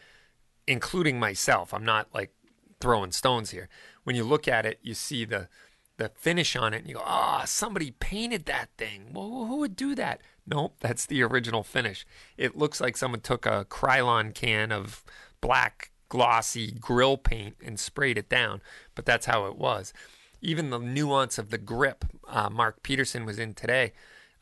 including 0.67 1.19
myself, 1.19 1.75
I'm 1.75 1.85
not 1.85 2.09
like 2.15 2.33
throwing 2.81 3.13
stones 3.13 3.51
here. 3.51 3.69
When 4.05 4.17
you 4.17 4.25
look 4.25 4.47
at 4.47 4.67
it, 4.67 4.79
you 4.83 4.95
see 4.95 5.25
the 5.25 5.49
the 5.97 6.09
finish 6.09 6.57
on 6.57 6.75
it, 6.75 6.79
and 6.79 6.89
you 6.89 6.95
go, 6.97 7.03
"Ah, 7.05 7.43
oh, 7.43 7.47
somebody 7.47 7.93
painted 7.93 8.47
that 8.47 8.71
thing. 8.77 9.13
Well, 9.13 9.47
who 9.47 9.59
would 9.59 9.77
do 9.77 9.95
that?" 9.95 10.21
Nope, 10.47 10.77
that's 10.81 11.07
the 11.07 11.23
original 11.23 11.63
finish. 11.63 12.07
It 12.37 12.57
looks 12.57 12.81
like 12.81 12.97
someone 12.97 13.21
took 13.21 13.47
a 13.47 13.65
Krylon 13.65 14.35
can 14.35 14.73
of 14.73 15.05
black 15.41 15.91
glossy 16.09 16.71
grill 16.73 17.17
paint 17.17 17.57
and 17.65 17.79
sprayed 17.81 18.19
it 18.19 18.29
down, 18.29 18.61
but 18.95 19.07
that's 19.07 19.27
how 19.27 19.47
it 19.47 19.57
was. 19.57 19.93
Even 20.41 20.71
the 20.71 20.79
nuance 20.79 21.39
of 21.39 21.51
the 21.51 21.59
grip. 21.59 22.05
Uh, 22.29 22.51
Mark 22.51 22.83
Peterson 22.83 23.25
was 23.25 23.39
in 23.39 23.55
today, 23.55 23.93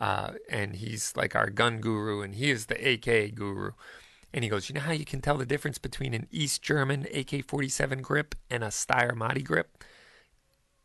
uh, 0.01 0.33
and 0.51 0.77
he's 0.77 1.13
like 1.17 1.37
our 1.37 1.49
gun 1.51 1.81
guru, 1.81 2.23
and 2.23 2.35
he 2.35 2.51
is 2.51 2.67
the 2.67 2.93
AK 2.93 3.35
guru. 3.35 3.73
And 4.35 4.45
he 4.45 4.51
goes, 4.51 4.69
You 4.69 4.75
know 4.75 4.81
how 4.81 4.93
you 4.93 5.05
can 5.05 5.21
tell 5.21 5.37
the 5.37 5.47
difference 5.47 5.79
between 5.79 6.15
an 6.15 6.27
East 6.31 6.63
German 6.63 7.07
AK 7.15 7.47
47 7.47 8.03
grip 8.03 8.35
and 8.51 8.65
a 8.65 8.69
Steyr 8.69 9.13
Maadi 9.13 9.45
grip? 9.45 9.85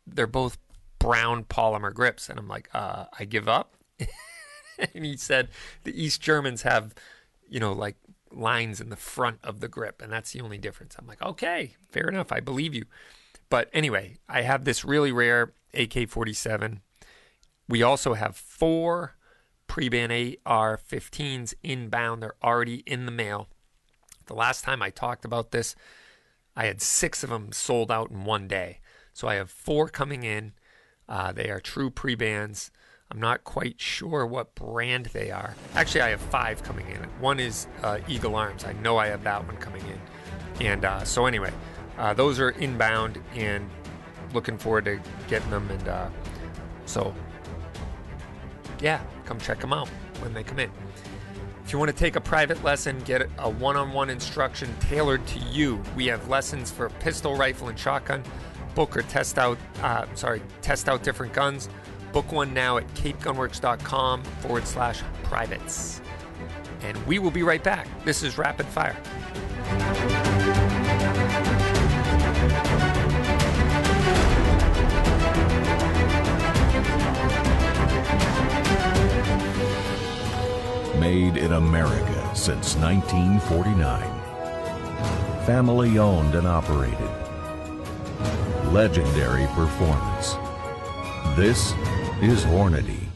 They're 0.06 0.26
both 0.26 0.58
brown 0.98 1.44
polymer 1.44 1.92
grips. 1.92 2.28
And 2.28 2.38
I'm 2.38 2.48
like, 2.48 2.68
uh, 2.74 3.06
I 3.18 3.24
give 3.24 3.48
up. 3.48 3.74
and 4.94 5.04
he 5.04 5.16
said, 5.16 5.48
The 5.84 6.02
East 6.02 6.20
Germans 6.20 6.62
have, 6.62 6.94
you 7.48 7.60
know, 7.60 7.72
like 7.72 7.96
lines 8.32 8.80
in 8.80 8.90
the 8.90 8.96
front 8.96 9.38
of 9.42 9.60
the 9.60 9.68
grip, 9.68 10.02
and 10.02 10.12
that's 10.12 10.32
the 10.32 10.40
only 10.40 10.58
difference. 10.58 10.96
I'm 10.98 11.06
like, 11.06 11.22
okay, 11.22 11.74
fair 11.90 12.08
enough. 12.08 12.32
I 12.32 12.40
believe 12.40 12.74
you. 12.74 12.84
But 13.48 13.70
anyway, 13.72 14.18
I 14.28 14.42
have 14.42 14.64
this 14.64 14.84
really 14.84 15.12
rare 15.12 15.52
AK 15.74 16.08
47. 16.08 16.80
We 17.68 17.82
also 17.82 18.14
have 18.14 18.36
four 18.36 19.16
pre-ban 19.68 20.10
AR 20.44 20.76
15s 20.76 21.54
inbound. 21.62 22.22
They're 22.22 22.34
already 22.42 22.82
in 22.86 23.06
the 23.06 23.12
mail. 23.12 23.48
The 24.26 24.34
last 24.34 24.64
time 24.64 24.82
I 24.82 24.90
talked 24.90 25.24
about 25.24 25.52
this, 25.52 25.76
I 26.56 26.66
had 26.66 26.82
six 26.82 27.22
of 27.22 27.30
them 27.30 27.52
sold 27.52 27.92
out 27.92 28.10
in 28.10 28.24
one 28.24 28.48
day. 28.48 28.80
So 29.12 29.28
I 29.28 29.36
have 29.36 29.50
four 29.50 29.88
coming 29.88 30.24
in. 30.24 30.52
Uh, 31.08 31.32
they 31.32 31.50
are 31.50 31.60
true 31.60 31.90
pre-bans. 31.90 32.70
I'm 33.10 33.20
not 33.20 33.44
quite 33.44 33.80
sure 33.80 34.26
what 34.26 34.54
brand 34.54 35.06
they 35.06 35.30
are. 35.30 35.54
Actually, 35.74 36.02
I 36.02 36.10
have 36.10 36.20
five 36.20 36.62
coming 36.62 36.86
in. 36.88 36.98
One 37.20 37.40
is 37.40 37.66
uh, 37.82 38.00
Eagle 38.06 38.36
Arms. 38.36 38.64
I 38.64 38.72
know 38.74 38.98
I 38.98 39.06
have 39.06 39.22
that 39.24 39.46
one 39.46 39.56
coming 39.56 39.82
in. 39.86 40.66
And 40.66 40.84
uh, 40.84 41.04
so, 41.04 41.24
anyway, 41.24 41.52
uh, 41.96 42.12
those 42.12 42.38
are 42.38 42.50
inbound 42.50 43.18
and 43.34 43.70
looking 44.34 44.58
forward 44.58 44.84
to 44.84 45.00
getting 45.28 45.50
them. 45.50 45.70
And 45.70 45.88
uh, 45.88 46.08
so, 46.84 47.14
yeah, 48.80 49.00
come 49.24 49.38
check 49.38 49.60
them 49.60 49.72
out 49.72 49.88
when 50.20 50.32
they 50.34 50.42
come 50.42 50.58
in. 50.58 50.70
If 51.64 51.72
you 51.72 51.78
want 51.78 51.90
to 51.90 51.96
take 51.96 52.16
a 52.16 52.20
private 52.20 52.62
lesson, 52.64 52.98
get 53.00 53.28
a 53.38 53.50
one 53.50 53.76
on 53.76 53.92
one 53.92 54.08
instruction 54.08 54.74
tailored 54.80 55.26
to 55.28 55.38
you. 55.38 55.82
We 55.94 56.06
have 56.06 56.28
lessons 56.28 56.70
for 56.70 56.88
pistol, 56.88 57.36
rifle, 57.36 57.68
and 57.68 57.78
shotgun. 57.78 58.22
Book 58.74 58.96
or 58.96 59.02
test 59.02 59.38
out, 59.38 59.58
uh, 59.82 60.06
sorry, 60.14 60.40
test 60.62 60.88
out 60.88 61.02
different 61.02 61.32
guns 61.32 61.68
Book 62.12 62.32
one 62.32 62.54
now 62.54 62.78
at 62.78 62.86
capegunworks.com 62.94 64.22
forward 64.22 64.66
slash 64.66 65.02
privates. 65.24 66.00
And 66.82 67.06
we 67.06 67.18
will 67.18 67.30
be 67.30 67.42
right 67.42 67.62
back. 67.62 67.86
This 68.04 68.22
is 68.22 68.38
Rapid 68.38 68.66
Fire. 68.66 70.16
Made 81.08 81.38
in 81.38 81.52
America 81.54 82.36
since 82.36 82.76
1949. 82.76 84.02
Family 85.46 85.96
owned 85.96 86.34
and 86.34 86.46
operated. 86.46 87.10
Legendary 88.74 89.46
performance. 89.54 90.34
This 91.34 91.72
is 92.20 92.44
Hornady. 92.44 93.06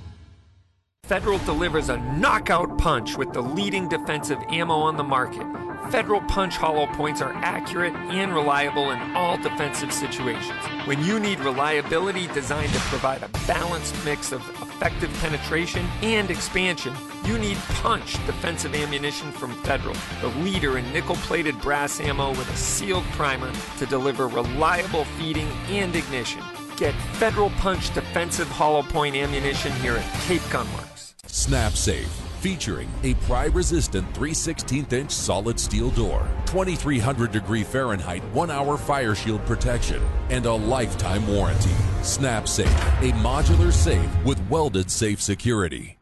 Federal 1.04 1.36
delivers 1.40 1.90
a 1.90 1.98
knockout 2.16 2.78
punch 2.78 3.18
with 3.18 3.34
the 3.34 3.42
leading 3.42 3.90
defensive 3.90 4.38
ammo 4.48 4.76
on 4.76 4.96
the 4.96 5.04
market. 5.04 5.46
Federal 5.90 6.22
Punch 6.22 6.56
hollow 6.56 6.86
points 6.94 7.20
are 7.20 7.34
accurate 7.34 7.92
and 7.92 8.32
reliable 8.32 8.92
in 8.92 8.98
all 9.14 9.36
defensive 9.36 9.92
situations. 9.92 10.64
When 10.86 11.04
you 11.04 11.20
need 11.20 11.40
reliability 11.40 12.28
designed 12.28 12.72
to 12.72 12.80
provide 12.88 13.22
a 13.22 13.28
balanced 13.46 13.94
mix 14.02 14.32
of 14.32 14.40
effective 14.82 15.16
penetration 15.20 15.86
and 16.02 16.28
expansion, 16.28 16.92
you 17.24 17.38
need 17.38 17.56
Punch 17.82 18.14
defensive 18.26 18.74
ammunition 18.74 19.30
from 19.30 19.54
Federal, 19.62 19.94
the 20.20 20.26
leader 20.40 20.76
in 20.76 20.92
nickel 20.92 21.14
plated 21.16 21.56
brass 21.60 22.00
ammo 22.00 22.30
with 22.30 22.50
a 22.50 22.56
sealed 22.56 23.04
primer 23.12 23.52
to 23.78 23.86
deliver 23.86 24.26
reliable 24.26 25.04
feeding 25.04 25.46
and 25.68 25.94
ignition. 25.94 26.42
Get 26.76 26.94
Federal 27.12 27.50
Punch 27.50 27.94
defensive 27.94 28.48
hollow 28.48 28.82
point 28.82 29.14
ammunition 29.14 29.70
here 29.74 29.94
at 29.94 30.20
Cape 30.22 30.42
Gunworks. 30.50 31.14
Snap 31.26 31.74
Safe, 31.74 32.10
featuring 32.42 32.88
a 33.04 33.14
pry 33.26 33.46
resistant 33.46 34.12
3 34.14 34.34
16 34.34 34.86
inch 34.90 35.10
solid 35.12 35.58
steel 35.58 35.90
door, 35.90 36.26
2300 36.46 37.30
degree 37.30 37.62
Fahrenheit 37.62 38.22
1 38.34 38.50
hour 38.50 38.76
fire 38.76 39.14
shield 39.14 39.44
protection, 39.46 40.02
and 40.30 40.44
a 40.44 40.52
lifetime 40.52 41.26
warranty. 41.28 41.70
Snap 42.02 42.48
Safe, 42.48 42.66
a 43.00 43.12
modular 43.22 43.72
safe 43.72 44.10
with 44.24 44.40
welded 44.50 44.90
safe 44.90 45.22
security. 45.22 45.98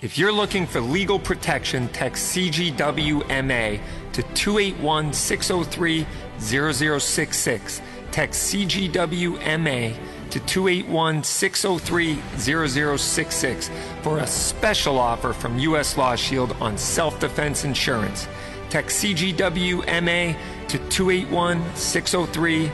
If 0.00 0.18
you're 0.18 0.32
looking 0.32 0.66
for 0.66 0.80
legal 0.80 1.20
protection, 1.20 1.86
text 1.90 2.34
CGWMA 2.34 3.80
to 4.14 4.22
281 4.34 5.12
603 5.12 6.06
0066. 6.40 7.80
Text 8.10 8.52
CGWMA 8.52 9.96
to 10.32 10.40
281 10.40 11.22
603 11.22 12.18
0066 12.38 13.70
for 14.00 14.18
a 14.18 14.26
special 14.26 14.98
offer 14.98 15.34
from 15.34 15.58
U.S. 15.58 15.98
Law 15.98 16.16
Shield 16.16 16.52
on 16.52 16.78
self 16.78 17.20
defense 17.20 17.64
insurance. 17.64 18.26
Text 18.70 19.04
CGWMA 19.04 20.34
to 20.68 20.78
281 20.88 21.62
603 21.76 22.70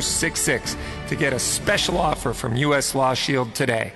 0066 0.00 0.76
to 1.08 1.16
get 1.16 1.32
a 1.32 1.38
special 1.40 1.98
offer 1.98 2.32
from 2.32 2.54
U.S. 2.54 2.94
Law 2.94 3.14
Shield 3.14 3.52
today. 3.52 3.92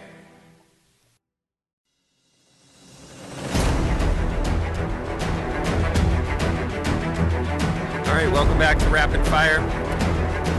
All 8.09 8.17
right, 8.17 8.33
welcome 8.33 8.59
back 8.59 8.81
to 8.81 8.89
Rapid 8.89 9.25
Fire. 9.29 9.90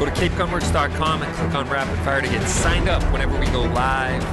Go 0.02 0.08
to 0.08 0.12
capegunworks.com 0.14 1.22
and 1.22 1.36
click 1.36 1.54
on 1.54 1.70
Rapid 1.70 1.96
Fire 2.00 2.22
to 2.22 2.28
get 2.28 2.42
signed 2.48 2.90
up 2.90 3.04
whenever 3.14 3.40
we 3.40 3.46
go 3.52 3.62
live 3.62 4.24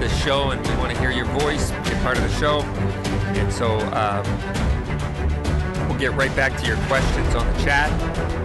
the 0.00 0.08
show 0.08 0.52
and 0.52 0.66
we 0.66 0.74
want 0.76 0.90
to 0.90 0.98
hear 0.98 1.10
your 1.10 1.26
voice, 1.26 1.70
be 1.70 1.90
part 1.96 2.16
of 2.16 2.22
the 2.22 2.34
show. 2.38 2.62
And 3.36 3.52
so 3.52 3.78
um, 3.90 4.24
we'll 5.86 5.98
get 5.98 6.12
right 6.12 6.34
back 6.34 6.58
to 6.60 6.66
your 6.66 6.78
questions 6.86 7.34
on 7.34 7.46
the 7.52 7.62
chat. 7.62 7.92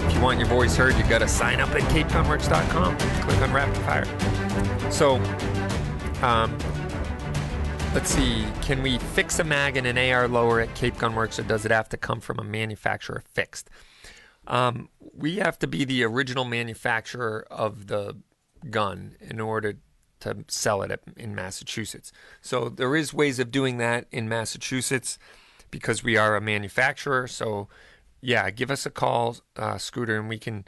If 0.04 0.14
you 0.14 0.20
want 0.20 0.38
your 0.38 0.50
voice 0.50 0.76
heard, 0.76 0.98
you've 0.98 1.08
got 1.08 1.20
to 1.20 1.28
sign 1.30 1.62
up 1.62 1.70
at 1.70 1.84
capegunworks.com. 1.84 2.98
Click 2.98 3.38
on 3.38 3.54
Rapid 3.54 3.78
Fire. 3.84 4.92
So 4.92 5.16
um, 6.22 6.54
let's 7.94 8.10
see. 8.10 8.46
Can 8.62 8.84
we 8.84 8.98
fix 8.98 9.40
a 9.40 9.46
mag 9.46 9.78
in 9.78 9.86
an 9.86 9.98
AR 9.98 10.28
lower 10.28 10.60
at 10.60 10.76
Cape 10.76 10.96
Gunworks, 10.96 11.40
or 11.40 11.44
does 11.44 11.64
it 11.64 11.72
have 11.72 11.88
to 11.88 11.98
come 11.98 12.20
from 12.20 12.40
a 12.40 12.44
manufacturer 12.44 13.24
fixed? 13.26 13.70
Um, 14.48 14.90
we 15.00 15.38
have 15.38 15.58
to 15.60 15.68
be 15.68 15.86
the 15.86 16.04
original 16.04 16.46
manufacturer 16.46 17.46
of 17.50 17.88
the 17.88 18.18
gun 18.70 19.16
in 19.20 19.40
order 19.40 19.78
to 20.22 20.46
sell 20.48 20.82
it 20.82 21.00
in 21.18 21.36
Massachusetts. 21.36 22.12
So 22.42 22.70
there 22.70 22.96
is 22.96 23.14
ways 23.14 23.40
of 23.40 23.52
doing 23.52 23.78
that 23.78 24.08
in 24.12 24.30
Massachusetts 24.30 25.20
because 25.72 26.04
we 26.04 26.18
are 26.18 26.36
a 26.36 26.42
manufacturer. 26.42 27.28
So 27.28 27.68
yeah, 28.22 28.50
give 28.50 28.72
us 28.72 28.86
a 28.86 28.90
call, 28.90 29.38
uh, 29.56 29.78
Scooter, 29.78 30.18
and 30.18 30.28
we 30.28 30.40
can 30.40 30.66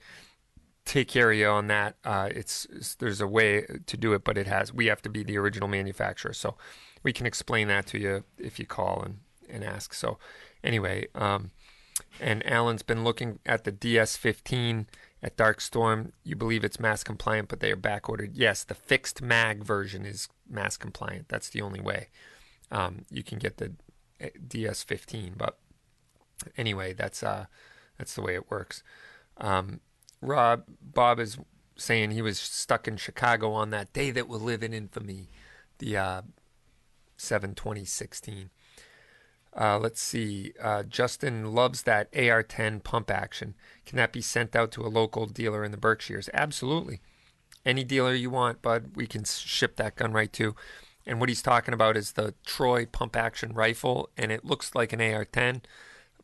take 0.86 1.08
care 1.08 1.32
of 1.32 1.38
you 1.38 1.48
on 1.48 1.68
that. 1.68 1.96
Uh, 2.04 2.30
it's, 2.32 2.66
it's 2.72 2.96
there's 2.96 3.22
a 3.22 3.28
way 3.28 3.66
to 3.86 3.98
do 3.98 4.14
it, 4.14 4.24
but 4.24 4.38
it 4.38 4.48
has 4.48 4.74
we 4.74 4.86
have 4.88 5.02
to 5.02 5.10
be 5.10 5.24
the 5.24 5.38
original 5.38 5.68
manufacturer, 5.68 6.34
so 6.34 6.56
we 7.04 7.12
can 7.12 7.26
explain 7.26 7.68
that 7.68 7.88
to 7.88 8.00
you 8.00 8.24
if 8.38 8.60
you 8.60 8.66
call 8.66 9.02
and 9.04 9.20
and 9.50 9.64
ask. 9.64 9.94
So 9.94 10.18
anyway, 10.64 11.08
um, 11.16 11.52
and 12.20 12.46
Alan's 12.46 12.84
been 12.84 13.04
looking 13.04 13.40
at 13.46 13.64
the 13.64 13.72
DS15 13.72 14.86
at 15.22 15.38
Dark 15.38 15.62
Storm. 15.62 16.14
You 16.24 16.36
believe 16.36 16.64
it's 16.64 16.80
mass 16.80 17.04
compliant, 17.04 17.50
but 17.50 17.60
they 17.60 17.72
are 17.72 17.78
back 17.78 18.10
ordered. 18.10 18.36
Yes, 18.36 18.64
the 18.64 18.76
fixed 18.76 19.22
mag 19.22 19.64
version 19.64 20.06
is 20.06 20.30
mass 20.50 20.78
compliant. 20.78 21.30
That's 21.30 21.50
the 21.50 21.62
only 21.62 21.82
way 21.82 22.08
um, 22.72 23.06
you 23.10 23.24
can 23.24 23.38
get 23.38 23.58
the 23.58 23.74
eh, 24.20 24.30
DS15. 24.48 25.38
But 25.38 25.58
anyway, 26.58 26.94
that's 26.94 27.24
uh, 27.24 27.46
that's 27.98 28.16
the 28.16 28.22
way 28.22 28.36
it 28.36 28.50
works. 28.50 28.84
Um, 29.38 29.82
Rob 30.22 30.64
Bob 30.82 31.20
is 31.20 31.38
saying 31.76 32.12
he 32.12 32.22
was 32.22 32.40
stuck 32.40 32.88
in 32.88 32.98
Chicago 32.98 33.52
on 33.52 33.70
that 33.70 33.94
day 33.94 34.12
that 34.12 34.28
will 34.28 34.40
live 34.40 34.64
in 34.64 34.74
infamy, 34.74 35.30
the 35.78 35.96
uh, 35.96 36.22
7 37.18 37.54
2016. 37.54 38.50
Uh, 39.58 39.80
let's 39.80 40.00
see. 40.00 40.54
Uh, 40.62 40.84
Justin 40.84 41.52
loves 41.54 41.84
that 41.84 42.12
AR10 42.12 42.84
pump 42.84 43.10
action. 43.10 43.56
Can 43.86 43.98
that 43.98 44.14
be 44.14 44.22
sent 44.22 44.56
out 44.56 44.72
to 44.74 44.86
a 44.86 44.88
local 44.88 45.26
dealer 45.26 45.64
in 45.64 45.72
the 45.72 45.78
Berkshires? 45.78 46.30
Absolutely. 46.34 47.02
Any 47.66 47.84
dealer 47.84 48.14
you 48.14 48.30
want, 48.30 48.62
bud, 48.62 48.92
we 48.96 49.08
can 49.08 49.24
ship 49.24 49.76
that 49.78 49.96
gun 49.96 50.14
right 50.14 50.32
to. 50.34 50.56
And 51.08 51.20
what 51.20 51.30
he's 51.30 51.42
talking 51.42 51.74
about 51.74 51.98
is 51.98 52.12
the 52.12 52.36
Troy 52.46 52.86
pump 52.86 53.16
action 53.16 53.54
rifle, 53.54 54.10
and 54.16 54.32
it 54.32 54.46
looks 54.46 54.76
like 54.76 54.94
an 54.94 55.00
AR10, 55.00 55.62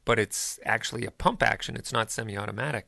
but 0.05 0.19
it's 0.19 0.60
actually 0.64 1.05
a 1.05 1.11
pump 1.11 1.41
action. 1.41 1.76
It's 1.76 1.91
not 1.91 2.11
semi 2.11 2.38
automatic. 2.38 2.85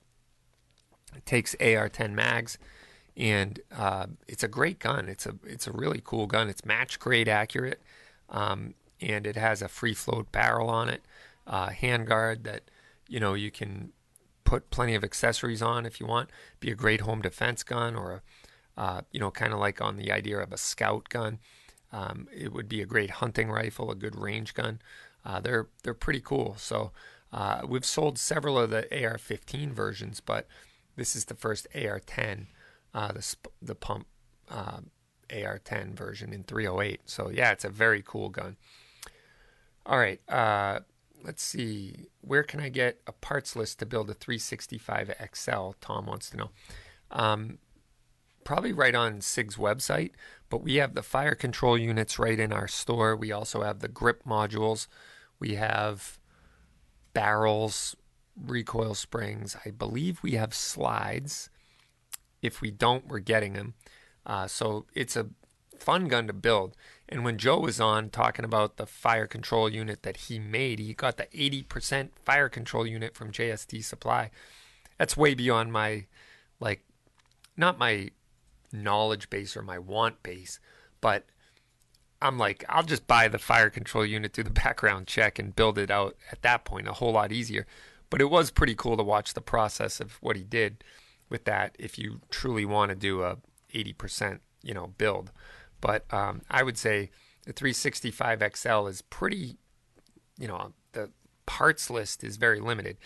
It 1.16 1.26
takes 1.26 1.56
AR10 1.56 2.12
mags, 2.12 2.58
and 3.18 3.60
uh, 3.76 4.08
it's 4.28 4.44
a 4.44 4.50
great 4.50 4.80
gun. 4.80 5.08
It's 5.08 5.26
a 5.26 5.36
it's 5.46 5.68
a 5.68 5.72
really 5.72 6.02
cool 6.04 6.28
gun. 6.28 6.50
It's 6.50 6.66
match 6.66 7.00
grade 7.00 7.30
accurate. 7.30 7.82
Um, 8.30 8.74
and 9.02 9.28
it 9.28 9.36
has 9.36 9.62
a 9.62 9.68
free 9.68 9.94
float 9.94 10.32
barrel 10.32 10.70
on 10.70 10.90
it, 10.90 11.04
uh, 11.48 11.70
handguard 11.70 12.44
that 12.44 12.64
you 13.08 13.20
know 13.20 13.34
you 13.34 13.52
can 13.52 13.92
put 14.44 14.70
plenty 14.70 14.96
of 14.96 15.04
accessories 15.04 15.62
on 15.62 15.86
if 15.86 16.00
you 16.00 16.06
want. 16.06 16.30
Be 16.60 16.72
a 16.72 16.76
great 16.76 17.02
home 17.02 17.22
defense 17.22 17.64
gun 17.64 17.96
or 17.96 18.24
a 18.78 18.82
uh, 18.82 19.02
you 19.12 19.20
know 19.20 19.32
kind 19.32 19.54
of 19.54 19.60
like 19.60 19.82
on 19.82 19.98
the 19.98 20.12
idea 20.12 20.40
of 20.40 20.52
a 20.52 20.58
scout 20.58 21.10
gun. 21.10 21.40
Um, 21.92 22.28
it 22.36 22.52
would 22.52 22.68
be 22.68 22.82
a 22.82 22.86
great 22.86 23.10
hunting 23.10 23.50
rifle, 23.50 23.90
a 23.90 23.96
good 23.96 24.16
range 24.16 24.54
gun. 24.54 24.80
Uh, 25.24 25.40
they're 25.40 25.68
they're 25.84 25.94
pretty 25.94 26.22
cool. 26.22 26.56
So 26.58 26.92
uh, 27.32 27.62
we've 27.68 27.86
sold 27.86 28.18
several 28.18 28.58
of 28.58 28.70
the 28.70 28.84
AR-15 28.92 29.72
versions, 29.72 30.20
but 30.20 30.48
this 30.96 31.16
is 31.16 31.26
the 31.26 31.36
first 31.36 31.68
AR-10, 31.76 32.48
uh, 32.94 33.12
the 33.12 33.22
sp- 33.24 33.54
the 33.62 33.76
pump 33.76 34.08
uh, 34.50 34.80
AR-10 35.30 35.94
version 35.94 36.32
in 36.32 36.44
308. 36.44 37.02
So 37.06 37.30
yeah, 37.30 37.52
it's 37.52 37.66
a 37.66 37.70
very 37.70 38.04
cool 38.06 38.30
gun. 38.30 38.58
All 39.86 39.98
right. 40.00 40.20
Uh, 40.30 40.80
let's 41.24 41.44
see. 41.44 42.08
Where 42.22 42.44
can 42.44 42.60
I 42.60 42.70
get 42.70 43.02
a 43.08 43.12
parts 43.12 43.56
list 43.56 43.80
to 43.80 43.86
build 43.86 44.10
a 44.10 44.14
365 44.14 45.14
XL? 45.34 45.72
Tom 45.82 46.06
wants 46.06 46.30
to 46.32 46.38
know. 46.38 46.50
Um, 47.12 47.60
probably 48.44 48.74
right 48.74 48.96
on 48.96 49.22
SIG's 49.22 49.58
website, 49.58 50.12
but 50.50 50.64
we 50.64 50.76
have 50.76 50.94
the 50.94 51.04
fire 51.04 51.36
control 51.36 51.78
units 51.78 52.18
right 52.18 52.40
in 52.40 52.54
our 52.54 52.68
store. 52.68 53.16
We 53.16 53.32
also 53.32 53.64
have 53.64 53.80
the 53.80 53.88
grip 53.88 54.24
modules. 54.24 54.88
We 55.40 55.56
have 55.56 56.20
barrels, 57.14 57.96
recoil 58.40 58.94
springs. 58.94 59.56
I 59.66 59.72
believe 59.72 60.22
we 60.22 60.34
have 60.34 60.54
slides. 60.54 61.50
If 62.42 62.62
we 62.62 62.72
don't, 62.72 63.08
we're 63.08 63.20
getting 63.20 63.54
them. 63.54 63.74
Uh, 64.26 64.48
so 64.48 64.86
it's 64.94 65.16
a 65.16 65.28
fun 65.80 66.08
gun 66.08 66.28
to 66.28 66.34
build. 66.34 66.76
And 67.08 67.24
when 67.24 67.38
Joe 67.38 67.60
was 67.60 67.80
on 67.80 68.10
talking 68.10 68.46
about 68.46 68.78
the 68.78 68.88
fire 68.88 69.28
control 69.28 69.70
unit 69.70 70.04
that 70.04 70.18
he 70.18 70.40
made, 70.40 70.80
he 70.80 70.94
got 70.94 71.18
the 71.18 71.28
80% 71.28 72.10
fire 72.24 72.50
control 72.50 72.88
unit 72.88 73.16
from 73.16 73.32
JSD 73.32 73.84
Supply. 73.84 74.32
That's 74.98 75.16
way 75.16 75.36
beyond 75.36 75.72
my, 75.72 76.06
like, 76.60 76.84
not 77.56 77.78
my 77.78 78.10
knowledge 78.72 79.30
base 79.30 79.56
or 79.56 79.62
my 79.62 79.78
want 79.78 80.24
base, 80.24 80.60
but 81.00 81.26
I'm 82.22 82.40
like, 82.40 82.66
I'll 82.68 82.84
just 82.84 83.06
buy 83.06 83.28
the 83.28 83.38
fire 83.38 83.70
control 83.70 84.06
unit, 84.06 84.34
do 84.34 84.42
the 84.42 84.50
background 84.66 85.06
check, 85.06 85.38
and 85.38 85.56
build 85.56 85.78
it 85.78 85.92
out 85.92 86.16
at 86.32 86.42
that 86.42 86.66
point 86.66 86.88
a 86.88 86.94
whole 86.94 87.12
lot 87.12 87.32
easier. 87.32 87.68
But 88.10 88.22
it 88.22 88.30
was 88.30 88.50
pretty 88.50 88.76
cool 88.76 88.98
to 88.98 89.04
watch 89.04 89.34
the 89.34 89.42
process 89.42 90.00
of 90.00 90.14
what 90.22 90.36
he 90.36 90.44
did 90.44 90.84
with 91.30 91.46
that 91.46 91.76
if 91.78 92.00
you 92.00 92.22
truly 92.30 92.66
want 92.66 92.90
to 92.90 92.96
do 92.96 93.24
a 93.24 93.38
80% 93.74 94.40
you 94.64 94.74
know 94.74 94.88
build 94.98 95.32
but 95.86 96.12
um, 96.12 96.42
I 96.50 96.64
would 96.64 96.80
say 96.80 97.12
the 97.46 97.54
365 97.54 98.42
XL 98.56 98.88
is 98.88 99.04
pretty, 99.04 99.58
you 100.36 100.48
know, 100.48 100.74
the 100.94 101.12
parts 101.46 101.92
list 101.92 102.24
is 102.24 102.38
very 102.38 102.60
limited. 102.60 102.98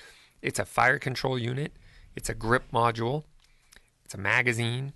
It's 0.41 0.60
a 0.60 0.65
fire 0.65 0.97
control 0.97 1.38
unit, 1.38 1.73
it's 2.15 2.30
a 2.30 2.34
grip 2.34 2.72
module, 2.72 3.26
it's 4.06 4.14
a 4.14 4.18
magazine, 4.18 4.93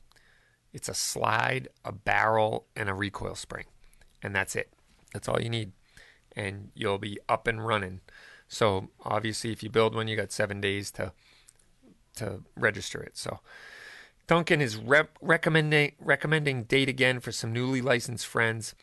it's 0.71 0.87
a 0.87 0.93
slide, 0.93 1.67
a 1.83 1.91
barrel, 1.91 2.67
and 2.73 2.87
a 2.87 2.93
recoil 2.93 3.35
spring. 3.35 3.65
And 4.21 4.33
that's 4.33 4.55
it. 4.55 4.71
That's 5.11 5.27
all 5.27 5.41
you 5.41 5.49
need. 5.49 5.73
And 6.37 6.69
you'll 6.75 6.99
be 6.99 7.19
up 7.27 7.47
and 7.47 7.67
running. 7.67 7.99
So 8.47 8.91
obviously 9.03 9.51
if 9.51 9.61
you 9.61 9.69
build 9.69 9.93
one, 9.93 10.07
you 10.07 10.15
got 10.15 10.31
seven 10.31 10.61
days 10.61 10.89
to 10.91 11.11
to 12.15 12.43
register 12.55 13.03
it. 13.03 13.17
So 13.17 13.41
Duncan 14.27 14.61
is 14.61 14.77
rep- 14.77 15.17
recommending 15.21 15.93
recommending 15.99 16.63
date 16.63 16.89
again 16.89 17.19
for 17.19 17.31
some 17.31 17.51
newly 17.51 17.81
licensed 17.81 18.25
friends. 18.25 18.75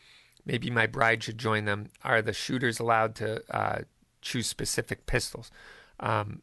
Maybe 0.44 0.70
my 0.70 0.86
bride 0.86 1.22
should 1.22 1.38
join 1.38 1.64
them. 1.64 1.88
Are 2.04 2.22
the 2.22 2.32
shooters 2.32 2.78
allowed 2.78 3.14
to 3.16 3.42
uh, 3.54 3.78
choose 4.20 4.46
specific 4.46 5.06
pistols? 5.06 5.50
Um, 5.98 6.42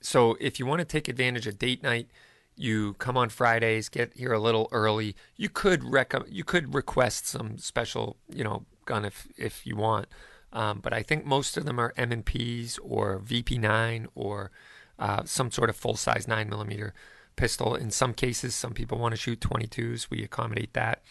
so 0.00 0.36
if 0.40 0.58
you 0.58 0.66
want 0.66 0.80
to 0.80 0.84
take 0.84 1.08
advantage 1.08 1.46
of 1.46 1.58
date 1.58 1.82
night, 1.82 2.08
you 2.56 2.94
come 2.94 3.16
on 3.16 3.28
Fridays, 3.28 3.88
get 3.88 4.12
here 4.14 4.32
a 4.32 4.38
little 4.38 4.68
early. 4.72 5.14
You 5.36 5.48
could 5.48 5.84
rec- 5.84 6.14
you 6.28 6.44
could 6.44 6.74
request 6.74 7.26
some 7.26 7.58
special, 7.58 8.16
you 8.28 8.44
know, 8.44 8.64
gun 8.84 9.04
if 9.04 9.28
if 9.36 9.66
you 9.66 9.76
want. 9.76 10.06
Um, 10.52 10.80
but 10.80 10.92
I 10.92 11.02
think 11.02 11.24
most 11.24 11.56
of 11.56 11.64
them 11.66 11.78
are 11.78 11.92
M 11.96 12.10
and 12.10 12.24
P's 12.24 12.78
or 12.78 13.20
VP9 13.20 14.06
or 14.14 14.50
uh, 14.98 15.22
some 15.24 15.50
sort 15.50 15.70
of 15.70 15.76
full 15.76 15.96
size 15.96 16.26
nine 16.26 16.48
millimeter 16.48 16.94
pistol. 17.38 17.74
In 17.74 17.90
some 17.90 18.12
cases, 18.12 18.54
some 18.54 18.74
people 18.74 18.98
want 18.98 19.12
to 19.12 19.20
shoot 19.20 19.40
22s. 19.40 20.10
We 20.10 20.22
accommodate 20.22 20.74
that. 20.74 21.02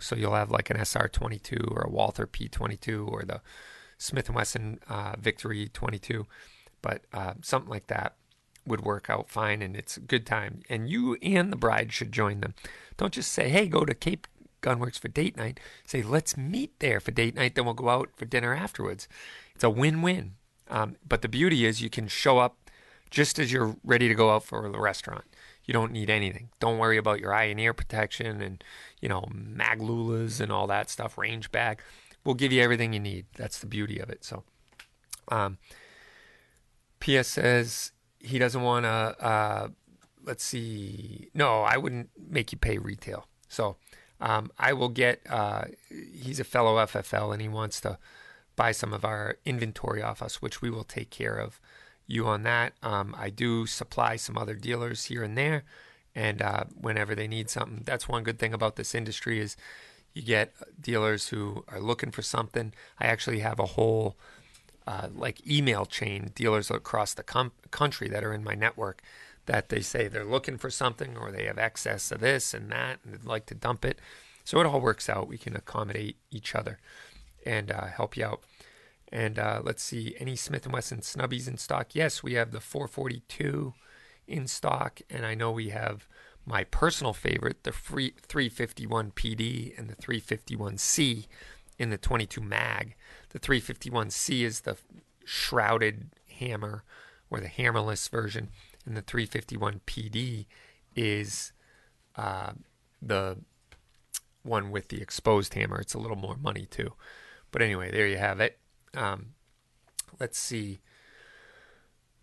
So 0.00 0.16
you'll 0.16 0.34
have 0.34 0.50
like 0.50 0.70
an 0.70 0.78
SR22 0.78 1.70
or 1.70 1.82
a 1.82 1.90
Walther 1.90 2.26
P22 2.26 3.06
or 3.06 3.22
the 3.22 3.40
Smith 3.98 4.28
& 4.30 4.30
Wesson 4.30 4.80
uh, 4.88 5.14
Victory 5.20 5.68
22. 5.72 6.26
But 6.82 7.02
uh, 7.12 7.34
something 7.42 7.70
like 7.70 7.86
that 7.86 8.16
would 8.66 8.80
work 8.80 9.08
out 9.08 9.28
fine 9.28 9.62
and 9.62 9.76
it's 9.76 9.96
a 9.96 10.00
good 10.00 10.26
time. 10.26 10.62
And 10.68 10.88
you 10.88 11.16
and 11.22 11.52
the 11.52 11.56
bride 11.56 11.92
should 11.92 12.10
join 12.10 12.40
them. 12.40 12.54
Don't 12.96 13.12
just 13.12 13.30
say, 13.30 13.48
hey, 13.48 13.68
go 13.68 13.84
to 13.84 13.94
Cape 13.94 14.26
Gunworks 14.62 14.98
for 14.98 15.08
date 15.08 15.36
night. 15.36 15.60
Say, 15.86 16.02
let's 16.02 16.36
meet 16.36 16.78
there 16.80 17.00
for 17.00 17.12
date 17.12 17.36
night, 17.36 17.54
then 17.54 17.66
we'll 17.66 17.74
go 17.74 17.90
out 17.90 18.10
for 18.16 18.24
dinner 18.24 18.54
afterwards. 18.54 19.06
It's 19.54 19.62
a 19.62 19.70
win 19.70 20.02
win. 20.02 20.32
Um, 20.68 20.96
but 21.06 21.22
the 21.22 21.28
beauty 21.28 21.64
is 21.64 21.80
you 21.80 21.90
can 21.90 22.08
show 22.08 22.38
up 22.38 22.56
just 23.10 23.38
as 23.38 23.52
you're 23.52 23.76
ready 23.84 24.08
to 24.08 24.14
go 24.14 24.30
out 24.30 24.42
for 24.42 24.68
the 24.68 24.80
restaurant 24.80 25.24
you 25.66 25.72
don't 25.72 25.92
need 25.92 26.08
anything. 26.08 26.48
Don't 26.60 26.78
worry 26.78 26.96
about 26.96 27.20
your 27.20 27.34
eye 27.34 27.44
and 27.44 27.60
ear 27.60 27.74
protection 27.74 28.40
and, 28.40 28.62
you 29.00 29.08
know, 29.08 29.28
maglulas 29.32 30.40
and 30.40 30.52
all 30.52 30.66
that 30.68 30.88
stuff, 30.88 31.18
range 31.18 31.50
bag. 31.50 31.82
We'll 32.24 32.36
give 32.36 32.52
you 32.52 32.62
everything 32.62 32.92
you 32.92 33.00
need. 33.00 33.26
That's 33.36 33.58
the 33.58 33.66
beauty 33.66 33.98
of 33.98 34.08
it. 34.08 34.24
So, 34.24 34.44
um, 35.28 35.58
PS 37.00 37.28
says 37.28 37.92
he 38.20 38.38
doesn't 38.38 38.62
want 38.62 38.84
to, 38.84 38.88
uh, 38.88 39.68
let's 40.24 40.44
see. 40.44 41.30
No, 41.34 41.62
I 41.62 41.76
wouldn't 41.76 42.10
make 42.16 42.52
you 42.52 42.58
pay 42.58 42.78
retail. 42.78 43.26
So, 43.48 43.76
um, 44.20 44.50
I 44.58 44.72
will 44.72 44.88
get, 44.88 45.20
uh, 45.28 45.64
he's 45.88 46.40
a 46.40 46.44
fellow 46.44 46.76
FFL 46.76 47.32
and 47.32 47.42
he 47.42 47.48
wants 47.48 47.80
to 47.82 47.98
buy 48.54 48.72
some 48.72 48.92
of 48.92 49.04
our 49.04 49.36
inventory 49.44 50.02
off 50.02 50.22
us, 50.22 50.40
which 50.40 50.62
we 50.62 50.70
will 50.70 50.84
take 50.84 51.10
care 51.10 51.36
of 51.36 51.60
you 52.06 52.26
on 52.26 52.42
that. 52.44 52.74
Um, 52.82 53.14
I 53.18 53.30
do 53.30 53.66
supply 53.66 54.16
some 54.16 54.38
other 54.38 54.54
dealers 54.54 55.04
here 55.04 55.22
and 55.22 55.36
there, 55.36 55.64
and 56.14 56.40
uh, 56.40 56.64
whenever 56.74 57.14
they 57.14 57.28
need 57.28 57.50
something, 57.50 57.82
that's 57.84 58.08
one 58.08 58.22
good 58.22 58.38
thing 58.38 58.54
about 58.54 58.76
this 58.76 58.94
industry 58.94 59.40
is 59.40 59.56
you 60.14 60.22
get 60.22 60.54
dealers 60.80 61.28
who 61.28 61.64
are 61.68 61.80
looking 61.80 62.10
for 62.10 62.22
something. 62.22 62.72
I 62.98 63.06
actually 63.06 63.40
have 63.40 63.58
a 63.58 63.66
whole 63.66 64.16
uh, 64.86 65.08
like 65.14 65.46
email 65.46 65.84
chain 65.84 66.32
dealers 66.34 66.70
across 66.70 67.12
the 67.12 67.22
com- 67.22 67.52
country 67.70 68.08
that 68.08 68.24
are 68.24 68.32
in 68.32 68.44
my 68.44 68.54
network 68.54 69.02
that 69.46 69.68
they 69.68 69.80
say 69.80 70.08
they're 70.08 70.24
looking 70.24 70.58
for 70.58 70.70
something 70.70 71.16
or 71.16 71.30
they 71.30 71.44
have 71.44 71.58
excess 71.58 72.10
of 72.10 72.20
this 72.20 72.54
and 72.54 72.70
that 72.70 72.98
and 73.04 73.14
they'd 73.14 73.24
like 73.24 73.46
to 73.46 73.54
dump 73.54 73.84
it. 73.84 73.98
So 74.44 74.60
it 74.60 74.66
all 74.66 74.80
works 74.80 75.08
out. 75.08 75.28
We 75.28 75.38
can 75.38 75.56
accommodate 75.56 76.16
each 76.30 76.54
other 76.54 76.78
and 77.44 77.70
uh, 77.70 77.86
help 77.86 78.16
you 78.16 78.24
out. 78.24 78.42
And 79.12 79.38
uh, 79.38 79.62
let's 79.62 79.82
see, 79.82 80.16
any 80.18 80.36
Smith 80.36 80.66
& 80.66 80.72
Wesson 80.72 81.00
snubbies 81.00 81.46
in 81.46 81.58
stock? 81.58 81.94
Yes, 81.94 82.22
we 82.22 82.34
have 82.34 82.50
the 82.50 82.60
442 82.60 83.74
in 84.26 84.46
stock, 84.48 85.00
and 85.08 85.24
I 85.24 85.34
know 85.34 85.52
we 85.52 85.68
have 85.68 86.08
my 86.44 86.64
personal 86.64 87.12
favorite, 87.12 87.64
the 87.64 87.72
free 87.72 88.14
351 88.22 89.12
PD 89.12 89.76
and 89.78 89.88
the 89.88 89.96
351C 89.96 91.26
in 91.78 91.90
the 91.90 91.98
22 91.98 92.40
mag. 92.40 92.94
The 93.30 93.40
351C 93.40 94.42
is 94.42 94.60
the 94.60 94.76
shrouded 95.24 96.10
hammer 96.38 96.84
or 97.30 97.40
the 97.40 97.48
hammerless 97.48 98.08
version, 98.08 98.48
and 98.84 98.96
the 98.96 99.02
351 99.02 99.80
PD 99.86 100.46
is 100.94 101.52
uh, 102.16 102.52
the 103.02 103.38
one 104.42 104.70
with 104.70 104.88
the 104.88 105.02
exposed 105.02 105.54
hammer. 105.54 105.80
It's 105.80 105.94
a 105.94 105.98
little 105.98 106.16
more 106.16 106.36
money 106.36 106.66
too. 106.66 106.92
But 107.50 107.62
anyway, 107.62 107.90
there 107.90 108.06
you 108.06 108.18
have 108.18 108.40
it. 108.40 108.58
Um, 108.96 109.34
let's 110.18 110.38
see. 110.38 110.80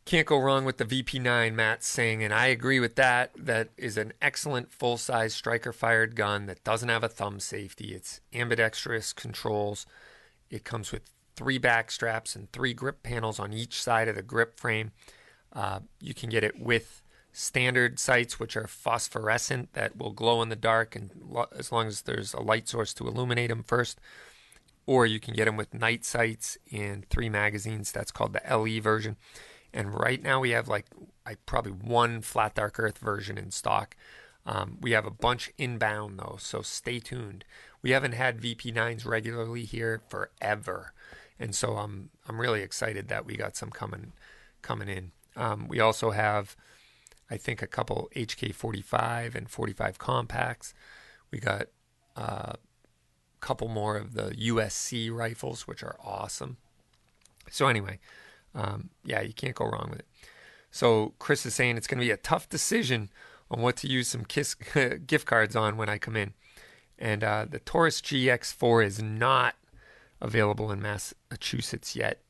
Can't 0.05 0.27
go 0.27 0.37
wrong 0.37 0.65
with 0.65 0.77
the 0.77 0.85
VP9, 0.85 1.53
Matt 1.53 1.81
saying, 1.81 2.23
and 2.23 2.33
I 2.33 2.47
agree 2.47 2.81
with 2.81 2.95
that. 2.95 3.31
That 3.37 3.69
is 3.77 3.95
an 3.97 4.11
excellent 4.21 4.73
full 4.73 4.97
size 4.97 5.33
striker 5.33 5.71
fired 5.71 6.15
gun 6.17 6.45
that 6.47 6.63
doesn't 6.65 6.89
have 6.89 7.05
a 7.05 7.09
thumb 7.09 7.39
safety. 7.39 7.93
It's 7.93 8.19
ambidextrous 8.33 9.13
controls. 9.13 9.85
It 10.49 10.65
comes 10.65 10.91
with 10.91 11.03
three 11.37 11.57
back 11.57 11.89
straps 11.89 12.35
and 12.35 12.51
three 12.51 12.73
grip 12.73 13.01
panels 13.01 13.39
on 13.39 13.53
each 13.53 13.81
side 13.81 14.09
of 14.09 14.15
the 14.15 14.21
grip 14.21 14.59
frame. 14.59 14.91
Uh, 15.53 15.79
you 16.01 16.13
can 16.13 16.29
get 16.29 16.43
it 16.43 16.59
with 16.59 17.01
standard 17.31 17.97
sights, 17.97 18.39
which 18.39 18.57
are 18.57 18.67
phosphorescent 18.67 19.71
that 19.73 19.97
will 19.97 20.11
glow 20.11 20.41
in 20.41 20.49
the 20.49 20.55
dark, 20.55 20.95
and 20.95 21.11
lo- 21.27 21.47
as 21.57 21.71
long 21.71 21.87
as 21.87 22.01
there's 22.01 22.33
a 22.33 22.41
light 22.41 22.67
source 22.67 22.93
to 22.93 23.07
illuminate 23.07 23.49
them 23.49 23.63
first. 23.63 23.99
Or 24.85 25.05
you 25.05 25.19
can 25.19 25.33
get 25.33 25.45
them 25.45 25.55
with 25.55 25.73
night 25.73 26.03
sights 26.03 26.57
and 26.71 27.07
three 27.09 27.29
magazines. 27.29 27.91
That's 27.91 28.11
called 28.11 28.33
the 28.33 28.57
LE 28.57 28.81
version. 28.81 29.17
And 29.73 29.93
right 29.93 30.21
now 30.21 30.39
we 30.39 30.51
have 30.51 30.67
like 30.67 30.85
I 31.25 31.35
probably 31.45 31.71
one 31.71 32.21
flat 32.21 32.55
dark 32.55 32.79
earth 32.79 32.97
version 32.97 33.37
in 33.37 33.51
stock. 33.51 33.95
Um, 34.45 34.77
we 34.81 34.91
have 34.91 35.05
a 35.05 35.11
bunch 35.11 35.51
inbound 35.57 36.19
though, 36.19 36.35
so 36.39 36.61
stay 36.61 36.99
tuned. 36.99 37.45
We 37.81 37.91
haven't 37.91 38.13
had 38.13 38.41
VP9s 38.41 39.05
regularly 39.05 39.63
here 39.63 40.01
forever, 40.09 40.93
and 41.39 41.55
so 41.55 41.77
I'm 41.77 42.09
I'm 42.27 42.39
really 42.39 42.61
excited 42.61 43.07
that 43.07 43.25
we 43.25 43.35
got 43.37 43.55
some 43.55 43.69
coming 43.69 44.11
coming 44.61 44.89
in. 44.89 45.11
Um, 45.35 45.67
we 45.67 45.79
also 45.79 46.11
have, 46.11 46.55
I 47.29 47.37
think, 47.37 47.61
a 47.61 47.67
couple 47.67 48.09
HK45 48.15 49.33
and 49.33 49.49
45 49.49 49.97
compacts. 49.97 50.73
We 51.31 51.39
got 51.39 51.67
uh, 52.15 52.53
couple 53.43 53.67
more 53.67 53.97
of 53.97 54.13
the 54.13 54.31
USC 54.31 55.11
rifles, 55.11 55.67
which 55.67 55.83
are 55.83 55.97
awesome. 56.01 56.57
So 57.51 57.67
anyway, 57.67 57.99
um, 58.55 58.89
yeah, 59.03 59.21
you 59.21 59.33
can't 59.33 59.53
go 59.53 59.65
wrong 59.65 59.89
with 59.89 59.99
it. 59.99 60.07
So 60.71 61.13
Chris 61.19 61.45
is 61.45 61.53
saying 61.53 61.75
it's 61.75 61.85
going 61.85 61.99
to 61.99 62.05
be 62.05 62.11
a 62.11 62.17
tough 62.17 62.47
decision 62.47 63.09
on 63.51 63.61
what 63.61 63.75
to 63.77 63.87
use 63.87 64.07
some 64.07 64.23
Kiss 64.23 64.55
gift 65.07 65.25
cards 65.27 65.55
on 65.55 65.75
when 65.75 65.89
I 65.89 65.97
come 65.97 66.15
in. 66.15 66.33
And 66.97 67.23
uh, 67.23 67.45
the 67.49 67.59
Taurus 67.59 67.99
GX4 68.01 68.85
is 68.85 69.01
not 69.01 69.55
available 70.21 70.71
in 70.71 70.81
Massachusetts 70.81 71.97
yet, 71.97 72.21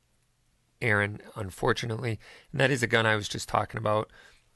Aaron, 0.82 1.20
unfortunately. 1.36 2.18
And 2.50 2.60
that 2.60 2.72
is 2.72 2.82
a 2.82 2.88
gun 2.88 3.06
I 3.06 3.14
was 3.14 3.28
just 3.28 3.48
talking 3.48 3.78
about 3.78 4.10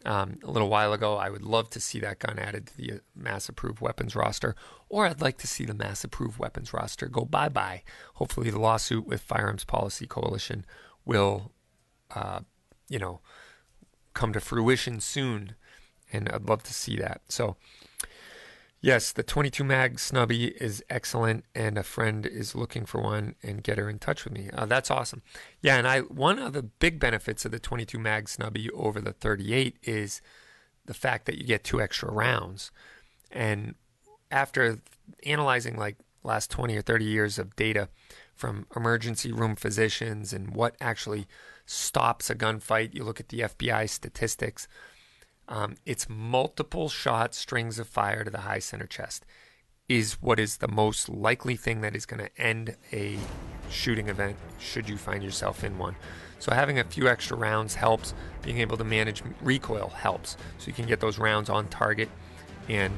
um, 0.09 0.39
a 0.43 0.51
little 0.51 0.69
while 0.69 0.93
ago. 0.93 1.17
I 1.17 1.31
would 1.31 1.43
love 1.43 1.71
to 1.71 1.81
see 1.81 2.01
that 2.01 2.19
gun 2.19 2.39
added 2.39 2.67
to 2.67 2.77
the 2.77 2.93
uh, 2.93 2.97
mass 3.15 3.49
approved 3.49 3.81
weapons 3.81 4.17
roster, 4.17 4.57
or 4.89 5.07
I'd 5.07 5.21
like 5.21 5.39
to 5.39 5.47
see 5.47 5.65
the 5.65 5.75
mass 5.75 6.03
approved 6.03 6.39
weapons 6.39 6.73
roster 6.73 7.07
go 7.07 7.25
bye 7.25 7.49
bye. 7.49 7.83
Hopefully, 8.15 8.51
the 8.51 8.59
lawsuit 8.59 9.07
with 9.07 9.21
Firearms 9.21 9.65
Policy 9.65 10.07
Coalition 10.07 10.65
will 11.05 11.53
uh, 12.15 12.41
you 12.89 12.99
know, 12.99 13.21
come 14.15 14.33
to 14.33 14.41
fruition 14.41 15.01
soon. 15.01 15.55
And 16.13 16.29
I'd 16.31 16.49
love 16.49 16.63
to 16.65 16.73
see 16.73 16.97
that. 16.97 17.21
So, 17.29 17.57
yes, 18.81 19.13
the 19.13 19.23
22 19.23 19.65
mag 19.65 19.99
snubby 19.99 20.49
is 20.61 20.83
excellent, 20.89 21.45
and 21.55 21.79
a 21.79 21.83
friend 21.83 22.27
is 22.27 22.55
looking 22.55 22.87
for 22.87 23.01
one 23.01 23.35
and 23.43 23.63
get 23.63 23.79
her 23.79 23.89
in 23.89 23.99
touch 23.99 24.25
with 24.25 24.35
me. 24.35 24.51
Uh, 24.53 24.67
that's 24.67 24.91
awesome. 24.91 25.23
Yeah, 25.61 25.77
and 25.77 25.87
I 25.87 26.01
one 26.01 26.39
of 26.39 26.53
the 26.53 26.63
big 26.63 26.99
benefits 26.99 27.45
of 27.45 27.53
the 27.53 27.59
22 27.59 27.99
mag 27.99 28.29
snubby 28.29 28.71
over 28.71 29.01
the 29.01 29.13
38 29.13 29.77
is 29.83 30.21
the 30.87 30.95
fact 30.95 31.27
that 31.27 31.39
you 31.39 31.45
get 31.45 31.65
two 31.65 31.81
extra 31.81 32.11
rounds. 32.11 32.71
And 33.31 33.75
after 34.31 34.79
analyzing 35.25 35.77
like 35.77 35.97
last 36.23 36.51
20 36.51 36.77
or 36.77 36.83
30 36.83 37.05
years 37.05 37.39
of 37.39 37.57
data 37.57 37.89
from 38.35 38.67
emergency 38.77 39.33
room 39.33 39.57
physicians 39.57 40.33
and 40.33 40.55
what 40.55 40.77
actually 40.81 41.27
stops 41.67 42.31
a 42.31 42.35
gunfight. 42.35 42.95
You 42.95 43.05
look 43.05 43.21
at 43.21 43.29
the 43.29 43.41
FBI 43.41 43.89
statistics. 43.89 44.69
Um, 45.49 45.77
it's 45.87 46.09
multiple 46.09 46.89
shot 46.89 47.35
strings 47.35 47.79
of 47.79 47.89
fire 47.89 48.23
to 48.23 48.31
the 48.31 48.41
high 48.41 48.59
center 48.59 48.87
chest 48.87 49.25
is 49.89 50.21
what 50.21 50.39
is 50.39 50.59
the 50.59 50.69
most 50.69 51.09
likely 51.09 51.57
thing 51.57 51.81
that 51.81 51.97
is 51.97 52.05
going 52.05 52.23
to 52.23 52.41
end 52.41 52.77
a 52.93 53.17
shooting 53.71 54.09
event 54.09 54.37
should 54.59 54.89
you 54.89 54.99
find 54.99 55.23
yourself 55.23 55.65
in 55.65 55.79
one. 55.79 55.97
So 56.39 56.53
having 56.53 56.79
a 56.79 56.85
few 56.85 57.09
extra 57.09 57.37
rounds 57.37 57.75
helps. 57.75 58.15
Being 58.43 58.59
able 58.59 58.77
to 58.77 58.85
manage 58.85 59.23
recoil 59.41 59.89
helps. 59.89 60.37
So 60.59 60.69
you 60.69 60.75
can 60.75 60.87
get 60.87 61.01
those 61.01 61.19
rounds 61.19 61.49
on 61.49 61.69
target 61.69 62.11
and 62.69 62.93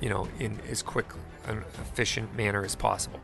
you 0.00 0.10
know 0.10 0.28
in 0.38 0.60
as 0.70 0.82
quick 0.82 1.06
an 1.46 1.64
efficient 1.80 2.36
manner 2.36 2.64
as 2.64 2.74
possible. 2.74 3.20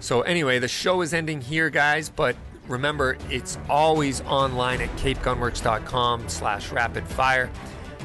So 0.00 0.22
anyway, 0.22 0.58
the 0.58 0.68
show 0.68 1.02
is 1.02 1.12
ending 1.12 1.40
here, 1.42 1.68
guys, 1.68 2.08
but 2.08 2.36
Remember, 2.70 3.18
it's 3.28 3.58
always 3.68 4.20
online 4.22 4.80
at 4.80 4.88
capegunworks.com 4.96 6.28
slash 6.28 6.70
rapid 6.70 7.04
fire. 7.04 7.50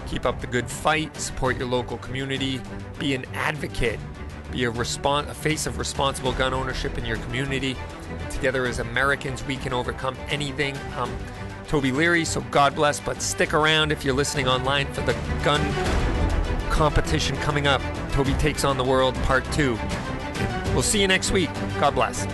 Keep 0.07 0.25
up 0.25 0.41
the 0.41 0.47
good 0.47 0.67
fight, 0.67 1.15
support 1.17 1.57
your 1.57 1.67
local 1.67 1.99
community, 1.99 2.59
be 2.97 3.13
an 3.13 3.25
advocate, 3.35 3.99
be 4.51 4.65
a, 4.65 4.71
respon- 4.71 5.29
a 5.29 5.33
face 5.35 5.67
of 5.67 5.77
responsible 5.77 6.31
gun 6.33 6.51
ownership 6.51 6.97
in 6.97 7.05
your 7.05 7.17
community. 7.17 7.77
Together 8.31 8.65
as 8.65 8.79
Americans, 8.79 9.43
we 9.43 9.55
can 9.55 9.71
overcome 9.71 10.17
anything. 10.29 10.75
Um, 10.97 11.15
Toby 11.67 11.91
Leary, 11.91 12.25
so 12.25 12.41
God 12.49 12.73
bless, 12.73 12.99
but 12.99 13.21
stick 13.21 13.53
around 13.53 13.91
if 13.91 14.03
you're 14.03 14.15
listening 14.15 14.47
online 14.47 14.91
for 14.93 15.01
the 15.01 15.13
gun 15.43 15.61
competition 16.71 17.35
coming 17.37 17.67
up. 17.67 17.81
Toby 18.13 18.33
Takes 18.33 18.63
on 18.63 18.77
the 18.77 18.83
World 18.83 19.13
Part 19.23 19.45
2. 19.51 19.77
we'll 20.73 20.81
see 20.81 21.01
you 21.01 21.07
next 21.07 21.31
week. 21.31 21.53
God 21.79 21.93
bless. 21.93 22.25